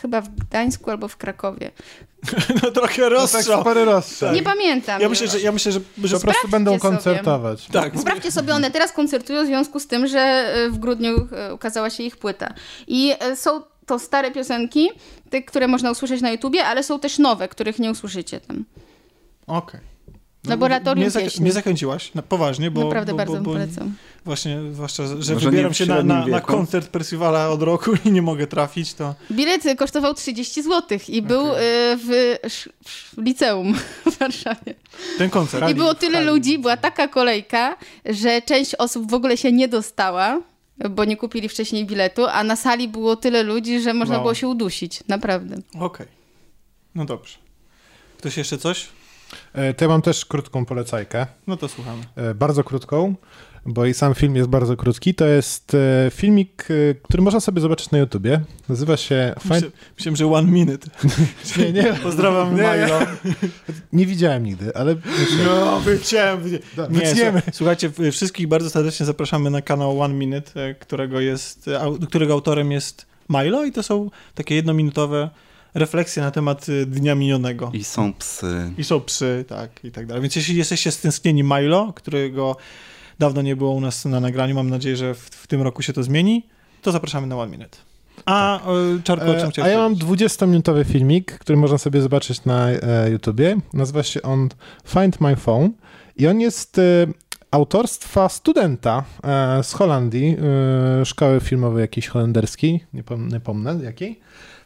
chyba 0.00 0.20
w 0.20 0.28
Gdańsku 0.28 0.90
albo 0.90 1.08
w 1.08 1.16
Krakowie. 1.16 1.70
no 2.62 2.70
trochę 2.70 3.02
No 3.02 3.08
tak 3.08 3.18
rozstrzał. 3.18 3.60
spory 3.60 3.84
rozstrzał. 3.84 4.34
Nie 4.34 4.42
pamiętam. 4.42 5.00
Ja 5.00 5.08
myślę, 5.08 5.28
że, 5.28 5.40
ja 5.40 5.52
myślę, 5.52 5.72
że, 5.72 5.80
że 6.04 6.16
Po 6.16 6.20
prostu 6.22 6.48
będą 6.48 6.70
sobie. 6.70 6.80
koncertować. 6.80 7.66
tak, 7.66 7.98
Sprawdźcie 8.00 8.32
sobie, 8.32 8.54
one 8.54 8.70
teraz 8.70 8.92
koncertują 8.92 9.44
w 9.44 9.46
związku 9.46 9.80
z 9.80 9.86
tym, 9.86 10.06
że 10.06 10.18
e, 10.20 10.70
w 10.70 10.78
grudniu 10.78 11.28
e, 11.32 11.54
ukazała 11.54 11.90
się 11.90 12.02
ich 12.02 12.16
płyta. 12.16 12.54
I 12.86 13.14
e, 13.20 13.36
są 13.36 13.62
to 13.86 13.98
stare 13.98 14.30
piosenki, 14.30 14.90
te, 15.30 15.42
które 15.42 15.68
można 15.68 15.90
usłyszeć 15.90 16.20
na 16.20 16.30
YouTubie, 16.30 16.64
ale 16.64 16.82
są 16.82 17.00
też 17.00 17.18
nowe, 17.18 17.48
których 17.48 17.78
nie 17.78 17.90
usłyszycie 17.90 18.40
tam. 18.40 18.64
Okej. 19.46 19.80
No, 20.44 20.50
Laboratorium 20.50 20.98
mnie, 21.02 21.10
zach- 21.10 21.40
mnie 21.40 21.52
zachęciłaś, 21.52 22.14
na, 22.14 22.22
poważnie, 22.22 22.70
bo... 22.70 22.84
Naprawdę 22.84 23.12
bo, 23.12 23.16
bardzo 23.16 23.34
bo, 23.34 23.40
bo 23.40 23.52
polecam. 23.52 23.94
Właśnie, 24.24 24.58
zwłaszcza, 24.72 25.06
że 25.06 25.34
Może 25.34 25.50
wybieram 25.50 25.70
nie 25.70 25.74
się 25.74 25.86
na, 25.86 26.02
na, 26.02 26.26
na 26.26 26.40
koncert 26.40 26.88
Percivala 26.88 27.48
od 27.50 27.62
roku 27.62 27.90
i 28.04 28.12
nie 28.12 28.22
mogę 28.22 28.46
trafić, 28.46 28.94
to... 28.94 29.14
Bilet 29.30 29.62
kosztował 29.78 30.14
30 30.14 30.62
zł 30.62 30.98
i 31.08 31.22
był 31.22 31.40
Okej. 31.50 31.92
e, 31.92 31.96
w, 31.96 32.38
w 33.16 33.22
liceum 33.22 33.74
w 34.12 34.18
Warszawie. 34.18 34.74
Ten 35.18 35.30
koncert. 35.30 35.70
I 35.70 35.74
było 35.74 35.94
tyle 35.94 36.24
ludzi, 36.24 36.58
była 36.58 36.76
taka 36.76 37.08
kolejka, 37.08 37.76
że 38.04 38.42
część 38.42 38.74
osób 38.74 39.10
w 39.10 39.14
ogóle 39.14 39.36
się 39.36 39.52
nie 39.52 39.68
dostała, 39.68 40.40
bo 40.90 41.04
nie 41.04 41.16
kupili 41.16 41.48
wcześniej 41.48 41.86
biletu, 41.86 42.26
a 42.26 42.44
na 42.44 42.56
sali 42.56 42.88
było 42.88 43.16
tyle 43.16 43.42
ludzi, 43.42 43.80
że 43.80 43.94
można 43.94 44.14
Wow. 44.14 44.22
było 44.22 44.34
się 44.34 44.48
udusić. 44.48 45.00
Naprawdę. 45.08 45.56
Okej. 45.80 46.06
No 46.94 47.04
dobrze. 47.04 47.36
Ktoś 48.18 48.36
jeszcze 48.36 48.58
coś? 48.58 48.88
E, 49.52 49.74
To 49.74 49.84
ja 49.84 49.88
mam 49.88 50.02
też 50.02 50.24
krótką 50.24 50.64
polecajkę. 50.64 51.26
No 51.46 51.56
to 51.56 51.68
słuchamy. 51.68 52.02
E, 52.16 52.34
Bardzo 52.34 52.64
krótką, 52.64 53.14
bo 53.66 53.86
i 53.86 53.94
sam 53.94 54.14
film 54.14 54.36
jest 54.36 54.48
bardzo 54.48 54.76
krótki. 54.76 55.14
To 55.14 55.26
jest 55.26 55.74
e, 55.74 56.10
filmik, 56.10 56.68
który 57.02 57.22
można 57.22 57.40
sobie 57.40 57.60
zobaczyć 57.60 57.90
na 57.90 57.98
YouTubie. 57.98 58.40
Nazywa 58.68 58.96
się 58.96 59.34
Find... 59.42 59.72
Myślałem, 59.96 60.16
że 60.16 60.26
one 60.32 60.50
minute. 60.50 60.90
Nie, 61.58 61.72
nie, 61.72 61.94
Pozdrawiam 61.94 62.56
Nie, 62.56 62.62
Milo. 62.62 62.98
nie 63.92 64.06
widziałem 64.06 64.44
nigdy, 64.44 64.76
ale. 64.76 64.96
No, 65.46 65.80
wyciąłem. 65.80 66.40
Da, 66.76 66.86
Nie, 66.86 67.42
słuchajcie, 67.52 67.90
wszystkich 68.12 68.48
bardzo 68.48 68.70
serdecznie 68.70 69.06
zapraszamy 69.06 69.50
na 69.50 69.62
kanał 69.62 70.00
One 70.00 70.14
Minute, 70.14 70.74
którego, 70.74 71.20
jest, 71.20 71.70
którego 72.08 72.32
autorem 72.32 72.72
jest 72.72 73.06
Milo 73.28 73.64
i 73.64 73.72
to 73.72 73.82
są 73.82 74.10
takie 74.34 74.54
jednominutowe 74.54 75.30
refleksje 75.74 76.22
na 76.22 76.30
temat 76.30 76.66
e, 76.68 76.86
dnia 76.86 77.14
minionego. 77.14 77.70
I 77.74 77.84
są 77.84 78.12
psy. 78.12 78.72
I 78.78 78.84
są 78.84 79.00
psy, 79.00 79.44
tak, 79.48 79.84
i 79.84 79.90
tak 79.90 80.06
dalej. 80.06 80.22
Więc 80.22 80.36
jeśli 80.36 80.56
jesteście 80.56 80.90
stęsknieni 80.90 81.42
Milo, 81.42 81.92
którego 81.92 82.56
dawno 83.18 83.42
nie 83.42 83.56
było 83.56 83.72
u 83.72 83.80
nas 83.80 84.04
na 84.04 84.20
nagraniu, 84.20 84.54
mam 84.54 84.70
nadzieję, 84.70 84.96
że 84.96 85.14
w, 85.14 85.18
w 85.18 85.46
tym 85.46 85.62
roku 85.62 85.82
się 85.82 85.92
to 85.92 86.02
zmieni, 86.02 86.46
to 86.82 86.92
zapraszamy 86.92 87.26
na 87.26 87.36
One 87.36 87.50
Minute. 87.50 87.78
A, 88.26 88.60
tak. 88.64 89.04
Czarko, 89.04 89.30
o 89.30 89.34
czym 89.34 89.48
E, 89.48 89.50
chciałeś 89.50 89.70
A 89.70 89.72
ja 89.72 89.78
mam 89.78 89.96
powiedzieć? 89.96 90.32
20-minutowy 90.32 90.84
filmik, 90.84 91.38
który 91.38 91.58
można 91.58 91.78
sobie 91.78 92.00
zobaczyć 92.00 92.44
na 92.44 92.70
e, 92.70 93.10
YouTubie. 93.10 93.56
Nazywa 93.72 94.02
się 94.02 94.22
on 94.22 94.48
Find 94.86 95.20
My 95.20 95.36
Phone 95.36 95.70
i 96.16 96.26
on 96.26 96.40
jest 96.40 96.78
e, 96.78 97.06
autorstwa 97.50 98.28
studenta 98.28 99.04
e, 99.24 99.62
z 99.62 99.72
Holandii, 99.72 100.36
e, 101.00 101.04
szkoły 101.04 101.40
filmowej 101.40 101.80
jakiejś 101.80 102.08
holenderskiej, 102.08 102.84
nie, 102.92 103.02
pom 103.02 103.28
nie 103.28 103.40
pomnę 103.40 103.78
jakiej. 103.84 104.20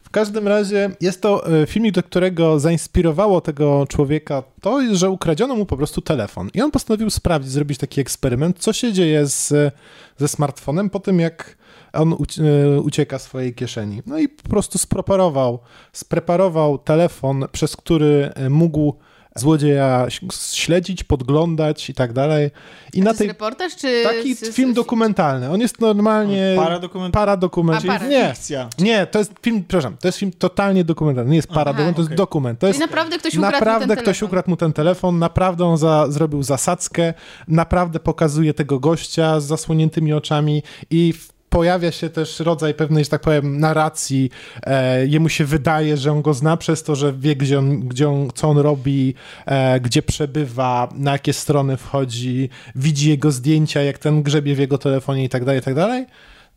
W 0.07 0.09
każdym 0.09 0.47
razie 0.47 0.89
jest 1.01 1.21
to 1.21 1.61
e, 1.61 1.67
filmik, 1.67 1.93
do 1.95 2.03
którego 2.03 2.59
zainspirowało 2.59 3.41
tego 3.41 3.85
człowieka 3.89 4.43
to, 4.61 4.95
że 4.95 5.09
ukradziono 5.09 5.55
mu 5.55 5.65
po 5.65 5.77
prostu 5.77 6.01
telefon. 6.01 6.49
I 6.53 6.61
on 6.61 6.71
postanowił 6.71 7.09
sprawdzić, 7.09 7.51
zrobić 7.51 7.77
taki 7.77 8.01
eksperyment, 8.01 8.59
co 8.59 8.73
się 8.73 8.93
dzieje 8.93 9.25
z, 9.25 9.73
ze 10.17 10.27
smartfonem 10.27 10.89
po 10.89 10.99
tym, 10.99 11.19
jak 11.19 11.57
on 11.93 12.13
e, 12.13 12.79
ucieka 12.79 13.19
swojej 13.19 13.53
kieszeni. 13.53 14.01
No 14.05 14.19
i 14.19 14.29
po 14.29 14.49
prostu 14.49 14.77
spreparował, 14.77 15.59
spreparował 15.93 16.77
telefon, 16.77 17.45
przez 17.51 17.75
który 17.75 18.29
mógł 18.49 18.93
złodzieja 19.37 20.07
śledzić, 20.51 21.03
podglądać 21.03 21.89
i 21.89 21.93
tak 21.93 22.13
dalej. 22.13 22.51
I 22.93 23.01
A 23.01 23.03
na 23.03 23.11
to 23.11 23.17
tej 23.17 23.27
jest 23.27 23.39
reportaż, 23.39 23.75
czy... 23.75 24.03
taki 24.03 24.35
z- 24.35 24.39
z- 24.39 24.55
film 24.55 24.73
dokumentalny. 24.73 25.49
On 25.51 25.61
jest 25.61 25.79
normalnie 25.81 26.53
Paradokument... 26.57 27.13
paradokument. 27.13 27.83
A, 27.85 27.87
para. 27.87 28.07
Nie, 28.07 28.31
Fikcja. 28.35 28.69
nie, 28.79 29.07
to 29.07 29.19
jest 29.19 29.31
film, 29.41 29.63
przepraszam, 29.67 29.97
to 29.97 30.07
jest 30.07 30.17
film 30.17 30.31
totalnie 30.39 30.83
dokumentalny. 30.83 31.29
Nie 31.31 31.35
jest 31.35 31.47
paradokument, 31.47 31.95
to 31.97 32.01
jest 32.01 32.13
dokument. 32.13 32.59
To 32.59 32.67
Czyli 32.67 32.79
jest 32.79 32.89
naprawdę 32.91 33.17
ktoś 33.19 33.35
ukradł 33.35 33.51
Naprawdę 33.53 33.85
mu 33.85 33.87
ten 33.87 33.95
ktoś 34.03 34.05
telefon. 34.17 34.27
ukradł 34.29 34.49
mu 34.49 34.57
ten 34.57 34.73
telefon, 34.73 35.19
naprawdę 35.19 35.65
on 35.65 35.77
za, 35.77 36.05
zrobił 36.11 36.43
zasadzkę, 36.43 37.13
naprawdę 37.47 37.99
pokazuje 37.99 38.53
tego 38.53 38.79
gościa 38.79 39.39
z 39.39 39.45
zasłoniętymi 39.45 40.13
oczami 40.13 40.63
i 40.89 41.13
w, 41.13 41.36
pojawia 41.49 41.91
się 41.91 42.09
też 42.09 42.39
rodzaj 42.39 42.73
pewnej, 42.73 43.03
że 43.03 43.09
tak 43.09 43.21
powiem, 43.21 43.59
narracji. 43.59 44.29
E, 44.63 45.05
jemu 45.07 45.29
się 45.29 45.45
wydaje, 45.45 45.97
że 45.97 46.11
on 46.11 46.21
go 46.21 46.33
zna 46.33 46.57
przez 46.57 46.83
to, 46.83 46.95
że 46.95 47.13
wie, 47.13 47.35
gdzie 47.35 47.59
on, 47.59 47.79
gdzie 47.79 48.09
on, 48.09 48.29
co 48.35 48.49
on 48.49 48.57
robi, 48.57 49.13
e, 49.45 49.79
gdzie 49.79 50.01
przebywa, 50.01 50.89
na 50.95 51.11
jakie 51.11 51.33
strony 51.33 51.77
wchodzi, 51.77 52.49
widzi 52.75 53.09
jego 53.09 53.31
zdjęcia, 53.31 53.81
jak 53.81 53.97
ten 53.97 54.23
grzebie 54.23 54.55
w 54.55 54.59
jego 54.59 54.77
telefonie 54.77 55.23
i 55.23 55.29
tak 55.29 55.45
dalej, 55.45 55.59
i 55.59 55.63
tak 55.63 55.75
dalej. 55.75 56.05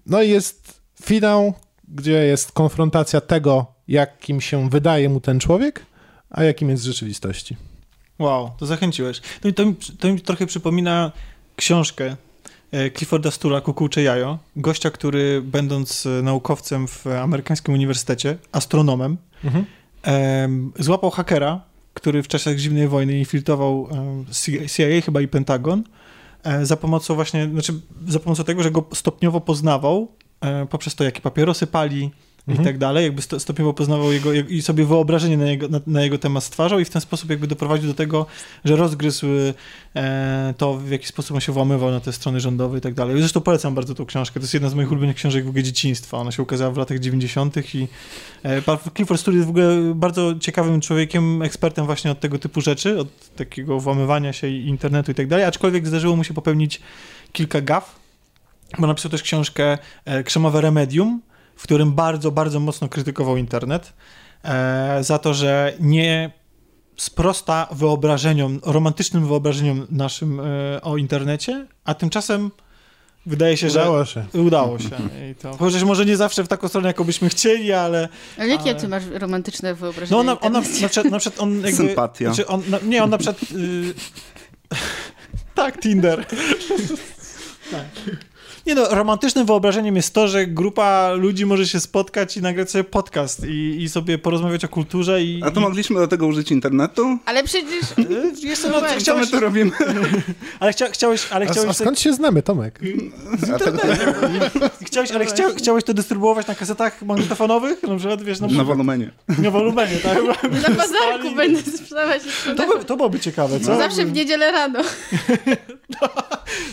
No 0.07 0.23
i 0.23 0.29
jest 0.31 0.81
finał, 1.03 1.55
gdzie 1.89 2.13
jest 2.13 2.53
konfrontacja 2.53 3.21
tego, 3.21 3.67
jakim 3.89 4.41
się 4.41 4.71
wydaje 4.71 5.09
mu 5.09 5.21
ten 5.21 5.41
człowiek, 5.41 5.87
a 6.31 6.45
jakim 6.45 6.71
jest 6.71 6.83
w 6.83 6.87
rzeczywistości. 6.87 7.57
Wow, 8.19 8.51
to 8.59 8.67
zachęciłeś. 8.67 9.21
To, 9.41 9.49
mi- 9.49 9.55
to, 9.55 9.67
mi- 9.67 9.75
to 9.99 10.09
mi 10.13 10.21
trochę 10.21 10.47
przypomina 10.47 11.13
książkę 11.57 12.17
Clifforda 12.97 13.31
Stula, 13.31 13.61
Kukułcze 13.61 14.03
Jajo. 14.03 14.39
Gościa, 14.57 14.91
który 14.91 15.43
będąc 15.43 16.07
e, 16.07 16.23
naukowcem 16.23 16.89
w 16.89 17.07
amerykańskim 17.07 17.75
uniwersytecie, 17.75 18.39
astronomem, 18.53 19.17
Mhm. 19.45 19.65
złapał 20.79 21.11
hakera, 21.11 21.61
który 21.95 22.23
w 22.23 22.29
czasach 22.29 22.59
zimnej 22.59 22.89
wojny 22.89 23.19
infiltrował 23.19 23.89
CIA 24.77 25.01
chyba 25.05 25.21
i 25.21 25.29
Pentagon 25.29 25.85
e, 26.43 26.67
za 26.67 26.77
pomocą 26.77 27.15
właśnie, 27.15 27.49
znaczy 27.49 27.73
za 28.09 28.19
pomocą 28.19 28.45
tego, 28.45 28.63
że 28.63 28.71
go 28.71 28.85
stopniowo 28.95 29.41
poznawał 29.41 30.09
e, 30.41 30.67
poprzez 30.67 30.95
to, 30.95 31.05
jakie 31.05 31.21
papierosy 31.21 31.67
pali 31.67 32.11
i 32.51 32.59
Mhm. 32.59 32.65
tak 32.69 32.79
dalej, 32.79 33.05
jakby 33.05 33.23
sto, 33.23 33.41
stopniowo 33.41 33.75
poznawał 33.75 34.13
jego 34.13 34.33
i 34.33 34.63
sobie 34.63 34.85
wyobrażenie 34.85 35.37
na 35.37 35.47
jego, 35.51 35.69
na, 35.69 35.81
na 35.87 36.03
jego 36.03 36.19
temat 36.19 36.45
stwarzał 36.45 36.81
i 36.81 36.85
w 36.85 36.91
ten 36.91 37.03
sposób 37.03 37.31
jakby 37.31 37.47
doprowadził 37.47 37.89
do 37.89 37.95
tego, 37.95 38.27
że 38.65 38.77
rozgryzł 38.77 39.27
e, 39.97 40.55
to, 40.57 40.75
w 40.75 40.91
jaki 40.91 41.07
sposób 41.07 41.35
on 41.35 41.41
się 41.41 41.53
włamywał 41.53 41.91
na 41.91 42.01
te 42.01 42.13
strony 42.13 42.41
rządowe 42.41 42.79
i 42.79 42.81
tak 42.81 42.95
dalej. 42.95 43.19
Zresztą 43.19 43.41
polecam 43.41 43.75
bardzo 43.75 43.95
tą 43.95 44.07
książkę, 44.07 44.41
to 44.41 44.45
jest 44.45 44.55
jedna 44.55 44.69
z 44.69 44.75
moich 44.75 44.91
ulubionych 44.91 45.17
książek 45.17 45.45
w 45.45 45.49
ogóle 45.49 45.63
dzieciństwa. 45.63 46.19
Ona 46.19 46.33
się 46.33 46.43
ukazała 46.43 46.71
w 46.71 46.77
latach 46.77 46.99
90. 46.99 47.75
i 47.75 47.89
e, 48.43 48.63
pan 48.63 48.79
Clifford 48.97 49.21
Study 49.21 49.37
jest 49.37 49.47
w 49.47 49.51
ogóle 49.51 49.93
bardzo 49.95 50.35
ciekawym 50.41 50.81
człowiekiem, 50.81 51.43
ekspertem 51.43 51.87
właśnie 51.87 52.11
od 52.11 52.21
tego 52.21 52.39
typu 52.39 52.61
rzeczy, 52.61 52.99
od 52.99 53.09
takiego 53.37 53.81
włamywania 53.81 54.33
się 54.33 54.49
i 54.49 54.69
internetu 54.69 55.13
i 55.13 55.15
tak 55.15 55.27
dalej, 55.27 55.45
aczkolwiek 55.45 55.87
zdarzyło 55.87 56.17
mu 56.17 56.25
się 56.25 56.35
popełnić 56.35 56.81
kilka 57.33 57.61
gaf, 57.61 57.97
bo 58.79 58.87
napisał 58.87 59.11
też 59.11 59.23
książkę 59.23 59.79
e, 60.05 60.23
Krzemowe 60.25 60.61
Remedium, 60.61 61.21
w 61.61 61.63
którym 61.63 61.93
bardzo, 61.93 62.31
bardzo 62.31 62.61
mocno 62.61 62.89
krytykował 62.89 63.37
internet 63.37 63.93
e, 64.45 64.99
za 65.05 65.19
to, 65.19 65.35
że 65.35 65.73
nie 65.81 66.31
sprosta 66.97 67.67
wyobrażeniom, 67.73 68.61
romantycznym 68.65 69.27
wyobrażeniom 69.29 69.87
naszym 69.91 70.41
e, 70.41 70.45
o 70.83 70.97
internecie, 70.97 71.67
a 71.85 71.95
tymczasem 71.95 72.51
wydaje 73.27 73.57
się, 73.57 73.71
że 73.71 73.81
Udało 73.81 74.05
się. 74.05 74.25
udało 74.33 74.79
się. 74.79 74.89
I 75.31 75.35
to, 75.35 75.57
chociaż 75.57 75.83
może 75.85 76.07
nie 76.07 76.17
zawsze 76.17 76.45
w 76.45 76.49
taką 76.49 76.69
stronę, 76.69 76.89
jaką 76.89 77.05
byśmy 77.05 77.29
chcieli, 77.29 77.73
ale 77.73 78.09
Ale 78.39 78.49
jakie 78.49 78.71
Ale- 78.71 78.81
ty 78.81 78.89
masz 78.89 79.03
romantyczne 79.13 79.75
wyobrażenie? 79.75 80.11
no 80.25 80.33
ona, 80.33 80.41
ona 80.41 80.61
na 80.61 80.67
przykład, 80.89 81.11
na 81.11 81.19
przykład 81.19 81.43
on 81.43 81.55
jakby... 81.55 81.73
Sympatia. 81.73 82.35
Znaczy 82.35 82.47
on, 82.47 82.63
na, 82.69 82.79
nie, 82.83 83.05
on 83.05 83.11
na 83.11 83.19
przykład... 83.19 83.43
Y... 83.53 83.95
tak, 85.55 85.81
Tinder. 85.81 86.27
tak. 87.73 87.85
Nie 88.67 88.75
no, 88.75 88.89
romantycznym 88.91 89.47
wyobrażeniem 89.47 89.97
jest 89.97 90.15
to, 90.15 90.29
że 90.29 90.47
grupa 90.47 91.13
ludzi 91.13 91.47
może 91.47 91.67
się 91.67 91.81
spotkać 91.81 92.37
i 92.37 92.43
nagrać 92.43 92.71
sobie 92.71 92.85
podcast 92.85 93.47
i, 93.47 93.83
i 93.83 93.89
sobie 93.89 94.19
porozmawiać 94.19 94.65
o 94.65 94.69
kulturze 94.69 95.23
i... 95.23 95.43
A 95.45 95.51
to 95.51 95.61
i... 95.61 95.63
mogliśmy 95.63 96.01
do 96.01 96.09
tego 96.09 96.27
użyć 96.27 96.51
internetu? 96.51 97.19
Ale 97.27 97.45
przecież... 97.45 97.85
Jeszcze 98.43 98.69
no, 98.69 98.81
Co 98.81 98.81
my 98.81 98.97
chciałeś, 98.99 99.31
tu 99.31 99.41
robimy? 99.51 99.71
ale, 100.61 100.73
chcia, 100.73 100.89
chciałeś, 100.91 101.27
ale 101.31 101.47
A, 101.47 101.53
chciałeś, 101.53 101.71
a 101.71 101.73
skąd 101.73 102.01
się 102.01 102.13
znamy, 102.13 102.43
Tomek? 102.43 102.81
A 103.55 103.59
tego, 103.59 103.79
chciałeś, 104.87 105.11
ale 105.11 105.27
chcia, 105.27 105.45
chciałeś 105.57 105.85
to 105.85 105.95
dystrybuować 105.95 106.47
na 106.47 106.55
kasetach 106.55 107.03
magnetofonowych? 107.03 107.83
Na 107.83 107.97
przykład, 107.97 108.23
wiesz, 108.23 108.41
na, 108.41 108.47
na 108.47 108.65
wolumenie. 108.65 109.11
na 109.43 109.51
wolumenie, 109.51 109.97
tak? 109.97 110.19
Na 110.69 110.75
bazarku 110.75 111.35
będę 111.37 111.63
sprzedawać 111.63 112.23
To, 112.57 112.79
by, 112.79 112.85
to 112.85 112.97
byłoby 112.97 113.21
ciekawe, 113.21 113.61
co? 113.61 113.77
Zawsze 113.77 114.05
w 114.05 114.13
niedzielę 114.13 114.53
rano. 114.53 114.81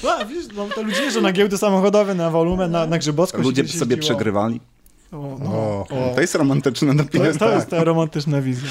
No, 0.04 0.26
wiesz, 0.26 0.46
no, 0.56 0.68
to 0.76 0.82
ludzie 0.82 1.04
jeżdżą 1.04 1.22
na 1.22 1.32
giełdy 1.32 1.58
samochodowe, 1.78 2.16
na 2.16 2.30
wolumen, 2.30 2.72
na, 2.72 2.86
na 2.86 2.98
Grzybowską. 2.98 3.42
Ludzie 3.42 3.68
się 3.68 3.78
sobie 3.78 3.98
przegrywali. 3.98 4.62
O, 5.12 5.38
no. 5.40 5.50
O. 5.50 5.88
O. 5.90 6.16
To 6.16 6.22
jest 6.22 6.36
romantyczne 6.36 6.88
To, 6.88 6.94
napięcie. 6.94 7.28
jest, 7.28 7.40
to 7.40 7.52
jest 7.52 7.70
ta 7.70 7.84
romantyczna 7.84 8.42
wizja. 8.42 8.70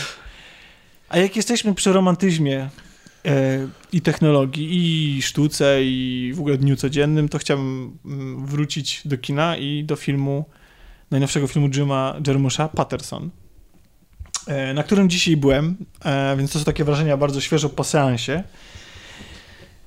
A 1.09 1.19
jak 1.19 1.37
jesteśmy 1.37 1.75
przy 1.75 1.93
romantyzmie 1.93 2.71
e, 3.25 3.69
i 3.93 4.01
technologii, 4.01 4.69
i 5.19 5.23
sztuce, 5.23 5.79
i 5.83 6.33
w 6.35 6.41
ogóle 6.41 6.59
dniu 6.59 6.77
codziennym, 6.77 7.29
to 7.29 7.39
chciałbym 7.39 7.99
mm, 8.05 8.47
wrócić 8.47 9.03
do 9.05 9.19
kina 9.19 9.57
i 9.57 9.85
do 9.85 9.97
filmu, 9.97 10.45
najnowszego 11.11 11.47
filmu 11.47 11.69
Jima 11.69 12.17
Jarmusza, 12.27 12.69
Patterson, 12.69 13.31
e, 14.47 14.75
na 14.75 14.83
którym 14.83 15.11
dzisiaj 15.11 15.37
byłem, 15.37 15.77
e, 16.05 16.37
więc 16.37 16.53
to 16.53 16.59
są 16.59 16.65
takie 16.65 16.85
wrażenia 16.85 17.17
bardzo 17.17 17.41
świeżo 17.41 17.69
po 17.69 17.85
seansie. 17.85 18.45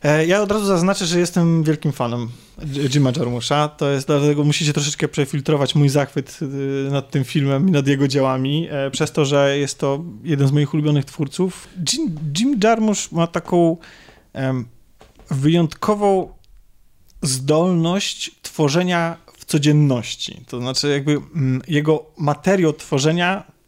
E, 0.04 0.26
Ja 0.26 0.41
od 0.41 0.52
razu 0.52 0.66
zaznaczę, 0.66 1.06
że 1.06 1.20
jestem 1.20 1.64
wielkim 1.64 1.91
fanem 1.91 2.30
Jima 2.89 3.12
Jarmusza. 3.18 3.68
To 3.68 3.89
jest 3.89 4.08
dlatego 4.08 4.43
musicie 4.43 4.74
troszeczkę 4.74 5.08
przefiltrować 5.08 5.76
mój 5.76 5.89
zachwyt 5.89 6.39
y, 6.41 6.91
nad 6.91 7.12
tym 7.12 7.24
filmem 7.24 7.70
i 7.70 7.72
nad 7.72 7.88
jego 7.88 8.08
dziełami, 8.08 8.68
e, 8.72 8.91
przez 8.91 9.12
to, 9.12 9.26
że 9.26 9.58
jest 9.58 9.80
to 9.80 10.04
jeden 10.24 10.47
z 10.47 10.52
moich 10.52 10.74
ulubionych 10.74 11.06
twórców. 11.06 11.68
Jim, 11.93 12.16
Jim 12.38 12.60
ma 13.12 13.28
taką 13.28 13.78
em, 14.34 14.66
wyjątkową 15.32 16.34
zdolność 17.22 18.32
tworzenia 18.41 19.18
w 19.38 19.45
codzienności. 19.45 20.41
To 20.47 20.60
znaczy, 20.60 20.89
jakby 20.89 21.12
mm, 21.12 21.62
jego 21.68 22.06
materiał 22.18 22.74
tworzenia 22.74 23.59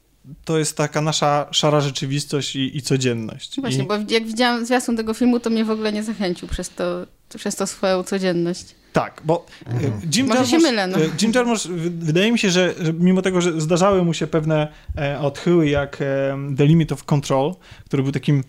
to 0.45 0.57
jest 0.57 0.77
taka 0.77 1.01
nasza 1.01 1.47
szara 1.51 1.81
rzeczywistość 1.81 2.55
i, 2.55 2.77
i 2.77 2.81
codzienność. 2.81 3.61
Właśnie, 3.61 3.83
I... 3.83 3.87
bo 3.87 3.93
jak 4.09 4.25
widziałam 4.27 4.65
zwiastun 4.65 4.97
tego 4.97 5.13
filmu, 5.13 5.39
to 5.39 5.49
mnie 5.49 5.65
w 5.65 5.71
ogóle 5.71 5.93
nie 5.93 6.03
zachęcił 6.03 6.47
przez 6.47 6.69
to, 6.69 7.05
przez 7.37 7.55
to 7.55 7.67
swoją 7.67 8.03
codzienność. 8.03 8.65
Tak, 8.93 9.21
bo 9.25 9.45
e, 9.67 9.71
Jim 10.15 10.27
Może 10.27 10.39
Jarmusch, 10.39 10.49
się 10.49 10.59
mylę, 10.59 10.87
no. 10.87 10.97
e, 10.97 11.01
Jim 11.21 11.31
Jarmusch, 11.35 11.67
wydaje 11.99 12.31
mi 12.31 12.39
się, 12.39 12.51
że, 12.51 12.73
że 12.81 12.93
mimo 12.93 13.21
tego, 13.21 13.41
że 13.41 13.61
zdarzały 13.61 14.03
mu 14.03 14.13
się 14.13 14.27
pewne 14.27 14.67
e, 14.97 15.19
odchyły, 15.19 15.69
jak 15.69 16.01
e, 16.01 16.37
The 16.57 16.65
Limit 16.65 16.91
of 16.91 17.03
Control, 17.03 17.55
który 17.85 18.03
był 18.03 18.11
takim 18.11 18.43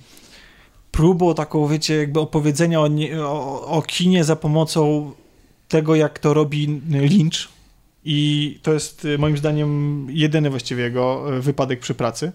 próbą 0.91 1.35
taką, 1.35 1.67
wiecie, 1.67 1.97
jakby 1.97 2.21
opowiedzenia 2.21 2.81
o, 2.81 2.89
nie, 2.89 3.23
o, 3.23 3.67
o 3.67 3.83
kinie 3.83 4.25
za 4.25 4.37
pomocą 4.37 5.13
tego, 5.69 5.95
jak 5.95 6.19
to 6.19 6.35
robi 6.35 6.81
Lynch. 6.91 7.52
I 8.05 8.59
to 8.63 8.73
jest 8.73 9.05
e, 9.05 9.19
moim 9.19 9.37
zdaniem 9.37 10.07
jedyny 10.11 10.51
właściwie 10.51 10.83
jego 10.83 11.37
e, 11.37 11.41
wypadek 11.41 11.81
przy 11.81 11.95
pracy, 11.95 12.33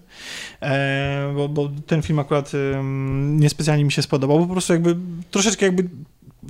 e, 0.61 1.33
bo, 1.35 1.49
bo 1.49 1.69
ten 1.87 2.01
film 2.01 2.19
akurat 2.19 2.51
niespecjalnie 3.23 3.85
mi 3.85 3.91
się 3.91 4.01
spodobał, 4.01 4.39
bo 4.39 4.45
po 4.45 4.51
prostu 4.51 4.73
jakby 4.73 4.95
troszeczkę 5.31 5.65
jakby 5.65 5.89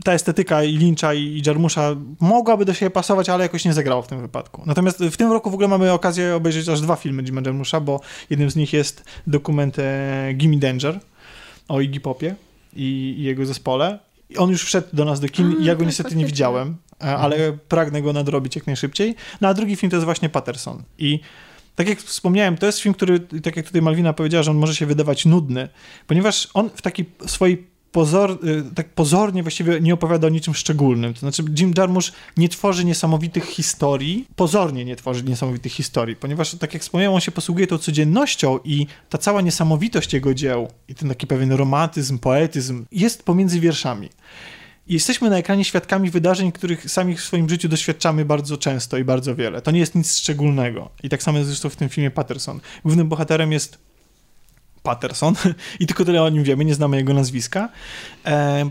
ta 0.03 0.13
estetyka 0.13 0.63
i 0.63 0.78
Lyncha 0.78 1.13
i, 1.13 1.41
Jarmusza 1.45 1.95
mogłaby 2.20 2.65
do 2.65 2.74
siebie 2.74 2.89
pasować, 2.89 3.30
ale 3.30 3.43
jakoś 3.43 3.65
nie 3.65 3.74
zagrało 3.74 4.01
w 4.01 4.07
tym 4.07 4.22
wypadku. 4.22 4.63
Natomiast 4.65 4.99
w 4.99 5.18
tym 5.18 5.32
roku 5.32 5.51
w 5.51 5.53
ogóle 5.53 5.68
mamy 5.68 5.91
okazję 5.91 6.36
obejrzeć 6.36 6.70
aż 6.70 6.82
dwa 6.82 6.95
filmy 6.95 7.24
Jima 7.24 7.41
Jarmusza, 7.45 7.80
bo 7.80 8.01
jednym 8.30 8.51
z 8.51 8.55
nich 8.55 8.74
jest 8.74 9.03
dokument 9.28 9.80
e, 9.80 10.34
Gimme 10.34 10.57
Danger 10.57 10.99
o 11.68 11.82
Iggy 11.82 11.99
Popie 11.99 12.36
i 12.76 13.15
jego 13.18 13.45
zespole. 13.45 13.99
On 14.38 14.49
już 14.49 14.63
wszedł 14.63 14.88
do 14.93 15.05
nas 15.05 15.19
do 15.19 15.30
kin 15.30 15.55
i 15.61 15.65
ja 15.65 15.73
go 15.75 15.80
tak, 15.80 15.88
niestety 15.88 16.09
nie 16.09 16.15
faktycznie. 16.15 16.25
widziałem, 16.25 16.78
e, 17.03 17.17
ale 17.17 17.57
pragnę 17.67 18.01
go 18.01 18.13
nadrobić 18.13 18.55
jak 18.55 18.67
najszybciej. 18.67 19.15
No 19.41 19.47
a 19.47 19.53
drugi 19.53 19.75
film 19.75 19.89
to 19.89 19.95
jest 19.95 20.05
właśnie 20.05 20.30
Patterson. 20.30 20.84
I 20.97 21.19
tak 21.75 21.89
jak 21.89 21.99
wspomniałem, 21.99 22.57
to 22.57 22.65
jest 22.65 22.80
film, 22.80 22.95
który, 22.95 23.19
tak 23.19 23.57
jak 23.57 23.65
tutaj 23.65 23.82
Malwina 23.82 24.13
powiedziała, 24.13 24.43
że 24.43 24.51
on 24.51 24.57
może 24.57 24.75
się 24.75 24.86
wydawać 24.86 25.25
nudny, 25.25 25.69
ponieważ 26.07 26.49
on 26.53 26.69
w 26.69 26.82
takiej 26.82 27.09
swojej 27.25 27.67
pozor, 27.91 28.31
y, 28.31 28.75
tak 28.75 28.89
pozornie 28.89 29.43
właściwie 29.43 29.81
nie 29.81 29.93
opowiada 29.93 30.27
o 30.27 30.29
niczym 30.29 30.53
szczególnym. 30.53 31.13
To 31.13 31.19
znaczy 31.19 31.43
Jim 31.59 31.73
Jarmusch 31.77 32.11
nie 32.38 32.49
tworzy 32.49 32.85
niesamowitych 32.85 33.45
historii, 33.45 34.27
pozornie 34.35 34.85
nie 34.85 34.95
tworzy 34.95 35.23
niesamowitych 35.23 35.73
historii, 35.73 36.15
ponieważ 36.15 36.55
tak 36.55 36.73
jak 36.73 36.83
wspomniałem, 36.83 37.15
on 37.15 37.21
się 37.21 37.31
posługuje 37.31 37.67
tą 37.67 37.77
codziennością 37.77 38.59
i 38.63 38.88
ta 39.09 39.17
cała 39.17 39.41
niesamowitość 39.41 40.13
jego 40.13 40.33
dzieł 40.33 40.67
i 40.88 40.95
ten 40.95 41.09
taki 41.09 41.27
pewien 41.27 41.51
romantyzm, 41.51 42.19
poetyzm 42.19 42.85
jest 42.91 43.23
pomiędzy 43.23 43.59
wierszami. 43.59 44.09
Jesteśmy 44.88 45.29
na 45.29 45.38
ekranie 45.38 45.65
świadkami 45.65 46.09
wydarzeń, 46.09 46.51
których 46.51 46.91
sami 46.91 47.15
w 47.15 47.21
swoim 47.21 47.49
życiu 47.49 47.69
doświadczamy 47.69 48.25
bardzo 48.25 48.57
często 48.57 48.97
i 48.97 49.03
bardzo 49.03 49.35
wiele. 49.35 49.61
To 49.61 49.71
nie 49.71 49.79
jest 49.79 49.95
nic 49.95 50.17
szczególnego. 50.17 50.89
I 51.03 51.09
tak 51.09 51.23
samo 51.23 51.38
jest 51.38 51.49
zresztą 51.49 51.69
w 51.69 51.75
tym 51.75 51.89
filmie 51.89 52.11
Patterson. 52.11 52.59
Głównym 52.83 53.07
bohaterem 53.07 53.51
jest 53.51 53.77
Patterson 54.88 55.33
i 55.81 55.88
tylko 55.88 56.05
tyle 56.05 56.23
o 56.23 56.29
nim 56.29 56.43
wiemy, 56.43 56.65
nie 56.65 56.75
znamy 56.75 56.97
jego 56.97 57.13
nazwiska, 57.13 57.69
e, 58.25 58.69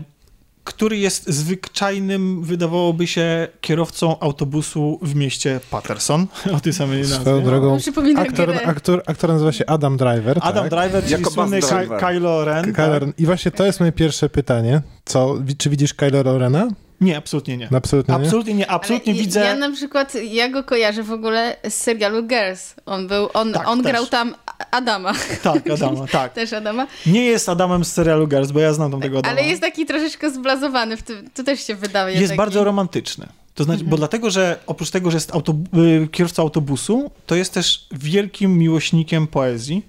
który 0.63 0.97
jest 0.97 1.29
zwyczajnym, 1.29 2.43
wydawałoby 2.43 3.07
się, 3.07 3.47
kierowcą 3.61 4.19
autobusu 4.19 4.99
w 5.01 5.15
mieście 5.15 5.59
Patterson, 5.71 6.27
o 6.57 6.59
tej 6.59 6.73
samej 6.73 7.05
Swoją 7.05 7.35
nazwie. 7.35 7.41
drogą, 7.45 7.77
aktor, 8.17 8.49
aktor, 8.65 9.03
aktor 9.07 9.29
nazywa 9.29 9.51
się 9.51 9.65
Adam 9.65 9.97
Driver. 9.97 10.37
Adam 10.41 10.69
tak? 10.69 10.79
Driver, 10.79 11.03
czyli 11.03 11.11
Jako 11.13 11.31
słynny 11.31 11.59
Ky-. 11.61 11.97
Kylo 11.99 12.45
Ren. 12.45 12.65
tak? 12.65 12.75
Kyler, 12.75 13.05
I 13.17 13.25
właśnie 13.25 13.51
to 13.51 13.65
jest 13.65 13.79
moje 13.79 13.91
pierwsze 13.91 14.29
pytanie. 14.29 14.81
Co, 15.05 15.35
czy 15.57 15.69
widzisz 15.69 15.93
Kylo 15.93 16.37
Rena? 16.37 16.67
Nie, 17.01 17.17
absolutnie 17.17 17.57
nie. 17.57 17.69
Absolutnie 17.77 18.13
nie. 18.13 18.21
Absolutnie 18.21 18.53
nie, 18.53 18.71
absolutnie 18.71 19.13
Ale 19.13 19.21
widzę... 19.21 19.39
Ja 19.39 19.55
na 19.55 19.71
przykład, 19.71 20.13
ja 20.31 20.49
go 20.49 20.63
kojarzę 20.63 21.03
w 21.03 21.11
ogóle 21.11 21.57
z 21.69 21.73
serialu 21.73 22.23
Girls. 22.23 22.75
On 22.85 23.07
był, 23.07 23.29
on, 23.33 23.53
Tak, 23.53 23.67
on 23.67 23.83
też. 23.83 23.91
grał 23.91 24.05
tam 24.05 24.35
Adama. 24.71 25.13
Tak, 25.43 25.69
Adama, 25.69 26.07
tak. 26.11 26.33
Też 26.33 26.53
Adama. 26.53 26.87
Nie 27.05 27.25
jest 27.25 27.49
Adamem 27.49 27.85
z 27.85 27.93
serialu 27.93 28.27
Girls, 28.27 28.51
bo 28.51 28.59
ja 28.59 28.73
znam 28.73 28.91
tamtego 28.91 29.19
Adama. 29.19 29.31
Ale 29.37 29.47
jest 29.47 29.61
taki 29.61 29.85
troszeczkę 29.85 30.31
zblazowany 30.31 30.97
w 30.97 31.03
tym. 31.03 31.29
To 31.33 31.43
też 31.43 31.63
się 31.67 31.75
wydaje. 31.75 32.15
jest 32.15 32.27
taki... 32.27 32.37
bardzo 32.37 32.63
romantyczny. 32.63 33.27
To 33.55 33.63
znaczy, 33.63 33.83
bo 33.83 33.97
dlatego, 33.97 34.29
że 34.29 34.59
oprócz 34.67 34.89
tego, 34.89 35.11
że 35.11 35.17
jest 35.17 35.31
autobu- 35.31 35.77
y, 36.03 36.07
kierowcą 36.07 36.43
autobusu, 36.43 37.11
to 37.25 37.35
jest 37.35 37.53
też 37.53 37.87
wielkim 37.91 38.57
miłośnikiem 38.57 39.27
poezji. 39.27 39.85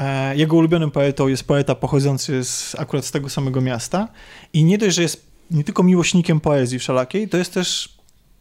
E, 0.00 0.36
Jego 0.36 0.56
ulubionym 0.56 0.90
poetą 0.90 1.28
jest 1.28 1.44
poeta 1.46 1.74
pochodzący 1.74 2.44
z, 2.44 2.74
akurat 2.78 3.04
z 3.04 3.10
tego 3.10 3.28
samego 3.28 3.60
miasta. 3.60 4.08
I 4.52 4.64
nie 4.64 4.78
dość, 4.78 4.96
że 4.96 5.02
jest 5.02 5.26
nie 5.50 5.64
tylko 5.64 5.82
miłośnikiem 5.82 6.40
poezji 6.40 6.78
wszelakiej, 6.78 7.28
to 7.28 7.36
jest 7.36 7.54
też 7.54 7.88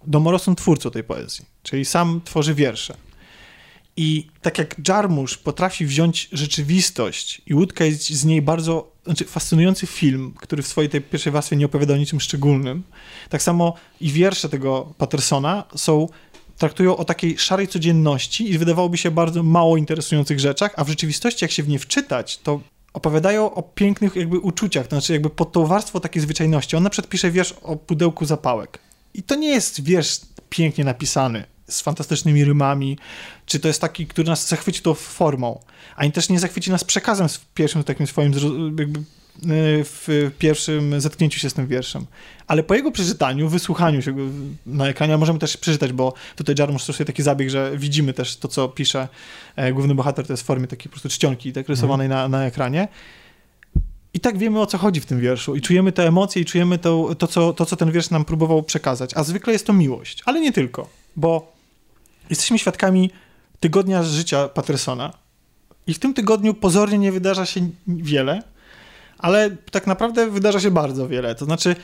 domorosłym 0.08 0.56
twórcą 0.56 0.92
tej 0.92 1.04
poezji. 1.04 1.46
Czyli 1.64 1.86
sam 1.86 2.22
tworzy 2.26 2.54
wiersze. 2.54 2.94
I 3.98 4.28
tak 4.42 4.58
jak 4.58 4.88
Jarmusch 4.88 5.38
potrafi 5.44 5.86
wziąć 5.86 6.30
rzeczywistość 6.32 7.42
i 7.46 7.54
utkać 7.54 7.94
z 7.94 8.26
niej 8.26 8.42
bardzo 8.42 8.94
znaczy 9.06 9.26
fascynujący 9.26 9.88
film, 9.88 10.34
który 10.38 10.64
w 10.64 10.68
swojej 10.68 10.90
tej 10.90 11.02
pierwszej 11.02 11.34
warstwie 11.34 11.56
nie 11.56 11.66
opowiada 11.66 11.94
o 11.94 11.98
niczym 11.98 12.20
szczególnym, 12.20 12.84
tak 13.30 13.44
samo 13.44 13.74
i 14.02 14.12
wiersze 14.12 14.50
tego 14.50 14.94
Pattersona 14.98 15.64
są 15.76 16.08
traktują 16.58 16.98
o 16.98 17.06
takiej 17.06 17.38
szarej 17.38 17.68
codzienności 17.68 18.52
i 18.52 18.58
wydawałoby 18.58 18.98
się 18.98 19.12
bardzo 19.12 19.44
mało 19.44 19.78
interesujących 19.78 20.40
rzeczach, 20.40 20.74
a 20.76 20.84
w 20.84 20.90
rzeczywistości 20.90 21.46
jak 21.46 21.52
się 21.52 21.64
w 21.64 21.68
nie 21.68 21.80
wczytać, 21.80 22.38
to 22.38 22.62
opowiadają 22.94 23.54
o 23.54 23.64
pięknych 23.64 24.16
jakby 24.16 24.40
uczuciach, 24.40 24.88
to 24.88 24.96
znaczy 24.96 25.14
jakby 25.14 25.30
pod 25.30 25.52
tą 25.52 25.66
warstwą 25.66 26.00
takiej 26.00 26.22
zwyczajności. 26.22 26.76
On 26.76 26.84
na 26.84 26.90
przykład 26.90 27.10
pisze 27.10 27.32
wiersz 27.32 27.54
o 27.62 27.76
pudełku 27.76 28.26
zapałek. 28.26 28.80
I 29.14 29.24
to 29.24 29.36
nie 29.36 29.50
jest 29.50 29.84
wiersz 29.84 30.20
pięknie 30.50 30.84
napisany, 30.84 31.44
z 31.74 31.82
fantastycznymi 31.82 32.46
rymami, 32.46 32.98
czy 33.46 33.60
to 33.60 33.68
jest 33.68 33.82
taki, 33.82 34.08
który 34.08 34.28
nas 34.28 34.48
zachwyci 34.48 34.82
tą 34.82 34.94
formą, 34.94 35.60
ani 35.96 36.12
też 36.12 36.30
nie 36.30 36.40
zachwyci 36.40 36.72
nas 36.72 36.84
przekazem 36.84 37.30
w 37.30 37.46
pierwszym 37.54 37.84
takim 37.84 38.08
swoim 38.08 38.34
jakby 38.80 39.00
y, 39.00 39.04
w 39.84 40.32
pierwszym 40.40 41.02
zetknięciu 41.02 41.40
się 41.40 41.50
z 41.50 41.54
tym 41.54 41.68
wierszem. 41.68 42.06
Ale 42.48 42.64
po 42.64 42.76
jego 42.76 42.92
przeczytaniu, 42.92 43.50
wysłuchaniu 43.50 44.02
się 44.02 44.16
na 44.66 44.88
ekranie, 44.88 45.18
możemy 45.18 45.40
też 45.40 45.58
przeczytać, 45.58 45.94
bo 45.94 46.14
tutaj 46.36 46.56
Jarmusch 46.60 46.84
stosuje 46.84 47.06
taki 47.06 47.24
zabieg, 47.24 47.50
że 47.50 47.72
widzimy 47.78 48.14
też 48.14 48.38
to, 48.38 48.48
co 48.48 48.70
pisze 48.70 49.08
e, 49.56 49.74
główny 49.74 49.96
bohater, 49.96 50.28
to 50.28 50.34
jest 50.34 50.44
w 50.44 50.46
formie 50.46 50.68
takiej 50.68 50.84
po 50.84 50.90
prostu 50.90 51.10
czcionki 51.10 51.54
tak 51.54 51.70
rysowanej 51.70 52.10
na, 52.10 52.28
na 52.28 52.46
ekranie. 52.46 52.88
i 54.14 54.20
tak 54.20 54.38
wiemy 54.38 54.60
o 54.60 54.66
co 54.66 54.78
chodzi 54.78 55.02
w 55.02 55.06
tym 55.06 55.20
wierszu 55.20 55.56
i 55.56 55.62
czujemy 55.62 55.92
te 55.92 56.08
emocje 56.08 56.42
i 56.42 56.46
czujemy 56.46 56.78
to, 56.78 57.16
to, 57.16 57.28
co, 57.28 57.54
to, 57.54 57.66
co 57.66 57.76
ten 57.76 57.92
wiersz 57.92 58.10
nam 58.10 58.26
próbował 58.26 58.64
przekazać. 58.64 59.12
A 59.16 59.24
zwykle 59.24 59.54
jest 59.54 59.68
to 59.68 59.74
miłość, 59.74 60.22
ale 60.26 60.40
nie 60.40 60.52
tylko, 60.52 60.90
bo 61.16 61.53
jesteśmy 62.30 62.60
świadkami 62.60 63.12
tygodnia 63.60 64.04
życia 64.04 64.48
Pattersona 64.48 65.14
i 65.88 65.94
w 65.94 66.00
tym 66.00 66.14
tygodniu 66.14 66.54
pozornie 66.54 66.98
nie 66.98 67.12
wydarza 67.12 67.46
się 67.46 67.70
wiele, 67.88 68.44
ale 69.18 69.58
tak 69.72 69.88
naprawdę 69.88 70.30
wydarza 70.30 70.60
się 70.60 70.72
bardzo 70.72 71.08
wiele. 71.08 71.36
To 71.36 71.46
znaczy, 71.46 71.76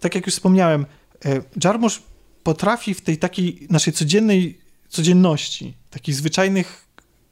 tak 0.00 0.14
jak 0.14 0.26
już 0.26 0.34
wspomniałem, 0.34 0.86
e, 1.24 1.40
Jarmusz 1.64 2.02
potrafi 2.42 2.94
w 2.94 3.00
tej 3.00 3.18
takiej 3.18 3.66
naszej 3.70 3.92
codziennej 3.92 4.60
codzienności, 4.88 5.74
takich 5.90 6.14
zwyczajnych 6.14 6.84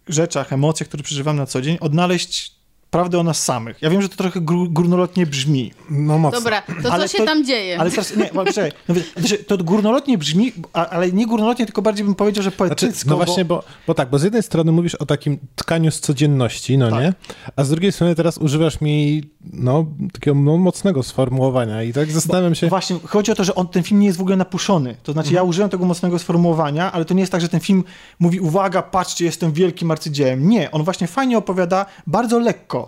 rzeczach, 0.08 0.52
emocjach, 0.52 0.88
które 0.88 1.02
przeżywamy 1.02 1.38
na 1.38 1.46
co 1.46 1.62
dzień, 1.62 1.78
odnaleźć 1.80 2.55
prawdę 2.90 3.18
o 3.18 3.22
nas 3.22 3.44
samych. 3.44 3.82
Ja 3.82 3.90
wiem, 3.90 4.02
że 4.02 4.08
to 4.08 4.16
trochę 4.16 4.40
gru, 4.40 4.70
górnolotnie 4.70 5.26
brzmi. 5.26 5.72
No 5.90 6.18
mocno. 6.18 6.40
Dobra, 6.40 6.62
to 6.82 6.92
Ale 6.92 7.08
co 7.08 7.12
się 7.12 7.18
to- 7.18 7.24
tam 7.24 7.44
dzieje? 7.44 7.80
Ale 7.80 7.90
teraz, 7.90 8.16
nie, 8.16 8.52
czekaj, 8.52 8.72
no, 8.88 8.94
wiesz, 9.16 9.38
to 9.46 9.58
górnolotnie 9.58 10.18
brzmi, 10.18 10.52
ale 10.72 11.12
nie 11.12 11.26
górnolotnie, 11.26 11.66
tylko 11.66 11.82
bardziej 11.82 12.04
bym 12.04 12.14
powiedział, 12.14 12.42
że 12.44 12.50
Znaczy, 12.50 12.58
poetycko. 12.76 13.10
no 13.10 13.16
właśnie, 13.16 13.44
bo, 13.44 13.62
bo 13.86 13.94
tak, 13.94 14.10
bo 14.10 14.18
z 14.18 14.22
jednej 14.22 14.42
strony 14.42 14.72
mówisz 14.72 14.94
o 14.94 15.06
takim 15.06 15.38
tkaniu 15.56 15.90
z 15.90 16.00
codzienności, 16.00 16.78
no 16.78 16.90
Tak. 16.90 17.00
nie? 17.00 17.12
A 17.56 17.64
z 17.64 17.70
drugiej 17.70 17.92
strony 17.92 18.14
teraz 18.14 18.38
używasz 18.38 18.80
mi, 18.80 19.22
no, 19.52 19.86
takiego 20.12 20.36
no, 20.36 20.56
mocnego 20.56 21.02
sformułowania 21.02 21.82
i 21.82 21.92
tak 21.92 22.10
zastanawiam 22.10 22.54
się... 22.54 22.68
Właśnie, 22.68 22.96
chodzi 23.04 23.32
o 23.32 23.34
to, 23.34 23.44
że 23.44 23.54
on, 23.54 23.68
ten 23.68 23.82
film 23.82 24.00
nie 24.00 24.06
jest 24.06 24.18
w 24.18 24.20
ogóle 24.20 24.36
napuszony. 24.36 24.96
To 25.02 25.12
znaczy, 25.12 25.32
ja 25.34 25.42
użyłem 25.42 25.70
tego 25.70 25.84
mocnego 25.84 26.18
sformułowania, 26.18 26.92
ale 26.92 27.04
to 27.04 27.14
nie 27.14 27.20
jest 27.20 27.32
tak, 27.32 27.40
że 27.40 27.48
ten 27.48 27.60
film 27.60 27.84
mówi, 28.18 28.40
uwaga, 28.40 28.82
patrzcie, 28.82 29.24
jestem 29.24 29.52
wielkim 29.52 29.90
arcydziełem. 29.90 30.48
Nie, 30.48 30.70
on 30.70 30.82
właśnie 30.82 31.06
fajnie 31.06 31.38
opowiada, 31.38 31.86
bardzo 32.06 32.38
lekko. 32.38 32.85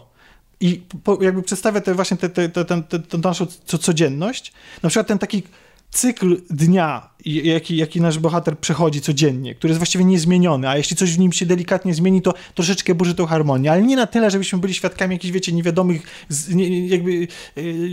I 0.60 0.82
po, 1.04 1.22
jakby 1.22 1.42
przedstawia 1.42 1.80
te 1.80 1.94
właśnie 1.94 2.16
tę 2.16 2.28
te, 2.28 2.48
te, 2.48 2.64
te, 2.64 2.82
te, 2.82 2.98
te, 2.98 3.18
naszą 3.18 3.46
co, 3.64 3.78
codzienność. 3.78 4.52
Na 4.82 4.88
przykład 4.88 5.06
ten 5.06 5.18
taki 5.18 5.42
cykl 5.90 6.40
dnia, 6.50 7.10
jaki, 7.24 7.76
jaki 7.76 8.00
nasz 8.00 8.18
bohater 8.18 8.58
przechodzi 8.58 9.00
codziennie, 9.00 9.54
który 9.54 9.70
jest 9.70 9.78
właściwie 9.78 10.04
niezmieniony, 10.04 10.68
a 10.68 10.76
jeśli 10.76 10.96
coś 10.96 11.14
w 11.14 11.18
nim 11.18 11.32
się 11.32 11.46
delikatnie 11.46 11.94
zmieni, 11.94 12.22
to 12.22 12.34
troszeczkę 12.54 12.94
burzy 12.94 13.14
tą 13.14 13.26
harmonię, 13.26 13.72
ale 13.72 13.82
nie 13.82 13.96
na 13.96 14.06
tyle, 14.06 14.30
żebyśmy 14.30 14.58
byli 14.58 14.74
świadkami 14.74 15.14
jakichś, 15.14 15.32
wiecie, 15.32 15.52
niewiadomych, 15.52 16.26
nie, 16.48 16.88
jakby 16.88 17.28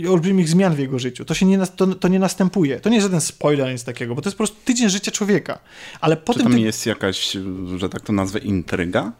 e, 0.04 0.10
olbrzymich 0.10 0.48
zmian 0.48 0.74
w 0.74 0.78
jego 0.78 0.98
życiu. 0.98 1.24
To 1.24 1.34
się 1.34 1.46
nie, 1.46 1.58
to, 1.76 1.86
to 1.86 2.08
nie 2.08 2.18
następuje. 2.18 2.80
To 2.80 2.88
nie 2.88 2.96
jest 2.96 3.06
żaden 3.06 3.20
spoiler, 3.20 3.72
nic 3.72 3.84
takiego, 3.84 4.14
bo 4.14 4.22
to 4.22 4.28
jest 4.28 4.36
po 4.36 4.44
prostu 4.44 4.56
tydzień 4.64 4.90
życia 4.90 5.10
człowieka. 5.10 5.58
Ale 6.00 6.16
Czy 6.16 6.22
potem 6.22 6.42
tam 6.42 6.58
jest 6.58 6.86
jakaś, 6.86 7.36
że 7.76 7.88
tak 7.88 8.02
to 8.02 8.12
nazwę, 8.12 8.38
intryga? 8.38 9.12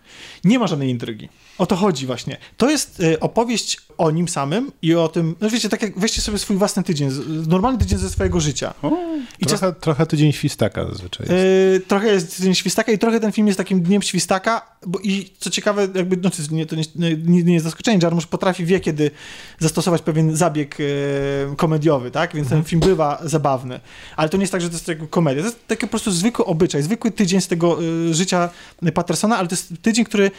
nie 0.44 0.59
ma 0.59 0.66
żadnej 0.66 0.90
intrygi. 0.90 1.28
O 1.59 1.67
to 1.67 1.77
chodzi 1.77 2.07
właśnie. 2.07 2.37
To 2.57 2.71
jest 2.71 3.01
e, 3.01 3.21
opowieść 3.21 3.79
o 3.99 4.11
nim 4.11 4.29
samym 4.29 4.73
i 4.83 4.95
o 4.95 5.09
tym, 5.09 5.35
no 5.41 5.51
wiecie, 5.51 5.69
tak 5.69 5.83
jak 5.83 5.99
weźcie 5.99 6.21
sobie 6.21 6.39
swój 6.39 6.57
własny 6.57 6.83
tydzień, 6.83 7.11
normalny 7.49 7.79
tydzień 7.79 7.99
ze 7.99 8.11
swojego 8.11 8.41
życia. 8.41 8.75
O, 8.83 8.93
I 9.41 9.47
czas, 9.47 9.61
Trochę, 9.61 9.81
trochę 9.81 10.07
tydzień 10.07 10.33
świstaka 10.33 10.85
zazwyczaj 10.85 11.27
jest. 11.27 11.33
e, 11.77 11.81
trochę 11.89 12.09
jest 12.09 12.37
tydzień 12.37 12.55
świstaka 12.55 12.93
i 12.93 12.99
trochę 12.99 13.21
ten 13.21 13.33
film 13.33 13.47
jest 13.47 13.57
takim 13.57 13.83
dniem 13.83 14.03
świstaka, 14.03 14.77
bo 14.87 14.99
i 14.99 15.31
co 15.39 15.51
ciekawe, 15.51 15.89
jakby, 15.95 16.17
no, 16.17 16.31
to 16.31 16.37
nie, 16.51 16.67
to 16.67 16.77
nie, 16.77 16.85
nie, 17.17 17.43
nie 17.43 17.55
jest 17.55 17.65
zaskoczenie, 17.65 17.99
Jarmusz 18.03 18.27
potrafi, 18.27 18.65
wie 18.65 18.81
kiedy 18.81 19.11
zastosować 19.59 20.03
pewien 20.03 20.37
zabieg 20.37 20.77
e, 20.81 21.57
komediowy, 21.57 22.11
tak? 22.11 22.35
Więc 22.35 22.49
ten 22.49 22.65
film 22.65 22.81
bywa 22.81 23.21
zabawny. 23.25 23.81
Ale 24.17 24.29
to 24.29 24.37
nie 24.37 24.43
jest 24.43 24.53
tak, 24.53 24.61
że 24.61 24.69
to 24.69 24.75
jest 24.75 24.89
jako 24.89 25.07
komedia. 25.07 25.43
To 25.43 25.49
jest 25.49 25.67
taki 25.67 25.81
po 25.81 25.89
prostu 25.91 26.11
zwykły 26.11 26.45
obyczaj, 26.45 26.83
zwykły 26.83 27.11
tydzień 27.11 27.41
z 27.41 27.49
tego 27.49 27.79
e, 28.11 28.15
życia 28.15 28.51
Pattersona, 28.95 29.39
ale 29.39 29.49
to 29.49 29.55
jest 29.55 29.73
tydzień, 29.83 30.05
który 30.05 30.31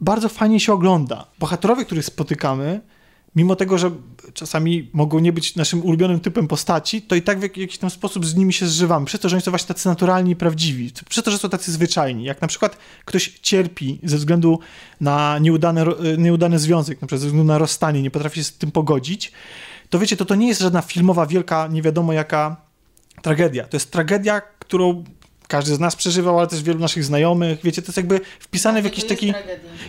bardzo 0.00 0.28
fajnie 0.28 0.60
się 0.60 0.72
ogląda. 0.72 1.26
Bohaterowie, 1.38 1.84
których 1.84 2.04
spotykamy, 2.04 2.80
mimo 3.36 3.56
tego, 3.56 3.78
że 3.78 3.90
czasami 4.34 4.90
mogą 4.92 5.18
nie 5.18 5.32
być 5.32 5.56
naszym 5.56 5.82
ulubionym 5.84 6.20
typem 6.20 6.48
postaci, 6.48 7.02
to 7.02 7.14
i 7.14 7.22
tak 7.22 7.38
w 7.38 7.42
jak- 7.42 7.56
jakiś 7.56 7.78
tam 7.78 7.90
sposób 7.90 8.26
z 8.26 8.34
nimi 8.36 8.52
się 8.52 8.66
zżywamy. 8.66 9.06
Przez 9.06 9.20
to, 9.20 9.28
że 9.28 9.36
oni 9.36 9.42
są 9.42 9.50
właśnie 9.50 9.68
tacy 9.68 9.88
naturalni 9.88 10.30
i 10.30 10.36
prawdziwi. 10.36 10.92
Przez 11.08 11.24
to, 11.24 11.30
że 11.30 11.38
są 11.38 11.48
tacy 11.48 11.72
zwyczajni. 11.72 12.24
Jak 12.24 12.40
na 12.42 12.48
przykład 12.48 12.78
ktoś 13.04 13.38
cierpi 13.42 14.00
ze 14.02 14.16
względu 14.16 14.58
na 15.00 15.38
nieudany, 15.38 15.84
nieudany 16.18 16.58
związek, 16.58 17.00
na 17.02 17.06
przykład 17.06 17.20
ze 17.20 17.26
względu 17.26 17.52
na 17.52 17.58
rozstanie, 17.58 18.02
nie 18.02 18.10
potrafi 18.10 18.36
się 18.36 18.44
z 18.44 18.58
tym 18.58 18.70
pogodzić, 18.70 19.32
to 19.90 19.98
wiecie, 19.98 20.16
to 20.16 20.24
to 20.24 20.34
nie 20.34 20.48
jest 20.48 20.60
żadna 20.60 20.82
filmowa, 20.82 21.26
wielka, 21.26 21.66
nie 21.66 21.82
wiadomo 21.82 22.12
jaka 22.12 22.56
tragedia. 23.22 23.64
To 23.64 23.76
jest 23.76 23.90
tragedia, 23.90 24.40
którą 24.40 25.04
każdy 25.50 25.74
z 25.74 25.80
nas 25.80 25.96
przeżywał, 25.96 26.38
ale 26.38 26.48
też 26.48 26.62
wielu 26.62 26.78
naszych 26.78 27.04
znajomych. 27.04 27.58
Wiecie, 27.64 27.82
to 27.82 27.88
jest 27.88 27.96
jakby 27.96 28.20
wpisane 28.40 28.82
w 28.82 28.84
jakiś 28.84 29.04
taki... 29.04 29.34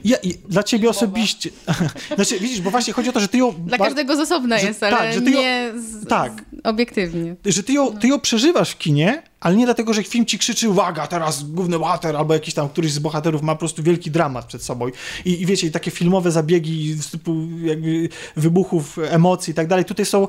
Ja, 0.03 0.17
i 0.17 0.33
dla 0.33 0.63
ciebie 0.63 0.89
osobiście. 0.89 1.49
znaczy, 2.15 2.39
widzisz, 2.39 2.61
bo 2.61 2.71
właśnie 2.71 2.93
chodzi 2.93 3.09
o 3.09 3.13
to, 3.13 3.19
że 3.19 3.27
ty 3.27 3.37
ją. 3.37 3.51
Dla 3.51 3.77
każdego 3.77 4.15
z 4.15 4.19
osobna 4.19 4.57
że- 4.57 4.67
jest, 4.67 4.83
ale 4.83 4.97
tak, 4.97 5.13
że 5.13 5.21
ty 5.21 5.31
ją- 5.31 5.39
nie 5.39 5.71
z, 5.75 6.07
tak. 6.07 6.31
z, 6.33 6.67
obiektywnie. 6.67 7.35
Że 7.45 7.63
ty 7.63 7.73
ją, 7.73 7.97
ty 7.97 8.07
ją 8.07 8.19
przeżywasz 8.19 8.71
w 8.71 8.77
kinie, 8.77 9.23
ale 9.39 9.55
nie 9.55 9.65
dlatego, 9.65 9.93
że 9.93 10.03
film 10.03 10.25
ci 10.25 10.39
krzyczy, 10.39 10.69
uwaga, 10.69 11.07
teraz 11.07 11.43
główny 11.43 11.79
bohater, 11.79 12.15
albo 12.15 12.33
jakiś 12.33 12.53
tam 12.53 12.69
któryś 12.69 12.91
z 12.91 12.99
bohaterów 12.99 13.41
ma 13.41 13.55
po 13.55 13.59
prostu 13.59 13.83
wielki 13.83 14.11
dramat 14.11 14.45
przed 14.45 14.63
sobą. 14.63 14.87
I, 15.25 15.41
i 15.41 15.45
wiecie, 15.45 15.67
i 15.67 15.71
takie 15.71 15.91
filmowe 15.91 16.31
zabiegi 16.31 16.93
z 16.93 17.11
typu 17.11 17.35
jakby 17.63 18.09
wybuchów, 18.35 18.99
emocji 19.09 19.51
i 19.51 19.53
tak 19.53 19.67
dalej, 19.67 19.85
tutaj 19.85 20.05
są 20.05 20.27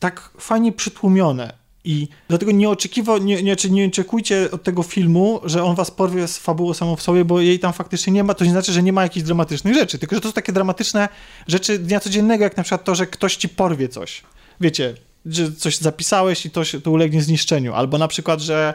tak 0.00 0.30
fajnie 0.38 0.72
przytłumione. 0.72 1.63
I 1.84 2.08
dlatego 2.28 2.52
nie 2.52 2.70
oczekiwał, 2.70 3.18
nie, 3.18 3.42
nie, 3.42 3.56
czy 3.56 3.70
nie 3.70 3.86
oczekujcie 3.86 4.50
od 4.50 4.62
tego 4.62 4.82
filmu, 4.82 5.40
że 5.44 5.64
on 5.64 5.76
was 5.76 5.90
porwie 5.90 6.28
z 6.28 6.38
fabułą 6.38 6.74
samą 6.74 6.96
w 6.96 7.02
sobie, 7.02 7.24
bo 7.24 7.40
jej 7.40 7.58
tam 7.58 7.72
faktycznie 7.72 8.12
nie 8.12 8.24
ma. 8.24 8.34
To 8.34 8.44
nie 8.44 8.50
znaczy, 8.50 8.72
że 8.72 8.82
nie 8.82 8.92
ma 8.92 9.02
jakichś 9.02 9.26
dramatycznych 9.26 9.74
rzeczy, 9.74 9.98
tylko 9.98 10.14
że 10.14 10.20
to 10.20 10.28
są 10.28 10.32
takie 10.32 10.52
dramatyczne 10.52 11.08
rzeczy 11.48 11.78
dnia 11.78 12.00
codziennego, 12.00 12.44
jak 12.44 12.56
na 12.56 12.62
przykład 12.62 12.84
to, 12.84 12.94
że 12.94 13.06
ktoś 13.06 13.36
ci 13.36 13.48
porwie 13.48 13.88
coś. 13.88 14.22
Wiecie, 14.60 14.94
że 15.26 15.52
coś 15.52 15.78
zapisałeś 15.78 16.46
i 16.46 16.50
to, 16.50 16.64
się, 16.64 16.80
to 16.80 16.90
ulegnie 16.90 17.22
zniszczeniu. 17.22 17.74
Albo 17.74 17.98
na 17.98 18.08
przykład, 18.08 18.40
że 18.40 18.74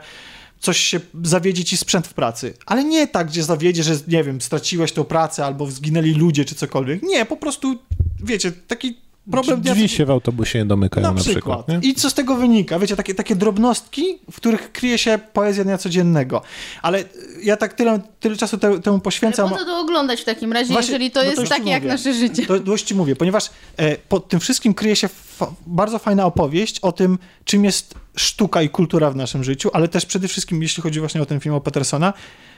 coś 0.59 0.77
się 0.77 0.99
zawiedzie 1.23 1.63
ci 1.63 1.77
sprzęt 1.77 2.07
w 2.07 2.13
pracy. 2.13 2.53
Ale 2.65 2.83
nie 2.83 3.07
tak, 3.07 3.27
gdzie 3.27 3.43
zawiedzie, 3.43 3.83
że 3.83 3.97
nie 4.07 4.23
wiem, 4.23 4.41
straciłeś 4.41 4.91
tą 4.91 5.03
pracę 5.03 5.45
albo 5.45 5.71
zginęli 5.71 6.13
ludzie 6.13 6.45
czy 6.45 6.55
cokolwiek. 6.55 7.03
Nie, 7.03 7.25
po 7.25 7.37
prostu, 7.37 7.75
wiecie, 8.23 8.51
taki 8.51 8.97
problem 9.31 9.61
dnia 9.61 9.73
Drzwi 9.73 9.89
się 9.89 10.05
w 10.05 10.09
autobusie 10.11 10.59
nie 10.59 10.65
domykają 10.65 11.07
na 11.07 11.13
na, 11.13 11.21
przykład. 11.21 11.67
nie? 11.67 11.79
I 11.83 11.93
co 11.95 12.09
z 12.09 12.13
tego 12.13 12.35
wynika? 12.35 12.79
Wiecie, 12.79 12.95
takie, 12.95 13.15
takie 13.15 13.35
drobnostki, 13.35 14.05
w 14.31 14.35
których 14.35 14.71
kryje 14.71 14.97
się 14.97 15.19
poezja 15.33 15.63
dnia 15.63 15.77
codziennego. 15.77 16.41
Ale 16.81 17.03
ja 17.43 17.57
tak 17.57 17.73
tyle, 17.73 17.99
tyle 18.19 18.35
czasu 18.37 18.57
te, 18.57 18.79
temu 18.79 18.95
Ale 18.95 19.01
poświęcam. 19.01 19.49
po 19.49 19.57
co 19.57 19.65
to 19.65 19.79
oglądać 19.79 20.21
w 20.21 20.25
takim 20.25 20.53
razie, 20.53 20.73
Właśnie, 20.73 20.91
jeżeli 20.91 21.11
to 21.11 21.23
no 21.23 21.29
jest 21.31 21.49
takie 21.49 21.69
jak 21.69 21.83
nasze 21.83 22.13
życie? 22.13 22.45
To 22.45 22.59
dość 22.59 22.85
ci 22.85 22.95
mówię, 22.95 23.15
ponieważ 23.15 23.49
e, 23.77 23.95
pod 23.97 24.27
tym 24.29 24.39
wszystkim 24.39 24.73
kryje 24.73 24.95
się 24.95 25.07
fa- 25.07 25.51
bardzo 25.67 25.99
fajna 25.99 26.25
opowieść 26.25 26.79
o 26.79 26.91
tym, 26.91 27.17
czym 27.45 27.65
jest 27.65 27.95
sztuka 28.15 28.61
i 28.61 28.69
kultura 28.69 29.11
w 29.11 29.15
naszym 29.15 29.43
życiu, 29.43 29.69
ale 29.73 29.87
też 29.87 30.05
przede 30.05 30.27
wszystkim, 30.27 30.61
jeśli 30.61 30.83
chodzi 30.83 30.99
właśnie 30.99 31.21
o 31.21 31.25
ten 31.25 31.39
film 31.39 31.55
o 31.55 31.61
Petersona, 31.61 32.11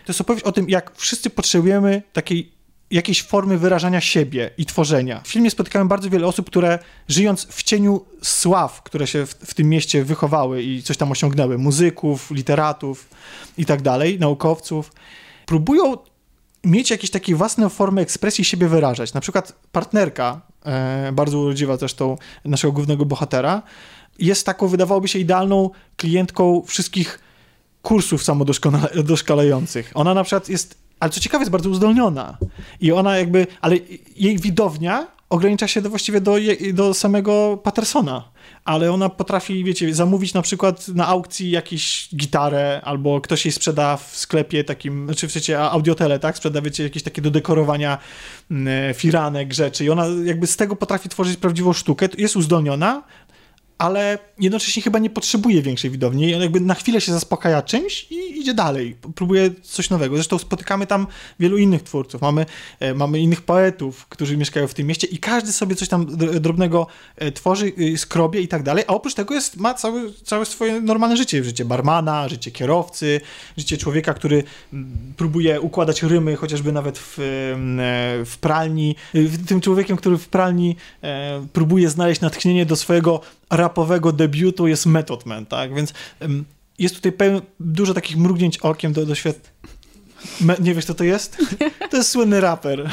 to 0.05 0.11
jest 0.11 0.21
opowieść 0.21 0.45
o 0.45 0.51
tym, 0.51 0.69
jak 0.69 0.91
wszyscy 0.97 1.29
potrzebujemy 1.29 2.01
takiej 2.13 2.51
jakiejś 2.91 3.23
formy 3.23 3.57
wyrażania 3.57 4.01
siebie 4.01 4.49
i 4.57 4.65
tworzenia. 4.65 5.21
W 5.23 5.27
filmie 5.27 5.51
spotykałem 5.51 5.87
bardzo 5.87 6.09
wiele 6.09 6.27
osób, 6.27 6.47
które 6.47 6.79
żyjąc 7.07 7.47
w 7.49 7.63
cieniu 7.63 8.05
sław, 8.21 8.83
które 8.83 9.07
się 9.07 9.25
w, 9.25 9.29
w 9.29 9.53
tym 9.53 9.69
mieście 9.69 10.03
wychowały 10.03 10.63
i 10.63 10.83
coś 10.83 10.97
tam 10.97 11.11
osiągnęły, 11.11 11.57
muzyków, 11.57 12.31
literatów 12.31 13.09
i 13.57 13.65
tak 13.65 13.81
dalej, 13.81 14.19
naukowców, 14.19 14.91
próbują 15.45 15.97
mieć 16.63 16.91
jakieś 16.91 17.09
takie 17.09 17.35
własne 17.35 17.69
formy 17.69 18.01
ekspresji 18.01 18.43
siebie 18.43 18.67
wyrażać. 18.67 19.13
Na 19.13 19.21
przykład 19.21 19.53
partnerka, 19.71 20.41
e, 20.65 21.11
bardzo 21.11 21.39
urodziwa 21.39 21.77
zresztą 21.77 22.17
naszego 22.45 22.71
głównego 22.71 23.05
bohatera, 23.05 23.61
jest 24.19 24.45
taką, 24.45 24.67
wydawałoby 24.67 25.07
się, 25.07 25.19
idealną 25.19 25.69
klientką 25.97 26.63
wszystkich 26.67 27.19
kursów 27.81 28.23
samodoszkalających. 28.23 29.91
Ona 29.93 30.13
na 30.13 30.23
przykład 30.23 30.49
jest, 30.49 30.77
ale 31.01 31.11
co 31.11 31.19
ciekawe, 31.19 31.41
jest 31.41 31.51
bardzo 31.51 31.69
uzdolniona. 31.69 32.37
I 32.81 32.91
ona 32.91 33.17
jakby, 33.17 33.47
ale 33.61 33.75
jej 34.15 34.39
widownia 34.39 35.07
ogranicza 35.29 35.67
się 35.67 35.81
do, 35.81 35.89
właściwie 35.89 36.21
do, 36.21 36.35
do 36.73 36.93
samego 36.93 37.59
Pattersona. 37.63 38.31
Ale 38.65 38.91
ona 38.91 39.09
potrafi, 39.09 39.63
wiecie, 39.63 39.95
zamówić 39.95 40.33
na 40.33 40.41
przykład 40.41 40.87
na 40.87 41.07
aukcji 41.07 41.51
jakąś 41.51 42.09
gitarę, 42.15 42.81
albo 42.83 43.21
ktoś 43.21 43.45
jej 43.45 43.51
sprzeda 43.51 43.97
w 43.97 44.17
sklepie 44.17 44.63
takim, 44.63 45.05
znaczy 45.05 45.27
w 45.27 45.31
sensie 45.31 45.59
audiotele, 45.59 46.19
tak? 46.19 46.37
Sprzeda, 46.37 46.61
wiecie, 46.61 46.83
jakieś 46.83 47.03
takie 47.03 47.21
do 47.21 47.31
dekorowania 47.31 47.97
mm, 48.51 48.93
firanek, 48.93 49.53
rzeczy. 49.53 49.85
I 49.85 49.89
ona 49.89 50.05
jakby 50.25 50.47
z 50.47 50.57
tego 50.57 50.75
potrafi 50.75 51.09
tworzyć 51.09 51.37
prawdziwą 51.37 51.73
sztukę. 51.73 52.07
Jest 52.17 52.35
uzdolniona, 52.35 53.03
ale 53.81 54.17
jednocześnie 54.39 54.81
chyba 54.81 54.99
nie 54.99 55.09
potrzebuje 55.09 55.61
większej 55.61 55.91
widowni. 55.91 56.35
On 56.35 56.41
jakby 56.41 56.59
na 56.59 56.73
chwilę 56.73 57.01
się 57.01 57.11
zaspokaja 57.11 57.61
czymś 57.61 58.07
i 58.11 58.39
idzie 58.39 58.53
dalej, 58.53 58.95
próbuje 59.15 59.49
coś 59.61 59.89
nowego. 59.89 60.15
Zresztą 60.15 60.37
spotykamy 60.37 60.87
tam 60.87 61.07
wielu 61.39 61.57
innych 61.57 61.83
twórców. 61.83 62.21
Mamy, 62.21 62.45
e, 62.79 62.93
mamy 62.93 63.19
innych 63.19 63.41
poetów, 63.41 64.07
którzy 64.07 64.37
mieszkają 64.37 64.67
w 64.67 64.73
tym 64.73 64.87
mieście 64.87 65.07
i 65.07 65.17
każdy 65.17 65.51
sobie 65.51 65.75
coś 65.75 65.87
tam 65.87 66.05
drobnego 66.39 66.87
e, 67.15 67.31
tworzy, 67.31 67.71
e, 67.93 67.97
skrobie 67.97 68.41
i 68.41 68.47
tak 68.47 68.63
dalej, 68.63 68.83
a 68.87 68.93
oprócz 68.93 69.13
tego 69.13 69.33
jest, 69.33 69.57
ma 69.57 69.73
całe, 69.73 70.01
całe 70.23 70.45
swoje 70.45 70.81
normalne 70.81 71.17
życie. 71.17 71.43
Życie 71.43 71.65
barmana, 71.65 72.29
życie 72.29 72.51
kierowcy, 72.51 73.21
życie 73.57 73.77
człowieka, 73.77 74.13
który 74.13 74.43
próbuje 75.17 75.61
układać 75.61 76.03
rymy, 76.03 76.35
chociażby 76.35 76.71
nawet 76.71 76.97
w, 76.97 77.15
w 78.25 78.37
pralni. 78.41 78.95
Tym 79.47 79.61
człowiekiem, 79.61 79.97
który 79.97 80.17
w 80.17 80.27
pralni 80.27 80.75
próbuje 81.53 81.89
znaleźć 81.89 82.21
natchnienie 82.21 82.65
do 82.65 82.75
swojego 82.75 83.21
rapowego 83.71 84.11
debiutu 84.11 84.67
jest 84.67 84.85
Method 84.85 85.25
Man, 85.25 85.45
tak? 85.45 85.75
Więc 85.75 85.93
jest 86.79 86.95
tutaj 86.95 87.11
pełno, 87.11 87.41
dużo 87.59 87.93
takich 87.93 88.17
mrugnięć 88.17 88.57
okiem 88.57 88.93
do, 88.93 89.05
do 89.05 89.15
świat. 89.15 89.51
Me, 90.41 90.55
nie 90.59 90.73
wiesz, 90.75 90.85
co 90.85 90.93
to 90.93 91.03
jest? 91.03 91.37
To 91.91 91.97
jest 91.97 92.09
słynny 92.09 92.41
raper. 92.41 92.89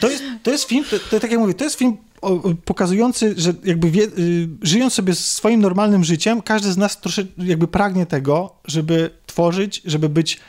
To 0.00 0.10
jest, 0.10 0.22
to 0.42 0.50
jest 0.50 0.64
film, 0.64 0.84
to, 0.90 0.98
to, 1.10 1.20
tak 1.20 1.30
jak 1.30 1.40
mówię, 1.40 1.54
to 1.54 1.64
jest 1.64 1.78
film 1.78 1.96
o, 2.22 2.54
pokazujący, 2.64 3.34
że 3.36 3.54
jakby 3.64 3.90
wie, 3.90 4.02
y, 4.02 4.48
żyjąc 4.62 4.94
sobie 4.94 5.14
swoim 5.14 5.60
normalnym 5.60 6.04
życiem, 6.04 6.42
każdy 6.42 6.72
z 6.72 6.76
nas 6.76 7.00
troszeczkę 7.00 7.32
jakby 7.44 7.68
pragnie 7.68 8.06
tego, 8.06 8.54
żeby 8.64 9.10
tworzyć, 9.26 9.82
żeby 9.84 10.08
być 10.08 10.40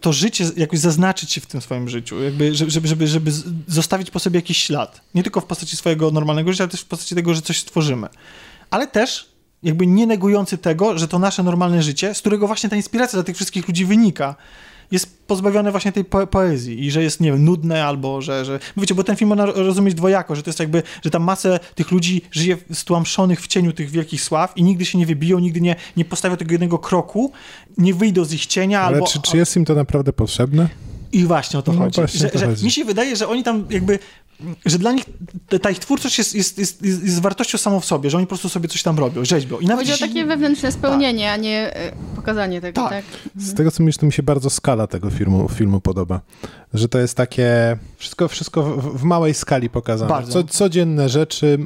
to 0.00 0.12
życie 0.12 0.44
jakoś 0.56 0.78
zaznaczyć 0.78 1.32
się 1.32 1.40
w 1.40 1.46
tym 1.46 1.60
swoim 1.60 1.88
życiu, 1.88 2.22
jakby, 2.22 2.54
żeby, 2.54 2.88
żeby, 2.88 3.06
żeby 3.06 3.32
zostawić 3.66 4.10
po 4.10 4.18
sobie 4.18 4.38
jakiś 4.38 4.58
ślad. 4.58 5.00
Nie 5.14 5.22
tylko 5.22 5.40
w 5.40 5.44
postaci 5.44 5.76
swojego 5.76 6.10
normalnego 6.10 6.52
życia, 6.52 6.64
ale 6.64 6.70
też 6.70 6.80
w 6.80 6.86
postaci 6.86 7.14
tego, 7.14 7.34
że 7.34 7.42
coś 7.42 7.58
stworzymy 7.58 8.08
ale 8.70 8.86
też 8.86 9.36
jakby 9.62 9.86
nie 9.86 10.06
negujący 10.06 10.58
tego, 10.58 10.98
że 10.98 11.08
to 11.08 11.18
nasze 11.18 11.42
normalne 11.42 11.82
życie, 11.82 12.14
z 12.14 12.20
którego 12.20 12.46
właśnie 12.46 12.70
ta 12.70 12.76
inspiracja 12.76 13.16
dla 13.16 13.24
tych 13.24 13.36
wszystkich 13.36 13.68
ludzi 13.68 13.84
wynika, 13.84 14.34
jest 14.90 15.26
pozbawione 15.26 15.70
właśnie 15.70 15.92
tej 15.92 16.04
po 16.04 16.26
poezji 16.26 16.86
i 16.86 16.90
że 16.90 17.02
jest, 17.02 17.20
nie 17.20 17.32
wiem, 17.32 17.44
nudne 17.44 17.84
albo, 17.84 18.22
że, 18.22 18.44
że... 18.44 18.60
Wiecie, 18.76 18.94
bo 18.94 19.04
ten 19.04 19.16
film 19.16 19.28
można 19.28 19.46
rozumieć 19.46 19.94
dwojako, 19.94 20.36
że 20.36 20.42
to 20.42 20.50
jest 20.50 20.60
jakby, 20.60 20.82
że 21.04 21.10
tam 21.10 21.22
masę 21.22 21.60
tych 21.74 21.90
ludzi 21.90 22.22
żyje 22.30 22.56
stłamszonych 22.72 23.40
w 23.40 23.46
cieniu 23.46 23.72
tych 23.72 23.90
wielkich 23.90 24.22
sław 24.22 24.52
i 24.56 24.62
nigdy 24.62 24.84
się 24.84 24.98
nie 24.98 25.06
wybiją, 25.06 25.38
nigdy 25.38 25.60
nie, 25.60 25.76
nie 25.96 26.04
postawią 26.04 26.36
tego 26.36 26.52
jednego 26.52 26.78
kroku, 26.78 27.32
nie 27.78 27.94
wyjdą 27.94 28.24
z 28.24 28.32
ich 28.32 28.46
cienia 28.46 28.80
Ale 28.80 28.94
albo... 28.94 29.06
czy, 29.06 29.20
czy 29.22 29.36
jest 29.36 29.56
im 29.56 29.64
to 29.64 29.74
naprawdę 29.74 30.12
potrzebne? 30.12 30.68
I 31.12 31.24
właśnie 31.24 31.58
o 31.58 31.62
to 31.62 31.72
no 31.72 31.78
chodzi. 31.78 32.18
Że, 32.18 32.30
to 32.30 32.38
że 32.38 32.46
chodzi. 32.46 32.64
Mi 32.64 32.70
się 32.70 32.84
wydaje, 32.84 33.16
że 33.16 33.28
oni 33.28 33.42
tam 33.42 33.66
jakby 33.70 33.98
że 34.66 34.78
dla 34.78 34.92
nich 34.92 35.04
ta 35.62 35.70
ich 35.70 35.78
twórczość 35.78 36.18
jest, 36.18 36.34
jest, 36.34 36.58
jest, 36.58 36.82
jest, 36.82 37.20
wartością 37.20 37.58
samą 37.58 37.80
w 37.80 37.84
sobie, 37.84 38.10
że 38.10 38.16
oni 38.16 38.26
po 38.26 38.28
prostu 38.28 38.48
sobie 38.48 38.68
coś 38.68 38.82
tam 38.82 38.98
robią, 38.98 39.24
rzeźbią. 39.24 39.58
I 39.58 39.66
nawet 39.66 39.88
Chodzi 39.88 40.04
o 40.04 40.06
takie 40.06 40.24
wewnętrzne 40.24 40.72
spełnienie, 40.72 41.24
tak. 41.24 41.34
a 41.34 41.36
nie 41.36 41.76
e, 41.76 41.92
pokazanie 42.16 42.60
tego, 42.60 42.82
tak? 42.82 42.90
tak? 42.90 43.04
Z 43.36 43.54
tego, 43.54 43.70
co 43.70 43.82
mówisz, 43.82 43.96
to 43.96 44.06
mi 44.06 44.12
się 44.12 44.22
bardzo 44.22 44.50
skala 44.50 44.86
tego 44.86 45.10
filmu, 45.10 45.48
filmu 45.48 45.80
podoba. 45.80 46.20
Że 46.74 46.88
to 46.88 46.98
jest 46.98 47.16
takie 47.16 47.76
wszystko, 47.96 48.28
wszystko 48.28 48.62
w, 48.62 48.98
w 48.98 49.02
małej 49.02 49.34
skali 49.34 49.70
pokazane. 49.70 50.08
Bardzo. 50.08 50.32
Co, 50.32 50.48
codzienne 50.48 51.08
rzeczy, 51.08 51.58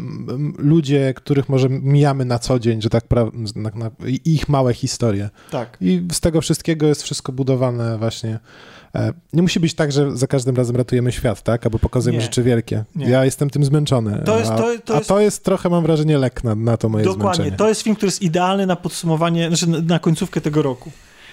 ludzie, 0.58 1.14
których 1.14 1.48
może 1.48 1.68
mijamy 1.68 2.24
na 2.24 2.38
co 2.38 2.58
dzień, 2.58 2.82
że 2.82 2.90
tak 2.90 3.04
pra- 3.08 3.56
na, 3.56 3.70
na, 3.74 3.90
ich 4.24 4.48
małe 4.48 4.74
historie. 4.74 5.30
Tak. 5.50 5.76
I 5.80 6.02
z 6.12 6.20
tego 6.20 6.40
wszystkiego 6.40 6.86
jest 6.86 7.02
wszystko 7.02 7.32
budowane 7.32 7.98
właśnie 7.98 8.38
E, 8.94 9.12
nie 9.32 9.42
musi 9.42 9.60
być 9.60 9.74
tak, 9.74 9.92
że 9.92 10.16
za 10.16 10.26
każdym 10.26 10.56
razem 10.56 10.76
ratujemy 10.76 11.12
świat, 11.12 11.42
tak? 11.42 11.66
Albo 11.66 11.78
pokazujemy 11.78 12.18
nie. 12.18 12.24
rzeczy 12.24 12.42
wielkie. 12.60 12.84
Nie. 12.96 13.10
Ja 13.10 13.24
jestem 13.24 13.50
tym 13.50 13.64
zmęczony. 13.64 14.22
To 14.24 14.38
jest, 14.38 14.50
to, 14.50 14.56
to 14.56 14.66
a, 14.66 14.70
jest... 14.72 14.90
a 14.90 15.14
to 15.14 15.20
jest 15.20 15.44
trochę, 15.44 15.68
mam 15.68 15.82
wrażenie, 15.82 16.18
lek 16.18 16.44
na, 16.44 16.54
na 16.54 16.76
to 16.76 16.88
moje 16.88 17.04
Dokładnie. 17.04 17.24
zmęczenie. 17.24 17.50
Dokładnie. 17.50 17.58
To 17.58 17.68
jest 17.68 17.82
film, 17.82 17.96
który 17.96 18.06
jest 18.08 18.22
idealny 18.22 18.66
na 18.66 18.76
podsumowanie, 18.76 19.48
znaczy 19.48 19.68
na, 19.68 19.80
na 19.80 19.98
końcówkę 19.98 20.40
tego 20.40 20.62
roku. 20.62 20.90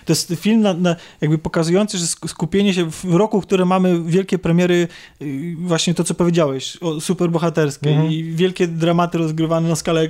To 0.07 0.11
jest 0.11 0.33
film 0.35 0.61
na, 0.61 0.73
na 0.73 0.95
jakby 1.21 1.37
pokazujący, 1.37 1.97
że 1.97 2.07
skupienie 2.07 2.73
się 2.73 2.91
w 2.91 3.03
roku, 3.05 3.41
w 3.41 3.45
którym 3.45 3.67
mamy 3.67 4.03
wielkie 4.03 4.39
premiery, 4.39 4.87
y, 5.21 5.55
właśnie 5.59 5.93
to, 5.93 6.03
co 6.03 6.13
powiedziałeś, 6.13 6.77
o 6.81 7.01
superbohaterskie 7.01 7.89
mhm. 7.89 8.11
i 8.11 8.23
wielkie 8.23 8.67
dramaty 8.67 9.17
rozgrywane 9.17 9.69
na 9.69 9.75
skalę 9.75 10.09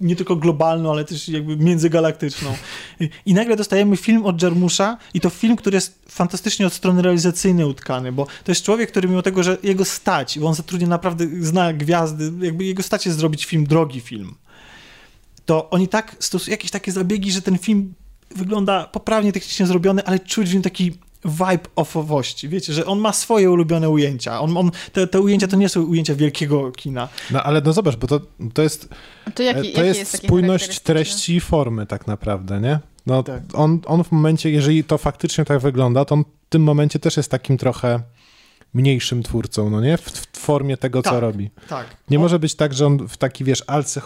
nie 0.00 0.16
tylko 0.16 0.36
globalną, 0.36 0.90
ale 0.90 1.04
też 1.04 1.28
jakby 1.28 1.56
międzygalaktyczną. 1.56 2.54
I 3.26 3.34
nagle 3.34 3.56
dostajemy 3.56 3.96
film 3.96 4.26
od 4.26 4.42
Jarmusza 4.42 4.98
i 5.14 5.20
to 5.20 5.30
film, 5.30 5.56
który 5.56 5.74
jest 5.74 6.02
fantastycznie 6.08 6.66
od 6.66 6.72
strony 6.72 7.02
realizacyjnej 7.02 7.66
utkany, 7.66 8.12
bo 8.12 8.26
to 8.44 8.50
jest 8.52 8.64
człowiek, 8.64 8.90
który 8.90 9.08
mimo 9.08 9.22
tego, 9.22 9.42
że 9.42 9.58
jego 9.62 9.84
stać, 9.84 10.38
bo 10.38 10.46
on 10.46 10.54
zatrudnia 10.54 10.88
naprawdę, 10.88 11.26
zna 11.40 11.72
gwiazdy, 11.72 12.32
jakby 12.46 12.64
jego 12.64 12.82
stać 12.82 13.06
jest 13.06 13.18
zrobić 13.18 13.44
film, 13.44 13.66
drogi 13.66 14.00
film, 14.00 14.34
to 15.46 15.70
oni 15.70 15.88
tak 15.88 16.16
stosują 16.18 16.52
jakieś 16.52 16.70
takie 16.70 16.92
zabiegi, 16.92 17.32
że 17.32 17.42
ten 17.42 17.58
film 17.58 17.94
wygląda 18.36 18.84
poprawnie 18.84 19.32
technicznie 19.32 19.66
zrobiony, 19.66 20.04
ale 20.04 20.18
czuć 20.18 20.50
w 20.50 20.52
nim 20.52 20.62
taki 20.62 20.92
vibe 21.24 21.68
offowości. 21.76 22.48
Wiecie, 22.48 22.72
że 22.72 22.86
on 22.86 22.98
ma 22.98 23.12
swoje 23.12 23.50
ulubione 23.50 23.90
ujęcia. 23.90 24.40
On, 24.40 24.56
on, 24.56 24.70
te, 24.92 25.06
te 25.06 25.20
ujęcia 25.20 25.48
to 25.48 25.56
nie 25.56 25.68
są 25.68 25.82
ujęcia 25.82 26.14
wielkiego 26.14 26.72
kina. 26.72 27.08
No 27.30 27.42
ale 27.42 27.60
no 27.60 27.72
zobacz, 27.72 27.96
bo 27.96 28.06
to, 28.06 28.20
to 28.54 28.62
jest, 28.62 28.88
to, 29.34 29.42
jaki, 29.42 29.72
to 29.72 29.84
jest, 29.84 30.00
jest 30.00 30.24
spójność 30.24 30.80
treści 30.80 31.34
i 31.34 31.40
formy 31.40 31.86
tak 31.86 32.06
naprawdę, 32.06 32.60
nie? 32.60 32.78
No, 33.06 33.22
tak. 33.22 33.42
on, 33.52 33.80
on 33.86 34.04
w 34.04 34.12
momencie, 34.12 34.50
jeżeli 34.50 34.84
to 34.84 34.98
faktycznie 34.98 35.44
tak 35.44 35.60
wygląda, 35.60 36.04
to 36.04 36.14
on 36.14 36.24
w 36.24 36.48
tym 36.48 36.62
momencie 36.62 36.98
też 36.98 37.16
jest 37.16 37.30
takim 37.30 37.56
trochę 37.56 38.00
mniejszym 38.74 39.22
twórcą, 39.22 39.70
no 39.70 39.80
nie? 39.80 39.96
W, 39.96 40.02
w 40.02 40.38
formie 40.38 40.76
tego, 40.76 41.02
tak, 41.02 41.12
co 41.12 41.20
robi. 41.20 41.50
Tak. 41.68 41.86
Nie 42.10 42.18
może 42.18 42.38
być 42.38 42.54
tak, 42.54 42.74
że 42.74 42.86
on 42.86 43.08
w 43.08 43.16
taki, 43.16 43.44
wiesz, 43.44 43.64
alcy 43.66 44.00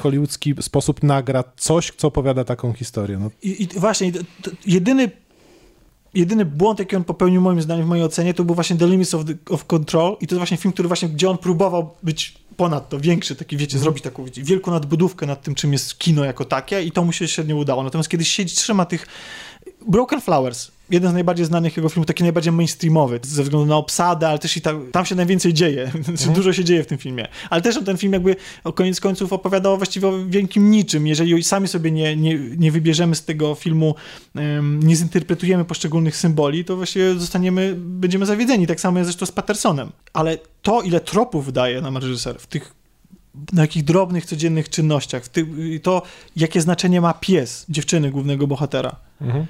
hollywoodzki 0.00 0.54
sposób 0.60 1.02
nagra 1.02 1.44
coś, 1.56 1.92
co 1.96 2.08
opowiada 2.08 2.44
taką 2.44 2.72
historię. 2.72 3.18
No. 3.18 3.30
I, 3.42 3.62
i 3.62 3.68
właśnie, 3.78 4.12
jedyny 4.66 5.10
jedyny 6.14 6.44
błąd, 6.44 6.78
jaki 6.78 6.96
on 6.96 7.04
popełnił 7.04 7.40
moim 7.40 7.62
zdaniem, 7.62 7.84
w 7.84 7.88
mojej 7.88 8.04
ocenie, 8.04 8.34
to 8.34 8.44
był 8.44 8.54
właśnie 8.54 8.76
The 8.76 8.86
Limits 8.86 9.14
of, 9.14 9.24
the, 9.24 9.34
of 9.50 9.64
Control 9.64 10.16
i 10.20 10.26
to 10.26 10.34
jest 10.34 10.38
właśnie 10.38 10.56
film, 10.56 10.72
który 10.72 10.88
właśnie, 10.88 11.08
gdzie 11.08 11.30
on 11.30 11.38
próbował 11.38 11.94
być 12.02 12.34
ponad 12.56 12.88
to, 12.88 13.00
większy, 13.00 13.36
taki 13.36 13.56
wiecie, 13.56 13.74
mm. 13.74 13.82
zrobić 13.82 14.04
taką 14.04 14.24
wiecie, 14.24 14.42
wielką 14.42 14.70
nadbudówkę 14.70 15.26
nad 15.26 15.42
tym, 15.42 15.54
czym 15.54 15.72
jest 15.72 15.98
kino 15.98 16.24
jako 16.24 16.44
takie 16.44 16.82
i 16.82 16.92
to 16.92 17.04
mu 17.04 17.12
się 17.12 17.28
średnio 17.28 17.56
udało. 17.56 17.82
Natomiast 17.82 18.10
kiedy 18.10 18.24
siedzi, 18.24 18.56
trzyma 18.56 18.84
tych 18.84 19.06
Broken 19.88 20.20
Flowers, 20.20 20.70
jeden 20.90 21.10
z 21.10 21.14
najbardziej 21.14 21.46
znanych 21.46 21.76
jego 21.76 21.88
filmów, 21.88 22.06
taki 22.06 22.22
najbardziej 22.22 22.52
mainstreamowy, 22.52 23.20
ze 23.22 23.42
względu 23.42 23.66
na 23.66 23.76
obsadę, 23.76 24.28
ale 24.28 24.38
też 24.38 24.56
i 24.56 24.60
tam, 24.60 24.90
tam 24.92 25.06
się 25.06 25.14
najwięcej 25.14 25.54
dzieje, 25.54 25.86
znaczy 25.92 26.10
mhm. 26.10 26.34
dużo 26.34 26.52
się 26.52 26.64
dzieje 26.64 26.84
w 26.84 26.86
tym 26.86 26.98
filmie. 26.98 27.28
Ale 27.50 27.62
też 27.62 27.78
ten 27.84 27.96
film 27.96 28.12
jakby 28.12 28.36
o 28.64 28.72
koniec 28.72 29.00
końców 29.00 29.32
opowiadał 29.32 29.76
właściwie 29.76 30.08
o 30.08 30.12
wielkim 30.26 30.70
niczym. 30.70 31.06
Jeżeli 31.06 31.44
sami 31.44 31.68
sobie 31.68 31.90
nie, 31.90 32.16
nie, 32.16 32.38
nie 32.38 32.72
wybierzemy 32.72 33.14
z 33.14 33.24
tego 33.24 33.54
filmu, 33.54 33.94
um, 34.34 34.80
nie 34.82 34.96
zinterpretujemy 34.96 35.64
poszczególnych 35.64 36.16
symboli, 36.16 36.64
to 36.64 36.76
właściwie 36.76 37.14
zostaniemy, 37.14 37.74
będziemy 37.78 38.26
zawiedzeni. 38.26 38.66
Tak 38.66 38.80
samo 38.80 38.98
jest 38.98 39.10
zresztą 39.10 39.26
z 39.26 39.32
Pattersonem. 39.32 39.92
Ale 40.12 40.38
to, 40.62 40.82
ile 40.82 41.00
tropów 41.00 41.52
daje 41.52 41.80
nam 41.80 41.96
reżyser 41.96 42.38
w 42.38 42.46
tych 42.46 42.74
na 43.52 43.62
jakich 43.62 43.84
drobnych, 43.84 44.26
codziennych 44.26 44.68
czynnościach, 44.68 45.24
to, 45.82 46.02
jakie 46.36 46.60
znaczenie 46.60 47.00
ma 47.00 47.14
pies 47.14 47.66
dziewczyny 47.68 48.10
głównego 48.10 48.46
bohatera. 48.46 48.96
Mhm. 49.20 49.46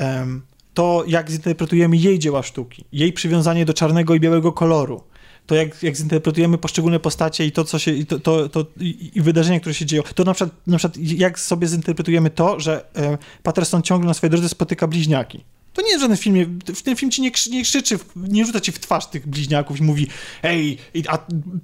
Um, 0.00 0.42
to, 0.76 1.04
jak 1.06 1.30
zinterpretujemy 1.30 1.96
jej 1.96 2.18
dzieła 2.18 2.42
sztuki, 2.42 2.84
jej 2.92 3.12
przywiązanie 3.12 3.64
do 3.64 3.74
czarnego 3.74 4.14
i 4.14 4.20
białego 4.20 4.52
koloru, 4.52 5.02
to 5.46 5.54
jak, 5.54 5.82
jak 5.82 5.96
zinterpretujemy 5.96 6.58
poszczególne 6.58 7.00
postacie 7.00 7.46
i 7.46 7.52
to, 7.52 7.64
co 7.64 7.78
się, 7.78 7.90
i, 7.90 8.06
to, 8.06 8.18
to, 8.18 8.48
to, 8.48 8.66
i 9.14 9.20
wydarzenia, 9.20 9.60
które 9.60 9.74
się 9.74 9.86
dzieją, 9.86 10.02
to 10.14 10.24
na 10.24 10.34
przykład, 10.34 10.66
na 10.66 10.78
przykład 10.78 10.98
jak 10.98 11.40
sobie 11.40 11.66
zinterpretujemy 11.66 12.30
to, 12.30 12.60
że 12.60 12.84
e, 12.96 13.18
Patterson 13.42 13.82
ciągle 13.82 14.08
na 14.08 14.14
swojej 14.14 14.30
drodze 14.30 14.48
spotyka 14.48 14.86
bliźniaki. 14.86 15.44
To 15.76 15.82
nie 15.82 15.88
jest 15.88 15.98
w 15.98 16.00
żadnym 16.00 16.18
filmie, 16.18 16.46
w 16.74 16.82
tym 16.82 16.96
film 16.96 17.10
ci 17.10 17.22
nie, 17.22 17.30
nie 17.50 17.62
krzyczy, 17.62 17.98
nie 18.16 18.44
rzuca 18.44 18.60
ci 18.60 18.72
w 18.72 18.78
twarz 18.78 19.06
tych 19.06 19.26
bliźniaków 19.26 19.80
i 19.80 19.82
mówi 19.82 20.06
ej, 20.42 20.78
a 21.08 21.18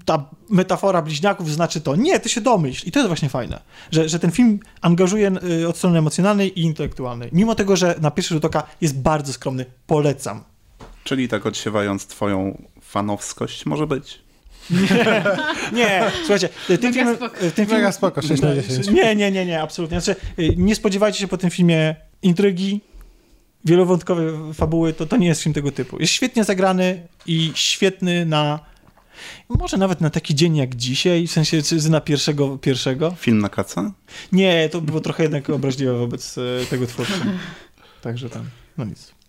ta 0.05 0.31
metafora 0.49 1.03
bliźniaków 1.03 1.51
znaczy 1.51 1.81
to. 1.81 1.97
Nie, 1.97 2.21
ty 2.21 2.29
się 2.29 2.41
domyśl. 2.41 2.89
I 2.89 2.93
to 2.93 2.99
jest 2.99 3.09
właśnie 3.09 3.29
fajne, 3.29 3.61
że, 3.93 4.09
że 4.09 4.19
ten 4.19 4.31
film 4.31 4.61
angażuje 4.81 5.33
y, 5.63 5.69
od 5.69 5.77
strony 5.77 5.99
emocjonalnej 5.99 6.61
i 6.61 6.63
intelektualnej. 6.63 7.29
Mimo 7.33 7.55
tego, 7.55 7.77
że 7.77 7.95
na 8.01 8.11
pierwszy 8.11 8.35
rzut 8.35 8.45
oka 8.45 8.63
jest 8.81 8.99
bardzo 8.99 9.33
skromny. 9.33 9.67
Polecam. 9.87 10.45
Czyli 11.05 11.29
tak 11.29 11.47
odsiewając 11.47 12.07
twoją 12.07 12.63
fanowskość 12.81 13.67
może 13.67 13.87
być? 13.87 14.19
Nie, 14.71 15.25
nie, 15.79 16.11
słuchajcie, 16.19 16.49
tym 16.81 16.95
filmem... 16.95 17.17
Tym 17.55 17.67
film, 17.67 17.93
spoko, 17.93 18.23
6 18.23 18.43
na 18.43 18.55
10. 18.55 18.91
Nie, 18.91 19.17
nie, 19.17 19.31
nie, 19.31 19.47
nie, 19.47 19.63
absolutnie. 19.63 20.01
Znaczy, 20.01 20.21
y, 20.39 20.55
nie 20.57 20.75
spodziewajcie 20.75 21.19
się 21.19 21.29
po 21.29 21.39
tym 21.39 21.51
filmie 21.51 21.97
intrygi, 22.23 22.81
wielowątkowe 23.65 24.55
fabuły, 24.55 24.93
to, 24.93 25.07
to 25.07 25.17
nie 25.17 25.27
jest 25.27 25.43
film 25.43 25.55
tego 25.55 25.73
typu. 25.73 25.99
Jest 26.01 26.13
świetnie 26.13 26.45
zagrany 26.45 27.09
i 27.27 27.53
świetny 27.55 28.27
na 28.27 28.73
może 29.49 29.77
nawet 29.77 30.01
na 30.01 30.11
taki 30.11 30.35
dzień 30.35 30.57
jak 30.57 30.75
dzisiaj, 30.75 31.27
w 31.27 31.33
sensie 31.33 31.63
czy 31.63 31.91
na 31.91 32.01
pierwszego, 32.01 32.59
pierwszego. 32.59 33.15
Film 33.19 33.39
na 33.39 33.49
kaca? 33.49 33.93
Nie, 34.33 34.69
to 34.69 34.81
było 34.81 35.01
trochę 35.01 35.23
jednak 35.23 35.51
obraźliwe 35.51 35.99
wobec 35.99 36.39
e, 36.39 36.67
tego 36.71 36.87
twórcy. 36.87 37.13
Także 38.03 38.31
tam, 38.31 38.45
no 38.79 38.85
nic. 38.85 39.22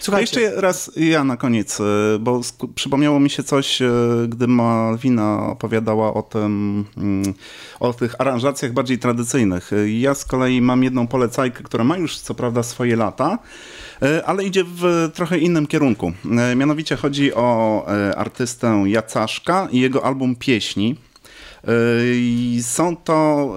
Słuchajcie, 0.00 0.40
jeszcze 0.40 0.60
raz 0.60 0.90
ja 0.96 1.24
na 1.24 1.36
koniec, 1.36 1.80
e, 1.80 1.84
bo 2.20 2.40
przypomniało 2.74 3.20
mi 3.20 3.30
się 3.30 3.42
coś, 3.42 3.82
e, 3.82 3.90
gdy 4.28 4.46
Malwina 4.46 5.46
opowiadała 5.46 6.14
o 6.14 6.22
tym, 6.22 6.84
mm, 6.96 7.34
o 7.80 7.92
tych 7.92 8.20
aranżacjach 8.20 8.72
bardziej 8.72 8.98
tradycyjnych. 8.98 9.72
E, 9.72 9.90
Ja 9.90 10.14
z 10.14 10.24
kolei 10.24 10.60
mam 10.60 10.84
jedną 10.84 11.06
polecajkę, 11.06 11.62
która 11.62 11.84
ma 11.84 11.96
już 11.98 12.18
co 12.18 12.34
prawda 12.34 12.62
swoje 12.62 12.96
lata, 12.96 13.38
ale 14.26 14.44
idzie 14.44 14.64
w 14.64 15.10
trochę 15.14 15.38
innym 15.38 15.66
kierunku. 15.66 16.12
Mianowicie 16.56 16.96
chodzi 16.96 17.34
o 17.34 17.86
artystę 18.16 18.84
Jacaszka 18.86 19.68
i 19.72 19.80
jego 19.80 20.04
album 20.04 20.36
Pieśni. 20.36 20.96
Są 22.62 22.96
to 22.96 23.48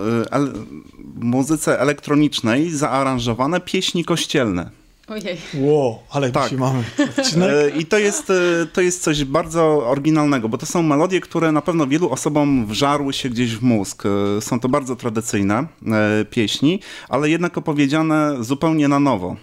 muzyce 1.15 1.79
elektronicznej 1.79 2.69
zaaranżowane 2.71 3.61
pieśni 3.61 4.05
kościelne. 4.05 4.69
Ojej. 5.07 5.37
Wow, 5.53 5.99
ale 6.09 6.31
Tak. 6.31 6.43
dzisiaj 6.43 6.59
mamy 6.59 6.83
odcinek. 7.17 7.49
E, 7.57 7.69
I 7.69 7.85
to 7.85 7.97
jest, 7.97 8.29
e, 8.29 8.33
to 8.73 8.81
jest 8.81 9.03
coś 9.03 9.23
bardzo 9.25 9.87
oryginalnego, 9.87 10.49
bo 10.49 10.57
to 10.57 10.65
są 10.65 10.83
melodie, 10.83 11.21
które 11.21 11.51
na 11.51 11.61
pewno 11.61 11.87
wielu 11.87 12.09
osobom 12.09 12.65
wżarły 12.65 13.13
się 13.13 13.29
gdzieś 13.29 13.55
w 13.55 13.61
mózg. 13.63 14.03
E, 14.05 14.41
Są 14.41 14.59
to 14.59 14.69
bardzo 14.69 14.95
tradycyjne 14.95 15.67
pieśni, 16.29 16.79
ale 17.09 17.29
jednak 17.29 17.57
opowiedziane 17.57 18.43
zupełnie 18.43 18.87
na 18.87 18.99
nowo. 18.99 19.35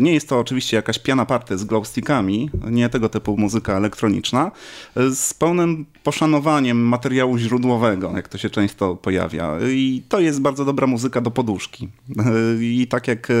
Nie 0.00 0.12
jest 0.12 0.28
to 0.28 0.38
oczywiście 0.38 0.76
jakaś 0.76 0.98
piana 0.98 1.26
party 1.26 1.58
z 1.58 1.64
glowstickami, 1.64 2.50
nie 2.70 2.88
tego 2.88 3.08
typu 3.08 3.36
muzyka 3.36 3.76
elektroniczna, 3.76 4.50
z 4.96 5.34
pełnym 5.34 5.86
poszanowaniem 6.06 6.76
materiału 6.78 7.38
źródłowego, 7.38 8.12
jak 8.16 8.28
to 8.28 8.38
się 8.38 8.50
często 8.50 8.96
pojawia. 8.96 9.58
I 9.70 10.02
to 10.08 10.20
jest 10.20 10.40
bardzo 10.40 10.64
dobra 10.64 10.86
muzyka 10.86 11.20
do 11.20 11.30
poduszki. 11.30 11.88
I 12.60 12.86
tak 12.90 13.08
jak 13.08 13.30
e, 13.30 13.34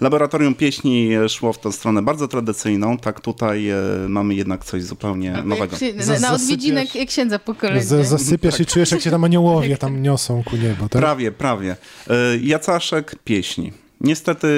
Laboratorium 0.00 0.54
Pieśni 0.54 1.10
szło 1.28 1.52
w 1.52 1.58
tę 1.58 1.72
stronę 1.72 2.02
bardzo 2.02 2.28
tradycyjną, 2.28 2.98
tak 2.98 3.20
tutaj 3.20 3.68
e, 3.70 3.76
mamy 4.08 4.34
jednak 4.34 4.64
coś 4.64 4.82
zupełnie 4.82 5.32
nowego. 5.44 5.76
Przy, 5.76 6.02
Za- 6.02 6.12
na 6.12 6.18
zasypiasz- 6.18 6.34
odwiedzinek 6.34 6.88
księdza 7.08 7.38
po 7.38 7.54
kolei. 7.54 7.82
Zasypiasz 7.82 8.60
i 8.60 8.66
czujesz, 8.66 8.92
jak 8.92 9.00
się 9.00 9.10
tam 9.10 9.24
aniołowie 9.24 9.76
tam 9.76 10.02
niosą 10.02 10.42
ku 10.44 10.56
niebu, 10.56 10.88
tak? 10.88 11.02
Prawie, 11.02 11.32
prawie. 11.32 11.76
E, 12.10 12.14
Jacaszek 12.42 13.16
Pieśni. 13.24 13.72
Niestety 14.00 14.48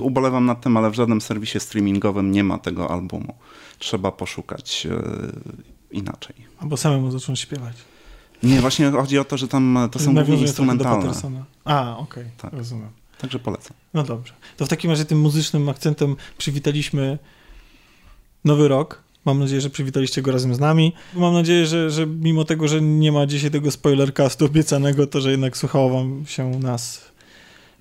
ubolewam 0.00 0.46
nad 0.46 0.60
tym, 0.60 0.76
ale 0.76 0.90
w 0.90 0.94
żadnym 0.94 1.20
serwisie 1.20 1.60
streamingowym 1.60 2.30
nie 2.32 2.44
ma 2.44 2.58
tego 2.58 2.90
albumu. 2.90 3.34
Trzeba 3.78 4.12
poszukać 4.12 4.86
inaczej. 5.94 6.34
Albo 6.60 6.76
samemu 6.76 7.10
zacząć 7.10 7.40
śpiewać. 7.40 7.76
Nie, 8.42 8.60
właśnie 8.60 8.90
chodzi 8.90 9.18
o 9.18 9.24
to, 9.24 9.36
że 9.36 9.48
tam 9.48 9.88
to 9.92 9.98
są 9.98 10.14
głównie 10.14 10.36
instrumentalne. 10.36 11.12
A, 11.64 11.96
okej, 11.98 12.24
Tak. 12.38 12.52
rozumiem. 12.52 12.88
Także 13.18 13.38
polecam. 13.38 13.72
No 13.94 14.02
dobrze. 14.02 14.32
To 14.56 14.66
w 14.66 14.68
takim 14.68 14.90
razie 14.90 15.04
tym 15.04 15.20
muzycznym 15.20 15.68
akcentem 15.68 16.16
przywitaliśmy 16.38 17.18
nowy 18.44 18.68
rok. 18.68 19.02
Mam 19.24 19.38
nadzieję, 19.38 19.60
że 19.60 19.70
przywitaliście 19.70 20.22
go 20.22 20.32
razem 20.32 20.54
z 20.54 20.58
nami. 20.60 20.92
Mam 21.14 21.34
nadzieję, 21.34 21.66
że, 21.66 21.90
że 21.90 22.06
mimo 22.06 22.44
tego, 22.44 22.68
że 22.68 22.82
nie 22.82 23.12
ma 23.12 23.26
dzisiaj 23.26 23.50
tego 23.50 23.70
spoilercastu 23.70 24.44
obiecanego, 24.44 25.06
to 25.06 25.20
że 25.20 25.30
jednak 25.30 25.56
słuchało 25.56 25.90
wam 25.90 26.24
się 26.26 26.50
nas 26.50 27.04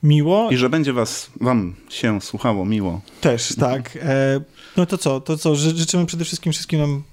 miło. 0.04 0.52
I 0.52 0.58
że 0.58 0.70
będzie 0.70 0.94
was, 0.94 1.30
wam 1.42 1.76
się 1.90 2.22
słuchało 2.22 2.66
miło. 2.66 3.02
Też, 3.22 3.56
tak. 3.60 3.98
E, 4.02 4.42
no 4.78 4.86
to 4.86 4.98
co? 4.98 5.22
To 5.22 5.38
co? 5.38 5.56
Ży- 5.56 5.78
Życzymy 5.78 6.06
przede 6.06 6.26
wszystkim 6.26 6.54
wszystkim 6.54 6.80
nam 6.80 7.04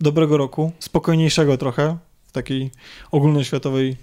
dobrego 0.00 0.36
roku, 0.36 0.72
spokojniejszego 0.78 1.56
trochę 1.56 1.96
w 2.26 2.32
takiej 2.32 2.70
ogólnoświatowej 3.10 3.96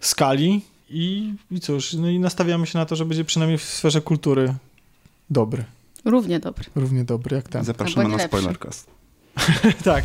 skali 0.00 0.60
i, 0.90 1.34
i 1.50 1.60
cóż, 1.60 1.92
no 1.92 2.08
i 2.08 2.18
nastawiamy 2.18 2.66
się 2.66 2.78
na 2.78 2.86
to, 2.86 2.96
że 2.96 3.04
będzie 3.04 3.24
przynajmniej 3.24 3.58
w 3.58 3.64
sferze 3.64 4.00
kultury 4.00 4.54
dobry. 5.30 5.64
Równie 6.04 6.40
dobry. 6.40 6.64
Równie 6.74 7.04
dobry 7.04 7.36
jak 7.36 7.48
ten. 7.48 7.64
Zapraszamy 7.64 8.08
na 8.08 8.18
spoilercast. 8.18 8.90
tak. 9.84 10.04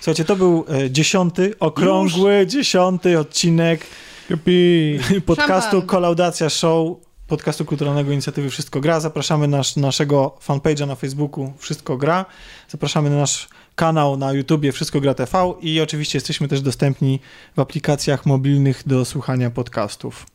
Słuchajcie, 0.00 0.24
to 0.24 0.36
był 0.36 0.64
e, 0.68 0.90
dziesiąty, 0.90 1.58
okrągły, 1.58 2.46
dziesiąty 2.46 3.18
odcinek 3.18 3.86
Jupi. 4.30 4.98
podcastu 5.26 5.70
Szampan. 5.70 5.88
Kolaudacja 5.88 6.50
Show, 6.50 6.96
podcastu 7.26 7.64
kulturalnego 7.64 8.12
inicjatywy 8.12 8.50
Wszystko 8.50 8.80
Gra. 8.80 9.00
Zapraszamy 9.00 9.48
na 9.48 9.62
naszego 9.76 10.38
fanpage'a 10.46 10.86
na 10.86 10.94
Facebooku 10.94 11.52
Wszystko 11.58 11.96
Gra. 11.96 12.24
Zapraszamy 12.68 13.10
na 13.10 13.16
nasz 13.16 13.48
kanał 13.78 14.16
na 14.16 14.32
YouTubie 14.32 14.72
Wszystko 14.72 15.00
Gra 15.00 15.14
TV 15.14 15.54
i 15.60 15.80
oczywiście 15.80 16.16
jesteśmy 16.16 16.48
też 16.48 16.60
dostępni 16.60 17.20
w 17.56 17.60
aplikacjach 17.60 18.26
mobilnych 18.26 18.82
do 18.86 19.04
słuchania 19.04 19.50
podcastów. 19.50 20.26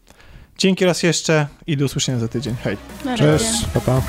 Dzięki 0.58 0.86
raz 0.86 1.04
jeszcze 1.04 1.48
i 1.68 1.78
do 1.78 1.86
usłyszenia 1.86 2.20
za 2.20 2.28
tydzień. 2.28 2.56
Hej. 2.64 2.78
Cześć, 3.18 3.66
pa, 3.74 3.80
pa. 3.82 4.02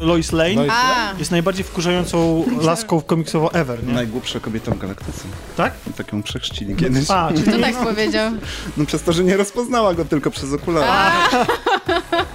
Lois 0.00 0.32
Lane 0.32 0.54
Lois 0.54 0.72
A, 0.72 1.14
jest 1.18 1.30
najbardziej 1.30 1.64
wkurzającą 1.64 2.44
laską 2.60 3.00
komiksowo 3.02 3.54
ever, 3.54 3.84
nie? 3.86 3.92
Najgłupsza 3.92 4.40
kobieta 4.40 4.70
w 4.70 4.78
galaktyce. 4.78 5.22
Tak? 5.56 5.74
Taką 5.96 6.22
przechrzcili 6.22 6.76
kiedyś. 6.76 7.10
A, 7.10 7.28
czyli 7.28 7.42
kto 7.42 7.58
tak 7.58 7.76
powiedział? 7.76 8.32
No 8.76 8.86
przez 8.86 9.02
to, 9.02 9.12
że 9.12 9.24
nie 9.24 9.36
rozpoznała 9.36 9.94
go 9.94 10.04
tylko 10.04 10.30
przez 10.30 10.52
okulary. 10.52 10.86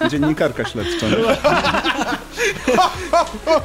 Dziennikarka 0.10 0.66
śledcza. 0.66 1.06
To 3.46 3.62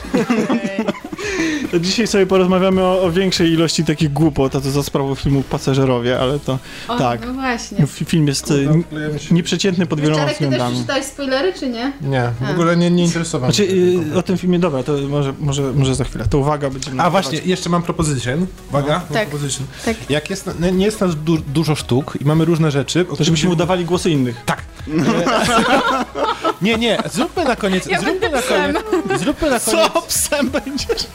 dzisiaj 1.80 2.06
sobie 2.06 2.26
porozmawiamy 2.26 2.82
o, 2.84 3.02
o 3.02 3.10
większej 3.12 3.52
ilości 3.52 3.84
takich 3.84 4.12
głupot, 4.12 4.56
a 4.56 4.60
to 4.60 4.70
za 4.70 4.82
sprawą 4.82 5.14
filmu 5.14 5.42
Pasażerowie, 5.42 6.20
ale 6.20 6.38
to 6.38 6.58
O, 6.88 6.98
tak. 6.98 7.26
No 7.26 7.32
właśnie. 7.32 7.78
F- 7.78 8.02
Film 8.06 8.26
jest 8.26 8.50
e, 8.50 8.54
n- 8.54 8.84
nieprzeciętny 9.30 9.86
pod 9.86 10.00
wieloma 10.00 10.18
Czarek, 10.22 10.34
ty 10.36 10.38
też 10.38 10.48
względami. 10.48 10.74
przeczytałeś 10.74 11.04
spoilery, 11.06 11.52
czy 11.52 11.68
nie? 11.68 11.92
Nie, 12.00 12.30
w 12.46 12.50
ogóle 12.50 12.76
nie, 12.76 12.90
nie 12.90 13.04
interesowałem 13.04 13.54
Znaczy, 13.54 13.70
się. 13.70 13.76
y, 14.14 14.18
o 14.18 14.22
tym 14.22 14.38
filmie, 14.38 14.58
dobra, 14.58 14.82
to 14.82 14.92
może, 15.08 15.32
może, 15.40 15.62
może 15.72 15.94
za 15.94 16.04
chwilę. 16.04 16.24
To 16.30 16.38
uwaga, 16.38 16.70
będziemy... 16.70 17.02
A 17.02 17.10
właśnie, 17.10 17.38
jeszcze 17.44 17.70
mam 17.70 17.82
proposition. 17.82 18.46
Uwaga, 18.68 18.98
mam 18.98 19.08
Tak. 19.18 19.28
proposition. 19.28 19.66
Tak. 19.84 19.96
Jak 20.10 20.30
jest, 20.30 20.50
nie 20.60 20.72
nie 20.72 20.84
jest 20.84 21.00
nas 21.00 21.16
du 21.24 21.36
dużo 21.38 21.74
sztuk 21.74 22.18
i 22.20 22.24
mamy 22.24 22.44
różne 22.44 22.70
rzeczy... 22.70 23.04
To 23.18 23.24
żebyśmy 23.24 23.50
udawali 23.50 23.84
głosy 23.84 24.10
innych. 24.10 24.36
Tak. 24.46 24.62
Nie, 26.62 26.76
nie, 26.78 26.98
zróbmy 27.12 27.44
na 27.44 27.56
koniec, 27.56 27.86
Ja 27.86 28.00
zróbmy 28.00 28.20
będę 28.20 28.36
na 28.36 28.42
koniec, 28.42 28.76
zróbmy 29.20 29.50
na 29.50 29.60
koniec... 29.60 29.92
Co? 29.92 30.02
Psem 30.02 30.50
będziesz? 30.50 31.06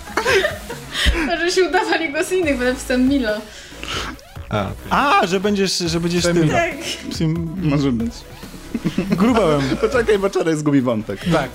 Że 1.39 1.51
się 1.51 1.63
udawali 1.69 2.11
głos 2.11 2.31
innych, 2.31 2.57
będę 2.57 2.75
psem 2.81 3.09
Milo. 3.09 3.31
A, 4.49 4.65
A, 4.89 5.27
że 5.27 5.39
będziesz, 5.39 5.77
że 5.77 5.99
będziesz 5.99 6.23
Psem 6.23 6.35
tym... 6.35 6.49
Tak. 6.49 6.73
Może 7.57 7.91
być. 7.91 8.13
grubełem. 8.97 9.61
Poczekaj, 9.81 10.19
bo 10.19 10.29
czarek 10.29 10.57
zgubi 10.57 10.81
wątek. 10.81 11.19
tak. 11.33 11.49